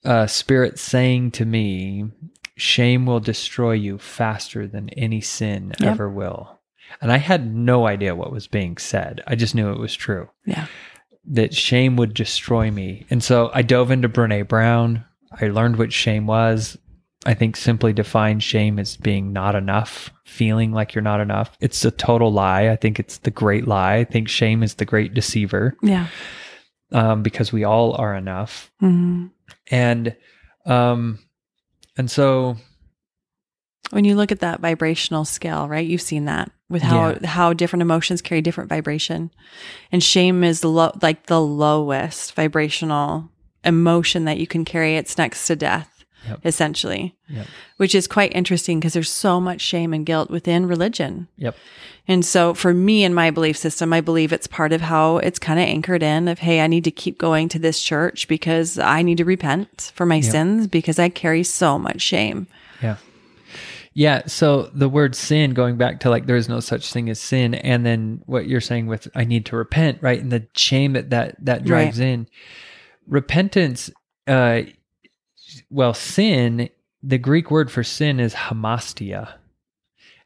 uh 0.04 0.26
spirit 0.26 0.78
saying 0.78 1.30
to 1.32 1.44
me 1.44 2.10
shame 2.56 3.06
will 3.06 3.20
destroy 3.20 3.72
you 3.72 3.96
faster 3.98 4.66
than 4.66 4.88
any 4.90 5.20
sin 5.20 5.72
Yep. 5.80 5.90
ever 5.92 6.10
will 6.10 6.58
and 7.00 7.12
I 7.12 7.18
had 7.18 7.54
no 7.54 7.86
idea 7.86 8.14
what 8.16 8.32
was 8.32 8.48
being 8.48 8.76
said 8.76 9.22
I 9.26 9.34
just 9.36 9.54
knew 9.54 9.70
it 9.72 9.78
was 9.78 9.94
true 9.94 10.28
Yeah. 10.44 10.66
That 11.30 11.54
shame 11.54 11.96
would 11.96 12.14
destroy 12.14 12.70
me. 12.70 13.04
And 13.10 13.22
so 13.22 13.50
I 13.52 13.62
dove 13.62 13.90
into 13.90 14.08
Brene 14.08 14.48
Brown. 14.48 15.04
I 15.40 15.48
learned 15.48 15.76
what 15.76 15.92
shame 15.92 16.26
was. 16.26 16.78
I 17.26 17.34
think 17.34 17.56
simply 17.56 17.92
define 17.92 18.40
shame 18.40 18.78
as 18.78 18.96
being 18.96 19.32
not 19.32 19.54
enough, 19.54 20.10
feeling 20.24 20.72
like 20.72 20.94
you're 20.94 21.02
not 21.02 21.20
enough. 21.20 21.56
It's 21.60 21.84
a 21.84 21.90
total 21.90 22.32
lie. 22.32 22.68
I 22.70 22.76
think 22.76 22.98
it's 22.98 23.18
the 23.18 23.30
great 23.30 23.66
lie. 23.66 23.96
I 23.96 24.04
think 24.04 24.28
shame 24.28 24.62
is 24.62 24.74
the 24.74 24.84
great 24.84 25.12
deceiver 25.14 25.76
Yeah. 25.82 26.06
um, 26.92 27.22
because 27.22 27.52
we 27.52 27.64
all 27.64 27.94
are 27.96 28.14
enough. 28.14 28.70
Mm-hmm. 28.80 29.26
And 29.70 30.16
um, 30.64 31.18
and 31.96 32.10
so 32.10 32.56
When 33.90 34.04
you 34.04 34.14
look 34.14 34.30
at 34.32 34.40
that 34.40 34.60
vibrational 34.60 35.24
scale, 35.24 35.68
right? 35.68 35.86
You've 35.86 36.00
seen 36.00 36.26
that 36.26 36.50
with 36.68 36.82
how 36.82 37.10
Yeah. 37.10 37.26
how 37.28 37.52
different 37.52 37.82
emotions 37.82 38.20
carry 38.22 38.40
different 38.42 38.68
vibration, 38.70 39.30
and 39.92 40.02
shame 40.02 40.44
is 40.44 40.60
the 40.60 40.68
low, 40.70 40.92
like 41.02 41.26
the 41.26 41.40
lowest 41.40 42.34
vibrational 42.34 43.28
emotion 43.64 44.24
that 44.24 44.38
you 44.38 44.46
can 44.46 44.64
carry. 44.64 44.96
It's 44.96 45.18
next 45.18 45.46
to 45.46 45.56
death, 45.56 46.04
Yep. 46.28 46.40
essentially, 46.44 47.14
Yep. 47.28 47.46
which 47.78 47.94
is 47.94 48.06
quite 48.06 48.34
interesting 48.34 48.78
because 48.80 48.92
there's 48.92 49.10
so 49.10 49.40
much 49.40 49.60
shame 49.60 49.92
and 49.94 50.04
guilt 50.06 50.30
within 50.30 50.66
religion. 50.66 51.28
Yep. 51.38 51.56
And 52.10 52.24
so 52.24 52.54
for 52.54 52.72
me 52.72 53.04
and 53.04 53.14
my 53.14 53.30
belief 53.30 53.56
system, 53.58 53.92
I 53.92 54.00
believe 54.00 54.32
it's 54.32 54.46
part 54.46 54.72
of 54.72 54.80
how 54.80 55.18
it's 55.18 55.38
kind 55.38 55.58
of 55.60 55.66
anchored 55.66 56.02
in 56.02 56.26
of, 56.28 56.38
hey, 56.38 56.60
I 56.62 56.66
need 56.66 56.84
to 56.84 56.90
keep 56.90 57.18
going 57.18 57.50
to 57.50 57.58
this 57.58 57.82
church 57.82 58.28
because 58.28 58.78
I 58.78 59.02
need 59.02 59.18
to 59.18 59.26
repent 59.26 59.92
for 59.94 60.06
my 60.06 60.20
sins 60.20 60.66
because 60.66 60.98
I 60.98 61.10
carry 61.10 61.42
so 61.44 61.78
much 61.78 62.00
shame. 62.00 62.46
Yeah. 62.82 62.96
Yeah. 63.98 64.22
So 64.28 64.70
the 64.72 64.88
word 64.88 65.16
sin, 65.16 65.54
going 65.54 65.76
back 65.76 65.98
to 66.00 66.08
like, 66.08 66.26
there 66.26 66.36
is 66.36 66.48
no 66.48 66.60
such 66.60 66.92
thing 66.92 67.10
as 67.10 67.20
sin. 67.20 67.54
And 67.54 67.84
then 67.84 68.22
what 68.26 68.46
you're 68.46 68.60
saying 68.60 68.86
with, 68.86 69.08
I 69.16 69.24
need 69.24 69.44
to 69.46 69.56
repent, 69.56 69.98
right? 70.00 70.22
And 70.22 70.30
the 70.30 70.46
shame 70.54 70.92
that 70.92 71.10
that, 71.10 71.34
that 71.44 71.64
drives 71.64 71.98
in. 71.98 72.28
Repentance, 73.08 73.90
uh, 74.28 74.60
well, 75.68 75.94
sin, 75.94 76.70
the 77.02 77.18
Greek 77.18 77.50
word 77.50 77.72
for 77.72 77.82
sin 77.82 78.20
is 78.20 78.34
hamartia. 78.34 79.32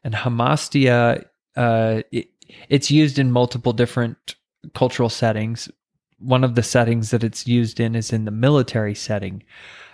And 0.03 0.13
hamartia, 0.13 1.25
uh, 1.55 2.03
it, 2.11 2.27
it's 2.69 2.91
used 2.91 3.17
in 3.17 3.31
multiple 3.31 3.73
different 3.73 4.35
cultural 4.75 5.09
settings. 5.09 5.67
One 6.19 6.43
of 6.43 6.53
the 6.53 6.61
settings 6.61 7.09
that 7.09 7.23
it's 7.23 7.47
used 7.47 7.79
in 7.79 7.95
is 7.95 8.13
in 8.13 8.25
the 8.25 8.31
military 8.31 8.93
setting. 8.93 9.41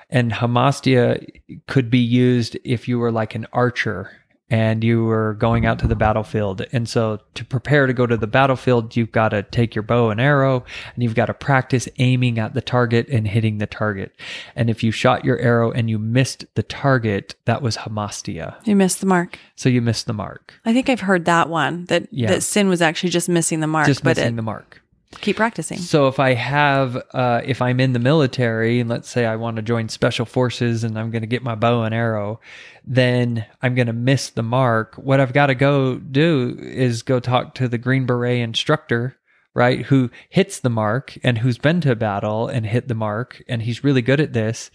And 0.09 0.31
hamartia 0.31 1.27
could 1.67 1.89
be 1.89 1.99
used 1.99 2.57
if 2.63 2.87
you 2.87 2.97
were 2.99 3.11
like 3.11 3.35
an 3.35 3.45
archer 3.53 4.11
and 4.51 4.83
you 4.83 5.03
were 5.03 5.35
going 5.35 5.67
out 5.67 5.77
to 5.77 5.85
the 5.87 5.95
battlefield. 5.95 6.65
And 6.71 6.89
so 6.89 7.19
to 7.35 7.45
prepare 7.45 7.85
to 7.85 7.93
go 7.93 8.07
to 8.07 8.17
the 8.17 8.25
battlefield, 8.25 8.95
you've 8.95 9.11
got 9.11 9.29
to 9.29 9.43
take 9.43 9.75
your 9.75 9.83
bow 9.83 10.09
and 10.09 10.19
arrow 10.19 10.63
and 10.95 11.03
you've 11.03 11.13
got 11.13 11.27
to 11.27 11.35
practice 11.35 11.87
aiming 11.99 12.39
at 12.39 12.55
the 12.55 12.61
target 12.61 13.07
and 13.09 13.27
hitting 13.27 13.59
the 13.59 13.67
target. 13.67 14.15
And 14.55 14.67
if 14.71 14.83
you 14.83 14.89
shot 14.89 15.23
your 15.23 15.37
arrow 15.37 15.69
and 15.71 15.87
you 15.87 15.99
missed 15.99 16.45
the 16.55 16.63
target, 16.63 17.35
that 17.45 17.61
was 17.61 17.77
hamartia. 17.77 18.55
You 18.65 18.75
missed 18.75 19.01
the 19.01 19.05
mark. 19.05 19.37
So 19.55 19.69
you 19.69 19.81
missed 19.83 20.07
the 20.07 20.13
mark. 20.13 20.55
I 20.65 20.73
think 20.73 20.89
I've 20.89 21.01
heard 21.01 21.25
that 21.25 21.47
one 21.49 21.85
that 21.85 22.07
Yeah. 22.11 22.29
that 22.29 22.41
sin 22.41 22.69
was 22.69 22.81
actually 22.81 23.11
just 23.11 23.29
missing 23.29 23.59
the 23.59 23.67
mark, 23.67 23.85
Just 23.85 24.03
but 24.03 24.17
missing 24.17 24.33
it, 24.33 24.37
the 24.37 24.41
mark. 24.41 24.81
Keep 25.21 25.37
practicing. 25.37 25.77
So 25.77 26.07
if 26.07 26.19
I 26.19 26.33
have, 26.33 26.95
uh, 27.13 27.41
if 27.43 27.61
I'm 27.61 27.79
in 27.79 27.93
the 27.93 27.99
military 27.99 28.79
and 28.79 28.89
let's 28.89 29.09
say 29.09 29.25
I 29.25 29.35
want 29.35 29.55
to 29.55 29.61
join 29.61 29.89
special 29.89 30.25
forces 30.25 30.83
and 30.83 30.97
I'm 30.97 31.11
going 31.11 31.21
to 31.23 31.27
get 31.27 31.43
my 31.43 31.55
bow 31.55 31.83
and 31.83 31.93
arrow, 31.95 32.39
then 32.85 33.45
I'm 33.61 33.75
going 33.75 33.87
to 33.87 33.93
miss 33.93 34.29
the 34.29 34.43
mark. 34.43 34.95
What 34.95 35.19
I've 35.19 35.33
got 35.33 35.47
to 35.47 35.55
go 35.55 35.95
do 35.97 36.57
is 36.59 37.01
go 37.01 37.19
talk 37.19 37.55
to 37.55 37.67
the 37.67 37.77
Green 37.77 38.05
Beret 38.05 38.39
instructor, 38.39 39.17
right? 39.55 39.81
Who 39.87 40.11
hits 40.29 40.59
the 40.59 40.69
mark 40.69 41.17
and 41.23 41.39
who's 41.39 41.57
been 41.57 41.81
to 41.81 41.95
battle 41.95 42.47
and 42.47 42.65
hit 42.65 42.87
the 42.87 42.95
mark 42.95 43.41
and 43.47 43.63
he's 43.63 43.83
really 43.83 44.01
good 44.03 44.19
at 44.21 44.33
this. 44.33 44.69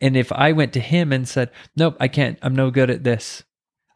And 0.00 0.16
if 0.16 0.32
I 0.32 0.52
went 0.52 0.72
to 0.74 0.80
him 0.80 1.12
and 1.12 1.28
said, 1.28 1.50
nope, 1.76 1.96
I 2.00 2.08
can't, 2.08 2.38
I'm 2.42 2.56
no 2.56 2.70
good 2.70 2.90
at 2.90 3.04
this. 3.04 3.44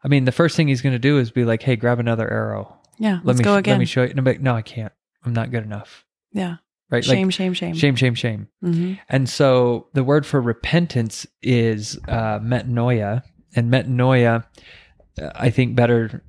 I 0.03 0.07
mean, 0.07 0.25
the 0.25 0.31
first 0.31 0.55
thing 0.55 0.67
he's 0.67 0.81
going 0.81 0.93
to 0.93 0.99
do 0.99 1.19
is 1.19 1.31
be 1.31 1.45
like, 1.45 1.61
Hey, 1.61 1.75
grab 1.75 1.99
another 1.99 2.27
arrow. 2.27 2.77
Yeah, 2.97 3.15
Let 3.15 3.25
let's 3.25 3.39
me, 3.39 3.43
go 3.45 3.55
again. 3.55 3.73
let 3.73 3.79
me 3.79 3.85
show 3.85 4.03
you. 4.03 4.09
And 4.09 4.17
I'm 4.19 4.25
like, 4.25 4.41
no, 4.41 4.55
I 4.55 4.61
can't. 4.61 4.91
I'm 5.25 5.33
not 5.33 5.51
good 5.51 5.63
enough. 5.63 6.05
yeah, 6.31 6.57
Right. 6.89 7.03
shame, 7.05 7.27
like, 7.27 7.33
shame, 7.33 7.53
shame, 7.53 7.75
Shame, 7.75 7.95
shame, 7.95 8.15
shame. 8.15 8.47
hmm 8.61 8.93
And 9.09 9.29
so 9.29 9.87
the 9.93 10.03
word 10.03 10.25
for 10.25 10.41
repentance 10.41 11.25
is 11.41 11.97
uh, 12.07 12.39
metanoia. 12.39 13.23
And 13.55 13.71
metanoia, 13.71 14.43
uh, 15.21 15.29
I 15.35 15.49
think 15.49 15.75
better, 15.75 16.23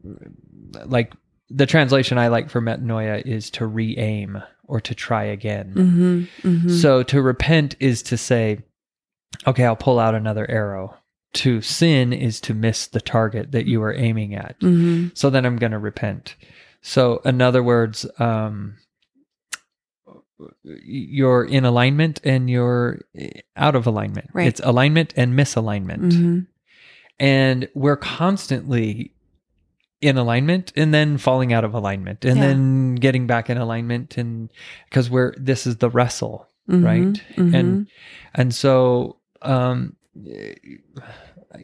like 0.86 1.12
the 1.50 1.66
translation 1.66 2.18
I 2.18 2.28
like 2.28 2.50
for 2.50 2.60
metanoia 2.60 3.24
is 3.26 3.50
to 3.52 3.66
re 3.66 3.96
aim 3.96 4.42
or 4.64 4.80
to 4.80 4.94
try 4.94 5.24
again. 5.24 5.72
hmm 6.42 6.48
hmm 6.48 6.68
So 6.68 7.02
to 7.04 7.20
repent 7.22 7.76
is 7.80 8.02
to 8.04 8.16
say, 8.16 8.60
okay, 9.46 9.64
I'll 9.64 9.76
pull 9.76 9.98
out 9.98 10.14
another 10.14 10.48
arrow. 10.50 10.96
To 11.34 11.60
sin 11.62 12.12
is 12.12 12.40
to 12.42 12.54
miss 12.54 12.86
the 12.86 13.00
target 13.00 13.52
that 13.52 13.66
you 13.66 13.82
are 13.82 13.94
aiming 13.94 14.34
at. 14.34 14.56
hmm 14.60 15.08
So 15.14 15.30
then 15.30 15.46
I'm 15.46 15.56
going 15.56 15.72
to 15.72 15.78
repent. 15.78 16.36
So, 16.82 17.18
in 17.24 17.40
other 17.40 17.62
words, 17.62 18.04
um, 18.18 18.76
you're 20.64 21.44
in 21.44 21.64
alignment 21.64 22.20
and 22.24 22.50
you're 22.50 23.00
out 23.56 23.74
of 23.76 23.86
alignment. 23.86 24.30
Right. 24.32 24.48
It's 24.48 24.60
alignment 24.64 25.14
and 25.16 25.34
misalignment. 25.38 26.12
hmm 26.12 26.38
And 27.20 27.68
we're 27.74 27.96
constantly 27.96 29.12
in 30.00 30.18
alignment 30.18 30.72
and 30.74 30.92
then 30.92 31.16
falling 31.18 31.52
out 31.52 31.62
of 31.64 31.74
alignment 31.74 32.24
and 32.24 32.36
Yeah. 32.38 32.48
then 32.48 32.96
getting 32.96 33.28
back 33.28 33.48
in 33.48 33.56
alignment 33.56 34.18
and 34.18 34.50
because 34.88 35.08
we're 35.08 35.32
this 35.38 35.64
is 35.64 35.76
the 35.76 35.88
wrestle 35.88 36.48
Mhm. 36.68 36.84
right 36.84 37.22
Mhm. 37.36 37.54
and 37.54 37.86
and 38.34 38.52
so 38.52 39.18
um 39.42 39.94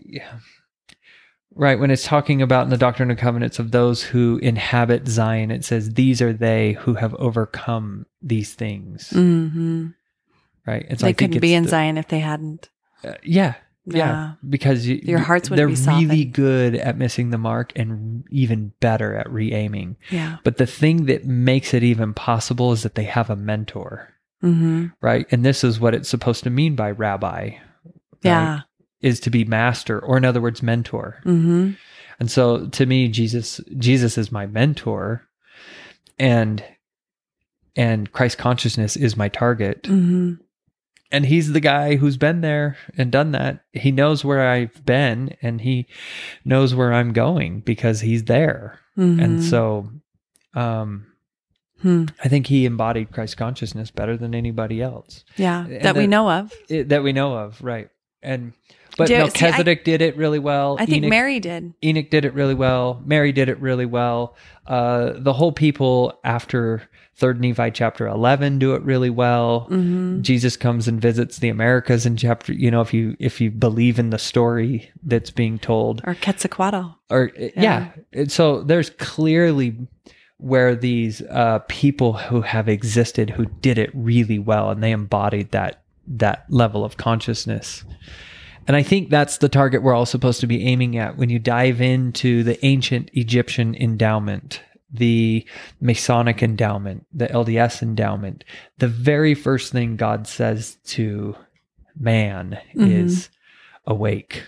yeah 0.05 0.39
Right. 1.55 1.79
When 1.81 1.91
it's 1.91 2.05
talking 2.05 2.41
about 2.43 2.65
in 2.65 2.71
the 2.71 2.77
Doctrine 2.77 3.11
and 3.11 3.19
Covenants 3.19 3.59
of 3.59 3.71
those 3.73 4.03
who 4.03 4.39
inhabit 4.43 5.09
Zion, 5.09 5.51
it 5.51 5.65
says, 5.65 5.95
These 5.95 6.23
are 6.23 6.33
they 6.33 6.73
who 6.75 6.95
have 6.95 7.15
overcome 7.15 8.07
these 8.23 8.55
things. 8.55 9.11
hmm 9.11 9.89
Right. 10.67 10.87
And 10.89 10.99
They 10.99 11.09
I 11.09 11.13
couldn't 11.15 11.41
be 11.41 11.55
in 11.55 11.63
the- 11.65 11.69
Zion 11.71 11.97
if 11.99 12.09
they 12.09 12.21
hadn't. 12.21 12.69
uh, 13.05 13.15
yeah. 13.23 13.55
Yeah. 13.87 13.97
Yeah. 13.97 14.33
Because 14.49 14.87
you, 14.87 15.01
Your 15.03 15.19
hearts 15.19 15.49
wouldn't 15.49 15.75
they're 15.79 15.95
be 15.97 16.07
really 16.07 16.25
good 16.27 16.75
at 16.75 16.99
missing 16.99 17.31
the 17.31 17.39
mark 17.39 17.73
and 17.75 18.23
even 18.31 18.73
better 18.81 19.15
at 19.15 19.33
re 19.33 19.53
aiming. 19.55 19.97
Yeah. 20.11 20.37
But 20.45 20.59
the 20.59 20.67
thing 20.67 21.07
that 21.07 21.25
makes 21.25 21.73
it 21.73 21.83
even 21.83 22.13
possible 22.13 22.71
is 22.73 22.83
that 22.83 22.97
they 22.97 23.05
have 23.05 23.31
a 23.31 23.37
mentor. 23.37 24.13
hmm 24.43 24.89
Right. 25.01 25.27
And 25.31 25.43
this 25.45 25.65
is 25.65 25.81
what 25.81 25.95
it's 25.95 26.09
supposed 26.11 26.45
to 26.45 26.51
mean 26.51 26.77
by 26.77 26.91
rabbi. 26.91 27.41
right? 27.45 27.59
Yeah. 28.23 28.61
Is 29.01 29.21
to 29.21 29.31
be 29.31 29.45
master, 29.45 29.99
or 29.99 30.17
in 30.17 30.25
other 30.25 30.41
words, 30.41 30.63
mentor. 30.63 31.21
hmm 31.23 31.73
And 32.19 32.31
so 32.31 32.67
to 32.67 32.87
me, 32.87 33.09
Jesus, 33.09 33.61
Jesus 33.79 34.19
is 34.19 34.33
my 34.33 34.47
mentor 34.47 35.23
and, 36.19 36.65
and 37.77 38.11
Christ 38.13 38.39
consciousness 38.39 38.97
is 38.97 39.17
my 39.17 39.29
target. 39.29 39.87
hmm 39.87 40.35
And 41.13 41.25
he's 41.27 41.53
the 41.53 41.61
guy 41.61 41.95
who's 41.97 42.17
been 42.17 42.41
there 42.41 42.77
and 42.97 43.13
done 43.13 43.31
that. 43.33 43.65
He 43.73 43.93
knows 43.93 44.25
where 44.25 44.49
I've 44.49 44.85
been 44.85 45.37
and 45.43 45.61
he 45.61 45.87
knows 46.45 46.75
where 46.75 46.93
I'm 46.93 47.13
going 47.13 47.61
because 47.61 48.01
he's 48.01 48.25
there. 48.25 48.81
hmm 48.97 49.21
And 49.21 49.43
so, 49.43 49.91
um, 50.55 51.05
Hmm. 51.83 52.07
I 52.25 52.29
think 52.29 52.49
he 52.49 52.67
embodied 52.67 53.13
Christ 53.13 53.37
consciousness 53.37 53.93
better 53.93 54.17
than 54.17 54.35
anybody 54.35 54.83
else 54.83 55.25
Yeah. 55.37 55.65
And 55.65 55.83
That 55.83 55.95
we 55.95 56.09
know 56.09 56.29
of. 56.29 56.53
it, 56.69 56.89
that 56.89 57.05
we 57.05 57.13
know 57.13 57.35
of. 57.39 57.63
Right. 57.63 57.89
And, 58.21 58.53
but 58.99 59.07
Do- 59.09 59.31
see, 59.31 59.47
I- 59.47 59.63
did 59.63 60.03
it 60.03 60.17
really 60.19 60.39
well. 60.39 60.77
I 60.79 60.85
think 60.85 60.99
Enoch- 60.99 61.11
Mary 61.11 61.41
did. 61.41 61.73
Enoch 61.83 62.11
did 62.11 62.27
it 62.27 62.35
really 62.35 62.55
well. 62.55 63.03
Mary 63.07 63.33
did 63.33 63.49
it 63.49 63.59
really 63.61 63.87
well. 63.87 64.37
Uh, 64.67 65.13
the 65.17 65.33
whole 65.33 65.53
people 65.53 66.19
after 66.25 66.83
Third 67.15 67.41
Nephi 67.41 67.71
chapter 67.73 68.07
eleven 68.07 68.59
do 68.61 68.75
it 68.75 68.83
really 68.83 69.11
well. 69.11 69.61
hmm 69.69 70.21
Jesus 70.21 70.57
comes 70.57 70.87
and 70.87 71.01
visits 71.01 71.39
the 71.39 71.49
Americas 71.49 72.07
in 72.07 72.17
chapter. 72.17 72.53
You 72.53 72.71
know, 72.71 72.81
if 72.81 72.93
you 72.95 73.17
if 73.19 73.41
you 73.41 73.51
believe 73.51 73.99
in 73.99 74.11
the 74.11 74.19
story 74.19 74.91
that's 75.03 75.31
being 75.33 75.59
told, 75.59 76.01
Or 76.05 76.15
Quetzalcoatl. 76.15 76.95
or 77.11 77.33
yeah, 77.57 77.89
And 78.13 78.31
so 78.31 78.63
there's 78.63 78.91
clearly 78.91 79.77
where 80.37 80.77
these 80.77 81.21
uh, 81.23 81.59
people 81.67 82.13
who 82.13 82.43
have 82.43 82.69
existed 82.69 83.31
who 83.31 83.47
did 83.47 83.79
it 83.79 83.91
really 83.95 84.39
well 84.39 84.71
and 84.71 84.81
they 84.83 84.93
embodied 84.93 85.51
that 85.51 85.83
that 86.07 86.45
level 86.49 86.85
of 86.85 86.97
consciousness 86.97 87.85
and 88.69 88.77
i 88.77 88.83
think 88.83 89.11
that's 89.11 89.39
the 89.39 89.49
target 89.49 89.83
we're 89.83 89.95
all 89.95 90.07
supposed 90.07 90.41
to 90.41 90.47
be 90.47 90.65
aiming 90.65 90.97
at 90.97 91.17
when 91.17 91.31
you 91.31 91.39
dive 91.41 91.81
into 91.81 92.43
the 92.45 92.65
ancient 92.65 93.11
egyptian 93.15 93.75
endowment 93.75 94.63
the 94.93 95.45
masonic 95.81 96.43
endowment 96.43 97.05
the 97.13 97.27
lds 97.27 97.83
endowment 97.83 98.45
the 98.79 98.89
very 98.89 99.35
first 99.35 99.73
thing 99.73 99.97
god 99.97 100.27
says 100.29 100.77
to 100.85 101.35
man 101.99 102.57
Mhm. 102.77 102.91
is 102.93 103.29
awake 103.87 104.45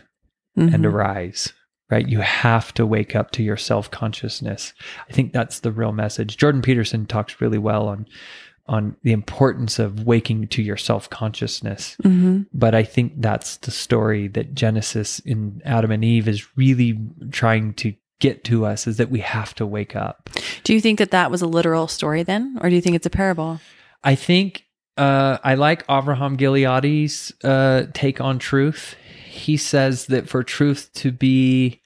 and 0.57 0.73
Mhm. 0.75 0.87
arise 0.87 1.53
right 1.91 2.09
you 2.09 2.21
have 2.21 2.73
to 2.75 2.87
wake 2.87 3.17
up 3.17 3.31
to 3.33 3.43
your 3.43 3.57
self-consciousness 3.57 4.73
i 5.09 5.13
think 5.13 5.33
that's 5.33 5.61
the 5.61 5.73
real 5.73 5.93
message 5.93 6.37
jordan 6.37 6.63
peterson 6.63 7.07
talks 7.07 7.41
really 7.41 7.59
well 7.59 7.89
on 7.89 8.07
on 8.71 8.97
the 9.03 9.13
importance 9.13 9.79
of 9.79 10.05
waking 10.05 10.47
to 10.49 10.63
your 10.63 10.77
self-consciousness 10.77 11.97
Mhm. 12.03 12.47
but 12.55 12.75
i 12.75 12.83
think 12.83 13.13
that's 13.21 13.57
the 13.59 13.71
story 13.71 14.29
that 14.29 14.55
genesis 14.55 15.19
in 15.21 15.61
adam 15.65 15.91
and 15.91 16.05
eve 16.05 16.29
is 16.29 16.47
really 16.57 16.99
trying 17.31 17.75
to 17.75 17.95
get 18.21 18.45
to 18.45 18.65
us 18.67 18.87
is 18.87 18.97
that 18.99 19.11
we 19.11 19.21
have 19.21 19.55
to 19.55 19.67
wake 19.67 19.97
up 19.97 20.29
Do 20.65 20.73
you 20.75 20.81
think 20.81 20.99
that 20.99 21.11
that 21.11 21.31
was 21.31 21.43
a 21.43 21.47
literal 21.47 21.89
story 21.89 22.23
then? 22.23 22.59
Or 22.61 22.69
do 22.69 22.75
you 22.75 22.83
think 22.83 22.95
it's 22.97 23.07
a 23.07 23.11
parable? 23.11 23.61
I 24.05 24.15
think 24.15 24.65
uh, 24.99 25.39
I 25.43 25.55
like 25.55 25.87
Avraham 25.87 26.37
Gileadi's 26.37 27.33
uh, 27.43 27.87
take 27.95 28.21
on 28.21 28.39
truth. 28.39 28.95
He 29.27 29.57
says 29.57 30.07
that 30.07 30.29
for 30.29 30.43
truth 30.45 30.91
to 30.97 31.11
be, 31.13 31.81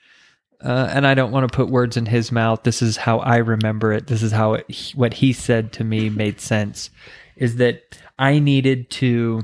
uh, 0.65 0.89
and 0.93 1.07
I 1.07 1.15
don't 1.15 1.31
want 1.31 1.51
to 1.51 1.55
put 1.55 1.69
words 1.69 1.97
in 1.97 2.07
his 2.07 2.33
mouth. 2.33 2.63
This 2.63 2.81
is 2.83 2.97
how 2.97 3.19
I 3.19 3.37
remember 3.37 3.93
it. 3.93 4.07
This 4.07 4.23
is 4.23 4.33
how 4.33 4.55
it, 4.55 4.93
what 4.95 5.15
he 5.15 5.33
said 5.33 5.73
to 5.75 5.85
me 5.85 6.09
made 6.11 6.41
sense. 6.41 6.91
Is 7.37 7.57
that 7.57 7.99
I 8.19 8.39
needed 8.39 8.91
to 8.91 9.43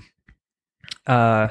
uh, 1.06 1.48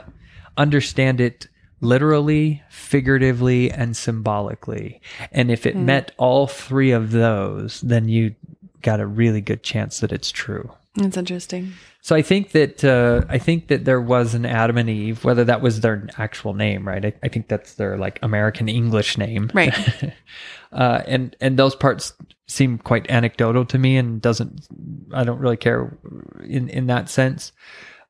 understand 0.58 1.22
it 1.22 1.48
literally, 1.82 2.62
figuratively, 2.70 3.72
and 3.72 3.96
symbolically. 3.96 5.02
And 5.32 5.50
if 5.52 5.66
it 5.66 5.76
Hmm. 5.76 5.86
met 5.86 6.12
all 6.18 6.48
three 6.48 6.92
of 6.92 7.12
those, 7.12 7.82
then 7.82 8.10
you 8.10 8.36
got 8.82 9.00
a 9.00 9.06
really 9.06 9.42
good 9.42 9.64
chance 9.64 10.00
that 10.00 10.12
it's 10.12 10.32
true. 10.32 10.72
That's 10.96 11.18
interesting. 11.18 11.74
So 12.02 12.16
I 12.16 12.22
think 12.22 12.52
that 12.52 12.84
uh, 12.84 13.26
I 13.28 13.38
think 13.38 13.68
that 13.68 13.86
there 13.86 14.00
was 14.02 14.34
an 14.34 14.46
Adam 14.46 14.78
and 14.78 14.90
Eve, 14.90 15.24
whether 15.26 15.44
that 15.44 15.62
was 15.62 15.82
their 15.82 16.08
actual 16.18 16.54
name, 16.54 16.88
right? 16.88 17.06
I, 17.06 17.14
I 17.24 17.28
think 17.28 17.50
that's 17.50 17.76
their 17.76 17.98
like 17.98 18.20
American 18.22 18.70
English 18.70 19.18
name, 19.18 19.52
Right. 19.54 19.76
uh, 20.72 21.02
and 21.06 21.36
and 21.42 21.58
those 21.58 21.76
parts 21.76 22.14
seem 22.48 22.78
quite 22.78 23.10
anecdotal 23.12 23.66
to 23.66 23.78
me, 23.78 23.98
and 23.98 24.22
doesn't 24.22 24.68
I 25.14 25.24
don't 25.24 25.40
really 25.40 25.58
care 25.58 25.98
in 26.44 26.70
in 26.70 26.88
that 26.88 27.10
sense. 27.10 27.52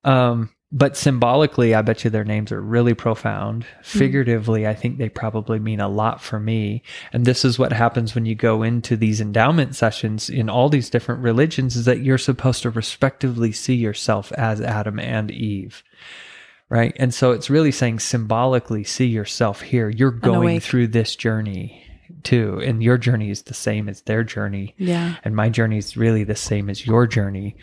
Um, 0.03 0.51
but 0.71 0.95
symbolically, 0.95 1.73
I 1.73 1.81
bet 1.81 2.03
you 2.03 2.11
their 2.11 2.23
names 2.23 2.51
are 2.51 2.61
really 2.61 2.93
profound. 2.93 3.63
Hmm. 3.63 3.99
Figuratively, 3.99 4.67
I 4.67 4.75
think 4.75 4.97
they 4.97 5.09
probably 5.09 5.57
mean 5.59 5.79
a 5.79 5.87
lot 5.87 6.21
for 6.21 6.39
me. 6.39 6.83
And 7.11 7.25
this 7.25 7.43
is 7.43 7.57
what 7.57 7.73
happens 7.73 8.13
when 8.13 8.25
you 8.25 8.35
go 8.35 8.61
into 8.61 8.95
these 8.95 9.19
endowment 9.19 9.75
sessions 9.75 10.29
in 10.29 10.47
all 10.47 10.69
these 10.69 10.89
different 10.89 11.23
religions 11.23 11.75
is 11.75 11.85
that 11.85 12.01
you're 12.01 12.19
supposed 12.19 12.61
to 12.63 12.69
respectively 12.69 13.51
see 13.51 13.75
yourself 13.75 14.31
as 14.33 14.61
Adam 14.61 14.99
and 14.99 15.31
Eve. 15.31 15.83
Right. 16.69 16.95
And 16.99 17.11
so 17.15 17.31
it's 17.31 17.49
really 17.49 17.71
saying 17.71 17.99
symbolically 17.99 18.83
see 18.83 19.07
yourself 19.07 19.61
here. 19.61 19.89
You're 19.89 20.11
going 20.11 20.59
through 20.59 20.89
this 20.89 21.15
journey 21.15 21.88
too. 22.23 22.59
And 22.63 22.81
your 22.83 22.97
journey 22.97 23.29
is 23.29 23.43
the 23.43 23.53
same 23.53 23.87
as 23.89 24.01
their 24.03 24.23
journey 24.23 24.75
Yeah. 24.77 25.15
and 25.23 25.35
my 25.35 25.49
journey 25.49 25.77
is 25.77 25.95
really 25.97 26.23
the 26.23 26.35
same 26.35 26.69
as 26.69 26.85
your 26.85 27.07
journey 27.07 27.55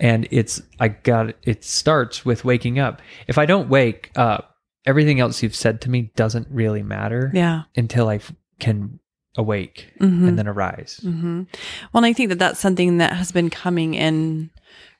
and 0.00 0.26
it's 0.30 0.62
i 0.80 0.88
got 0.88 1.34
it 1.42 1.64
starts 1.64 2.24
with 2.24 2.44
waking 2.44 2.78
up 2.78 3.00
if 3.26 3.38
i 3.38 3.46
don't 3.46 3.68
wake 3.68 4.10
up 4.16 4.56
everything 4.84 5.18
else 5.20 5.42
you've 5.42 5.54
said 5.56 5.80
to 5.80 5.90
me 5.90 6.12
doesn't 6.16 6.46
really 6.50 6.82
matter 6.82 7.30
Yeah. 7.34 7.62
until 7.76 8.08
I 8.08 8.20
can 8.60 9.00
awake 9.36 9.92
Mhm. 10.00 10.28
and 10.28 10.38
then 10.38 10.48
arise 10.48 11.00
hmm 11.02 11.42
Well, 11.92 12.02
and 12.02 12.06
I 12.06 12.12
think 12.12 12.28
that 12.30 12.38
that's 12.38 12.60
something 12.60 12.98
that 12.98 13.12
has 13.14 13.32
been 13.32 13.50
coming 13.50 13.94
in 13.94 14.50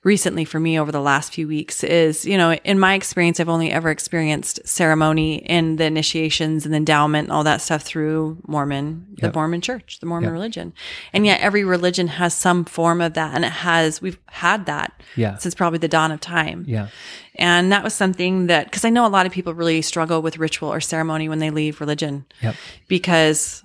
recently 0.03 0.45
for 0.45 0.59
me 0.59 0.79
over 0.79 0.91
the 0.91 1.01
last 1.01 1.33
few 1.33 1.47
weeks 1.49 1.83
is, 1.83 2.23
you 2.23 2.37
know, 2.37 2.53
in 2.63 2.79
my 2.79 2.93
experience, 2.93 3.39
I've 3.41 3.49
only 3.49 3.71
ever 3.71 3.89
experienced 3.89 4.65
ceremony 4.65 5.43
and 5.49 5.77
the 5.77 5.83
initiations 5.83 6.63
and 6.65 6.73
the 6.73 6.77
endowment 6.77 7.27
and 7.27 7.33
all 7.33 7.43
that 7.43 7.61
stuff 7.61 7.81
through 7.81 8.37
Mormon, 8.47 9.05
the 9.17 9.27
Yep. 9.27 9.35
Mormon 9.35 9.59
church, 9.59 9.99
the 9.99 10.05
Mormon 10.05 10.29
Yep. 10.29 10.33
religion. 10.33 10.73
And 11.11 11.25
yet 11.25 11.41
every 11.41 11.65
religion 11.65 12.07
has 12.07 12.33
some 12.33 12.63
form 12.63 13.01
of 13.01 13.15
that. 13.15 13.35
And 13.35 13.43
it 13.43 13.51
has, 13.51 14.01
we've 14.01 14.19
had 14.27 14.65
that 14.67 14.93
yeah 15.17 15.35
since 15.37 15.53
probably 15.55 15.79
the 15.79 15.89
dawn 15.89 16.11
of 16.11 16.21
time. 16.21 16.63
yeah 16.67 16.87
And 17.35 17.69
that 17.73 17.83
was 17.83 17.93
something 17.93 18.47
that, 18.47 18.65
because 18.65 18.85
I 18.85 18.89
know 18.89 19.05
a 19.05 19.09
lot 19.17 19.25
of 19.25 19.33
people 19.33 19.53
really 19.53 19.81
struggle 19.81 20.21
with 20.21 20.37
ritual 20.37 20.71
or 20.71 20.79
ceremony 20.79 21.27
when 21.27 21.39
they 21.39 21.49
leave 21.49 21.81
religion 21.81 22.25
yep 22.41 22.55
because 22.87 23.63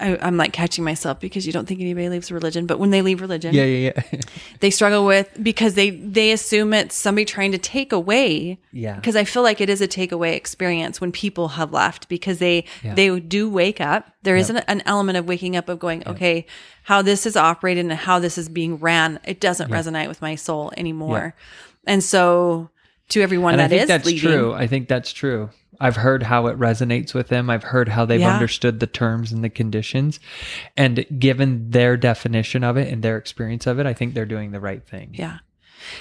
I, 0.00 0.18
I'm 0.26 0.36
like 0.36 0.52
catching 0.52 0.82
myself 0.84 1.20
because 1.20 1.46
you 1.46 1.52
don't 1.52 1.66
think 1.68 1.80
anybody 1.80 2.08
leaves 2.08 2.32
religion, 2.32 2.66
but 2.66 2.78
when 2.78 2.90
they 2.90 3.02
leave 3.02 3.20
religion, 3.20 3.54
yeah 3.54 3.64
yeah 3.64 3.92
yeah 3.94 4.20
they 4.60 4.70
struggle 4.70 5.04
with 5.06 5.28
because 5.42 5.74
they 5.74 5.90
they 5.90 6.32
assume 6.32 6.72
it's 6.72 6.94
somebody 6.96 7.24
trying 7.24 7.52
to 7.52 7.58
take 7.58 7.92
away. 7.92 8.58
yeah 8.72 8.96
Because 8.96 9.16
I 9.16 9.24
feel 9.24 9.42
like 9.42 9.60
it 9.60 9.68
is 9.68 9.80
a 9.80 9.88
takeaway 9.88 10.34
experience 10.34 11.00
when 11.00 11.12
people 11.12 11.48
have 11.48 11.72
left 11.72 12.08
because 12.08 12.38
they 12.38 12.64
Yeah. 12.82 12.94
they 12.94 13.20
do 13.20 13.50
wake 13.50 13.80
up. 13.80 14.10
There 14.22 14.36
is 14.36 14.48
Yep. 14.50 14.64
an, 14.68 14.78
an 14.80 14.82
element 14.86 15.18
of 15.18 15.26
waking 15.28 15.56
up 15.56 15.68
of 15.68 15.78
going, 15.78 16.02
okay, 16.06 16.46
how 16.84 17.02
this 17.02 17.26
is 17.26 17.36
operated 17.36 17.84
and 17.84 17.92
how 17.92 18.18
this 18.18 18.36
is 18.38 18.48
being 18.48 18.76
ran, 18.78 19.20
it 19.24 19.40
doesn't 19.40 19.68
Yeah. 19.70 19.76
resonate 19.76 20.08
with 20.08 20.20
my 20.22 20.34
soul 20.34 20.72
anymore. 20.76 21.34
And 21.86 22.02
so 22.04 22.70
to 23.10 23.20
everyone 23.22 23.54
and 23.54 23.62
i 23.62 23.66
think 23.66 23.82
is 23.82 23.88
that's 23.88 24.06
leaving, 24.06 24.30
true 24.30 24.52
i 24.54 24.68
think 24.68 24.86
that's 24.86 25.12
true 25.12 25.50
i've 25.80 25.96
heard 25.96 26.22
how 26.22 26.46
it 26.46 26.58
resonates 26.58 27.14
with 27.14 27.28
them 27.28 27.48
i've 27.50 27.64
heard 27.64 27.88
how 27.88 28.04
they've 28.04 28.20
Yeah. 28.20 28.34
understood 28.34 28.80
the 28.80 28.86
terms 28.86 29.32
and 29.32 29.42
the 29.42 29.48
conditions 29.48 30.20
and 30.76 31.04
given 31.18 31.70
their 31.70 31.96
definition 31.96 32.62
of 32.64 32.76
it 32.76 32.92
and 32.92 33.02
their 33.02 33.16
experience 33.16 33.66
of 33.66 33.78
it 33.78 33.86
i 33.86 33.92
think 33.94 34.14
they're 34.14 34.26
doing 34.26 34.50
the 34.52 34.60
right 34.60 34.86
thing 34.86 35.10
Yeah. 35.14 35.38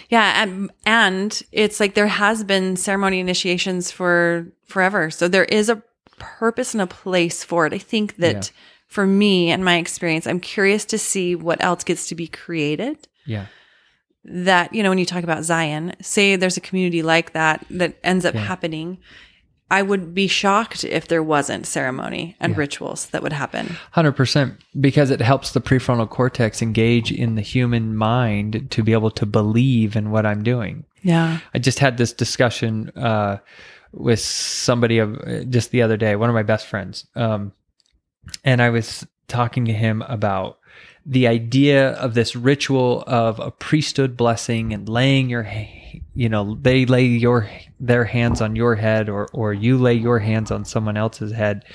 Yeah. 0.09 0.43
And, 0.43 0.69
and 0.85 1.41
it's 1.53 1.79
like 1.79 1.93
there 1.93 2.07
has 2.07 2.43
been 2.43 2.75
ceremony 2.75 3.21
initiations 3.21 3.91
for 3.91 4.45
forever. 4.65 5.09
So 5.09 5.29
there 5.29 5.45
is 5.45 5.69
a 5.69 5.81
purpose 6.19 6.73
and 6.73 6.81
a 6.81 6.85
place 6.85 7.45
for 7.45 7.65
it. 7.65 7.71
I 7.73 7.77
think 7.77 8.17
that 8.17 8.33
Yeah. 8.47 8.57
for 8.87 9.07
me 9.07 9.49
and 9.51 9.63
my 9.63 9.77
experience, 9.77 10.27
I'm 10.27 10.41
curious 10.41 10.83
to 10.85 10.97
see 10.97 11.33
what 11.33 11.63
else 11.63 11.85
gets 11.85 12.07
to 12.09 12.15
be 12.15 12.27
created. 12.27 13.07
yeah 13.25 13.45
That, 14.25 14.75
you 14.75 14.83
know, 14.83 14.89
when 14.89 14.97
you 14.97 15.05
talk 15.05 15.23
about 15.23 15.43
Zion, 15.45 15.93
say 16.01 16.35
there's 16.35 16.57
a 16.57 16.61
community 16.61 17.01
like 17.01 17.31
that 17.31 17.65
that 17.69 17.95
ends 18.03 18.25
up 18.25 18.35
Yeah. 18.35 18.41
happening. 18.41 18.97
I 19.71 19.81
would 19.81 20.13
be 20.13 20.27
shocked 20.27 20.83
if 20.83 21.07
there 21.07 21.21
wasn't 21.23 21.65
ceremony 21.65 22.35
and 22.39 22.53
Yeah. 22.53 22.59
rituals 22.59 23.07
that 23.07 23.21
would 23.23 23.33
happen. 23.33 23.77
Hundred 23.91 24.13
percent, 24.13 24.55
because 24.79 25.11
it 25.11 25.21
helps 25.21 25.51
the 25.51 25.61
prefrontal 25.61 26.09
cortex 26.09 26.61
engage 26.61 27.11
in 27.11 27.35
the 27.35 27.41
human 27.41 27.95
mind 27.95 28.67
to 28.71 28.83
be 28.83 28.93
able 28.93 29.11
to 29.11 29.25
believe 29.25 29.95
in 29.95 30.11
what 30.11 30.25
I'm 30.25 30.43
doing. 30.43 30.85
Yeah. 31.01 31.39
I 31.53 31.59
just 31.59 31.79
had 31.79 31.97
this 31.97 32.13
discussion 32.13 32.89
uh, 32.95 33.37
with 33.91 34.19
somebody 34.19 34.99
of 34.99 35.49
just 35.49 35.71
the 35.71 35.81
other 35.81 35.97
day, 35.97 36.15
one 36.15 36.29
of 36.29 36.35
my 36.35 36.43
best 36.43 36.67
friends, 36.67 37.07
um, 37.15 37.51
and 38.43 38.61
I 38.61 38.69
was 38.69 39.05
talking 39.27 39.65
to 39.65 39.73
him 39.73 40.03
about 40.07 40.58
the 41.05 41.27
idea 41.27 41.91
of 41.91 42.13
this 42.13 42.35
ritual 42.35 43.03
of 43.07 43.39
a 43.39 43.51
priesthood 43.51 44.15
blessing 44.15 44.73
and 44.73 44.87
laying 44.87 45.29
your, 45.29 45.49
you 46.13 46.29
know, 46.29 46.57
they 46.61 46.85
lay 46.85 47.05
your 47.05 47.49
their 47.79 48.05
hands 48.05 48.41
on 48.41 48.55
your 48.55 48.75
head, 48.75 49.09
or 49.09 49.27
or 49.33 49.53
you 49.53 49.77
lay 49.77 49.93
your 49.93 50.19
hands 50.19 50.51
on 50.51 50.65
someone 50.65 50.97
else's 50.97 51.31
head, 51.31 51.65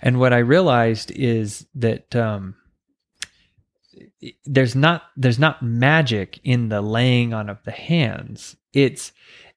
and 0.00 0.18
what 0.18 0.32
I 0.32 0.38
realized 0.38 1.10
is 1.12 1.66
that. 1.74 2.14
Um, 2.14 2.56
there's 4.44 4.76
not 4.76 5.02
there's 5.16 5.38
not 5.38 5.62
magic 5.62 6.38
in 6.44 6.68
the 6.68 6.80
laying 6.80 7.34
on 7.34 7.48
of 7.50 7.58
the 7.64 7.72
hands 7.72 8.56
it's 8.72 9.12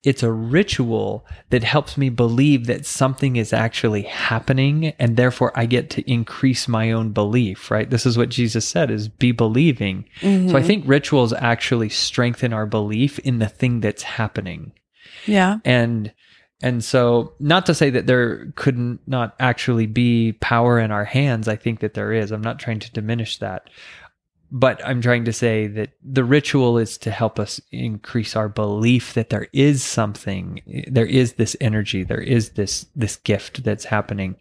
it's 0.05 0.23
a 0.23 0.31
ritual 0.31 1.25
that 1.49 1.63
helps 1.63 1.97
me 1.97 2.09
believe 2.09 2.67
that 2.67 2.85
something 2.85 3.35
is 3.35 3.51
actually 3.51 4.03
happening 4.03 4.93
and 4.99 5.17
therefore 5.17 5.51
i 5.55 5.65
get 5.65 5.89
to 5.89 6.09
increase 6.09 6.67
my 6.67 6.91
own 6.91 7.11
belief 7.11 7.69
right? 7.71 7.89
This 7.89 8.05
is 8.05 8.17
what 8.17 8.29
jesus 8.29 8.67
said 8.67 8.91
is 8.91 9.07
be 9.07 9.31
believing. 9.31 10.05
So 10.21 10.27
i 10.27 10.31
mm-hmm. 10.31 10.67
think 10.67 10.83
rituals 10.87 11.33
actually 11.33 11.89
strengthen 11.89 12.53
our 12.53 12.65
belief 12.65 13.19
in 13.19 13.39
the 13.39 13.49
thing 13.49 13.81
that's 13.81 14.03
happening. 14.03 14.71
Yeah. 15.25 15.57
and 15.65 16.13
and 16.61 16.83
so 16.83 17.33
not 17.39 17.65
to 17.65 17.73
say 17.73 17.89
that 17.89 18.07
there 18.07 18.51
could 18.55 18.99
not 19.07 19.35
actually 19.39 19.87
be 19.87 20.33
power 20.33 20.79
in 20.79 20.91
our 20.91 21.05
hands 21.05 21.47
i 21.47 21.55
think 21.55 21.79
that 21.79 21.95
there 21.95 22.13
is. 22.13 22.31
I'm 22.31 22.41
not 22.41 22.59
trying 22.59 22.79
to 22.79 22.91
diminish 22.91 23.37
that 23.39 23.69
but 24.55 24.83
i'm 24.85 25.01
trying 25.01 25.25
to 25.25 25.33
say 25.33 25.67
that 25.67 25.91
the 26.01 26.23
ritual 26.23 26.77
is 26.77 26.97
to 26.97 27.11
help 27.11 27.39
us 27.39 27.59
increase 27.71 28.35
our 28.35 28.49
belief 28.49 29.13
that 29.13 29.29
there 29.29 29.47
is 29.53 29.83
something 29.83 30.61
there 30.87 31.05
is 31.05 31.33
this 31.33 31.55
energy 31.61 32.03
there 32.03 32.21
is 32.21 32.51
this 32.51 32.85
this 32.95 33.17
gift 33.17 33.63
that's 33.63 33.85
happening. 33.85 34.35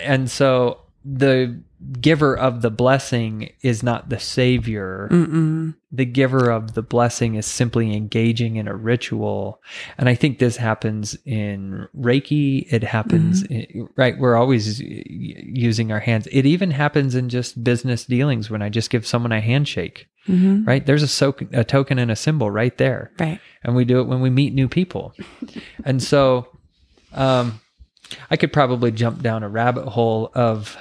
And 0.00 0.30
so 0.30 0.80
the 1.04 1.60
giver 2.00 2.36
of 2.36 2.60
the 2.60 2.70
blessing 2.70 3.50
is 3.62 3.82
not 3.82 4.08
the 4.08 4.18
savior. 4.18 5.08
Mm-mm. 5.12 5.74
the 5.92 6.04
giver 6.04 6.50
of 6.50 6.74
the 6.74 6.82
blessing 6.82 7.36
is 7.36 7.46
simply 7.46 7.96
engaging 7.96 8.56
in 8.56 8.66
a 8.68 8.74
ritual. 8.74 9.60
And 9.96 10.08
i 10.08 10.14
think 10.14 10.38
this 10.38 10.56
happens 10.56 11.16
in 11.24 11.86
reiki. 11.96 12.66
It 12.72 12.82
happens 12.82 13.42
in, 13.44 13.88
right 13.96 14.18
we're 14.18 14.34
always 14.36 14.80
using 14.80 15.92
our 15.92 16.00
hands. 16.00 16.26
It 16.32 16.46
even 16.46 16.70
happens 16.72 17.14
in 17.14 17.28
just 17.28 17.62
business 17.62 18.04
dealings 18.04 18.50
when 18.50 18.60
i 18.62 18.68
just 18.68 18.90
give 18.90 19.06
someone 19.06 19.32
a 19.32 19.40
handshake 19.40 20.08
hmm 20.26 20.64
right? 20.64 20.84
There's 20.84 21.02
a, 21.02 21.08
so- 21.08 21.34
a 21.52 21.64
token 21.64 21.98
and 21.98 22.10
a 22.10 22.16
symbol 22.16 22.50
right 22.50 22.76
there. 22.76 23.12
Right. 23.18 23.40
and 23.64 23.74
we 23.74 23.84
do 23.86 24.00
it 24.00 24.08
when 24.08 24.20
we 24.20 24.28
meet 24.28 24.52
new 24.52 24.68
people. 24.68 25.14
and 25.86 26.02
so 26.02 26.48
um, 27.14 27.60
I 28.30 28.36
could 28.36 28.52
probably 28.52 28.90
jump 28.90 29.22
down 29.22 29.42
a 29.42 29.48
rabbit 29.48 29.86
hole 29.88 30.30
of 30.34 30.76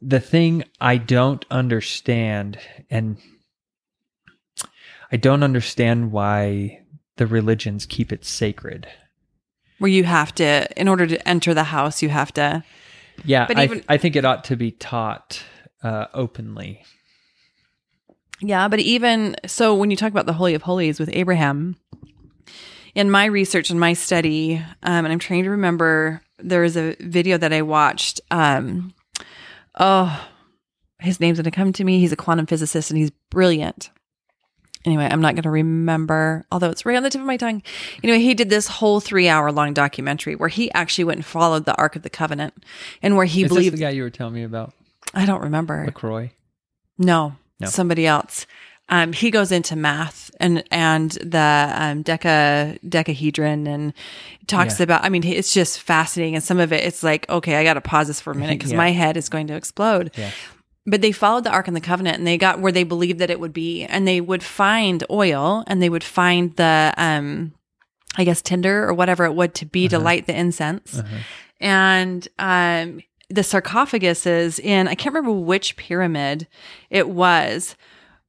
the 0.00 0.20
thing 0.20 0.64
I 0.80 0.96
don't 0.96 1.44
understand, 1.50 2.58
and 2.90 3.18
I 5.10 5.16
don't 5.16 5.42
understand 5.42 6.12
why 6.12 6.80
the 7.16 7.26
religions 7.26 7.86
keep 7.86 8.12
it 8.12 8.24
sacred. 8.24 8.88
Where 9.78 9.90
you 9.90 10.04
have 10.04 10.34
to, 10.36 10.66
in 10.80 10.88
order 10.88 11.06
to 11.06 11.28
enter 11.28 11.54
the 11.54 11.64
house, 11.64 12.02
you 12.02 12.08
have 12.08 12.32
to. 12.34 12.64
Yeah, 13.24 13.46
But 13.46 13.58
I, 13.58 13.64
even- 13.64 13.84
I 13.88 13.96
think 13.98 14.16
it 14.16 14.24
ought 14.24 14.44
to 14.44 14.56
be 14.56 14.70
taught 14.70 15.42
uh, 15.82 16.06
openly. 16.14 16.84
Yeah, 18.40 18.66
but 18.68 18.80
even 18.80 19.36
so, 19.46 19.74
when 19.74 19.90
you 19.92 19.96
talk 19.96 20.10
about 20.10 20.26
the 20.26 20.32
Holy 20.32 20.54
of 20.54 20.62
Holies 20.62 20.98
with 20.98 21.10
Abraham, 21.12 21.76
in 22.94 23.08
my 23.10 23.26
research 23.26 23.70
and 23.70 23.78
my 23.78 23.92
study, 23.92 24.56
um, 24.82 25.04
and 25.04 25.08
I'm 25.12 25.20
trying 25.20 25.44
to 25.44 25.50
remember, 25.50 26.22
there 26.42 26.64
is 26.64 26.76
a 26.76 26.96
video 27.00 27.38
that 27.38 27.52
I 27.52 27.62
watched. 27.62 28.20
Um, 28.30 28.94
oh, 29.78 30.28
his 30.98 31.20
name's 31.20 31.38
going 31.38 31.44
to 31.44 31.50
come 31.50 31.72
to 31.72 31.84
me. 31.84 31.98
He's 31.98 32.12
a 32.12 32.16
quantum 32.16 32.46
physicist 32.46 32.90
and 32.90 32.98
he's 32.98 33.10
brilliant. 33.30 33.90
Anyway, 34.84 35.06
I'm 35.08 35.20
not 35.20 35.34
going 35.34 35.44
to 35.44 35.50
remember, 35.50 36.44
although 36.50 36.70
it's 36.70 36.84
right 36.84 36.96
on 36.96 37.04
the 37.04 37.10
tip 37.10 37.20
of 37.20 37.26
my 37.26 37.36
tongue. 37.36 37.62
Anyway, 38.02 38.18
he 38.18 38.34
did 38.34 38.50
this 38.50 38.66
whole 38.66 38.98
three 39.00 39.28
hour 39.28 39.52
long 39.52 39.72
documentary 39.74 40.34
where 40.34 40.48
he 40.48 40.72
actually 40.72 41.04
went 41.04 41.18
and 41.18 41.24
followed 41.24 41.64
the 41.64 41.76
Ark 41.76 41.94
of 41.94 42.02
the 42.02 42.10
Covenant 42.10 42.54
and 43.00 43.16
where 43.16 43.24
he 43.26 43.42
Is 43.44 43.48
this 43.50 43.56
believed, 43.56 43.76
the 43.76 43.80
guy 43.80 43.90
you 43.90 44.02
were 44.02 44.10
telling 44.10 44.34
me 44.34 44.42
about, 44.42 44.72
I 45.14 45.24
don't 45.24 45.42
remember. 45.42 45.84
LaCroix? 45.86 46.32
No, 46.98 47.36
No. 47.60 47.68
somebody 47.68 48.06
else. 48.06 48.46
Um, 48.88 49.12
he 49.12 49.30
goes 49.30 49.52
into 49.52 49.74
math 49.76 50.30
and 50.38 50.64
and 50.70 51.12
the 51.12 51.72
um, 51.74 52.04
deca 52.04 52.78
decahedron 52.86 53.66
and 53.66 53.94
talks 54.46 54.78
Yeah. 54.80 54.84
about. 54.84 55.04
I 55.04 55.08
mean, 55.08 55.24
it's 55.24 55.54
just 55.54 55.80
fascinating. 55.80 56.34
And 56.34 56.44
some 56.44 56.58
of 56.60 56.72
it, 56.72 56.84
it's 56.84 57.02
like, 57.02 57.28
okay, 57.30 57.56
I 57.56 57.64
got 57.64 57.74
to 57.74 57.80
pause 57.80 58.08
this 58.08 58.20
for 58.20 58.32
a 58.32 58.34
minute 58.34 58.54
because 58.58 58.72
Yeah. 58.72 58.78
my 58.78 58.90
head 58.90 59.16
is 59.16 59.28
going 59.28 59.46
to 59.46 59.54
explode. 59.54 60.10
Yeah. 60.16 60.30
But 60.84 61.00
they 61.00 61.12
followed 61.12 61.44
the 61.44 61.50
Ark 61.50 61.68
and 61.68 61.76
the 61.76 61.80
Covenant, 61.80 62.18
and 62.18 62.26
they 62.26 62.36
got 62.36 62.60
where 62.60 62.72
they 62.72 62.82
believed 62.82 63.20
that 63.20 63.30
it 63.30 63.38
would 63.38 63.52
be, 63.52 63.84
and 63.84 64.06
they 64.06 64.20
would 64.20 64.42
find 64.42 65.04
oil, 65.10 65.62
and 65.68 65.80
they 65.80 65.88
would 65.88 66.02
find 66.02 66.56
the, 66.56 66.92
um, 66.96 67.54
I 68.18 68.24
guess, 68.24 68.42
tinder 68.42 68.86
or 68.88 68.92
whatever 68.92 69.24
it 69.24 69.34
would 69.34 69.54
to 69.54 69.64
be 69.64 69.86
to 69.88 69.98
light 70.00 70.26
the 70.26 70.36
incense 70.36 70.98
Uh-huh. 70.98 71.18
and 71.60 72.26
um, 72.40 73.00
the 73.30 73.42
sarcophaguses 73.42 74.58
in 74.58 74.88
I 74.88 74.94
can't 74.96 75.14
remember 75.14 75.38
which 75.38 75.76
pyramid 75.76 76.48
it 76.90 77.08
was 77.08 77.76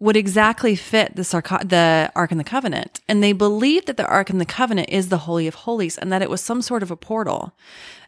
would 0.03 0.17
exactly 0.17 0.75
fit 0.75 1.15
the 1.15 1.23
sarco- 1.23 1.63
the 1.63 2.11
Ark 2.15 2.31
and 2.31 2.39
the 2.39 2.43
Covenant, 2.55 2.99
and 3.07 3.23
they 3.23 3.31
believed 3.31 3.87
that 3.87 3.97
the 3.97 4.05
Ark 4.07 4.29
and 4.29 4.39
the 4.41 4.45
Covenant 4.45 4.89
is 4.89 5.07
the 5.09 5.19
Holy 5.19 5.47
of 5.47 5.55
Holies, 5.55 5.97
and 5.97 6.11
that 6.11 6.21
it 6.21 6.29
was 6.29 6.41
some 6.41 6.61
sort 6.61 6.83
of 6.83 6.91
a 6.91 6.95
portal. 6.97 7.53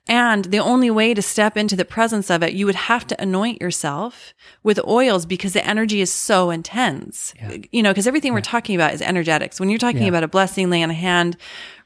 And 0.07 0.45
the 0.45 0.59
only 0.59 0.91
way 0.91 1.15
to 1.15 1.21
step 1.21 1.57
into 1.57 1.75
the 1.75 1.85
presence 1.85 2.29
of 2.29 2.43
it, 2.43 2.53
you 2.53 2.67
would 2.67 2.75
have 2.91 3.07
to 3.07 3.19
anoint 3.19 3.59
yourself 3.59 4.35
with 4.61 4.79
oils 4.85 5.25
because 5.25 5.53
the 5.53 5.65
energy 5.65 5.99
is 5.99 6.11
so 6.11 6.51
intense. 6.51 7.33
You 7.71 7.81
know, 7.81 7.89
because 7.91 8.05
everything 8.05 8.31
we're 8.33 8.41
talking 8.41 8.75
about 8.75 8.93
is 8.93 9.01
energetics. 9.01 9.59
When 9.59 9.69
you're 9.69 9.79
talking 9.79 10.03
Yeah. 10.03 10.09
about 10.09 10.23
a 10.23 10.27
blessing, 10.27 10.69
laying 10.69 10.83
on 10.83 10.91
a 10.91 10.93
hand, 10.93 11.37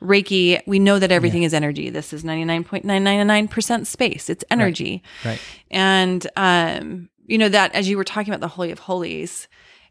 Reiki, 0.01 0.59
we 0.65 0.79
know 0.79 0.99
that 0.99 1.11
everything 1.13 1.43
is 1.43 1.53
energy. 1.53 1.89
This 1.89 2.11
is 2.11 2.23
99.999% 2.25 3.85
space. 3.87 4.29
It's 4.29 4.43
energy. 4.51 5.01
Right. 5.23 5.39
And, 5.71 6.27
um, 6.35 7.09
you 7.27 7.37
know, 7.37 7.49
that 7.49 7.73
as 7.73 7.87
you 7.87 7.95
were 7.95 8.03
talking 8.03 8.33
about 8.33 8.41
the 8.41 8.47
Holy 8.49 8.71
of 8.71 8.79
Holies, 8.79 9.47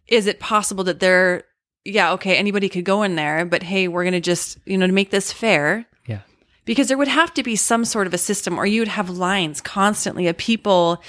is 0.09 0.27
it 0.27 0.41
possible 0.41 0.85
that 0.85 1.01
there, 1.01 1.45
yeah, 1.85 2.13
okay, 2.13 2.37
anybody 2.37 2.69
could 2.69 2.85
go 2.85 3.03
in 3.03 3.15
there, 3.17 3.45
but 3.45 3.63
hey, 3.63 3.89
we're 3.89 4.05
going 4.05 4.13
to 4.15 4.21
just, 4.21 4.59
you 4.67 4.77
know, 4.79 4.87
to 4.87 4.93
make 4.93 5.11
this 5.11 5.33
fair, 5.33 5.87
Yeah. 6.07 6.21
because 6.65 6.89
there 6.89 6.99
would 6.99 7.09
have 7.09 7.33
to 7.35 7.43
be 7.43 7.57
some 7.57 7.85
sort 7.85 8.07
of 8.07 8.15
a 8.15 8.19
system 8.19 8.59
or 8.59 8.67
you 8.67 8.81
would 8.81 8.89
have 8.89 9.11
lines 9.11 9.61
constantly 9.61 10.27
of 10.29 10.37
people 10.37 11.03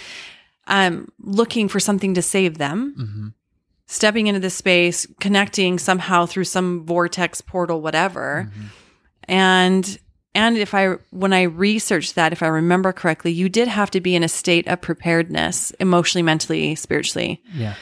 um, 0.67 1.07
looking 1.19 1.67
for 1.67 1.79
something 1.79 2.13
to 2.13 2.21
save 2.21 2.57
them. 2.57 2.93
Hmm 2.97 3.27
stepping 3.91 4.27
into 4.27 4.39
this 4.39 4.53
space 4.53 5.07
connecting 5.19 5.79
somehow 5.79 6.23
through 6.23 6.43
some 6.43 6.85
vortex 6.85 7.41
portal 7.41 7.81
whatever. 7.81 8.51
And 9.27 9.97
and 10.35 10.57
if 10.59 10.75
i 10.75 10.89
when 11.09 11.33
i 11.33 11.41
researched 11.41 12.13
that 12.13 12.31
if 12.31 12.43
i 12.43 12.47
remember 12.47 12.91
correctly 12.93 13.31
you 13.31 13.49
did 13.49 13.67
have 13.67 13.89
to 13.89 13.99
be 13.99 14.15
in 14.15 14.21
a 14.23 14.29
state 14.29 14.67
of 14.67 14.79
preparedness 14.79 15.71
emotionally 15.79 16.21
mentally 16.21 16.75
spiritually. 16.75 17.41
Yeah. 17.51 17.73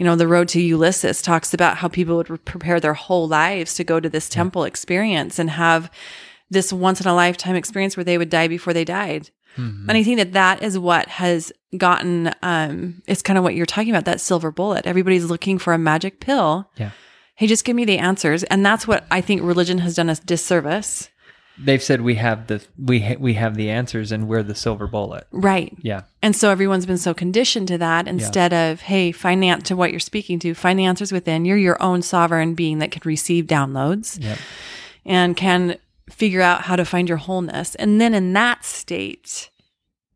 You 0.00 0.06
know 0.06 0.16
the 0.16 0.26
road 0.26 0.48
to 0.48 0.58
Eleusis 0.58 1.22
talks 1.22 1.52
about 1.52 1.76
how 1.76 1.88
people 1.88 2.16
would 2.16 2.44
prepare 2.46 2.80
their 2.80 2.94
whole 2.94 3.28
lives 3.28 3.74
to 3.74 3.84
go 3.84 4.00
to 4.00 4.08
this 4.08 4.30
temple 4.30 4.64
experience 4.64 5.38
and 5.38 5.50
have 5.50 5.90
this 6.48 6.72
once 6.72 7.02
in 7.02 7.06
a 7.06 7.14
lifetime 7.14 7.54
experience 7.54 7.98
where 7.98 8.04
they 8.04 8.16
would 8.16 8.30
die 8.30 8.48
before 8.48 8.72
they 8.72 8.84
died 8.84 9.28
Mhm. 9.58 9.88
and 9.88 9.98
I 9.98 10.02
think 10.02 10.16
that 10.16 10.32
that 10.32 10.62
is 10.62 10.78
what 10.78 11.08
has 11.08 11.52
gotten, 11.76 12.32
um, 12.42 13.02
it's 13.06 13.20
kind 13.20 13.36
of 13.36 13.42
what 13.44 13.54
you're 13.56 13.66
talking 13.66 13.90
about, 13.90 14.04
that 14.06 14.20
silver 14.22 14.50
bullet. 14.50 14.86
Everybody's 14.86 15.24
looking 15.26 15.58
for 15.58 15.72
a 15.74 15.78
magic 15.78 16.18
pill. 16.20 16.70
Yeah. 16.78 16.90
Hey, 17.34 17.46
just 17.48 17.64
give 17.64 17.74
me 17.76 17.84
the 17.84 17.98
answers. 17.98 18.42
And 18.44 18.64
that's 18.64 18.86
what 18.88 19.04
I 19.10 19.20
think 19.20 19.42
religion 19.42 19.78
has 19.78 19.96
done 19.96 20.08
us 20.08 20.20
disservice. 20.20 21.08
They've 21.62 21.82
said 21.82 22.00
we 22.00 22.14
have 22.14 22.46
the 22.46 22.64
we 22.78 23.00
ha- 23.00 23.16
we 23.18 23.34
have 23.34 23.54
the 23.54 23.70
answers 23.70 24.12
and 24.12 24.26
we're 24.28 24.42
the 24.42 24.54
silver 24.54 24.86
bullet. 24.86 25.26
Right. 25.30 25.76
Yeah. 25.82 26.02
And 26.22 26.34
so 26.34 26.50
everyone's 26.50 26.86
been 26.86 26.96
so 26.98 27.12
conditioned 27.12 27.68
to 27.68 27.78
that 27.78 28.08
instead 28.08 28.52
of, 28.52 28.80
hey, 28.80 29.12
find 29.12 29.64
to 29.66 29.76
what 29.76 29.90
you're 29.90 30.00
speaking 30.00 30.38
to, 30.40 30.54
find 30.54 30.78
the 30.78 30.84
answers 30.86 31.12
within. 31.12 31.44
You're 31.44 31.58
your 31.58 31.82
own 31.82 32.02
sovereign 32.02 32.54
being 32.54 32.78
that 32.78 32.90
can 32.90 33.02
receive 33.04 33.46
downloads 33.46 34.22
Yep. 34.22 34.38
and 35.04 35.36
can 35.36 35.76
figure 36.10 36.40
out 36.40 36.62
how 36.62 36.76
to 36.76 36.84
find 36.84 37.08
your 37.08 37.18
wholeness. 37.18 37.74
And 37.76 38.00
then 38.00 38.14
in 38.14 38.32
that 38.32 38.64
state, 38.64 39.50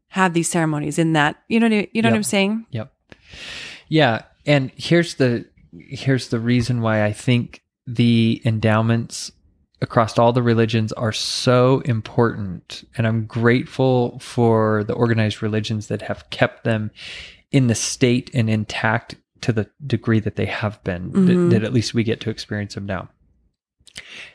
have 0.08 0.32
these 0.32 0.48
ceremonies 0.48 0.98
in 0.98 1.12
that, 1.14 1.36
you 1.48 1.60
know, 1.60 1.66
you 1.66 2.02
know 2.02 2.08
what 2.10 2.16
I'm 2.16 2.22
saying? 2.22 2.66
Yep. 2.70 2.92
Yeah, 3.88 4.22
and 4.46 4.70
here's 4.76 5.16
the 5.16 5.46
here's 5.72 6.28
the 6.28 6.38
reason 6.38 6.80
why 6.80 7.04
I 7.04 7.12
think 7.12 7.62
the 7.86 8.40
endowments 8.44 9.32
across 9.82 10.18
all 10.18 10.32
the 10.32 10.42
religions 10.42 10.92
are 10.92 11.12
so 11.12 11.80
important 11.80 12.84
and 12.96 13.06
i'm 13.06 13.26
grateful 13.26 14.18
for 14.20 14.84
the 14.84 14.94
organized 14.94 15.42
religions 15.42 15.88
that 15.88 16.02
have 16.02 16.28
kept 16.30 16.64
them 16.64 16.90
in 17.50 17.66
the 17.66 17.74
state 17.74 18.30
and 18.34 18.48
intact 18.48 19.16
to 19.40 19.52
the 19.52 19.68
degree 19.86 20.20
that 20.20 20.36
they 20.36 20.46
have 20.46 20.82
been 20.84 21.10
Mhm. 21.12 21.26
that, 21.26 21.50
that 21.50 21.64
at 21.64 21.72
least 21.72 21.92
we 21.92 22.02
get 22.04 22.20
to 22.20 22.30
experience 22.30 22.74
them 22.74 22.86
now 22.86 23.08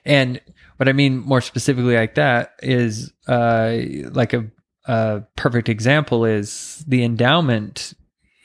and 0.06 0.40
what 0.78 0.88
i 0.90 0.94
mean 0.94 1.18
more 1.18 1.42
specifically 1.42 1.96
like 1.96 2.16
that 2.16 2.54
is 2.62 3.12
uh 3.28 3.78
like 4.12 4.34
a, 4.34 4.46
a 4.86 5.22
perfect 5.36 5.70
example 5.70 6.26
is 6.26 6.84
the 6.88 7.04
endowment 7.04 7.94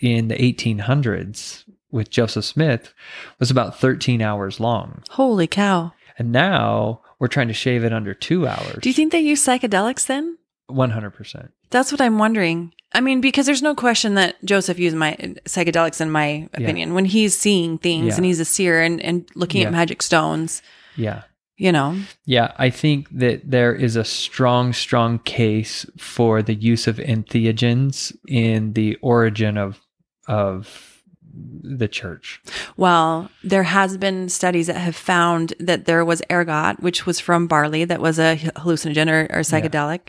in 0.00 0.28
the 0.28 0.36
1800s 0.36 1.64
with 1.90 2.10
joseph 2.10 2.44
smith 2.44 2.92
was 3.38 3.50
about 3.50 3.78
13 3.78 4.20
hours 4.22 4.58
long 4.60 5.02
Holy 5.10 5.46
cow. 5.46 5.92
And 6.18 6.32
now 6.32 7.00
we're 7.18 7.28
trying 7.28 7.48
to 7.48 7.54
shave 7.54 7.84
it 7.84 7.92
under 7.92 8.14
two 8.14 8.46
hours. 8.46 8.78
Do 8.80 8.88
you 8.88 8.94
think 8.94 9.12
they 9.12 9.20
use 9.20 9.44
psychedelics 9.44 10.06
then? 10.06 10.38
100%. 10.70 11.48
That's 11.70 11.92
what 11.92 12.00
I'm 12.00 12.18
wondering. 12.18 12.72
I 12.92 13.00
mean, 13.00 13.20
because 13.20 13.46
there's 13.46 13.62
no 13.62 13.74
question 13.74 14.14
that 14.14 14.36
Joseph 14.44 14.78
used 14.78 14.96
my 14.96 15.14
psychedelics, 15.46 16.00
in 16.00 16.10
my 16.10 16.48
opinion, 16.54 16.94
when 16.94 17.04
he's 17.04 17.36
seeing 17.36 17.78
things 17.78 18.06
Yeah. 18.06 18.16
and 18.16 18.24
he's 18.24 18.40
a 18.40 18.44
seer 18.44 18.80
and, 18.80 19.00
and 19.02 19.28
looking 19.34 19.62
Yeah. 19.62 19.66
at 19.68 19.72
magic 19.72 20.00
stones, 20.02 20.62
Yeah. 20.96 21.22
you 21.56 21.72
know. 21.72 21.96
Yeah. 22.24 22.52
I 22.56 22.70
think 22.70 23.08
that 23.10 23.50
there 23.50 23.74
is 23.74 23.96
a 23.96 24.04
strong, 24.04 24.72
strong 24.72 25.18
case 25.20 25.84
for 25.98 26.40
the 26.42 26.54
use 26.54 26.86
of 26.86 26.96
entheogens 26.96 28.16
in 28.28 28.74
the 28.74 28.96
origin 29.02 29.58
of, 29.58 29.80
of 30.28 30.93
the 31.36 31.88
church. 31.88 32.40
Well, 32.76 33.30
there 33.42 33.62
has 33.64 33.96
been 33.96 34.28
studies 34.28 34.66
that 34.68 34.76
have 34.76 34.94
found 34.94 35.54
that 35.58 35.86
there 35.86 36.04
was 36.04 36.22
ergot, 36.30 36.80
which 36.80 37.06
was 37.06 37.18
from 37.18 37.46
barley, 37.46 37.84
that 37.84 38.00
was 38.00 38.18
a 38.18 38.36
hallucinogen 38.56 39.10
or, 39.10 39.22
or 39.36 39.40
psychedelic, 39.40 40.08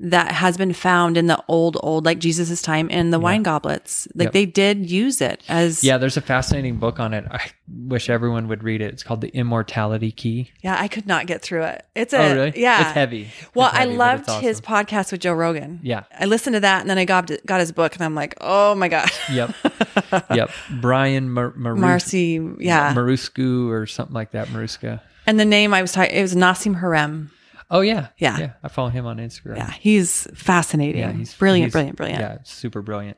that 0.00 0.32
has 0.32 0.56
been 0.56 0.72
found 0.72 1.16
in 1.16 1.26
the 1.26 1.42
old, 1.48 1.76
old, 1.82 2.04
like 2.04 2.18
Jesus's 2.18 2.62
time, 2.62 2.88
in 2.90 3.10
the 3.10 3.20
wine 3.20 3.42
goblets. 3.42 4.08
Like 4.14 4.26
Yep. 4.26 4.32
they 4.32 4.46
did 4.46 4.90
use 4.90 5.20
it 5.20 5.42
as 5.48 5.84
Yeah. 5.84 5.98
There's 5.98 6.16
a 6.16 6.20
fascinating 6.22 6.76
book 6.78 6.98
on 6.98 7.12
it. 7.14 7.24
I 7.30 7.40
wish 7.68 8.08
everyone 8.10 8.48
would 8.48 8.62
read 8.62 8.80
it. 8.80 8.92
It's 8.92 9.02
called 9.02 9.20
The 9.20 9.28
Immortality 9.28 10.10
Key. 10.12 10.50
Yeah, 10.62 10.76
I 10.78 10.88
could 10.88 11.06
not 11.06 11.26
get 11.26 11.42
through 11.42 11.64
it. 11.64 11.84
It's 11.94 12.14
oh, 12.14 12.18
a 12.18 12.30
oh, 12.30 12.34
really? 12.34 12.52
yeah. 12.60 12.80
It's 12.82 12.92
heavy. 12.92 13.28
Well, 13.54 13.68
It's 13.68 13.76
I 13.76 13.80
heavy, 13.80 13.92
but 13.92 13.98
loved 13.98 14.24
it's 14.28 14.38
his 14.38 14.60
podcast 14.60 15.12
with 15.12 15.20
Joe 15.20 15.34
Rogan. 15.34 15.80
Yeah. 15.82 16.04
I 16.18 16.24
listened 16.24 16.54
to 16.54 16.60
that 16.60 16.80
and 16.80 16.90
then 16.90 16.98
I 16.98 17.04
got 17.04 17.30
got 17.46 17.60
his 17.60 17.72
book 17.72 17.94
and 17.94 18.02
I'm 18.02 18.14
like, 18.14 18.34
oh 18.40 18.74
my 18.74 18.88
god, 18.88 19.10
Yep. 19.30 19.54
yep. 20.34 20.50
Brian 20.80 21.30
Mar- 21.30 21.54
Marus- 21.56 21.78
Marcy, 21.80 22.40
yeah. 22.58 22.94
Marusku 22.94 23.68
or 23.70 23.86
something 23.86 24.14
like 24.14 24.32
that. 24.32 24.48
Maruska. 24.48 25.00
and 25.26 25.38
the 25.38 25.44
name 25.44 25.72
I 25.74 25.82
was 25.82 25.92
talking, 25.92 26.14
it 26.16 26.22
was 26.22 26.34
Nassim 26.34 26.80
Haramein. 26.80 27.30
Oh 27.70 27.80
yeah, 27.80 28.08
Yeah. 28.18 28.38
yeah. 28.38 28.52
I 28.62 28.68
follow 28.68 28.90
him 28.90 29.06
on 29.06 29.16
Instagram. 29.16 29.56
Yeah, 29.56 29.70
he's 29.70 30.26
fascinating. 30.34 31.00
yeah, 31.00 31.12
he's 31.12 31.34
brilliant, 31.34 31.66
he's- 31.66 31.72
brilliant, 31.72 31.96
brilliant. 31.96 32.20
Yeah, 32.20 32.38
super 32.44 32.82
brilliant. 32.82 33.16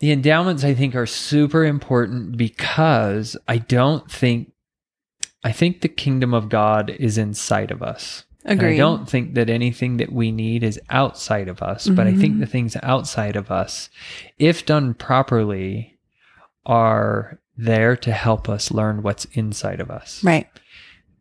The 0.00 0.10
endowments, 0.10 0.64
I 0.64 0.74
think, 0.74 0.94
are 0.94 1.06
super 1.06 1.64
important 1.64 2.36
because 2.36 3.36
I 3.46 3.58
don't 3.58 4.10
think, 4.10 4.52
I 5.42 5.52
think 5.52 5.80
the 5.82 5.88
kingdom 5.88 6.34
of 6.34 6.48
God 6.48 6.90
is 6.90 7.16
inside 7.18 7.70
of 7.70 7.82
us. 7.82 8.24
I 8.46 8.54
don't 8.76 9.08
think 9.08 9.34
that 9.34 9.48
anything 9.48 9.96
that 9.98 10.12
we 10.12 10.30
need 10.30 10.62
is 10.62 10.78
outside 10.90 11.48
of 11.48 11.62
us, 11.62 11.88
but 11.88 12.06
I 12.06 12.14
think 12.14 12.36
Mhm. 12.36 12.40
the 12.40 12.46
things 12.46 12.76
outside 12.82 13.36
of 13.36 13.50
us, 13.50 13.88
if 14.38 14.66
done 14.66 14.94
properly, 14.94 15.98
are 16.66 17.38
there 17.56 17.96
to 17.96 18.12
help 18.12 18.48
us 18.48 18.70
learn 18.70 19.02
what's 19.02 19.24
inside 19.32 19.80
of 19.80 19.90
us. 19.90 20.22
Right. 20.24 20.46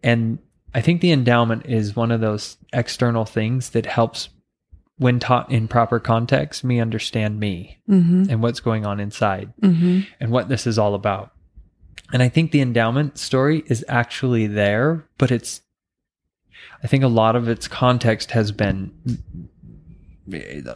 And 0.02 0.40
I 0.74 0.82
think 0.82 1.02
the 1.02 1.12
endowment 1.12 1.66
is 1.68 1.96
one 1.96 2.12
of 2.12 2.22
those 2.22 2.58
external 2.74 3.26
things 3.26 3.70
that 3.72 3.86
helps, 3.86 4.30
when 4.98 5.20
taught 5.20 5.52
in 5.52 5.68
proper 5.68 6.00
context, 6.00 6.64
me 6.64 6.80
understand 6.80 7.40
me 7.40 7.78
Mm-hmm. 7.90 8.26
and 8.30 8.42
what's 8.42 8.60
going 8.60 8.86
on 8.86 9.00
inside 9.00 9.54
Mm-hmm. 9.62 10.02
and 10.20 10.32
what 10.32 10.50
this 10.50 10.66
is 10.66 10.78
all 10.80 10.96
about. 10.96 11.32
And 12.12 12.22
I 12.24 12.30
think 12.30 12.52
the 12.52 12.62
endowment 12.62 13.18
story 13.18 13.64
is 13.68 13.84
actually 13.88 14.48
there, 14.48 15.06
but 15.18 15.32
it's, 15.32 15.62
I 16.84 16.88
think 16.88 17.04
a 17.04 17.08
lot 17.08 17.36
of 17.36 17.48
its 17.48 17.68
context 17.68 18.32
has 18.32 18.52
been 18.52 18.92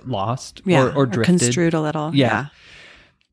lost 0.06 0.62
Yeah. 0.66 0.84
or, 0.84 0.94
or 0.96 1.06
drifted. 1.06 1.40
construed 1.40 1.74
a 1.74 1.82
little. 1.82 2.14
Yeah. 2.16 2.48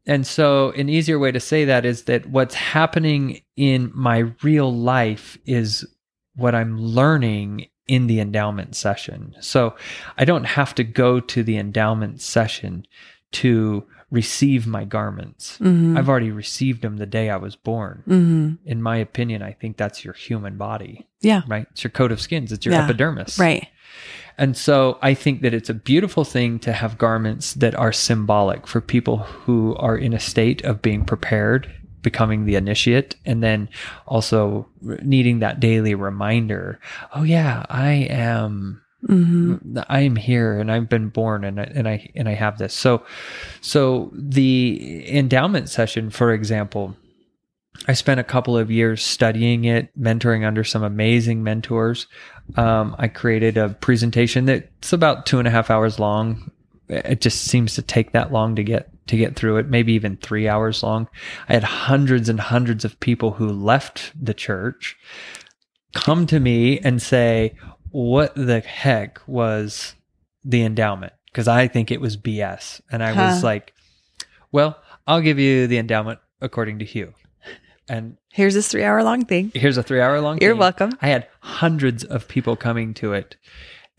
And 0.07 0.27
so, 0.27 0.71
an 0.73 0.89
easier 0.89 1.19
way 1.19 1.33
to 1.33 1.41
say 1.41 1.65
that 1.65 1.87
is 1.87 2.03
that 2.05 2.27
what's 2.27 2.55
happening 2.55 3.41
in 3.57 3.91
my 3.95 4.31
real 4.43 4.73
life 4.73 5.39
is 5.47 5.87
what 6.37 6.55
I'm 6.55 6.79
learning 6.79 7.69
in 7.87 8.07
the 8.07 8.21
endowment 8.21 8.77
session. 8.77 9.35
So, 9.41 9.75
I 10.19 10.27
don't 10.27 10.45
have 10.45 10.75
to 10.75 10.85
go 10.85 11.21
to 11.21 11.43
the 11.43 11.57
endowment 11.57 12.21
session 12.21 12.87
to 13.33 13.87
receive 14.15 14.67
my 14.67 14.85
garments. 14.85 15.59
Mm-hmm. 15.61 15.97
I've 15.99 16.09
already 16.09 16.31
received 16.31 16.83
them 16.83 16.97
the 16.99 17.07
day 17.07 17.29
I 17.31 17.37
was 17.37 17.57
born. 17.57 18.03
mm-hmm. 18.07 18.55
In 18.65 18.81
my 18.81 18.97
opinion, 18.99 19.43
I 19.43 19.53
think 19.53 19.77
that's 19.77 20.05
your 20.05 20.15
human 20.15 20.57
body, 20.57 21.07
Yeah. 21.21 21.43
right? 21.49 21.67
It's 21.73 21.83
your 21.85 21.91
coat 21.91 22.13
of 22.13 22.21
skins, 22.21 22.53
it's 22.53 22.65
your 22.65 22.75
Yeah. 22.75 22.85
epidermis. 22.85 23.39
Right. 23.39 23.67
And 24.39 24.57
so 24.57 24.99
I 25.03 25.15
think 25.15 25.43
that 25.43 25.53
it's 25.55 25.69
a 25.71 25.75
beautiful 25.75 26.25
thing 26.25 26.59
to 26.61 26.73
have 26.73 26.97
garments 26.99 27.55
that 27.55 27.75
are 27.75 27.93
symbolic 27.93 28.67
for 28.67 28.81
people 28.81 29.19
who 29.19 29.75
are 29.77 29.97
in 29.97 30.13
a 30.13 30.21
state 30.21 30.63
of 30.65 30.81
being 30.83 31.05
prepared, 31.05 31.71
becoming 32.03 32.45
the 32.45 32.55
initiate, 32.57 33.17
and 33.25 33.43
then 33.43 33.69
also 34.07 34.67
needing 34.83 35.39
that 35.41 35.59
daily 35.61 35.95
reminder 35.95 36.79
oh, 37.15 37.23
yeah, 37.25 37.65
I 37.69 38.07
am. 38.11 38.81
Mm-hmm. 39.09 39.81
I 39.89 40.01
am 40.01 40.17
here 40.17 40.59
and 40.59 40.73
I've 40.73 40.89
been 40.89 41.09
born 41.09 41.45
and 41.45 41.61
I, 41.61 41.65
and 41.65 41.89
I 41.89 42.11
and 42.15 42.29
I 42.29 42.35
have 42.35 42.59
this. 42.59 42.73
So 42.73 43.05
so 43.61 44.11
the 44.15 45.05
endowment 45.09 45.69
session 45.69 46.11
for 46.11 46.33
example 46.33 46.97
I 47.87 47.93
spent 47.93 48.21
a 48.21 48.25
couple 48.25 48.57
of 48.57 48.71
years 48.71 49.03
studying 49.03 49.65
it, 49.65 49.91
mentoring 50.01 50.47
under 50.47 50.65
some 50.65 50.83
amazing 50.83 51.43
mentors. 51.43 52.07
Um, 52.57 52.95
I 52.99 53.09
created 53.09 53.57
a 53.57 53.71
presentation 53.71 54.47
that's 54.47 54.93
about 54.93 55.27
two 55.27 55.39
and 55.39 55.49
a 55.49 55.51
half 55.51 55.71
hours 55.71 55.99
long. 55.99 56.51
It 56.89 57.21
just 57.21 57.43
seems 57.43 57.75
to 57.75 57.83
take 57.83 58.13
that 58.13 58.33
long 58.33 58.57
to 58.57 58.63
get 58.63 58.91
to 59.07 59.17
get 59.19 59.37
through 59.37 59.59
it, 59.59 59.69
maybe 59.69 59.93
even 59.93 60.17
three 60.17 60.49
hours 60.49 60.83
long. 60.83 61.09
I 61.49 61.55
had 61.55 61.65
hundreds 61.65 62.31
and 62.31 62.41
hundreds 62.41 62.87
of 62.87 62.99
people 63.01 63.33
who 63.33 63.49
left 63.49 64.13
the 64.19 64.33
church 64.33 64.97
come 65.95 66.27
to 66.27 66.41
me 66.41 66.79
and 66.81 67.03
say, 67.03 67.55
"What 67.95 68.35
the 68.35 68.59
heck 68.61 69.21
was 69.29 69.95
the 70.45 70.63
endowment?" 70.63 71.13
Because 71.27 71.47
I 71.49 71.69
think 71.69 71.91
it 71.93 72.01
was 72.01 72.17
BS, 72.17 72.81
and 72.91 73.03
I 73.05 73.13
was 73.13 73.45
like, 73.45 73.73
"Well, 74.51 74.77
I'll 75.07 75.21
give 75.21 75.39
you 75.39 75.67
the 75.69 75.79
endowment 75.79 76.19
according 76.41 76.81
to 76.81 76.85
Hugh." 76.85 77.15
And 77.89 78.17
Here's 78.33 78.55
this 78.55 78.67
three 78.69 78.83
hour 78.83 79.03
long 79.05 79.25
thing. 79.27 79.53
here's 79.55 79.77
a 79.77 79.83
three 79.83 80.01
hour 80.01 80.21
long 80.21 80.39
You're 80.41 80.55
thing. 80.55 80.59
welcome. 80.59 80.93
I 81.03 81.09
had 81.09 81.29
hundreds 81.41 82.03
of 82.03 82.27
people 82.27 82.57
coming 82.57 82.95
to 82.95 83.13
it. 83.13 83.37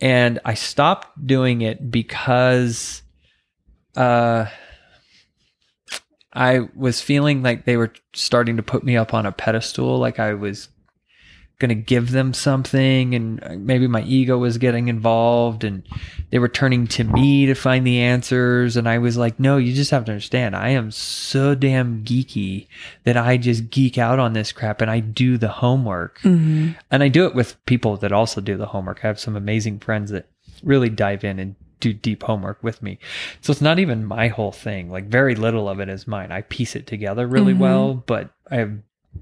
And 0.01 0.39
I 0.43 0.55
stopped 0.55 1.25
doing 1.25 1.61
it 1.61 1.89
because 1.89 3.01
uh 3.95 4.47
I 6.33 6.67
was 6.75 6.99
feeling 6.99 7.43
like 7.43 7.63
they 7.63 7.77
were 7.77 7.93
starting 8.13 8.57
to 8.57 8.63
put 8.63 8.83
me 8.83 8.97
up 8.97 9.13
on 9.13 9.25
a 9.25 9.31
pedestal, 9.31 9.97
like 9.99 10.19
I 10.19 10.33
was 10.33 10.67
going 11.59 11.69
to 11.69 11.75
give 11.75 12.11
them 12.11 12.33
something 12.33 13.15
and 13.15 13.65
maybe 13.65 13.87
my 13.87 14.01
ego 14.03 14.37
was 14.37 14.57
getting 14.57 14.87
involved 14.87 15.63
and 15.63 15.83
they 16.29 16.39
were 16.39 16.49
turning 16.49 16.85
to 16.87 17.03
me 17.03 17.45
to 17.45 17.53
find 17.53 17.87
the 17.87 17.99
answers 18.01 18.75
and 18.75 18.89
I 18.89 18.97
was 18.97 19.15
like 19.15 19.39
no 19.39 19.55
you 19.57 19.73
just 19.73 19.91
have 19.91 20.05
to 20.05 20.11
understand 20.11 20.55
I 20.55 20.69
am 20.69 20.91
so 20.91 21.55
damn 21.55 22.03
geeky 22.03 22.67
that 23.05 23.15
I 23.15 23.37
just 23.37 23.69
geek 23.69 23.97
out 23.97 24.19
on 24.19 24.33
this 24.33 24.51
crap 24.51 24.81
and 24.81 24.91
I 24.91 24.99
do 24.99 25.37
the 25.37 25.47
homework. 25.47 26.19
Mm-hmm. 26.19 26.71
and 26.91 27.03
I 27.03 27.07
do 27.07 27.25
it 27.25 27.35
with 27.35 27.63
people 27.65 27.95
that 27.97 28.11
also 28.11 28.41
do 28.41 28.57
the 28.57 28.65
homework. 28.67 28.99
I 29.03 29.07
have 29.07 29.19
some 29.19 29.35
amazing 29.35 29.79
friends 29.79 30.11
that 30.11 30.27
really 30.63 30.89
dive 30.89 31.23
in 31.23 31.39
and 31.39 31.55
do 31.79 31.93
deep 31.93 32.23
homework 32.23 32.63
with 32.63 32.81
me. 32.81 32.97
So 33.41 33.51
it's 33.51 33.61
not 33.61 33.79
even 33.79 34.05
my 34.05 34.27
whole 34.29 34.51
thing. 34.51 34.89
Like 34.89 35.05
very 35.05 35.35
little 35.35 35.69
of 35.69 35.79
it 35.79 35.87
is 35.89 36.07
mine. 36.07 36.31
I 36.31 36.41
piece 36.41 36.75
it 36.75 36.87
together 36.87 37.27
really 37.27 37.53
Mhm. 37.53 37.59
well 37.59 37.93
but 37.93 38.31
I 38.51 38.55
have 38.57 38.73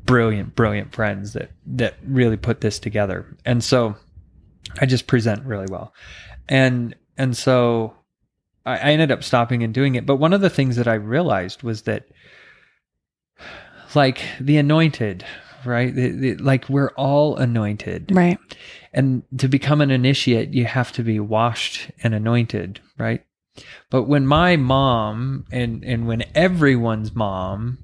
brilliant 0.06 0.56
brilliant 0.56 0.94
friends 0.94 1.34
that 1.34 1.52
that 1.66 1.96
really 2.06 2.38
put 2.38 2.62
this 2.62 2.80
together. 2.80 3.38
And 3.46 3.64
so 3.64 3.96
i 4.82 4.86
just 4.86 5.08
present 5.08 5.46
really 5.46 5.68
well. 5.70 5.94
And 6.50 6.96
and 7.18 7.36
so 7.38 7.94
I, 8.66 8.74
I 8.78 8.92
ended 8.94 9.12
up 9.12 9.24
stopping 9.24 9.64
and 9.64 9.74
doing 9.74 9.96
it. 9.96 10.06
But 10.06 10.16
one 10.18 10.34
of 10.34 10.42
the 10.42 10.50
things 10.50 10.76
that 10.78 10.88
i 10.88 10.94
realized 10.96 11.64
was 11.64 11.84
that 11.84 12.06
like 13.96 14.22
the 14.40 14.58
anointed 14.58 15.24
right? 15.66 15.96
The- 15.96 16.10
the- 16.12 16.36
like 16.38 16.68
we're 16.68 16.90
all 16.98 17.38
anointed. 17.38 18.12
Right. 18.14 18.38
and 18.92 19.24
to 19.38 19.48
become 19.48 19.80
an 19.80 19.92
initiate 19.92 20.54
you 20.54 20.66
have 20.66 20.92
to 20.94 21.04
be 21.04 21.20
washed 21.20 21.90
and 22.04 22.14
anointed 22.14 22.82
right? 22.98 23.24
But 23.90 24.04
when 24.04 24.26
my 24.26 24.56
mom 24.58 25.46
and 25.52 25.84
and 25.86 26.08
when 26.08 26.24
everyone's 26.36 27.14
mom 27.16 27.78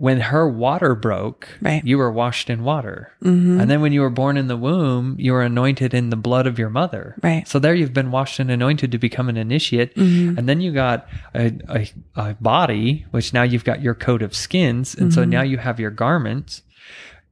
when 0.00 0.20
her 0.20 0.48
water 0.48 0.94
broke, 0.94 1.48
Right. 1.60 1.84
you 1.84 1.98
were 1.98 2.12
washed 2.12 2.48
in 2.48 2.62
water. 2.62 3.10
Mhm. 3.20 3.60
And 3.60 3.68
then 3.68 3.80
when 3.80 3.92
you 3.92 4.00
were 4.00 4.10
born 4.10 4.36
in 4.36 4.46
the 4.46 4.56
womb, 4.56 5.16
you 5.18 5.32
were 5.32 5.42
anointed 5.42 5.92
in 5.92 6.10
the 6.10 6.16
blood 6.16 6.46
of 6.46 6.56
your 6.56 6.70
mother. 6.70 7.16
Right. 7.20 7.48
So 7.48 7.58
there 7.58 7.74
you've 7.74 7.92
been 7.92 8.12
washed 8.12 8.38
and 8.38 8.48
anointed 8.48 8.92
to 8.92 8.98
become 8.98 9.28
an 9.28 9.36
initiate. 9.36 9.96
Mhm. 9.96 10.38
And 10.38 10.48
then 10.48 10.60
you 10.60 10.70
got 10.72 11.08
a, 11.34 11.52
a, 11.68 11.88
a 12.14 12.34
body, 12.40 13.06
which 13.10 13.34
now 13.34 13.42
you've 13.42 13.64
got 13.64 13.82
your 13.82 13.94
coat 13.94 14.22
of 14.22 14.36
skins. 14.36 14.94
And 14.94 15.12
so 15.12 15.24
Mhm. 15.24 15.30
now 15.30 15.42
you 15.42 15.58
have 15.58 15.80
your 15.80 15.90
garments. 15.90 16.62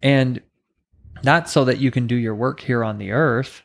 And 0.03 0.41
that's 1.23 1.53
so 1.53 1.65
that 1.67 1.79
you 1.79 1.93
can 1.93 2.09
do 2.09 2.17
your 2.17 2.35
work 2.35 2.59
here 2.61 2.83
on 2.83 2.99
the 2.99 3.13
earth. 3.13 3.63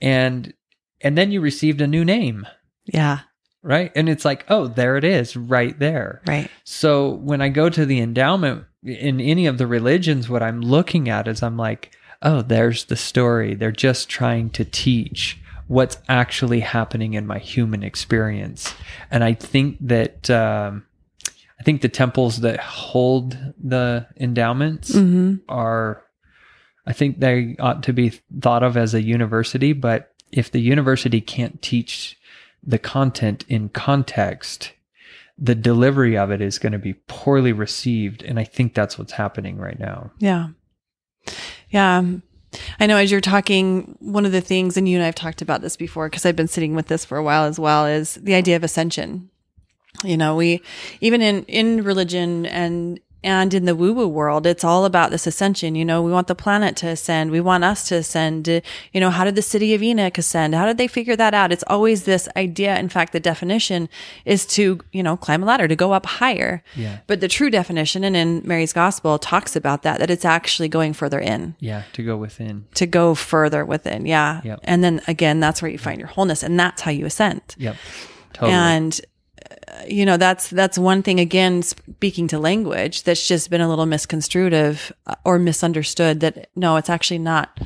And 0.00 0.54
and 1.02 1.16
then 1.18 1.30
you 1.30 1.42
received 1.42 1.80
a 1.82 1.86
new 1.86 2.04
name, 2.06 2.46
Yeah. 2.86 3.18
Right? 3.62 3.92
And 3.94 4.08
it's 4.08 4.24
like, 4.24 4.44
oh, 4.48 4.66
there 4.66 4.96
it 4.96 5.04
is, 5.04 5.36
right 5.36 5.78
there. 5.78 6.22
Right. 6.26 6.50
So 6.64 7.10
when 7.10 7.40
I 7.42 7.48
go 7.48 7.68
to 7.68 7.84
the 7.84 8.00
endowment 8.00 8.64
in 8.82 9.20
any 9.20 9.46
of 9.46 9.58
the 9.58 9.66
religions, 9.66 10.28
what 10.28 10.42
I'm 10.42 10.60
looking 10.60 11.08
at 11.08 11.28
is 11.28 11.42
I'm 11.42 11.56
like, 11.56 11.92
oh, 12.22 12.42
there's 12.42 12.84
the 12.84 12.96
story. 12.96 13.54
They're 13.54 13.72
just 13.72 14.08
trying 14.08 14.50
to 14.50 14.64
teach 14.64 15.38
what's 15.68 15.98
actually 16.08 16.60
happening 16.60 17.14
in 17.14 17.26
my 17.26 17.38
human 17.38 17.82
experience. 17.82 18.74
And 19.10 19.22
I 19.22 19.34
think 19.34 19.78
that 19.80 20.28
um, 20.28 20.84
I 21.60 21.62
think 21.62 21.82
the 21.82 21.88
temples 21.88 22.40
that 22.40 22.58
hold 22.58 23.38
the 23.62 24.06
endowments 24.16 24.92
hmm 24.92 25.36
are 25.48 26.02
I 26.86 26.92
think 26.92 27.20
they 27.20 27.54
ought 27.60 27.84
to 27.84 27.92
be 27.92 28.20
thought 28.40 28.64
of 28.64 28.76
as 28.76 28.94
a 28.94 29.02
university, 29.02 29.72
but 29.72 30.12
if 30.32 30.50
the 30.50 30.60
university 30.60 31.20
can't 31.20 31.60
teach 31.62 32.18
the 32.62 32.78
content 32.78 33.44
in 33.48 33.68
context, 33.70 34.72
the 35.38 35.54
delivery 35.54 36.16
of 36.16 36.30
it 36.30 36.40
is 36.40 36.58
going 36.58 36.72
to 36.72 36.78
be 36.78 36.94
poorly 36.94 37.52
received. 37.52 38.22
And 38.22 38.38
I 38.38 38.44
think 38.44 38.74
that's 38.74 38.98
what's 38.98 39.12
happening 39.12 39.56
right 39.56 39.78
now. 39.78 40.10
Yeah. 40.18 40.48
Yeah. 41.70 42.04
I 42.78 42.86
know 42.86 42.96
as 42.96 43.10
you're 43.10 43.20
talking, 43.20 43.96
one 44.00 44.26
of 44.26 44.32
the 44.32 44.40
things, 44.40 44.76
and 44.76 44.88
you 44.88 44.96
and 44.96 45.02
I 45.02 45.06
have 45.06 45.14
talked 45.14 45.40
about 45.40 45.62
this 45.62 45.76
before 45.76 46.08
because 46.08 46.26
I've 46.26 46.36
been 46.36 46.48
sitting 46.48 46.74
with 46.74 46.88
this 46.88 47.04
for 47.04 47.16
a 47.16 47.22
while 47.22 47.44
as 47.44 47.58
well, 47.58 47.86
is 47.86 48.14
the 48.14 48.34
idea 48.34 48.56
of 48.56 48.64
ascension. 48.64 49.30
You 50.02 50.16
know, 50.16 50.36
we, 50.36 50.62
even 51.00 51.22
in, 51.22 51.44
in 51.44 51.84
religion 51.84 52.46
and, 52.46 53.00
and 53.22 53.52
in 53.52 53.64
the 53.66 53.74
woo 53.76 53.92
woo 53.92 54.08
world, 54.08 54.46
it's 54.46 54.64
all 54.64 54.84
about 54.84 55.10
this 55.10 55.26
ascension. 55.26 55.74
You 55.74 55.84
know, 55.84 56.02
we 56.02 56.10
want 56.12 56.26
the 56.26 56.34
planet 56.34 56.76
to 56.76 56.88
ascend. 56.88 57.30
We 57.30 57.40
want 57.40 57.64
us 57.64 57.86
to 57.88 57.96
ascend. 57.96 58.48
You 58.48 59.00
know, 59.00 59.10
how 59.10 59.24
did 59.24 59.34
the 59.34 59.42
city 59.42 59.74
of 59.74 59.82
Enoch 59.82 60.16
ascend? 60.18 60.54
How 60.54 60.66
did 60.66 60.78
they 60.78 60.88
figure 60.88 61.16
that 61.16 61.34
out? 61.34 61.52
It's 61.52 61.64
always 61.66 62.04
this 62.04 62.28
idea. 62.36 62.78
In 62.78 62.88
fact, 62.88 63.12
the 63.12 63.20
definition 63.20 63.88
is 64.24 64.46
to, 64.46 64.80
you 64.92 65.02
know, 65.02 65.16
climb 65.16 65.42
a 65.42 65.46
ladder, 65.46 65.68
to 65.68 65.76
go 65.76 65.92
up 65.92 66.06
higher. 66.06 66.62
Yeah. 66.74 66.98
But 67.06 67.20
the 67.20 67.28
true 67.28 67.50
definition, 67.50 68.04
and 68.04 68.16
in 68.16 68.42
Mary's 68.44 68.72
gospel, 68.72 69.18
talks 69.18 69.54
about 69.56 69.82
that, 69.82 69.98
that 69.98 70.10
it's 70.10 70.24
actually 70.24 70.68
going 70.68 70.92
further 70.92 71.20
in, 71.20 71.54
Yeah. 71.60 71.82
To 71.94 72.02
go 72.02 72.16
within. 72.16 72.66
to 72.74 72.86
go 72.86 73.14
further 73.14 73.64
within. 73.64 74.06
Yeah. 74.06 74.40
Yep. 74.44 74.60
And 74.64 74.82
then 74.82 75.00
again, 75.06 75.40
that's 75.40 75.60
where 75.60 75.70
you 75.70 75.78
find 75.78 75.98
your 75.98 76.08
wholeness. 76.08 76.42
And 76.42 76.58
that's 76.58 76.82
how 76.82 76.90
you 76.90 77.06
ascend. 77.06 77.42
Yep. 77.58 77.76
Totally. 78.32 78.52
And, 78.52 79.00
you 79.86 80.04
know, 80.06 80.16
that's, 80.16 80.48
that's 80.48 80.78
one 80.78 81.02
thing, 81.02 81.20
again, 81.20 81.62
speaking 81.62 82.28
to 82.28 82.38
language 82.38 83.02
that's 83.04 83.26
just 83.26 83.50
been 83.50 83.60
a 83.60 83.68
little 83.68 83.86
misconstrued 83.86 84.54
of 84.54 84.92
uh, 85.06 85.14
or 85.24 85.38
misunderstood 85.38 86.20
that 86.20 86.48
no, 86.56 86.76
it's 86.76 86.90
actually 86.90 87.18
not. 87.18 87.60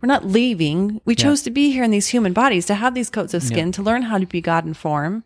We're 0.00 0.08
not 0.08 0.26
leaving. 0.26 1.00
We 1.04 1.14
chose 1.14 1.42
to 1.42 1.50
be 1.50 1.70
here 1.70 1.84
in 1.84 1.92
these 1.92 2.08
human 2.08 2.32
bodies, 2.32 2.66
to 2.66 2.74
have 2.74 2.92
these 2.92 3.08
coats 3.08 3.34
of 3.34 3.42
skin, 3.42 3.70
to 3.72 3.84
learn 3.84 4.02
how 4.02 4.18
to 4.18 4.26
be 4.26 4.40
God 4.40 4.66
in 4.66 4.74
form. 4.74 5.22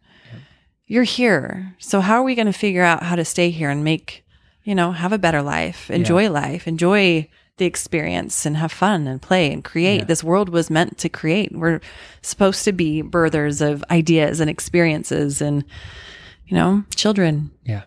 You're 0.87 1.05
here. 1.05 1.75
So 1.79 2.03
how 2.03 2.17
are 2.17 2.23
we 2.23 2.35
going 2.35 2.47
to 2.47 2.53
figure 2.53 2.83
out 2.83 3.03
how 3.03 3.17
to 3.17 3.25
stay 3.25 3.49
here 3.49 3.71
and 3.71 3.83
make, 3.83 4.27
you 4.65 4.75
know, 4.75 4.93
have 4.93 5.15
a 5.15 5.19
better 5.19 5.41
life, 5.41 5.91
enjoy 5.91 6.31
life, 6.31 6.69
enjoy 6.69 7.27
the 7.57 7.65
experience 7.65 8.45
and 8.45 8.59
have 8.59 8.71
fun 8.71 9.07
and 9.07 9.23
play 9.23 9.51
and 9.51 9.65
create. 9.65 10.01
Yeah. 10.01 10.05
This 10.05 10.23
world 10.23 10.51
was 10.51 10.69
meant 10.69 10.99
to 10.99 11.09
create. 11.09 11.53
We're 11.53 11.81
supposed 12.21 12.63
to 12.65 12.73
be 12.73 13.03
birthers 13.03 13.67
of 13.67 13.83
ideas 13.91 14.41
and 14.41 14.51
experiences 14.51 15.41
and, 15.41 15.65
you 16.47 16.57
know, 16.57 16.85
children. 16.95 17.51
yeah. 17.65 17.83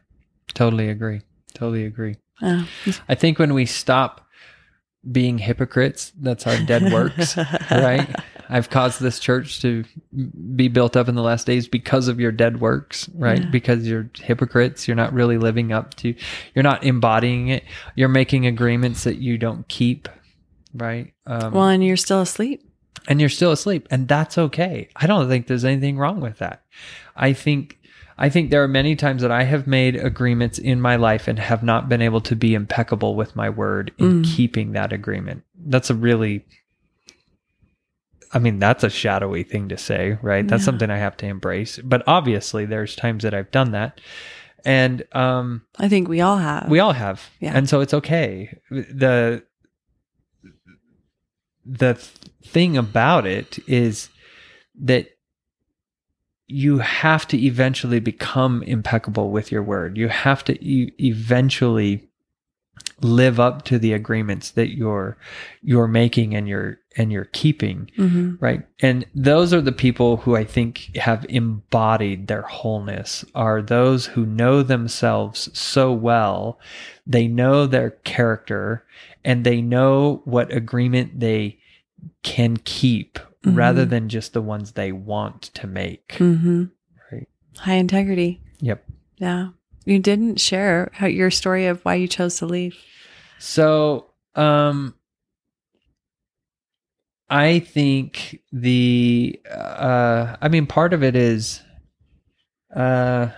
Totally 0.53 0.89
agree. 0.89 1.21
Totally 1.53 1.85
agree. 1.85 2.15
Uh, 2.41 2.65
I 3.07 3.15
think 3.15 3.37
when 3.39 3.53
we 3.53 3.65
stop 3.65 4.27
being 5.09 5.37
hypocrites, 5.37 6.11
that's 6.19 6.45
our 6.47 6.57
dead 6.65 6.91
works, 6.91 7.37
right? 7.71 8.13
I've 8.49 8.69
caused 8.69 8.99
this 8.99 9.19
church 9.19 9.61
to 9.61 9.85
be 10.55 10.67
built 10.67 10.97
up 10.97 11.07
in 11.07 11.15
the 11.15 11.21
last 11.21 11.45
days 11.45 11.67
because 11.67 12.07
of 12.07 12.19
your 12.19 12.31
dead 12.31 12.59
works, 12.59 13.07
right? 13.13 13.39
Yeah. 13.43 13.49
Because 13.49 13.87
you're 13.87 14.09
hypocrites. 14.15 14.87
You're 14.87 14.95
not 14.97 15.13
really 15.13 15.37
living 15.37 15.71
up 15.71 15.93
to, 15.95 16.15
you're 16.55 16.63
not 16.63 16.83
embodying 16.83 17.49
it. 17.49 17.63
You're 17.95 18.09
making 18.09 18.47
agreements 18.47 19.03
that 19.03 19.17
you 19.17 19.37
don't 19.37 19.67
keep, 19.67 20.09
right? 20.73 21.13
Um, 21.27 21.53
well, 21.53 21.67
and 21.67 21.83
you're 21.85 21.95
still 21.95 22.21
asleep. 22.21 22.63
and 23.07 23.19
you're 23.21 23.29
still 23.29 23.51
asleep 23.53 23.87
and 23.91 24.07
that's 24.09 24.37
okay 24.37 24.89
i 24.95 25.07
don't 25.07 25.29
think 25.29 25.47
there's 25.47 25.63
anything 25.63 25.97
wrong 25.97 26.19
with 26.19 26.39
that 26.39 26.63
i 27.19 27.31
think 27.33 27.77
i 28.17 28.27
think 28.29 28.49
there 28.49 28.63
are 28.63 28.67
many 28.67 28.95
times 28.95 29.21
that 29.21 29.31
i 29.31 29.43
have 29.43 29.67
made 29.67 29.95
agreements 29.95 30.57
in 30.57 30.81
my 30.81 30.95
life 30.95 31.27
and 31.27 31.37
have 31.39 31.61
not 31.63 31.87
been 31.89 32.01
able 32.01 32.21
to 32.21 32.35
be 32.35 32.53
impeccable 32.53 33.15
with 33.15 33.35
my 33.35 33.49
word 33.49 33.91
in 33.97 34.23
keeping 34.23 34.71
that 34.73 34.91
agreement 34.91 35.43
that's 35.67 35.89
a 35.89 35.95
really 35.95 36.43
i 38.33 38.39
mean 38.39 38.59
that's 38.59 38.83
a 38.83 38.89
shadowy 38.89 39.43
thing 39.43 39.69
to 39.69 39.77
say 39.77 40.17
right 40.21 40.47
that's 40.47 40.61
Yeah. 40.61 40.65
something 40.65 40.89
i 40.89 40.97
have 40.97 41.17
to 41.17 41.25
embrace 41.27 41.77
but 41.83 42.03
obviously 42.07 42.65
there's 42.65 42.95
times 42.95 43.23
that 43.23 43.33
i've 43.33 43.51
done 43.51 43.71
that 43.71 43.99
and 44.65 45.03
um 45.13 45.61
I 45.77 45.87
think 45.87 46.09
we 46.09 46.19
all 46.19 46.35
have. 46.37 46.67
we 46.69 46.79
all 46.79 46.91
have. 46.91 47.29
Yeah. 47.39 47.53
And 47.55 47.69
so 47.69 47.79
it's 47.79 47.93
okay. 47.93 48.57
The 48.69 49.41
the 51.65 51.93
th- 51.93 52.05
thing 52.45 52.75
about 52.77 53.25
it 53.25 53.59
is 53.69 54.09
that 54.81 55.07
you 56.49 56.79
have 56.79 57.27
to 57.27 57.37
eventually 57.37 57.99
become 57.99 58.63
impeccable 58.63 59.29
with 59.29 59.51
your 59.51 59.61
word. 59.61 59.97
You 59.97 60.09
have 60.09 60.43
to 60.45 60.65
e- 60.65 60.91
eventually 60.99 62.09
live 63.01 63.39
up 63.39 63.63
to 63.63 63.79
the 63.79 63.93
agreements 63.93 64.51
that 64.51 64.75
you're 64.75 65.17
you're 65.61 65.87
making 65.87 66.35
and 66.35 66.47
you're 66.49 66.79
and 66.97 67.11
you're 67.11 67.29
keeping 67.31 67.89
hmm 67.95 68.35
right? 68.39 68.65
And 68.81 69.05
those 69.13 69.53
are 69.53 69.61
the 69.61 69.71
people 69.71 70.17
who 70.17 70.35
i 70.35 70.43
think 70.43 70.95
have 70.95 71.25
embodied 71.29 72.27
their 72.27 72.41
wholeness 72.41 73.23
are 73.35 73.61
those 73.61 74.07
who 74.07 74.25
know 74.25 74.63
themselves 74.63 75.49
so 75.57 75.93
well. 75.93 76.59
They 77.05 77.27
know 77.27 77.67
their 77.67 77.91
character 77.91 78.85
and 79.23 79.45
they 79.45 79.61
know 79.61 80.21
what 80.25 80.51
agreement 80.51 81.19
they 81.19 81.59
can 82.23 82.57
keep 82.57 83.19
rather 83.43 83.85
Mhm. 83.85 83.89
than 83.89 84.09
just 84.09 84.33
the 84.33 84.41
ones 84.41 84.73
they 84.73 84.91
want 84.91 85.43
to 85.53 85.65
make 85.67 86.15
hmm 86.17 86.65
Right. 87.11 87.27
High 87.57 87.75
integrity. 87.75 88.41
yep 88.59 88.83
Yeah. 89.17 89.49
You 89.85 89.99
didn't 89.99 90.39
share 90.39 90.89
how 90.93 91.07
your 91.07 91.31
story 91.31 91.65
of 91.65 91.83
why 91.83 91.95
you 91.95 92.07
chose 92.07 92.37
to 92.37 92.45
leave. 92.45 92.75
So, 93.39 94.11
um, 94.35 94.93
I 97.29 97.59
think 97.59 98.41
the, 98.51 99.39
uh, 99.49 100.35
I 100.41 100.47
mean, 100.49 100.67
part 100.67 100.93
of 100.93 101.03
it 101.03 101.15
is, 101.15 101.61
uh, 102.75 103.29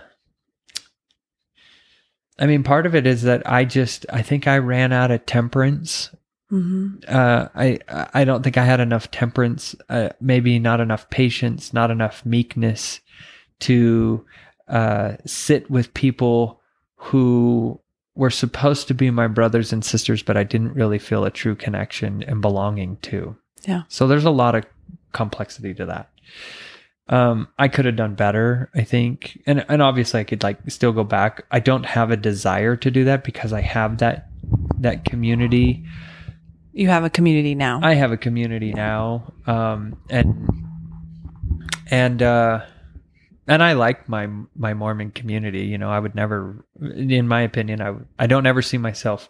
I 2.38 2.46
mean, 2.46 2.62
part 2.64 2.86
of 2.86 2.94
it 2.94 3.06
is 3.06 3.22
that 3.22 3.42
I 3.48 3.64
just, 3.64 4.04
I 4.12 4.22
think 4.22 4.46
I 4.48 4.58
ran 4.58 4.92
out 4.92 5.10
of 5.10 5.24
temperance. 5.26 6.10
Hmm 6.52 6.96
Uh, 7.08 7.48
I, 7.54 7.78
I 8.12 8.24
don't 8.24 8.42
think 8.42 8.58
I 8.58 8.64
had 8.64 8.78
enough 8.78 9.10
temperance, 9.10 9.74
uh, 9.88 10.10
maybe 10.20 10.58
not 10.58 10.80
enough 10.80 11.08
patience, 11.08 11.72
not 11.72 11.90
enough 11.90 12.26
meekness 12.26 13.00
to, 13.60 14.26
uh, 14.68 15.16
sit 15.24 15.70
with 15.70 15.94
people 15.94 16.60
who 16.96 17.80
were 18.14 18.30
supposed 18.30 18.86
to 18.88 18.94
be 18.94 19.10
my 19.10 19.28
brothers 19.28 19.72
and 19.72 19.82
sisters, 19.82 20.22
but 20.22 20.36
I 20.36 20.44
didn't 20.44 20.74
really 20.74 20.98
feel 20.98 21.24
a 21.24 21.30
true 21.30 21.54
connection 21.54 22.22
and 22.22 22.42
belonging 22.42 22.98
to. 23.02 23.34
Yeah. 23.66 23.82
So 23.88 24.06
there's 24.06 24.26
a 24.26 24.30
lot 24.30 24.54
of 24.54 24.66
complexity 25.12 25.72
to 25.74 25.86
that. 25.86 26.10
Um, 27.08 27.48
I 27.58 27.68
could 27.68 27.86
have 27.86 27.96
done 27.96 28.14
better, 28.14 28.70
I 28.74 28.84
think. 28.84 29.40
And 29.46 29.64
and 29.68 29.80
obviously 29.80 30.20
I 30.20 30.24
could 30.24 30.42
like 30.42 30.58
still 30.68 30.92
go 30.92 31.04
back. 31.04 31.44
I 31.50 31.60
don't 31.60 31.86
have 31.86 32.10
a 32.10 32.16
desire 32.16 32.76
to 32.76 32.90
do 32.90 33.04
that 33.04 33.24
because 33.24 33.52
I 33.52 33.62
have 33.62 33.98
that 33.98 34.28
that 34.78 35.04
community. 35.04 35.84
You 36.72 36.88
have 36.88 37.04
a 37.04 37.10
community 37.10 37.54
now. 37.54 37.80
I 37.82 37.94
have 37.94 38.12
a 38.12 38.16
community 38.16 38.72
now. 38.72 39.32
Um 39.46 39.96
and 40.10 40.48
and 41.90 42.22
uh 42.22 42.60
and 43.48 43.62
I 43.62 43.72
like 43.72 44.08
my 44.08 44.28
my 44.56 44.74
Mormon 44.74 45.10
community. 45.10 45.64
You 45.66 45.78
know, 45.78 45.90
I 45.90 45.98
would 45.98 46.14
never, 46.14 46.64
in 46.80 47.28
my 47.28 47.42
opinion, 47.42 47.80
I 47.80 47.94
I 48.18 48.26
don't 48.26 48.46
ever 48.46 48.62
see 48.62 48.78
myself 48.78 49.28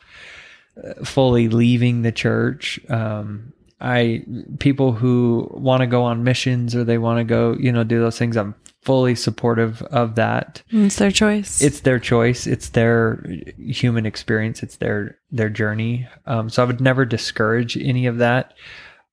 uh, 0.76 1.04
fully 1.04 1.48
leaving 1.48 2.02
the 2.02 2.12
church. 2.12 2.78
Um, 2.88 3.52
I 3.80 4.24
people 4.58 4.92
who 4.92 5.50
want 5.52 5.80
to 5.80 5.86
go 5.86 6.04
on 6.04 6.24
missions 6.24 6.76
or 6.76 6.84
they 6.84 6.98
want 6.98 7.18
to 7.18 7.24
go, 7.24 7.56
you 7.58 7.72
know, 7.72 7.84
do 7.84 8.00
those 8.00 8.18
things. 8.18 8.36
I'm 8.36 8.54
fully 8.82 9.14
supportive 9.14 9.80
of 9.82 10.16
that. 10.16 10.62
It's 10.70 10.96
their 10.96 11.10
choice. 11.10 11.62
It's 11.62 11.80
their 11.80 11.98
choice. 11.98 12.46
It's 12.46 12.70
their 12.70 13.24
human 13.56 14.06
experience. 14.06 14.62
It's 14.62 14.76
their 14.76 15.18
their 15.30 15.48
journey. 15.48 16.08
Um, 16.26 16.50
so 16.50 16.62
I 16.62 16.66
would 16.66 16.80
never 16.80 17.04
discourage 17.04 17.76
any 17.76 18.06
of 18.06 18.18
that. 18.18 18.54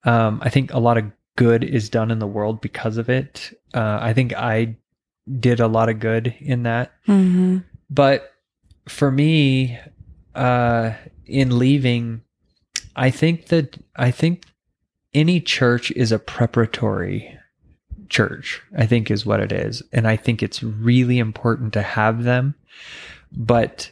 Um, 0.03 0.39
I 0.43 0.49
think 0.49 0.73
a 0.73 0.79
lot 0.79 0.97
of 0.97 1.11
good 1.35 1.63
is 1.63 1.89
done 1.89 2.11
in 2.11 2.19
the 2.19 2.27
world 2.27 2.61
because 2.61 2.97
of 2.97 3.09
it. 3.09 3.57
Uh, 3.73 3.99
I 4.01 4.13
think 4.13 4.33
I 4.33 4.75
did 5.39 5.59
a 5.59 5.67
lot 5.67 5.89
of 5.89 5.99
good 5.99 6.33
in 6.39 6.63
that. 6.63 6.91
hmm 7.05 7.59
But 7.89 8.33
for 8.87 9.11
me, 9.11 9.77
uh, 10.35 10.93
in 11.25 11.57
leaving, 11.59 12.21
I 12.95 13.11
think 13.11 13.47
that 13.47 13.77
I 13.95 14.09
think 14.11 14.45
any 15.13 15.39
church 15.41 15.91
is 15.91 16.11
a 16.11 16.19
preparatory 16.19 17.37
church. 18.09 18.61
I 18.77 18.85
think 18.85 19.09
is 19.11 19.25
what 19.25 19.39
it 19.39 19.51
is, 19.51 19.81
and 19.93 20.07
I 20.07 20.15
think 20.15 20.41
it's 20.43 20.61
really 20.63 21.19
important 21.19 21.73
to 21.73 21.81
have 21.81 22.23
them. 22.23 22.55
But, 23.31 23.91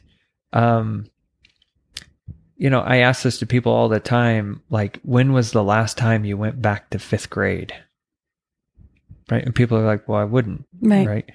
um, 0.54 1.10
you 2.58 2.70
know, 2.70 2.82
I 2.82 2.98
ask 2.98 3.22
this 3.24 3.40
to 3.40 3.46
people 3.46 3.72
all 3.72 3.90
the 3.90 4.00
time. 4.00 4.62
Like, 4.70 5.00
when 5.04 5.32
was 5.34 5.52
the 5.52 5.64
last 5.64 5.98
time 5.98 6.26
you 6.26 6.38
went 6.38 6.62
back 6.62 6.90
to 6.90 7.00
fifth 7.00 7.30
grade? 7.30 7.74
Right, 9.30 9.44
and 9.46 9.54
people 9.54 9.78
are 9.78 9.86
like, 9.86 10.08
"Well, 10.08 10.20
I 10.20 10.24
wouldn't." 10.24 10.66
Right. 10.82 11.06
right? 11.08 11.32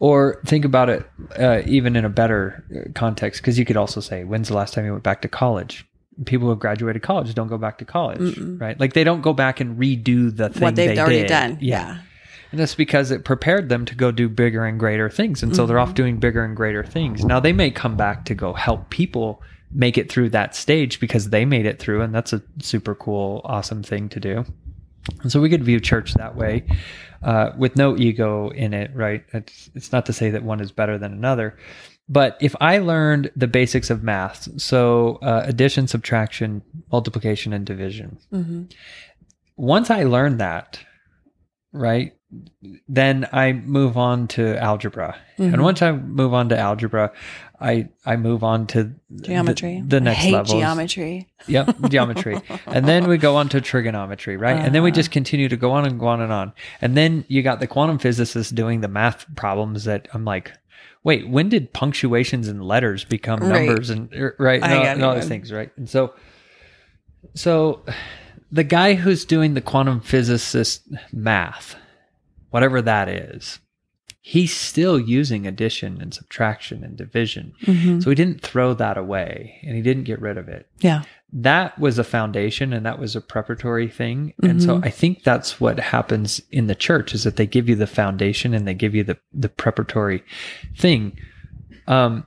Or 0.00 0.40
think 0.46 0.64
about 0.64 0.88
it 0.88 1.08
uh, 1.38 1.60
even 1.66 1.94
in 1.94 2.04
a 2.04 2.08
better 2.08 2.64
uh, 2.74 2.90
context, 2.94 3.40
because 3.42 3.58
you 3.58 3.64
could 3.66 3.76
also 3.76 4.00
say, 4.00 4.24
when's 4.24 4.48
the 4.48 4.54
last 4.54 4.72
time 4.74 4.86
you 4.86 4.92
went 4.92 5.04
back 5.04 5.20
to 5.22 5.28
college? 5.28 5.86
People 6.24 6.46
who 6.46 6.50
have 6.50 6.58
graduated 6.58 7.02
college 7.02 7.34
don't 7.34 7.48
go 7.48 7.58
back 7.58 7.78
to 7.78 7.84
college, 7.84 8.18
Mm-mm. 8.18 8.58
right? 8.60 8.80
Like 8.80 8.94
they 8.94 9.04
don't 9.04 9.20
go 9.20 9.32
back 9.34 9.60
and 9.60 9.78
redo 9.78 10.34
the 10.34 10.48
thing 10.48 10.62
What 10.62 10.74
they've 10.74 10.94
they 10.96 10.98
already 11.00 11.20
did. 11.20 11.28
done. 11.28 11.58
Yeah. 11.60 11.98
And 12.50 12.58
that's 12.60 12.74
because 12.74 13.10
it 13.10 13.24
prepared 13.24 13.68
them 13.68 13.84
to 13.86 13.94
go 13.94 14.10
do 14.10 14.28
bigger 14.28 14.64
and 14.64 14.78
greater 14.78 15.08
things. 15.08 15.42
And 15.42 15.54
so 15.54 15.66
they're 15.66 15.76
Mm-hmm. 15.76 15.88
off 15.90 15.94
doing 15.94 16.18
bigger 16.18 16.42
and 16.44 16.56
greater 16.56 16.82
things. 16.84 17.24
Now 17.24 17.38
they 17.40 17.52
may 17.52 17.70
come 17.70 17.96
back 17.96 18.24
to 18.26 18.34
go 18.34 18.52
help 18.52 18.90
people 18.90 19.42
make 19.72 19.96
it 19.96 20.10
through 20.10 20.30
that 20.30 20.56
stage 20.56 20.98
because 20.98 21.30
they 21.30 21.44
made 21.44 21.64
it 21.66 21.78
through. 21.78 22.02
And 22.02 22.12
that's 22.14 22.32
a 22.32 22.42
super 22.60 22.94
cool, 22.94 23.40
awesome 23.44 23.82
thing 23.84 24.08
to 24.08 24.20
do. 24.20 24.44
And 25.22 25.30
so 25.30 25.40
we 25.40 25.48
could 25.48 25.62
view 25.64 25.78
church 25.80 26.14
that 26.14 26.34
way 26.36 26.64
uh, 27.22 27.52
with 27.56 27.76
no 27.76 27.96
ego 27.96 28.50
in 28.50 28.74
it, 28.74 28.90
right? 28.94 29.24
It's, 29.32 29.70
it's 29.74 29.92
not 29.92 30.06
to 30.06 30.12
say 30.12 30.30
that 30.30 30.42
one 30.42 30.60
is 30.60 30.72
better 30.72 30.98
than 30.98 31.12
another. 31.12 31.56
But 32.08 32.36
if 32.40 32.56
I 32.60 32.78
learned 32.78 33.30
the 33.36 33.46
basics 33.46 33.88
of 33.90 34.02
math, 34.02 34.60
so 34.60 35.20
uh, 35.22 35.42
addition, 35.46 35.86
subtraction, 35.86 36.62
multiplication, 36.90 37.52
and 37.52 37.64
division, 37.64 38.18
hmm 38.30 38.64
once 39.56 39.90
I 39.90 40.04
learned 40.04 40.40
that, 40.40 40.80
right, 41.72 42.14
then 42.88 43.26
I 43.32 43.52
move 43.52 43.96
on 43.96 44.28
to 44.28 44.56
algebra. 44.62 45.16
Mhm. 45.38 45.52
And 45.54 45.62
once 45.62 45.82
I 45.82 45.92
move 45.92 46.32
on 46.32 46.48
to 46.50 46.58
algebra, 46.58 47.10
I 47.60 47.88
I 48.06 48.16
move 48.16 48.44
on 48.44 48.66
to 48.68 48.92
Geometry. 49.22 49.82
the, 49.86 49.96
I 49.96 50.00
next 50.00 50.26
level. 50.26 50.54
geometry. 50.58 51.28
Yep, 51.48 51.88
geometry. 51.90 52.38
and 52.66 52.86
then 52.86 53.08
we 53.08 53.18
go 53.18 53.36
on 53.36 53.48
to 53.50 53.60
trigonometry, 53.60 54.36
right? 54.36 54.56
And 54.56 54.74
then 54.74 54.82
we 54.82 54.90
Uh-huh. 54.90 54.96
just 54.96 55.10
continue 55.10 55.48
to 55.48 55.56
go 55.56 55.72
on 55.72 55.84
and 55.86 55.98
go 55.98 56.06
on 56.06 56.20
and 56.20 56.32
on. 56.32 56.52
And 56.80 56.96
then 56.96 57.24
you 57.28 57.42
got 57.42 57.58
the 57.60 57.66
quantum 57.66 57.98
physicists 57.98 58.52
doing 58.52 58.80
the 58.80 58.88
math 58.88 59.26
problems 59.34 59.84
that 59.84 60.06
I'm 60.14 60.24
like, 60.24 60.52
wait, 61.02 61.28
when 61.28 61.48
did 61.48 61.72
punctuations 61.72 62.46
and 62.48 62.62
letters 62.62 63.04
become 63.04 63.40
Right. 63.40 63.66
numbers 63.66 63.90
and 63.90 64.12
er, 64.14 64.36
right 64.38 64.62
and 64.62 64.72
all, 64.72 64.84
and 64.86 65.02
all 65.04 65.12
it. 65.12 65.16
these 65.20 65.28
things, 65.28 65.50
right? 65.52 65.70
And 65.76 65.88
so, 65.88 66.12
so 67.34 67.82
the 68.52 68.64
guy 68.64 68.94
who's 68.94 69.24
doing 69.24 69.54
the 69.54 69.60
quantum 69.60 70.00
physicist 70.00 70.82
math, 71.12 71.76
whatever 72.50 72.82
that 72.82 73.08
is, 73.08 73.58
he's 74.20 74.54
still 74.54 74.98
using 75.00 75.46
addition 75.46 76.00
and 76.00 76.12
subtraction 76.12 76.84
and 76.84 76.96
division. 76.96 77.52
hmm 77.64 78.00
So 78.00 78.10
he 78.10 78.14
didn't 78.16 78.42
throw 78.42 78.74
that 78.74 78.98
away 78.98 79.58
and 79.62 79.74
he 79.76 79.82
didn't 79.82 80.04
get 80.04 80.20
rid 80.20 80.36
of 80.36 80.48
it 80.48 80.66
Yeah. 80.80 81.02
that 81.32 81.78
was 81.78 81.98
a 81.98 82.04
foundation 82.04 82.72
and 82.72 82.84
that 82.84 82.98
was 82.98 83.16
a 83.16 83.20
preparatory 83.20 83.88
thing 83.88 84.34
and 84.42 84.60
so 84.62 84.78
Mhm. 84.78 84.84
i 84.86 84.90
think 84.90 85.22
that's 85.22 85.60
what 85.60 85.78
happens 85.78 86.42
in 86.50 86.66
the 86.66 86.74
church 86.74 87.14
is 87.14 87.22
that 87.24 87.36
they 87.36 87.46
give 87.46 87.68
you 87.68 87.76
the 87.76 87.86
foundation 87.86 88.52
and 88.52 88.66
they 88.68 88.74
give 88.74 88.94
you 88.96 89.04
the 89.04 89.16
the 89.32 89.48
preparatory 89.48 90.22
thing 90.76 91.16
um 91.86 92.24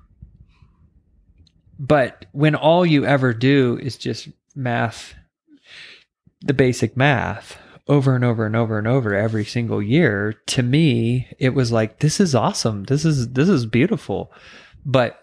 but 1.79 2.25
when 2.31 2.55
all 2.55 2.85
you 2.85 3.05
ever 3.05 3.33
do 3.33 3.77
is 3.81 3.97
just 3.97 4.29
math 4.55 5.15
the 6.41 6.53
basic 6.53 6.95
math 6.95 7.57
over 7.87 8.15
and 8.15 8.23
over 8.23 8.45
and 8.45 8.55
over 8.55 8.77
and 8.77 8.87
over 8.87 9.13
every 9.13 9.43
single 9.45 9.81
year 9.81 10.33
to 10.45 10.63
me 10.63 11.27
it 11.39 11.49
was 11.53 11.71
like 11.71 11.99
this 11.99 12.19
is 12.19 12.33
awesome. 12.33 12.83
This 12.85 13.03
is 13.05 13.33
this 13.33 13.49
is 13.49 13.65
beautiful. 13.65 14.31
But 14.85 15.19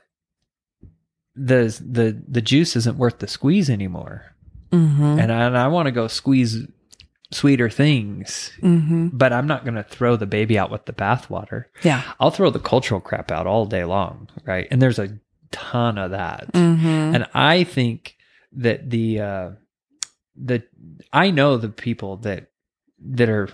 the 1.37 1.77
the 1.85 2.23
the 2.29 2.43
juice 2.43 2.77
isn't 2.77 2.99
worth 2.99 3.19
the 3.19 3.29
squeeze 3.29 3.71
anymore. 3.71 4.35
Hmm 4.73 5.19
and 5.19 5.33
I, 5.33 5.45
and 5.47 5.57
I 5.59 5.69
want 5.69 5.87
to 5.87 5.93
go 5.93 6.07
squeeze 6.07 6.67
sweeter 7.33 7.71
things 7.71 8.51
hmm 8.59 9.07
but 9.13 9.33
i'm 9.33 9.47
not 9.47 9.63
going 9.65 9.77
to 9.77 9.85
throw 9.85 10.17
the 10.17 10.27
baby 10.27 10.59
out 10.59 10.69
with 10.71 10.87
the 10.87 10.93
bathwater. 10.93 11.67
Yeah. 11.85 12.03
i'll 12.19 12.33
throw 12.33 12.51
the 12.51 12.59
cultural 12.59 13.01
crap 13.01 13.31
out 13.31 13.47
all 13.47 13.67
day 13.67 13.85
long 13.85 14.29
right? 14.45 14.67
And 14.71 14.83
there's 14.83 14.99
a 14.99 15.17
ton 15.53 15.97
of 15.97 16.11
that. 16.11 16.49
Hmm 16.53 17.15
and 17.15 17.27
i 17.33 17.63
think 17.65 18.17
that 18.53 18.91
the 18.91 19.21
uh 19.21 19.51
the 20.43 20.63
i 21.13 21.31
know 21.31 21.57
the 21.57 21.69
people 21.69 22.17
that 22.19 22.51
that 22.99 23.29
are 23.29 23.49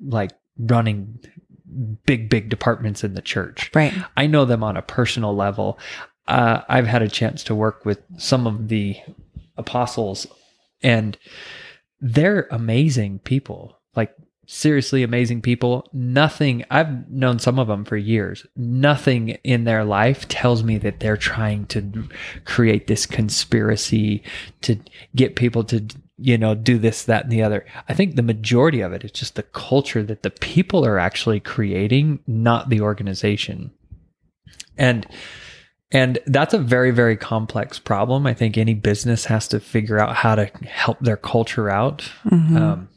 like 0.00 0.32
running 0.58 1.18
big 2.04 2.28
big 2.28 2.48
departments 2.48 3.04
in 3.04 3.14
the 3.14 3.22
church 3.22 3.70
Right. 3.74 3.94
I 4.16 4.26
know 4.26 4.44
them 4.44 4.64
on 4.64 4.76
a 4.76 4.82
personal 4.82 5.34
level. 5.36 5.78
Uh, 6.26 6.62
I've 6.68 6.86
had 6.86 7.02
a 7.02 7.08
chance 7.08 7.44
to 7.44 7.54
work 7.54 7.84
with 7.84 8.02
some 8.18 8.46
of 8.46 8.68
the 8.68 8.96
apostles, 9.56 10.26
and 10.82 11.16
they're 12.00 12.46
amazing 12.50 13.20
people. 13.20 13.78
Like, 13.96 14.14
seriously 14.52 15.04
amazing 15.04 15.40
people. 15.40 15.88
Nothing, 15.92 16.64
I've 16.70 17.08
known 17.08 17.38
some 17.38 17.60
of 17.60 17.68
them 17.68 17.84
for 17.84 17.96
years. 17.96 18.44
Nothing 18.56 19.28
in 19.44 19.62
their 19.62 19.84
life 19.84 20.26
tells 20.26 20.64
me 20.64 20.76
that 20.78 20.98
they're 20.98 21.16
trying 21.16 21.66
to 21.66 22.08
create 22.44 22.88
this 22.88 23.06
conspiracy 23.06 24.24
to 24.62 24.76
get 25.14 25.36
people 25.36 25.62
to 25.64 25.86
you 26.18 26.36
know 26.36 26.54
do 26.54 26.78
this 26.78 27.04
that 27.04 27.22
and 27.22 27.32
the 27.32 27.42
other 27.42 27.64
i 27.88 27.94
think 27.94 28.14
the 28.14 28.22
majority 28.22 28.82
of 28.82 28.92
it 28.92 29.02
is 29.02 29.10
just 29.10 29.36
the 29.36 29.42
culture 29.42 30.02
that 30.02 30.22
the 30.22 30.28
people 30.30 30.84
are 30.84 30.98
actually 30.98 31.40
creating 31.40 32.18
not 32.26 32.68
the 32.68 32.78
organization 32.78 33.70
and 34.76 35.06
and 35.90 36.18
that's 36.26 36.52
a 36.52 36.58
very 36.58 36.90
very 36.90 37.16
complex 37.16 37.78
problem 37.78 38.26
i 38.26 38.34
think 38.34 38.58
any 38.58 38.74
business 38.74 39.24
has 39.24 39.48
to 39.48 39.58
figure 39.58 39.98
out 39.98 40.14
how 40.16 40.34
to 40.34 40.44
help 40.66 40.98
their 41.00 41.16
culture 41.16 41.70
out 41.70 42.10
Mhm. 42.26 42.56
um, 42.60 42.88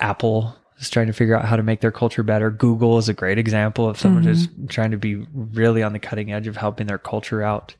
apple 0.00 0.54
is 0.78 0.90
trying 0.90 1.06
to 1.08 1.12
figure 1.12 1.34
out 1.36 1.44
how 1.44 1.56
to 1.56 1.62
make 1.62 1.80
their 1.80 1.90
culture 1.92 2.22
better 2.22 2.50
google 2.50 2.98
is 2.98 3.08
a 3.08 3.14
great 3.14 3.38
example 3.38 3.88
of 3.88 3.98
someone 3.98 4.22
Mhm. 4.22 4.26
who's 4.26 4.48
trying 4.68 4.90
to 4.92 4.96
be 4.96 5.26
really 5.34 5.82
on 5.82 5.92
the 5.92 5.98
cutting 5.98 6.32
edge 6.32 6.46
of 6.46 6.56
helping 6.56 6.86
their 6.86 6.98
culture 6.98 7.42
out 7.42 7.74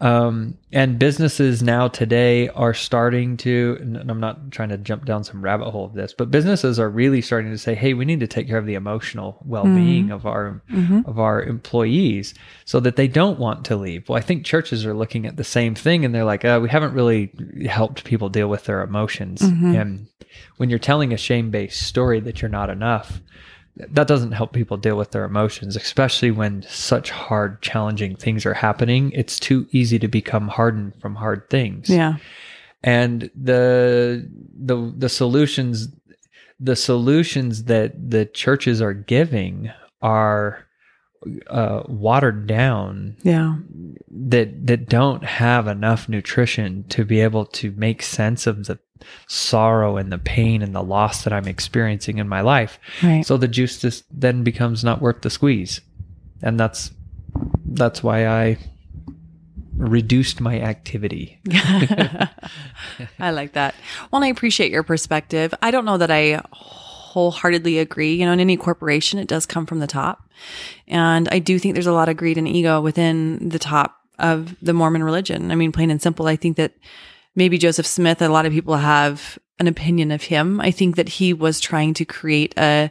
um, 0.00 0.58
and 0.72 0.98
businesses 0.98 1.62
now 1.62 1.86
today 1.88 2.48
are 2.50 2.74
starting 2.74 3.36
to 3.36 3.76
and 3.80 4.10
i'm 4.10 4.20
not 4.20 4.50
trying 4.50 4.68
to 4.68 4.76
jump 4.78 5.04
down 5.04 5.22
some 5.22 5.40
rabbit 5.42 5.70
hole 5.70 5.84
of 5.86 5.94
this 5.94 6.12
but 6.12 6.30
businesses 6.30 6.78
are 6.80 6.90
really 6.90 7.20
starting 7.22 7.50
to 7.50 7.58
say 7.58 7.74
hey 7.74 7.94
we 7.94 8.04
need 8.04 8.20
to 8.20 8.26
take 8.26 8.48
care 8.48 8.58
of 8.58 8.66
the 8.66 8.74
emotional 8.74 9.38
well-being 9.44 10.10
of 10.10 10.26
our 10.26 10.60
Mhm. 10.70 11.06
of 11.06 11.18
our 11.18 11.42
employees 11.42 12.34
so 12.64 12.80
that 12.80 12.96
they 12.96 13.06
don't 13.08 13.38
want 13.38 13.64
to 13.66 13.76
leave 13.76 14.08
well 14.08 14.18
i 14.18 14.22
think 14.22 14.44
churches 14.44 14.84
are 14.84 14.94
looking 14.94 15.26
at 15.26 15.36
the 15.36 15.44
same 15.44 15.74
thing 15.74 16.04
and 16.04 16.14
they're 16.14 16.24
like 16.24 16.44
uh, 16.44 16.58
we 16.62 16.68
haven't 16.68 16.92
really 16.94 17.30
helped 17.68 18.04
people 18.04 18.28
deal 18.28 18.48
with 18.48 18.64
their 18.64 18.82
emotions 18.82 19.40
Mhm. 19.42 19.80
and 19.80 20.06
when 20.56 20.68
you're 20.70 20.78
telling 20.80 21.12
a 21.12 21.16
shame-based 21.16 21.80
story 21.80 22.18
that 22.20 22.42
you're 22.42 22.48
not 22.48 22.68
enough 22.70 23.20
that 23.76 24.06
doesn't 24.06 24.32
help 24.32 24.52
people 24.52 24.76
deal 24.76 24.96
with 24.96 25.10
their 25.10 25.24
emotions, 25.24 25.74
especially 25.74 26.30
when 26.30 26.62
such 26.62 27.10
hard, 27.10 27.60
challenging 27.60 28.14
things 28.14 28.46
are 28.46 28.54
happening. 28.54 29.10
It's 29.12 29.40
too 29.40 29.66
easy 29.72 29.98
to 29.98 30.08
become 30.08 30.48
hardened 30.48 30.94
from 31.00 31.16
hard 31.16 31.50
things. 31.50 31.90
Yeah. 31.90 32.16
And 32.82 33.30
the 33.34 34.30
the 34.56 34.94
the 34.96 35.08
solutions 35.08 35.88
the 36.60 36.76
solutions 36.76 37.64
that 37.64 38.10
the 38.10 38.26
churches 38.26 38.80
are 38.80 38.94
giving 38.94 39.72
are 40.02 40.63
uh, 41.48 41.82
watered 41.86 42.46
down 42.46 43.16
Yeah. 43.22 43.56
that 44.10 44.66
that 44.66 44.88
don't 44.88 45.24
have 45.24 45.66
enough 45.66 46.08
nutrition 46.08 46.84
to 46.90 47.04
be 47.04 47.20
able 47.20 47.46
to 47.46 47.72
make 47.76 48.02
sense 48.02 48.46
of 48.46 48.66
the 48.66 48.78
sorrow 49.26 49.96
and 49.96 50.10
the 50.12 50.18
pain 50.18 50.62
and 50.62 50.74
the 50.74 50.82
loss 50.82 51.24
that 51.24 51.32
I'm 51.32 51.48
experiencing 51.48 52.18
in 52.18 52.28
my 52.28 52.40
life. 52.40 52.78
Right. 53.02 53.24
So 53.26 53.36
the 53.36 53.48
juice 53.48 53.78
just 53.80 54.04
then 54.10 54.42
becomes 54.44 54.82
not 54.84 55.00
worth 55.02 55.20
the 55.22 55.30
squeeze. 55.30 55.80
And 56.42 56.58
that's 56.60 56.90
that's 57.66 58.02
why 58.02 58.26
I 58.26 58.58
reduced 59.76 60.40
my 60.40 60.60
activity. 60.60 61.40
I 63.18 63.30
like 63.30 63.52
that. 63.52 63.74
Well, 64.10 64.22
I 64.22 64.28
appreciate 64.28 64.70
your 64.70 64.82
perspective. 64.84 65.52
I 65.62 65.70
don't 65.70 65.84
know 65.84 65.98
that 65.98 66.10
I 66.10 66.40
wholeheartedly 67.14 67.78
agree. 67.78 68.14
You 68.14 68.26
know, 68.26 68.32
in 68.32 68.40
any 68.40 68.56
corporation, 68.56 69.20
it 69.20 69.28
does 69.28 69.46
come 69.46 69.66
from 69.66 69.78
the 69.78 69.86
top. 69.86 70.28
And 70.88 71.28
I 71.30 71.38
do 71.38 71.58
think 71.60 71.74
there's 71.74 71.86
a 71.86 71.92
lot 71.92 72.08
of 72.08 72.16
greed 72.16 72.36
and 72.38 72.48
ego 72.48 72.80
within 72.80 73.48
the 73.48 73.58
top 73.60 74.00
of 74.18 74.56
the 74.60 74.72
Mormon 74.72 75.04
religion. 75.04 75.52
I 75.52 75.54
mean, 75.54 75.70
plain 75.70 75.90
and 75.90 76.02
simple, 76.02 76.26
I 76.26 76.34
think 76.36 76.56
that 76.56 76.72
maybe 77.36 77.56
Joseph 77.56 77.86
Smith, 77.86 78.20
a 78.20 78.28
lot 78.28 78.46
of 78.46 78.52
people 78.52 78.76
have 78.76 79.38
an 79.60 79.68
opinion 79.68 80.10
of 80.10 80.24
him. 80.24 80.60
I 80.60 80.72
think 80.72 80.96
that 80.96 81.08
he 81.08 81.32
was 81.32 81.60
trying 81.60 81.94
to 81.94 82.04
create 82.04 82.52
a, 82.58 82.90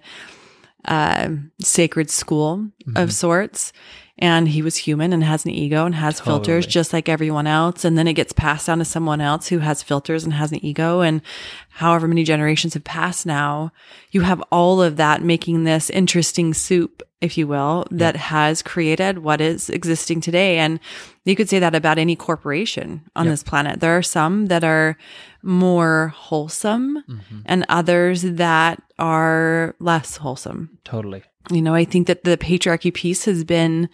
a 0.86 1.38
sacred 1.60 2.10
school 2.10 2.70
Mm-hmm. 2.88 2.98
of 2.98 3.14
sorts. 3.14 3.72
And 4.19 4.48
he 4.49 4.61
was 4.61 4.77
human 4.77 5.11
and 5.11 5.23
has 5.23 5.44
an 5.44 5.49
ego 5.52 5.85
and 5.88 5.95
has 5.95 6.19
filters 6.19 6.68
just 6.68 6.94
like 6.94 7.10
everyone 7.10 7.48
else. 7.48 7.84
And 7.84 7.98
then 7.98 8.07
it 8.07 8.14
gets 8.14 8.31
passed 8.31 8.68
down 8.68 8.77
to 8.77 8.85
someone 8.85 9.19
else 9.22 9.48
who 9.48 9.57
has 9.60 9.81
filters 9.81 10.23
and 10.23 10.34
has 10.34 10.52
an 10.52 10.64
ego. 10.64 11.02
And 11.02 11.22
however 11.69 12.07
many 12.07 12.23
generations 12.23 12.76
have 12.76 12.84
passed 12.84 13.26
now, 13.26 13.72
you 14.11 14.22
have 14.22 14.40
all 14.52 14.84
of 14.84 14.98
that 14.98 15.23
making 15.23 15.64
this 15.64 15.90
interesting 15.90 16.53
soup, 16.53 17.02
if 17.22 17.40
you 17.40 17.48
will, 17.48 17.88
that 17.90 18.15
has 18.15 18.61
created 18.61 19.18
what 19.18 19.41
is 19.41 19.72
existing 19.72 20.22
today. 20.22 20.60
And 20.60 20.80
you 21.26 21.35
could 21.35 21.49
say 21.49 21.57
that 21.57 21.73
about 21.73 21.98
any 21.98 22.15
corporation 22.15 23.02
on 23.15 23.27
this 23.27 23.41
planet. 23.41 23.80
There 23.80 23.98
are 23.98 24.03
some 24.03 24.45
that 24.45 24.64
are 24.64 24.95
more 25.41 26.10
wholesome 26.15 27.03
Mm-hmm. 27.10 27.40
and 27.45 27.65
others 27.68 28.22
that 28.22 28.81
are 28.99 29.76
less 29.80 30.18
wholesome. 30.18 30.77
Totally. 30.84 31.23
You 31.52 31.61
know, 31.61 31.74
I 31.74 31.86
think 31.86 32.07
that 32.07 32.24
the 32.24 32.38
patriarchy 32.38 32.94
piece 32.94 33.26
has 33.26 33.44
been 33.44 33.90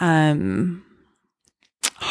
um 0.00 0.82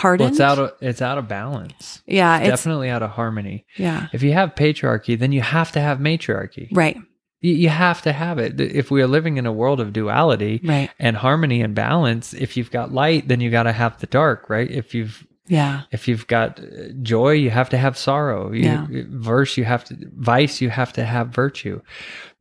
Well, 0.03 0.22
it's 0.23 0.39
out 0.39 0.60
of 0.60 0.72
it's 0.81 1.01
out 1.01 1.18
of 1.18 1.27
balance. 1.27 2.01
yeah, 2.06 2.39
it's 2.39 2.49
Definitely 2.49 2.89
out 2.89 3.03
of 3.03 3.11
harmony. 3.11 3.65
yeah. 3.77 4.07
If 4.14 4.23
you 4.23 4.34
have 4.34 4.56
patriarchy, 4.56 5.18
then 5.18 5.31
you 5.31 5.41
have 5.41 5.72
to 5.73 5.80
have 5.81 5.99
matriarchy. 5.99 6.69
Right. 6.72 6.97
You, 7.41 7.53
you 7.53 7.69
have 7.69 8.01
to 8.03 8.11
have 8.14 8.38
it. 8.38 8.60
If 8.60 8.91
we 8.91 9.01
are 9.01 9.07
living 9.07 9.38
in 9.38 9.45
a 9.45 9.51
world 9.53 9.80
of 9.80 9.93
duality 9.93 10.60
Right. 10.64 10.89
and 10.99 11.15
harmony 11.18 11.61
and 11.61 11.73
balance, 11.73 12.34
if 12.34 12.56
you've 12.57 12.72
got 12.72 12.91
light, 12.93 13.27
then 13.27 13.39
you 13.41 13.49
got 13.49 13.64
to 13.64 13.72
have 13.72 13.99
the 13.99 14.07
dark, 14.07 14.49
right? 14.49 14.69
If 14.69 14.93
you've 14.93 15.26
Yeah. 15.49 15.81
if 15.91 16.07
you've 16.07 16.27
got 16.27 16.59
uh, 16.59 16.89
joy, 17.01 17.31
you 17.31 17.49
have 17.49 17.69
to 17.69 17.77
have 17.77 17.97
sorrow. 17.97 18.51
You, 18.51 18.61
Yeah. 18.61 18.88
Verse, 18.89 19.57
you 19.57 19.65
have 19.65 19.84
to 19.85 19.97
vice, 20.15 20.61
you 20.61 20.69
have 20.69 20.93
to 20.93 21.03
have 21.03 21.30
virtue. 21.30 21.81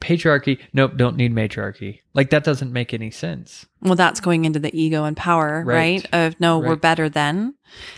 Patriarchy, 0.00 0.58
nope, 0.74 0.92
don't 0.96 1.16
need 1.16 1.34
matriarchy. 1.34 2.02
Like 2.14 2.30
that 2.30 2.44
doesn't 2.44 2.72
make 2.72 2.92
any 2.94 3.10
sense. 3.10 3.66
Well, 3.80 3.96
that's 3.96 4.20
going 4.20 4.44
into 4.44 4.58
the 4.58 4.76
ego 4.78 5.04
and 5.04 5.16
power, 5.16 5.64
right? 5.64 6.04
Right. 6.04 6.08
Of 6.12 6.38
no, 6.38 6.58
we're 6.58 6.76
better 6.76 7.08
than. 7.08 7.54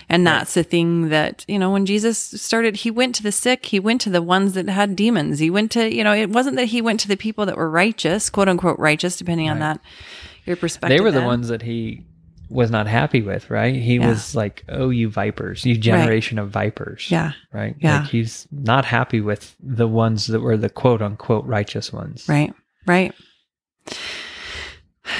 And 0.08 0.26
that's 0.26 0.54
the 0.54 0.62
thing 0.62 1.08
that, 1.08 1.44
you 1.48 1.58
know, 1.58 1.70
when 1.70 1.86
Jesus 1.86 2.18
started, 2.18 2.76
he 2.76 2.90
went 2.90 3.14
to 3.16 3.22
the 3.22 3.32
sick, 3.32 3.66
he 3.66 3.80
went 3.80 4.00
to 4.02 4.10
the 4.10 4.22
ones 4.22 4.54
that 4.54 4.68
had 4.68 4.96
demons. 4.96 5.38
He 5.40 5.50
went 5.50 5.70
to, 5.72 5.92
you 5.92 6.04
know, 6.04 6.12
it 6.12 6.30
wasn't 6.30 6.56
that 6.56 6.66
he 6.66 6.80
went 6.80 7.00
to 7.00 7.08
the 7.08 7.16
people 7.16 7.46
that 7.46 7.56
were 7.56 7.70
righteous, 7.70 8.30
quote 8.30 8.48
unquote 8.48 8.78
righteous, 8.78 9.16
depending 9.16 9.48
on 9.50 9.58
that, 9.58 9.80
your 10.46 10.56
perspective. 10.56 10.96
They 10.96 11.02
were 11.02 11.10
the 11.10 11.20
then. 11.20 11.26
ones 11.26 11.48
that 11.48 11.62
he 11.62 12.04
was 12.50 12.70
not 12.70 12.86
happy 12.86 13.22
with, 13.22 13.48
right? 13.48 13.74
He 13.74 13.96
Yeah. 13.96 14.08
was 14.08 14.34
like, 14.34 14.64
"Oh, 14.68 14.90
you 14.90 15.08
vipers, 15.08 15.64
you 15.64 15.76
generation 15.78 16.38
of 16.38 16.50
vipers." 16.50 17.10
Yeah. 17.10 17.32
right? 17.52 17.76
Yeah. 17.78 18.00
Like 18.00 18.10
he's 18.10 18.46
not 18.50 18.84
happy 18.84 19.20
with 19.20 19.56
the 19.60 19.88
ones 19.88 20.26
that 20.26 20.40
were 20.40 20.56
the 20.56 20.68
quote 20.68 21.00
unquote 21.00 21.46
righteous 21.46 21.92
ones. 21.92 22.28
Right. 22.28 22.52
Right. 22.86 23.14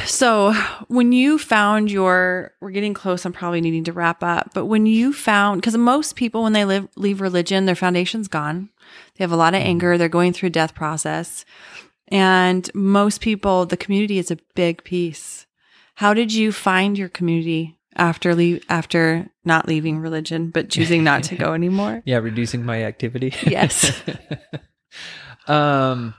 So 0.05 0.53
when 0.89 1.13
you 1.13 1.39
found 1.39 1.91
your, 1.91 2.53
we're 2.61 2.71
getting 2.71 2.95
close. 2.95 3.25
I'm 3.25 3.33
probably 3.33 3.61
needing 3.61 3.85
to 3.85 3.93
wrap 3.93 4.23
up. 4.23 4.51
But 4.55 4.67
when 4.67 4.87
you 4.87 5.13
found, 5.13 5.61
because 5.61 5.77
most 5.77 6.17
people 6.17 6.43
when 6.43 6.53
they 6.53 6.65
live 6.65 6.89
leave 6.97 7.21
religion, 7.21 7.67
their 7.67 7.75
foundation's 7.75 8.29
gone. 8.29 8.71
They 9.17 9.25
have 9.25 9.33
a 9.33 9.37
lot 9.37 9.55
of 9.55 9.61
mm-hmm. 9.61 9.69
anger. 9.69 9.99
They're 9.99 10.09
going 10.09 10.33
through 10.33 10.51
death 10.51 10.75
process, 10.75 11.45
and 12.09 12.69
most 12.75 13.21
people, 13.21 13.67
the 13.67 13.77
community 13.77 14.19
is 14.19 14.31
a 14.31 14.39
big 14.55 14.83
piece. 14.85 15.47
How 16.01 16.15
did 16.15 16.33
you 16.33 16.51
find 16.51 16.97
your 16.97 17.11
community 17.11 17.79
after 17.95 18.35
leave 18.35 18.65
after 18.71 19.29
not 19.45 19.69
leaving 19.69 19.99
religion 19.99 20.49
but 20.49 20.71
choosing 20.71 21.05
not 21.05 21.25
to 21.25 21.37
go 21.37 21.53
anymore? 21.61 22.01
Yeah, 22.07 22.17
reducing 22.17 22.65
my 22.65 22.85
activity. 22.85 23.35
Yes. 23.47 24.01
um 25.47 26.15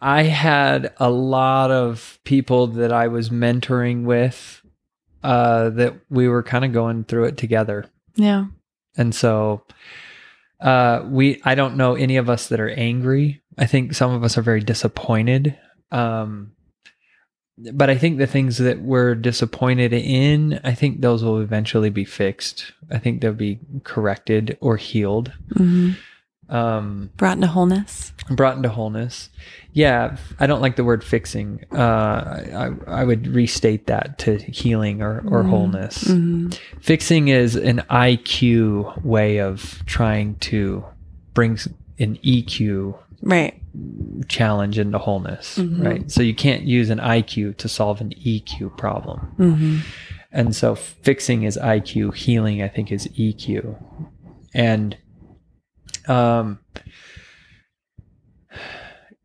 I 0.00 0.22
had 0.22 0.94
a 0.98 1.10
lot 1.10 1.72
of 1.72 2.20
people 2.22 2.68
that 2.68 2.92
I 2.92 3.08
was 3.08 3.30
mentoring 3.30 4.04
with 4.04 4.64
uh 5.24 5.70
that 5.70 5.94
we 6.08 6.28
were 6.28 6.44
kind 6.44 6.64
of 6.64 6.72
going 6.72 7.02
through 7.02 7.24
it 7.24 7.36
together. 7.36 7.86
Yeah. 8.14 8.44
And 8.96 9.12
so 9.12 9.64
uh 10.60 11.02
we 11.08 11.42
I 11.44 11.56
don't 11.56 11.76
know 11.76 11.96
any 11.96 12.18
of 12.18 12.30
us 12.30 12.46
that 12.50 12.60
are 12.60 12.70
angry. 12.70 13.42
I 13.58 13.66
think 13.66 13.94
some 13.94 14.12
of 14.12 14.22
us 14.22 14.38
are 14.38 14.42
very 14.42 14.60
disappointed. 14.60 15.58
Um 15.90 16.52
but 17.72 17.88
I 17.90 17.96
think 17.96 18.18
the 18.18 18.26
things 18.26 18.58
that 18.58 18.80
we're 18.80 19.14
disappointed 19.14 19.92
in, 19.92 20.60
I 20.64 20.74
think 20.74 21.00
those 21.00 21.22
will 21.22 21.38
eventually 21.40 21.90
be 21.90 22.04
fixed. 22.04 22.72
I 22.90 22.98
think 22.98 23.20
they'll 23.20 23.32
be 23.32 23.58
corrected 23.84 24.56
or 24.60 24.76
healed. 24.76 25.32
hmm 25.56 25.92
Um 26.48 27.10
Brought 27.16 27.36
into 27.38 27.46
wholeness. 27.46 28.12
brought 28.30 28.56
into 28.56 28.68
wholeness. 28.68 29.30
Yeah, 29.72 30.16
I 30.38 30.46
don't 30.46 30.60
like 30.60 30.76
the 30.76 30.84
word 30.84 31.02
fixing. 31.02 31.64
Uh, 31.72 31.76
I, 31.76 32.70
I 32.86 33.04
would 33.04 33.26
restate 33.28 33.86
that 33.86 34.18
to 34.20 34.36
healing 34.38 35.00
or, 35.02 35.24
or 35.26 35.42
wholeness. 35.42 36.06
hmm 36.06 36.50
Fixing 36.80 37.28
is 37.28 37.56
an 37.56 37.82
IQ 37.90 39.02
way 39.04 39.38
of 39.38 39.82
trying 39.86 40.36
to 40.50 40.84
bring 41.34 41.58
an 41.98 42.18
EQ 42.24 42.98
Right. 43.22 43.60
Challenge 44.28 44.78
into 44.78 44.98
wholeness, 44.98 45.58
Mhm. 45.58 45.84
right? 45.84 46.10
So 46.10 46.22
you 46.22 46.34
can't 46.34 46.62
use 46.62 46.90
an 46.90 46.98
IQ 47.00 47.56
to 47.58 47.68
solve 47.68 48.00
an 48.00 48.10
EQ 48.24 48.76
problem. 48.76 49.18
hmm 49.36 49.78
And 50.32 50.54
so 50.54 50.74
fixing 50.74 51.42
is 51.44 51.56
IQ, 51.56 52.14
healing 52.14 52.62
I 52.62 52.68
think 52.68 52.90
is 52.92 53.08
EQ. 53.16 53.76
And 54.54 54.96
um 56.08 56.58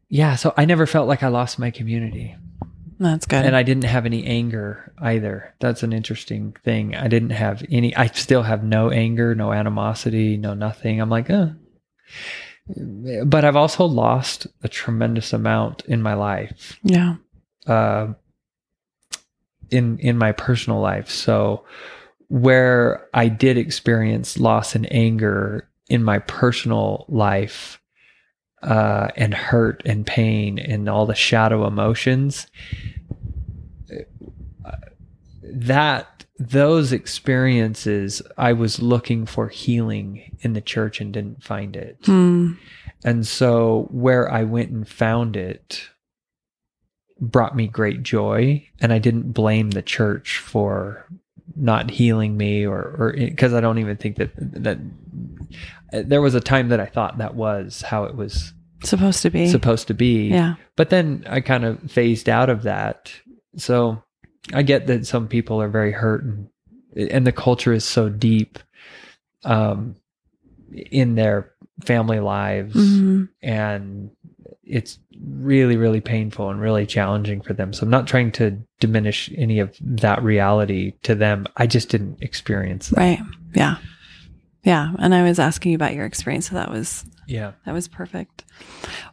yeah, 0.09 0.35
so 0.35 0.53
I 0.57 0.65
never 0.65 0.85
felt 0.87 1.07
like 1.07 1.21
I 1.23 1.27
lost 1.27 1.59
my 1.59 1.69
community. 1.71 2.35
That's 2.99 3.25
good. 3.25 3.45
And 3.45 3.55
I 3.55 3.63
didn't 3.63 3.85
have 3.85 4.05
any 4.05 4.25
anger 4.25 4.91
either. 4.99 5.53
That's 5.59 5.83
an 5.83 5.93
interesting 5.93 6.55
thing. 6.65 6.95
I 6.95 7.07
didn't 7.07 7.29
have 7.29 7.63
any 7.71 7.95
I 7.95 8.07
still 8.07 8.43
have 8.43 8.63
no 8.63 8.89
anger, 8.89 9.35
no 9.35 9.53
animosity, 9.53 10.35
no 10.35 10.53
nothing. 10.53 10.99
I'm 10.99 11.09
like, 11.09 11.29
"Uh." 11.29 11.49
But 13.25 13.45
I've 13.45 13.55
also 13.55 13.85
lost 13.85 14.47
a 14.63 14.67
tremendous 14.67 15.33
amount 15.33 15.83
in 15.85 16.01
my 16.01 16.13
life 16.13 16.77
yeah. 16.83 17.15
uh, 17.65 18.13
in 19.71 19.97
in 19.99 20.17
my 20.17 20.31
personal 20.33 20.79
life. 20.79 21.09
So 21.09 21.65
where 22.27 23.07
I 23.13 23.27
did 23.27 23.57
experience 23.57 24.37
loss 24.37 24.75
and 24.75 24.91
anger 24.93 25.67
in 25.89 26.03
my 26.03 26.19
personal 26.19 27.05
life, 27.07 27.81
uh, 28.61 29.07
and 29.15 29.33
hurt 29.33 29.81
and 29.85 30.05
pain 30.05 30.59
and 30.59 30.89
all 30.89 31.05
the 31.05 31.15
shadow 31.15 31.65
emotions, 31.65 32.47
uh, 34.65 34.71
that 35.43 36.18
those 36.39 36.91
experiences, 36.93 38.21
I 38.37 38.53
was 38.53 38.81
looking 38.81 39.25
for 39.25 39.49
healing 39.49 40.37
in 40.39 40.53
the 40.53 40.61
church 40.61 41.01
and 41.01 41.11
didn't 41.13 41.43
find 41.43 41.75
it. 41.75 41.97
Hmm. 42.05 42.53
And 43.03 43.27
so 43.27 43.87
where 43.91 44.31
I 44.31 44.43
went 44.43 44.69
and 44.71 44.87
found 44.87 45.35
it 45.35 45.89
brought 47.19 47.55
me 47.55 47.67
great 47.67 48.03
joy. 48.03 48.65
And 48.79 48.93
I 48.93 48.99
didn't 48.99 49.33
blame 49.33 49.71
the 49.71 49.81
church 49.81 50.37
for 50.37 51.05
not 51.55 51.89
healing 51.91 52.37
me 52.37 52.65
or, 52.65 52.79
or 52.97 53.13
because 53.17 53.53
I 53.53 53.59
don't 53.59 53.79
even 53.79 53.97
think 53.97 54.15
that, 54.17 54.31
that 54.37 54.77
there 55.91 56.21
was 56.21 56.35
a 56.35 56.39
time 56.39 56.69
that 56.69 56.79
I 56.79 56.85
thought 56.85 57.17
that 57.17 57.35
was 57.35 57.81
how 57.81 58.05
it 58.05 58.15
was 58.15 58.53
Supposed 58.83 59.21
to 59.23 59.29
be. 59.29 59.49
supposed 59.49 59.87
to 59.87 59.93
be. 59.93 60.29
yeah. 60.29 60.55
But 60.77 60.89
then 60.89 61.25
I 61.27 61.41
kind 61.41 61.65
of 61.65 61.91
phased 61.91 62.29
out 62.29 62.49
of 62.49 62.63
that. 62.63 63.11
So 63.57 64.01
I 64.53 64.63
get 64.63 64.87
that 64.87 65.05
some 65.05 65.27
people 65.27 65.61
are 65.61 65.69
very 65.69 65.91
hurt 65.91 66.23
and, 66.23 66.49
and 66.95 67.25
the 67.25 67.31
culture 67.31 67.73
is 67.73 67.85
so 67.85 68.09
deep 68.09 68.59
um, 69.43 69.95
in 70.73 71.15
their 71.15 71.53
family 71.83 72.19
lives 72.19 72.75
hmm 72.75 73.23
and 73.41 74.11
it's 74.65 74.99
really 75.23 75.77
really 75.77 76.01
painful 76.01 76.49
and 76.49 76.59
really 76.59 76.85
challenging 76.85 77.39
for 77.39 77.53
them 77.53 77.71
so 77.71 77.83
i'm 77.83 77.89
not 77.89 78.05
trying 78.05 78.29
to 78.33 78.59
diminish 78.81 79.31
any 79.37 79.59
of 79.59 79.73
that 79.79 80.21
reality 80.21 80.91
to 81.03 81.15
them 81.15 81.47
i 81.55 81.65
just 81.65 81.87
didn't 81.87 82.21
experience 82.21 82.89
that 82.89 82.97
Right. 82.99 83.19
Yeah. 83.55 83.77
Yeah. 84.63 84.93
And 84.99 85.15
I 85.15 85.23
was 85.23 85.39
asking 85.39 85.71
you 85.71 85.75
about 85.75 85.93
your 85.93 86.05
experience. 86.05 86.49
So 86.49 86.55
that 86.55 86.69
was 86.69 87.05
yeah 87.27 87.53
that 87.65 87.73
was 87.73 87.87
perfect. 87.87 88.45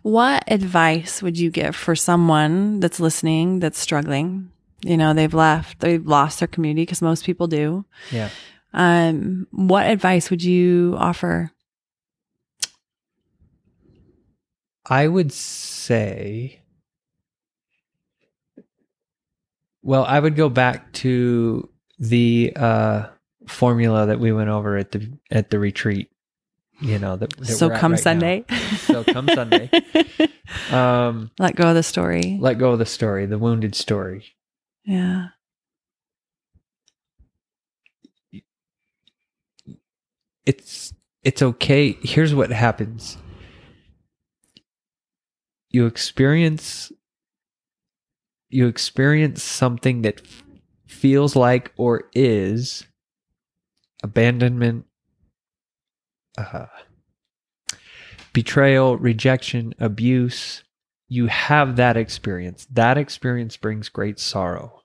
What 0.03 0.44
advice 0.48 1.23
would 1.23 1.39
you 1.39 1.51
give 1.51 1.77
for 1.77 1.94
someone 1.94 2.81
that's 2.81 3.01
listening 3.01 3.61
that's 3.61 3.78
struggling? 3.78 4.51
You 4.82 4.97
know, 4.97 5.15
they've 5.15 5.32
left, 5.35 5.81
they've 5.81 6.07
lost 6.07 6.39
their 6.40 6.48
community 6.48 6.82
because 6.82 7.01
most 7.03 7.24
people 7.24 7.47
do. 7.47 7.85
yeah 8.12 8.28
Um, 8.74 9.47
what 9.51 9.86
advice 9.86 10.28
would 10.31 10.43
you 10.44 10.94
offer? 10.98 11.51
I 14.89 15.09
would 15.09 15.32
say, 15.32 16.61
well, 19.82 20.05
I 20.05 20.20
would 20.20 20.36
go 20.36 20.48
back 20.48 20.93
to 20.94 21.69
the 21.98 22.53
uh, 22.55 23.07
formula 23.48 24.07
that 24.07 24.20
we 24.20 24.32
went 24.32 24.51
over 24.51 24.77
at 24.77 24.93
the 24.93 25.11
at 25.31 25.51
the 25.51 25.59
retreat. 25.59 26.11
You 26.81 26.98
know 26.98 27.16
that. 27.16 27.35
that 27.39 27.47
so 27.47 27.70
come 27.70 27.93
right. 27.93 28.01
Sunday. 28.01 28.44
So 28.81 29.03
come 29.05 29.28
Sunday. 29.28 29.70
Um, 30.70 31.31
Let 31.40 31.57
go 31.57 31.69
of 31.69 31.74
the 31.74 31.82
story. 31.82 32.39
let 32.40 32.59
go 32.59 32.70
of 32.73 32.78
the 32.78 32.86
story, 32.86 33.27
the 33.27 33.39
wounded 33.39 33.74
story. 33.74 34.36
Yeah. 34.87 35.29
It's 40.47 40.93
it's 41.25 41.43
okay. 41.43 41.99
Here's 42.03 42.35
what 42.35 42.51
happens. 42.51 43.19
You 45.71 45.87
experience 45.87 46.91
you 48.49 48.67
experience 48.67 49.43
something 49.43 50.03
that 50.03 50.23
feels 50.87 51.35
like 51.37 51.73
or 51.77 52.09
is 52.15 52.85
abandonment, 54.03 54.87
uh, 56.39 56.67
betrayal, 58.33 58.97
rejection, 58.99 59.75
abuse. 59.79 60.63
You 61.09 61.27
have 61.27 61.77
that 61.77 61.97
experience. 61.97 62.66
That 62.73 62.99
experience 62.99 63.57
brings 63.57 63.89
great 63.89 64.19
sorrow. 64.19 64.83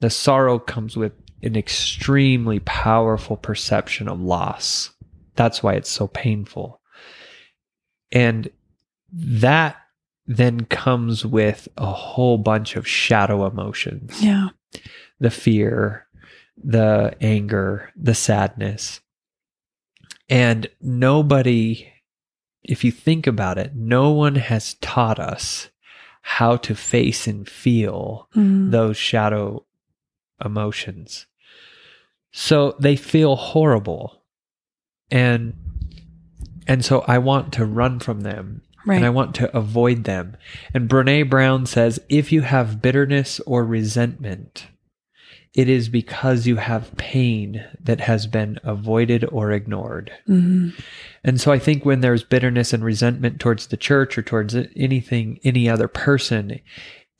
The 0.00 0.10
sorrow 0.10 0.58
comes 0.58 0.96
with 0.96 1.12
an 1.42 1.56
extremely 1.56 2.60
powerful 2.60 3.36
perception 3.36 4.08
of 4.08 4.20
loss. 4.20 4.90
That's 5.34 5.62
why 5.62 5.74
it's 5.74 5.90
so 5.90 6.06
painful. 6.08 6.80
And 8.12 8.48
that 9.12 9.76
then 10.26 10.64
comes 10.66 11.24
with 11.24 11.68
a 11.76 11.86
whole 11.92 12.38
bunch 12.38 12.76
of 12.76 12.86
shadow 12.86 13.46
emotions 13.46 14.22
Yeah. 14.22 14.48
the 15.18 15.30
fear, 15.30 16.06
the 16.62 17.16
anger, 17.20 17.90
the 17.96 18.14
sadness. 18.14 19.00
And 20.28 20.68
nobody, 20.80 21.88
if 22.62 22.84
you 22.84 22.90
think 22.92 23.26
about 23.26 23.58
it, 23.58 23.74
no 23.74 24.10
one 24.10 24.34
has 24.36 24.74
taught 24.74 25.18
us 25.18 25.70
how 26.22 26.56
to 26.56 26.74
face 26.74 27.26
and 27.26 27.48
feel 27.48 28.28
Mm. 28.36 28.70
those 28.70 28.96
shadow 28.96 29.64
emotions. 30.44 31.26
So 32.32 32.76
they 32.78 32.96
feel 32.96 33.36
horrible. 33.36 34.22
And 35.10 35.54
and 36.66 36.84
so 36.84 37.00
I 37.08 37.16
want 37.18 37.52
to 37.54 37.64
run 37.64 37.98
from 37.98 38.20
them 38.20 38.60
right. 38.84 38.96
and 38.96 39.06
I 39.06 39.10
want 39.10 39.34
to 39.36 39.56
avoid 39.56 40.04
them. 40.04 40.36
And 40.74 40.86
Brene 40.88 41.30
Brown 41.30 41.64
says 41.64 41.98
if 42.10 42.30
you 42.30 42.42
have 42.42 42.82
bitterness 42.82 43.40
or 43.40 43.64
resentment, 43.64 44.66
it 45.58 45.68
is 45.68 45.88
because 45.88 46.46
you 46.46 46.54
have 46.54 46.96
pain 46.96 47.64
that 47.82 47.98
has 47.98 48.28
been 48.28 48.60
avoided 48.62 49.24
or 49.32 49.50
ignored. 49.50 50.12
Mhm. 50.28 50.72
And 51.24 51.40
so 51.40 51.50
I 51.50 51.58
think 51.58 51.84
when 51.84 52.00
there's 52.00 52.22
bitterness 52.22 52.72
and 52.72 52.84
resentment 52.84 53.40
towards 53.40 53.66
the 53.66 53.76
church 53.76 54.16
or 54.16 54.22
towards 54.22 54.54
anything, 54.76 55.40
any 55.42 55.68
other 55.68 55.88
person, 55.88 56.60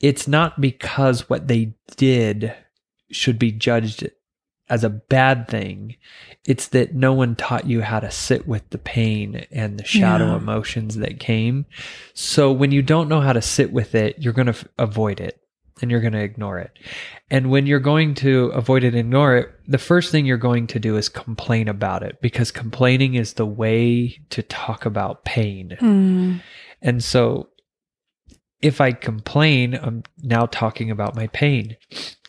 it's 0.01 0.28
not 0.28 0.60
because 0.60 1.28
what 1.28 1.48
they 1.48 1.74
did 1.97 2.55
should 3.10 3.40
be 3.40 3.51
judged 3.51 4.09
as 4.70 4.85
a 4.85 4.90
bad 4.90 5.48
thing. 5.48 5.97
It's 6.47 6.69
that 6.69 6.94
no 6.94 7.12
one 7.12 7.35
taught 7.35 7.66
you 7.66 7.81
how 7.82 7.98
to 7.98 8.10
sit 8.10 8.47
with 8.47 8.70
the 8.70 8.78
pain 8.78 9.47
and 9.51 9.78
the 9.81 9.85
shadow 9.85 10.27
Yeah. 10.28 10.36
emotions 10.36 10.94
that 10.98 11.19
came. 11.19 11.66
So 12.15 12.52
when 12.52 12.70
you 12.70 12.82
don't 12.82 13.09
know 13.09 13.20
how 13.20 13.32
to 13.32 13.43
sit 13.43 13.73
with 13.73 13.97
it, 13.97 14.15
you're 14.20 14.32
going 14.32 14.47
to 14.47 14.51
f- 14.60 14.65
avoid 14.78 15.19
it 15.20 15.40
and 15.80 15.90
you're 15.90 16.00
going 16.00 16.12
to 16.12 16.22
ignore 16.22 16.59
it. 16.59 16.78
And 17.30 17.50
when 17.50 17.66
you're 17.66 17.80
going 17.80 18.14
to 18.16 18.46
avoid 18.46 18.84
it, 18.84 18.94
ignore 18.94 19.36
it, 19.36 19.55
the 19.66 19.78
first 19.78 20.10
thing 20.10 20.26
you're 20.26 20.36
going 20.36 20.66
to 20.68 20.78
do 20.78 20.96
is 20.96 21.09
complain 21.09 21.68
about 21.68 22.02
it 22.02 22.20
because 22.20 22.50
complaining 22.50 23.14
is 23.14 23.34
the 23.34 23.46
way 23.46 24.18
to 24.30 24.42
talk 24.42 24.86
about 24.86 25.24
pain. 25.24 25.76
Mm. 25.80 26.40
And 26.82 27.05
so 27.05 27.48
if 28.60 28.80
I 28.80 28.92
complain, 28.92 29.74
I'm 29.74 30.02
now 30.22 30.46
talking 30.46 30.90
about 30.90 31.14
my 31.14 31.28
pain. 31.28 31.76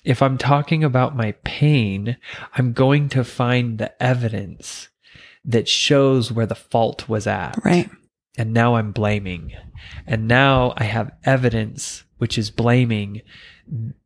If 0.03 0.21
I'm 0.21 0.37
talking 0.37 0.83
about 0.83 1.15
my 1.15 1.33
pain, 1.43 2.17
I'm 2.55 2.73
going 2.73 3.09
to 3.09 3.23
find 3.23 3.77
the 3.77 4.01
evidence 4.01 4.89
that 5.45 5.67
shows 5.67 6.31
where 6.31 6.45
the 6.45 6.55
fault 6.55 7.09
was 7.09 7.25
at. 7.27 7.57
Right. 7.63 7.89
And 8.37 8.53
now 8.53 8.75
I'm 8.75 8.91
blaming. 8.91 9.53
And 10.05 10.27
now 10.27 10.73
I 10.77 10.83
have 10.83 11.11
evidence 11.23 12.03
which 12.19 12.37
is 12.37 12.51
blaming 12.51 13.21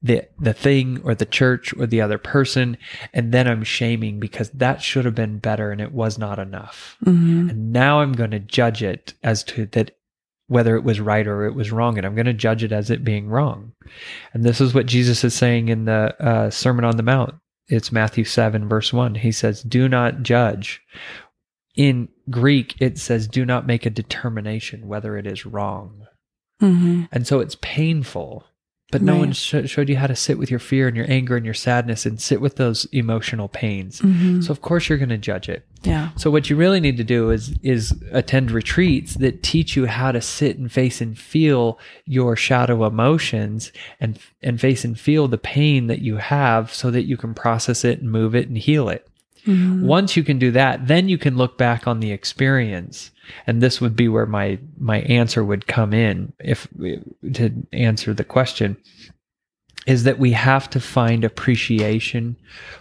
the 0.01 0.27
the 0.39 0.53
thing 0.53 1.01
or 1.03 1.13
the 1.15 1.25
church 1.25 1.73
or 1.77 1.85
the 1.85 2.01
other 2.01 2.17
person 2.17 2.77
and 3.13 3.31
then 3.31 3.47
I'm 3.47 3.63
shaming 3.63 4.19
because 4.19 4.49
that 4.49 4.81
should 4.81 5.05
have 5.05 5.15
been 5.15 5.37
better 5.37 5.71
and 5.71 5.79
it 5.79 5.91
was 5.91 6.17
not 6.17 6.39
enough. 6.39 6.97
Mhm. 7.05 7.49
And 7.49 7.71
now 7.71 8.01
I'm 8.01 8.13
going 8.13 8.31
to 8.31 8.39
judge 8.39 8.81
it 8.81 9.13
as 9.23 9.43
to 9.45 9.65
that 9.67 9.91
whether 10.47 10.75
it 10.75 10.83
was 10.83 10.99
right 10.99 11.25
or 11.25 11.45
it 11.45 11.55
was 11.55 11.71
wrong. 11.71 11.97
And 11.97 12.05
I'm 12.05 12.15
going 12.15 12.25
to 12.25 12.33
judge 12.33 12.63
it 12.63 12.71
as 12.71 12.89
it 12.89 13.03
being 13.03 13.27
wrong. 13.27 13.71
And 14.33 14.43
this 14.43 14.61
is 14.61 14.73
what 14.73 14.85
Jesus 14.85 15.23
is 15.23 15.33
saying 15.33 15.69
in 15.69 15.85
the 15.85 16.15
uh, 16.23 16.49
Sermon 16.49 16.85
on 16.85 16.97
the 16.97 17.03
Mount. 17.03 17.35
It's 17.67 17.91
Matthew 17.91 18.25
7, 18.25 18.67
verse 18.67 18.91
1. 18.91 19.15
He 19.15 19.31
says, 19.31 19.63
Do 19.63 19.87
not 19.87 20.21
judge. 20.21 20.81
In 21.75 22.09
Greek, 22.29 22.75
it 22.79 22.97
says, 22.99 23.27
Do 23.27 23.45
not 23.45 23.65
make 23.65 23.85
a 23.85 23.89
determination 23.89 24.87
whether 24.87 25.17
it 25.17 25.25
is 25.25 25.45
wrong. 25.45 26.05
Mhm. 26.63 27.07
And 27.11 27.27
so 27.27 27.39
it's 27.39 27.57
painful. 27.61 28.45
But 28.91 29.01
no 29.01 29.13
Right. 29.13 29.19
one 29.19 29.31
sh- 29.33 29.55
showed 29.65 29.89
you 29.89 29.95
how 29.97 30.05
to 30.05 30.15
sit 30.15 30.37
with 30.37 30.51
your 30.51 30.59
fear 30.59 30.87
and 30.87 30.95
your 30.95 31.09
anger 31.09 31.35
and 31.35 31.43
your 31.43 31.55
sadness 31.55 32.05
and 32.05 32.21
sit 32.21 32.39
with 32.39 32.57
those 32.57 32.85
emotional 32.91 33.47
pains. 33.47 34.01
Mhm. 34.01 34.43
So, 34.43 34.51
of 34.51 34.61
course, 34.61 34.87
you're 34.87 34.99
going 34.99 35.09
to 35.09 35.17
judge 35.17 35.49
it. 35.49 35.65
yeah. 35.83 36.09
So 36.15 36.29
what 36.31 36.49
you 36.49 36.55
really 36.55 36.79
need 36.79 36.95
to 36.97 37.03
do 37.03 37.31
is 37.31 37.55
is 37.63 37.93
attend 38.11 38.51
retreats 38.51 39.15
that 39.15 39.41
teach 39.43 39.75
you 39.75 39.87
how 39.87 40.11
to 40.11 40.21
sit 40.21 40.57
and 40.59 40.71
face 40.71 41.01
and 41.01 41.17
feel 41.17 41.77
your 42.05 42.35
shadow 42.35 42.85
emotions 42.85 43.71
and 43.99 44.19
and 44.43 44.61
face 44.61 44.85
and 44.85 44.97
feel 44.97 45.27
the 45.27 45.37
pain 45.39 45.87
that 45.87 46.01
you 46.01 46.17
have 46.17 46.71
so 46.71 46.89
that 46.91 47.03
you 47.03 47.17
can 47.17 47.33
process 47.33 47.83
it 47.83 47.99
and 47.99 48.11
move 48.11 48.35
it 48.35 48.47
and 48.47 48.59
heal 48.59 48.87
it. 48.89 49.07
Mhm. 49.45 49.81
Once 49.81 50.15
you 50.15 50.23
can 50.23 50.39
do 50.39 50.51
that, 50.51 50.87
then 50.87 51.09
you 51.09 51.17
can 51.17 51.35
look 51.35 51.57
back 51.57 51.87
on 51.87 51.99
the 51.99 52.11
experience. 52.11 53.11
And 53.47 53.61
this 53.61 53.79
would 53.81 53.95
be 53.95 54.07
where 54.07 54.25
my 54.25 54.59
my 54.79 55.01
answer 55.01 55.43
would 55.43 55.67
come 55.67 55.93
in 55.93 56.33
if 56.39 56.67
to 57.33 57.51
answer 57.71 58.13
the 58.13 58.23
question 58.23 58.77
is 59.85 60.03
that 60.03 60.19
we 60.19 60.31
have 60.31 60.69
to 60.69 60.79
find 60.79 61.25
appreciation 61.25 62.37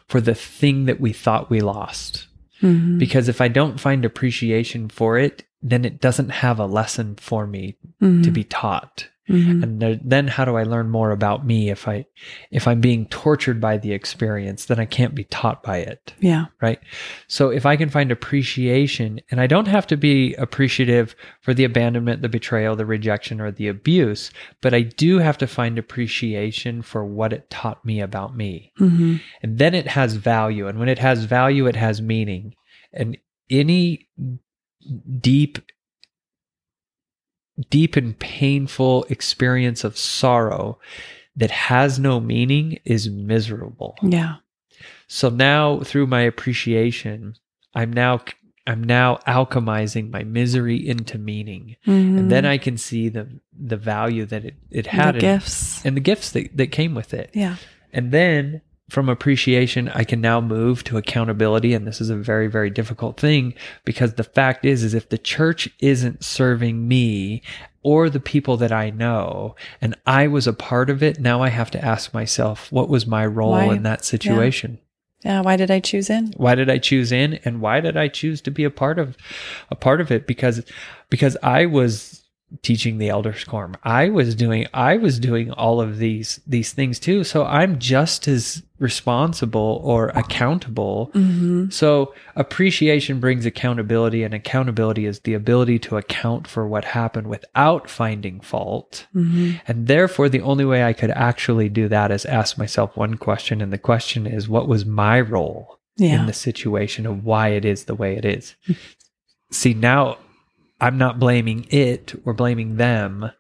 for 0.08 0.20
the 0.20 0.34
thing 0.36 0.84
that 0.86 1.00
we 1.00 1.12
thought 1.12 1.50
we 1.50 1.60
lost 1.60 2.28
Mhm. 2.62 2.98
because 2.98 3.28
if 3.28 3.40
I 3.40 3.48
don't 3.48 3.80
find 3.80 4.04
appreciation 4.04 4.88
for 4.88 5.18
it, 5.18 5.44
then 5.62 5.84
it 5.84 6.00
doesn't 6.00 6.28
have 6.30 6.60
a 6.60 6.66
lesson 6.66 7.16
for 7.16 7.44
me 7.46 7.74
Mhm. 8.00 8.22
to 8.22 8.30
be 8.30 8.44
taught. 8.44 9.08
Mhm. 9.28 9.62
And 9.62 10.00
then 10.04 10.26
how 10.26 10.44
do 10.44 10.56
I 10.56 10.64
learn 10.64 10.88
more 10.90 11.12
about 11.12 11.46
me 11.46 11.70
if 11.70 11.86
I 11.86 12.06
if 12.50 12.66
I'm 12.66 12.80
being 12.80 13.06
tortured 13.06 13.60
by 13.60 13.76
the 13.78 13.92
experience, 13.92 14.64
then 14.64 14.80
I 14.80 14.84
can't 14.84 15.14
be 15.14 15.24
taught 15.24 15.62
by 15.62 15.78
it, 15.78 16.12
yeah. 16.20 16.46
right? 16.60 16.80
So 17.28 17.48
if 17.50 17.64
I 17.64 17.76
can 17.76 17.88
find 17.88 18.10
appreciation 18.10 19.20
and 19.30 19.40
I 19.40 19.46
don't 19.46 19.68
have 19.68 19.86
to 19.88 19.96
be 19.96 20.34
appreciative 20.34 21.14
for 21.40 21.54
the 21.54 21.62
abandonment, 21.64 22.22
the 22.22 22.28
betrayal, 22.28 22.74
the 22.74 22.84
rejection 22.84 23.40
or 23.40 23.52
the 23.52 23.68
abuse, 23.68 24.32
but 24.60 24.74
I 24.74 24.82
do 24.82 25.18
have 25.18 25.38
to 25.38 25.46
find 25.46 25.78
appreciation 25.78 26.82
for 26.82 27.04
what 27.04 27.32
it 27.32 27.48
taught 27.48 27.84
me 27.84 28.00
about 28.00 28.36
me 28.36 28.72
Mhm. 28.80 29.20
and 29.42 29.58
then 29.58 29.72
it 29.74 29.86
has 29.86 30.16
value 30.16 30.66
and 30.66 30.78
when 30.80 30.88
it 30.88 30.98
has 30.98 31.24
value 31.24 31.66
it 31.66 31.76
has 31.76 32.02
meaning 32.02 32.54
and 32.92 33.16
any 33.48 34.08
deep 35.20 35.58
deep 37.70 37.96
and 37.96 38.18
painful 38.18 39.04
experience 39.08 39.84
of 39.84 39.96
sorrow 39.98 40.78
that 41.36 41.50
has 41.50 41.98
no 41.98 42.20
meaning 42.20 42.78
is 42.84 43.08
miserable 43.08 43.96
Yeah. 44.02 44.36
so 45.06 45.28
now 45.28 45.80
through 45.80 46.06
my 46.06 46.20
appreciation 46.22 47.34
i'm 47.74 47.92
now 47.92 48.20
i'm 48.66 48.82
now 48.84 49.16
alchemizing 49.26 50.10
my 50.10 50.22
misery 50.24 50.76
into 50.86 51.18
meaning 51.18 51.76
and 51.86 52.30
then 52.30 52.44
i 52.44 52.58
can 52.58 52.76
see 52.76 53.08
the 53.08 53.28
the 53.58 53.76
value 53.76 54.24
that 54.26 54.44
it, 54.44 54.54
it 54.70 54.86
had 54.86 55.14
Mm-hmm. 55.14 55.20
the 55.20 55.26
in- 55.26 55.36
gifts. 55.38 55.84
and 55.86 55.96
the 55.96 56.00
gifts 56.00 56.30
that, 56.32 56.56
that 56.56 56.66
came 56.72 56.94
with 56.94 57.12
it 57.14 57.30
Yeah. 57.34 57.56
and 57.92 58.12
then 58.12 58.60
from 58.92 59.08
appreciation, 59.08 59.88
I 59.88 60.04
can 60.04 60.20
now 60.20 60.38
move 60.42 60.84
to 60.84 60.98
accountability. 60.98 61.72
And 61.72 61.86
this 61.86 61.98
is 61.98 62.10
a 62.10 62.16
very, 62.16 62.46
very 62.46 62.68
difficult 62.68 63.18
thing 63.18 63.54
because 63.86 64.14
the 64.14 64.22
fact 64.22 64.66
is, 64.66 64.84
is 64.84 64.92
if 64.92 65.08
the 65.08 65.16
church 65.16 65.66
isn't 65.78 66.22
serving 66.22 66.86
me 66.86 67.42
or 67.82 68.10
the 68.10 68.20
people 68.20 68.58
that 68.58 68.70
I 68.70 68.90
know 68.90 69.56
and 69.80 69.96
I 70.06 70.26
was 70.26 70.46
a 70.46 70.52
part 70.52 70.90
of 70.90 71.02
it, 71.02 71.18
now 71.18 71.42
I 71.42 71.48
have 71.48 71.70
to 71.70 71.82
ask 71.82 72.12
myself, 72.12 72.70
what 72.70 72.90
was 72.90 73.06
my 73.06 73.24
role 73.24 73.52
Why? 73.52 73.74
in 73.74 73.82
that 73.84 74.04
situation? 74.04 74.78
Yeah. 75.24 75.40
Why 75.40 75.56
did 75.56 75.70
I 75.70 75.80
choose 75.80 76.10
in? 76.10 76.34
Why 76.36 76.54
did 76.54 76.68
I 76.68 76.76
choose 76.76 77.12
in 77.12 77.40
and 77.46 77.62
why 77.62 77.80
did 77.80 77.96
I 77.96 78.08
choose 78.08 78.42
to 78.42 78.50
be 78.50 78.64
a 78.64 78.70
part 78.70 78.98
of 78.98 79.16
a 79.70 79.74
part 79.74 80.02
of 80.02 80.10
it? 80.10 80.26
Because 80.26 80.62
because 81.08 81.38
I 81.42 81.64
was 81.64 82.21
teaching 82.62 82.98
the 82.98 83.08
elders 83.08 83.44
quorum. 83.44 83.76
I 83.84 84.10
was 84.10 84.34
doing 84.34 84.66
I 84.74 84.96
was 84.98 85.18
doing 85.18 85.50
all 85.52 85.80
of 85.80 85.98
these 85.98 86.40
these 86.46 86.72
things 86.72 86.98
too. 86.98 87.24
So 87.24 87.44
I'm 87.44 87.78
just 87.78 88.28
as 88.28 88.62
responsible 88.78 89.80
or 89.84 90.08
accountable. 90.08 91.10
Mm-hmm. 91.14 91.70
So 91.70 92.14
appreciation 92.36 93.20
brings 93.20 93.46
accountability 93.46 94.22
and 94.24 94.34
accountability 94.34 95.06
is 95.06 95.20
the 95.20 95.34
ability 95.34 95.78
to 95.80 95.96
account 95.96 96.46
for 96.48 96.66
what 96.66 96.84
happened 96.84 97.28
without 97.28 97.88
finding 97.88 98.40
fault. 98.40 99.06
Mm-hmm. 99.14 99.52
And 99.68 99.86
therefore 99.86 100.28
the 100.28 100.40
only 100.40 100.64
way 100.64 100.84
I 100.84 100.92
could 100.92 101.10
actually 101.12 101.68
do 101.68 101.88
that 101.88 102.10
is 102.10 102.24
ask 102.26 102.58
myself 102.58 102.96
one 102.96 103.14
question 103.16 103.60
and 103.60 103.72
the 103.72 103.78
question 103.78 104.26
is 104.26 104.48
what 104.48 104.68
was 104.68 104.84
my 104.84 105.20
role 105.20 105.78
Yeah. 105.96 106.20
in 106.20 106.26
the 106.26 106.32
situation 106.32 107.06
of 107.06 107.24
why 107.24 107.48
it 107.48 107.64
is 107.64 107.84
the 107.84 107.94
way 107.94 108.16
it 108.16 108.24
is. 108.24 108.54
See, 109.52 109.74
now 109.74 110.18
I'm 110.82 110.98
not 110.98 111.18
blaming 111.18 111.66
it 111.70 112.14
or 112.24 112.34
blaming 112.34 112.76
them. 112.76 113.30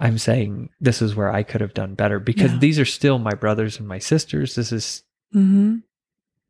I'm 0.00 0.18
saying 0.18 0.70
this 0.80 1.00
is 1.00 1.14
where 1.14 1.32
I 1.32 1.42
could 1.42 1.60
have 1.60 1.74
done 1.74 1.94
better 1.94 2.18
because 2.18 2.52
Yeah. 2.52 2.58
these 2.58 2.78
are 2.78 2.84
still 2.84 3.18
my 3.18 3.32
brothers 3.34 3.78
and 3.78 3.86
my 3.88 3.98
sisters. 3.98 4.54
This 4.56 4.72
is 4.72 5.02
Mm-hmm. 5.34 5.76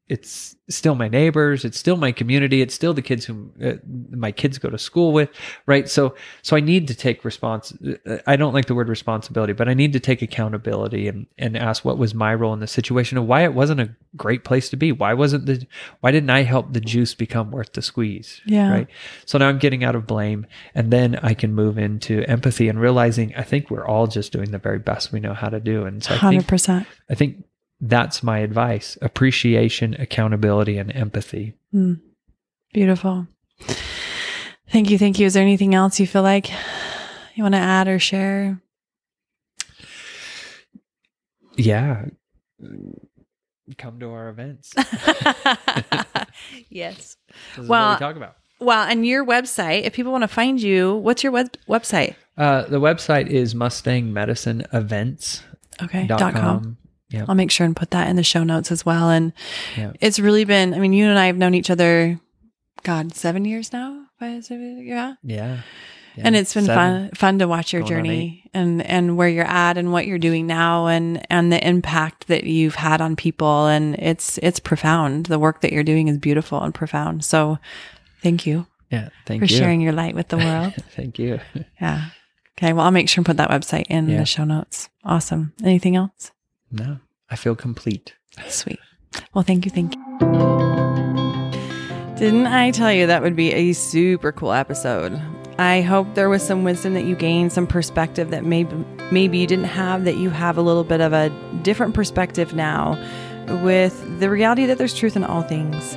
It's 0.08 0.54
still 0.68 0.94
my 0.94 1.08
neighbors 1.08 1.64
it's 1.64 1.78
still 1.78 1.96
my 1.96 2.12
community 2.12 2.62
it's 2.62 2.74
still 2.74 2.94
the 2.94 3.02
kids 3.02 3.24
who 3.24 3.50
uh, 3.64 3.72
my 4.10 4.30
kids 4.30 4.56
go 4.58 4.68
to 4.70 4.78
school 4.78 5.12
with 5.12 5.28
right 5.66 5.88
so 5.88 6.14
so 6.42 6.56
i 6.56 6.60
need 6.60 6.86
to 6.88 6.94
take 6.94 7.24
response 7.24 7.72
i 8.26 8.36
don't 8.36 8.52
like 8.54 8.66
the 8.66 8.74
word 8.74 8.88
responsibility 8.88 9.52
but 9.52 9.68
i 9.68 9.74
need 9.74 9.92
to 9.92 10.00
take 10.00 10.22
accountability 10.22 11.08
and 11.08 11.26
and 11.38 11.56
ask 11.56 11.84
what 11.84 11.98
was 11.98 12.14
my 12.14 12.32
role 12.34 12.52
in 12.52 12.60
the 12.60 12.66
situation 12.66 13.18
and 13.18 13.26
why 13.26 13.42
it 13.42 13.52
wasn't 13.54 13.80
a 13.80 13.88
great 14.16 14.44
place 14.44 14.68
to 14.68 14.76
be 14.76 14.92
why 14.92 15.12
wasn't 15.12 15.44
the 15.46 15.66
why 16.00 16.10
didn't 16.12 16.30
i 16.30 16.42
help 16.42 16.72
the 16.72 16.80
juice 16.80 17.14
become 17.14 17.50
worth 17.50 17.72
the 17.72 17.82
squeeze 17.82 18.40
Yeah. 18.46 18.70
right 18.70 18.88
so 19.24 19.38
now 19.38 19.48
i'm 19.48 19.58
getting 19.58 19.82
out 19.84 19.96
of 19.96 20.06
blame 20.06 20.46
and 20.74 20.92
then 20.92 21.16
i 21.22 21.34
can 21.34 21.52
move 21.52 21.78
into 21.78 22.22
empathy 22.28 22.68
and 22.68 22.80
realizing 22.80 23.34
i 23.36 23.42
think 23.42 23.70
we're 23.70 23.86
all 23.86 24.06
just 24.06 24.32
doing 24.32 24.50
the 24.52 24.58
very 24.58 24.78
best 24.78 25.12
we 25.12 25.18
know 25.20 25.34
how 25.34 25.48
to 25.48 25.58
do 25.60 25.84
and 25.84 26.02
so 26.04 26.14
i 26.14 26.30
think 26.30 26.44
100%. 26.44 26.86
I 27.10 27.14
think 27.14 27.44
that's 27.80 28.22
my 28.22 28.38
advice 28.38 28.96
appreciation, 29.02 29.94
accountability, 29.98 30.78
and 30.78 30.94
empathy. 30.94 31.54
Mm. 31.74 32.00
Beautiful. 32.72 33.26
Thank 34.70 34.90
you. 34.90 34.98
Thank 34.98 35.18
you. 35.18 35.26
Is 35.26 35.34
there 35.34 35.42
anything 35.42 35.74
else 35.74 35.98
you 36.00 36.06
feel 36.06 36.22
like 36.22 36.50
you 37.34 37.42
want 37.42 37.54
to 37.54 37.60
add 37.60 37.88
or 37.88 37.98
share? 37.98 38.60
Yeah. 41.56 42.06
Come 43.78 43.98
to 44.00 44.10
our 44.10 44.28
events. 44.28 44.74
yes. 46.68 47.16
Well- 47.58 47.94
we 47.94 47.98
talk 47.98 48.16
about. 48.16 48.36
Well, 48.58 48.88
and 48.88 49.06
your 49.06 49.22
website, 49.24 49.82
if 49.82 49.92
people 49.92 50.12
want 50.12 50.22
to 50.22 50.28
find 50.28 50.60
you, 50.62 50.94
what's 50.96 51.22
your 51.22 51.30
web- 51.30 51.58
website? 51.68 52.14
Uh, 52.38 52.62
the 52.62 52.80
website 52.80 53.26
is 53.26 53.54
mustangmedicineevents.com. 53.54 55.84
Okay. 55.84 56.06
Dot 56.06 56.32
com. 56.34 56.78
Yeah. 57.10 57.24
I'll 57.28 57.34
make 57.36 57.50
sure 57.50 57.64
and 57.66 57.76
put 57.76 57.90
that 57.92 58.08
in 58.08 58.16
the 58.16 58.22
show 58.24 58.42
notes 58.44 58.72
as 58.72 58.84
well. 58.84 59.10
And 59.10 59.32
Yeah. 59.76 59.92
it's 60.00 60.18
really 60.18 60.44
been, 60.44 60.74
I 60.74 60.78
mean, 60.78 60.92
you 60.92 61.06
and 61.06 61.18
I 61.18 61.26
have 61.26 61.36
known 61.36 61.54
each 61.54 61.70
other, 61.70 62.18
God, 62.82 63.14
seven 63.14 63.44
years 63.44 63.72
now? 63.72 64.04
Yeah. 64.20 64.40
Yeah. 64.50 65.14
Yeah. 65.22 66.22
and 66.24 66.34
it's 66.34 66.54
been 66.54 66.64
Seven. 66.64 67.08
fun 67.08 67.10
fun 67.14 67.38
to 67.40 67.46
watch 67.46 67.74
your 67.74 67.82
journey 67.82 68.48
and 68.54 68.80
and 68.80 69.18
where 69.18 69.28
you're 69.28 69.44
at 69.44 69.76
and 69.76 69.92
what 69.92 70.06
you're 70.06 70.16
doing 70.18 70.46
now 70.46 70.86
and 70.86 71.22
and 71.30 71.52
the 71.52 71.62
impact 71.68 72.28
that 72.28 72.44
you've 72.44 72.76
had 72.76 73.02
on 73.02 73.16
people 73.16 73.66
and 73.66 73.96
it's 73.98 74.38
it's 74.42 74.58
profound 74.58 75.26
the 75.26 75.38
work 75.38 75.60
that 75.60 75.74
you're 75.74 75.84
doing 75.84 76.08
is 76.08 76.16
beautiful 76.16 76.62
and 76.62 76.72
profound 76.74 77.22
so 77.22 77.58
thank 78.22 78.46
you 78.46 78.66
Yeah. 78.90 79.10
Thank 79.26 79.42
you. 79.42 79.46
for 79.46 79.52
you. 79.52 79.58
sharing 79.58 79.82
your 79.82 79.92
light 79.92 80.14
with 80.14 80.28
the 80.28 80.38
world 80.46 80.72
Thank 80.96 81.18
you. 81.18 81.38
yeah 81.78 82.06
okay 82.58 82.72
well 82.72 82.86
i'll 82.86 82.90
make 82.90 83.10
sure 83.10 83.20
and 83.20 83.26
put 83.26 83.36
that 83.36 83.50
website 83.50 83.84
in 83.90 84.08
Yeah. 84.08 84.20
the 84.20 84.24
show 84.24 84.44
notes 84.44 84.88
awesome 85.04 85.52
anything 85.62 85.96
else 85.96 86.30
No, 86.78 86.98
I 87.30 87.36
feel 87.36 87.56
complete. 87.56 88.14
sweet 88.48 88.78
well 89.32 89.42
thank 89.44 89.64
you 89.64 89.70
thank 89.70 89.94
you 89.94 90.02
didn't 92.18 92.46
i 92.46 92.70
tell 92.70 92.92
you 92.92 93.06
that 93.06 93.22
would 93.22 93.36
be 93.36 93.52
a 93.52 93.72
super 93.72 94.30
cool 94.32 94.52
episode 94.52 95.20
I 95.58 95.80
hope 95.80 96.14
there 96.14 96.28
was 96.28 96.42
some 96.42 96.64
wisdom 96.64 96.92
that 96.92 97.04
you 97.04 97.16
gained, 97.16 97.50
some 97.50 97.66
perspective 97.66 98.28
that 98.28 98.44
maybe 98.44 98.76
maybe 99.10 99.38
you 99.38 99.46
didn't 99.46 99.64
have 99.64 100.04
that 100.04 100.18
you 100.18 100.28
have 100.28 100.58
a 100.58 100.60
little 100.60 100.84
bit 100.84 101.00
of 101.00 101.14
a 101.14 101.30
different 101.62 101.94
perspective 101.94 102.54
now 102.54 102.98
with 103.62 104.20
the 104.20 104.28
reality 104.28 104.66
that 104.66 104.76
there's 104.76 104.92
truth 104.92 105.16
in 105.16 105.24
all 105.24 105.40
things. 105.40 105.96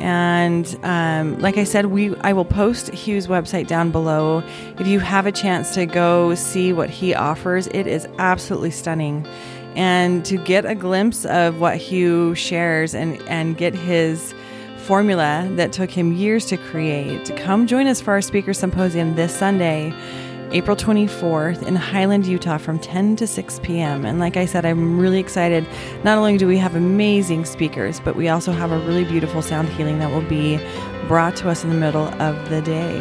And 0.00 0.78
um, 0.82 1.38
like 1.38 1.56
I 1.56 1.64
said, 1.64 1.86
we 1.86 2.14
I 2.16 2.34
will 2.34 2.44
post 2.44 2.90
Hugh's 2.92 3.26
website 3.26 3.68
down 3.68 3.90
below. 3.90 4.42
If 4.78 4.86
you 4.86 5.00
have 5.00 5.24
a 5.24 5.32
chance 5.32 5.72
to 5.76 5.86
go 5.86 6.34
see 6.34 6.74
what 6.74 6.90
he 6.90 7.14
offers, 7.14 7.68
it 7.68 7.86
is 7.86 8.06
absolutely 8.18 8.70
stunning. 8.70 9.26
And 9.76 10.24
to 10.26 10.36
get 10.36 10.64
a 10.64 10.74
glimpse 10.74 11.24
of 11.24 11.60
what 11.60 11.76
Hugh 11.76 12.34
shares 12.34 12.94
and 12.94 13.20
and 13.22 13.56
get 13.56 13.74
his 13.74 14.34
formula 14.80 15.48
that 15.52 15.72
took 15.72 15.90
him 15.90 16.12
years 16.12 16.46
to 16.46 16.56
create. 16.56 17.30
Come 17.36 17.66
join 17.66 17.86
us 17.86 18.00
for 18.00 18.12
our 18.12 18.20
speaker 18.20 18.52
symposium 18.52 19.14
this 19.14 19.32
Sunday, 19.32 19.94
April 20.50 20.76
24th 20.76 21.62
in 21.62 21.76
Highland, 21.76 22.26
Utah 22.26 22.58
from 22.58 22.80
10 22.80 23.14
to 23.16 23.26
6 23.26 23.60
p.m. 23.62 24.04
And 24.04 24.18
like 24.18 24.36
I 24.36 24.46
said, 24.46 24.64
I'm 24.64 24.98
really 24.98 25.20
excited. 25.20 25.64
Not 26.02 26.18
only 26.18 26.36
do 26.36 26.48
we 26.48 26.58
have 26.58 26.74
amazing 26.74 27.44
speakers, 27.44 28.00
but 28.00 28.16
we 28.16 28.28
also 28.28 28.50
have 28.50 28.72
a 28.72 28.78
really 28.80 29.04
beautiful 29.04 29.42
sound 29.42 29.68
healing 29.68 30.00
that 30.00 30.10
will 30.10 30.28
be 30.28 30.58
brought 31.06 31.36
to 31.36 31.48
us 31.48 31.62
in 31.62 31.70
the 31.70 31.76
middle 31.76 32.08
of 32.20 32.48
the 32.48 32.60
day. 32.62 33.00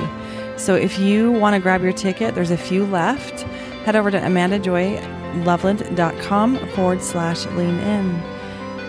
So 0.57 0.75
if 0.75 0.99
you 0.99 1.31
want 1.31 1.55
to 1.55 1.59
grab 1.59 1.81
your 1.81 1.93
ticket, 1.93 2.35
there's 2.35 2.51
a 2.51 2.57
few 2.57 2.85
left. 2.85 3.47
Head 3.89 3.95
over 3.95 4.11
to 4.11 4.19
amandajoyloveland.com 4.19 6.57
forward 6.75 7.01
slash 7.01 7.47
lean 7.47 7.79
in. 7.79 8.11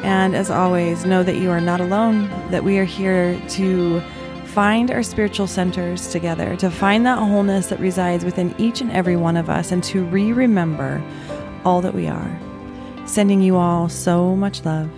And 0.04 0.36
as 0.36 0.50
always, 0.50 1.06
know 1.06 1.22
that 1.22 1.36
you 1.36 1.50
are 1.50 1.62
not 1.62 1.80
alone, 1.80 2.28
that 2.50 2.64
we 2.64 2.76
are 2.76 2.84
here 2.84 3.40
to 3.48 4.02
find 4.44 4.90
our 4.90 5.02
spiritual 5.02 5.46
centers 5.46 6.08
together, 6.08 6.54
to 6.56 6.70
find 6.70 7.06
that 7.06 7.16
wholeness 7.16 7.68
that 7.68 7.80
resides 7.80 8.26
within 8.26 8.54
each 8.58 8.82
and 8.82 8.92
every 8.92 9.16
one 9.16 9.38
of 9.38 9.48
us, 9.48 9.72
and 9.72 9.82
to 9.84 10.04
re 10.04 10.34
remember 10.34 11.02
all 11.64 11.80
that 11.80 11.94
we 11.94 12.06
are. 12.06 12.38
Sending 13.06 13.40
you 13.40 13.56
all 13.56 13.88
so 13.88 14.36
much 14.36 14.66
love. 14.66 14.90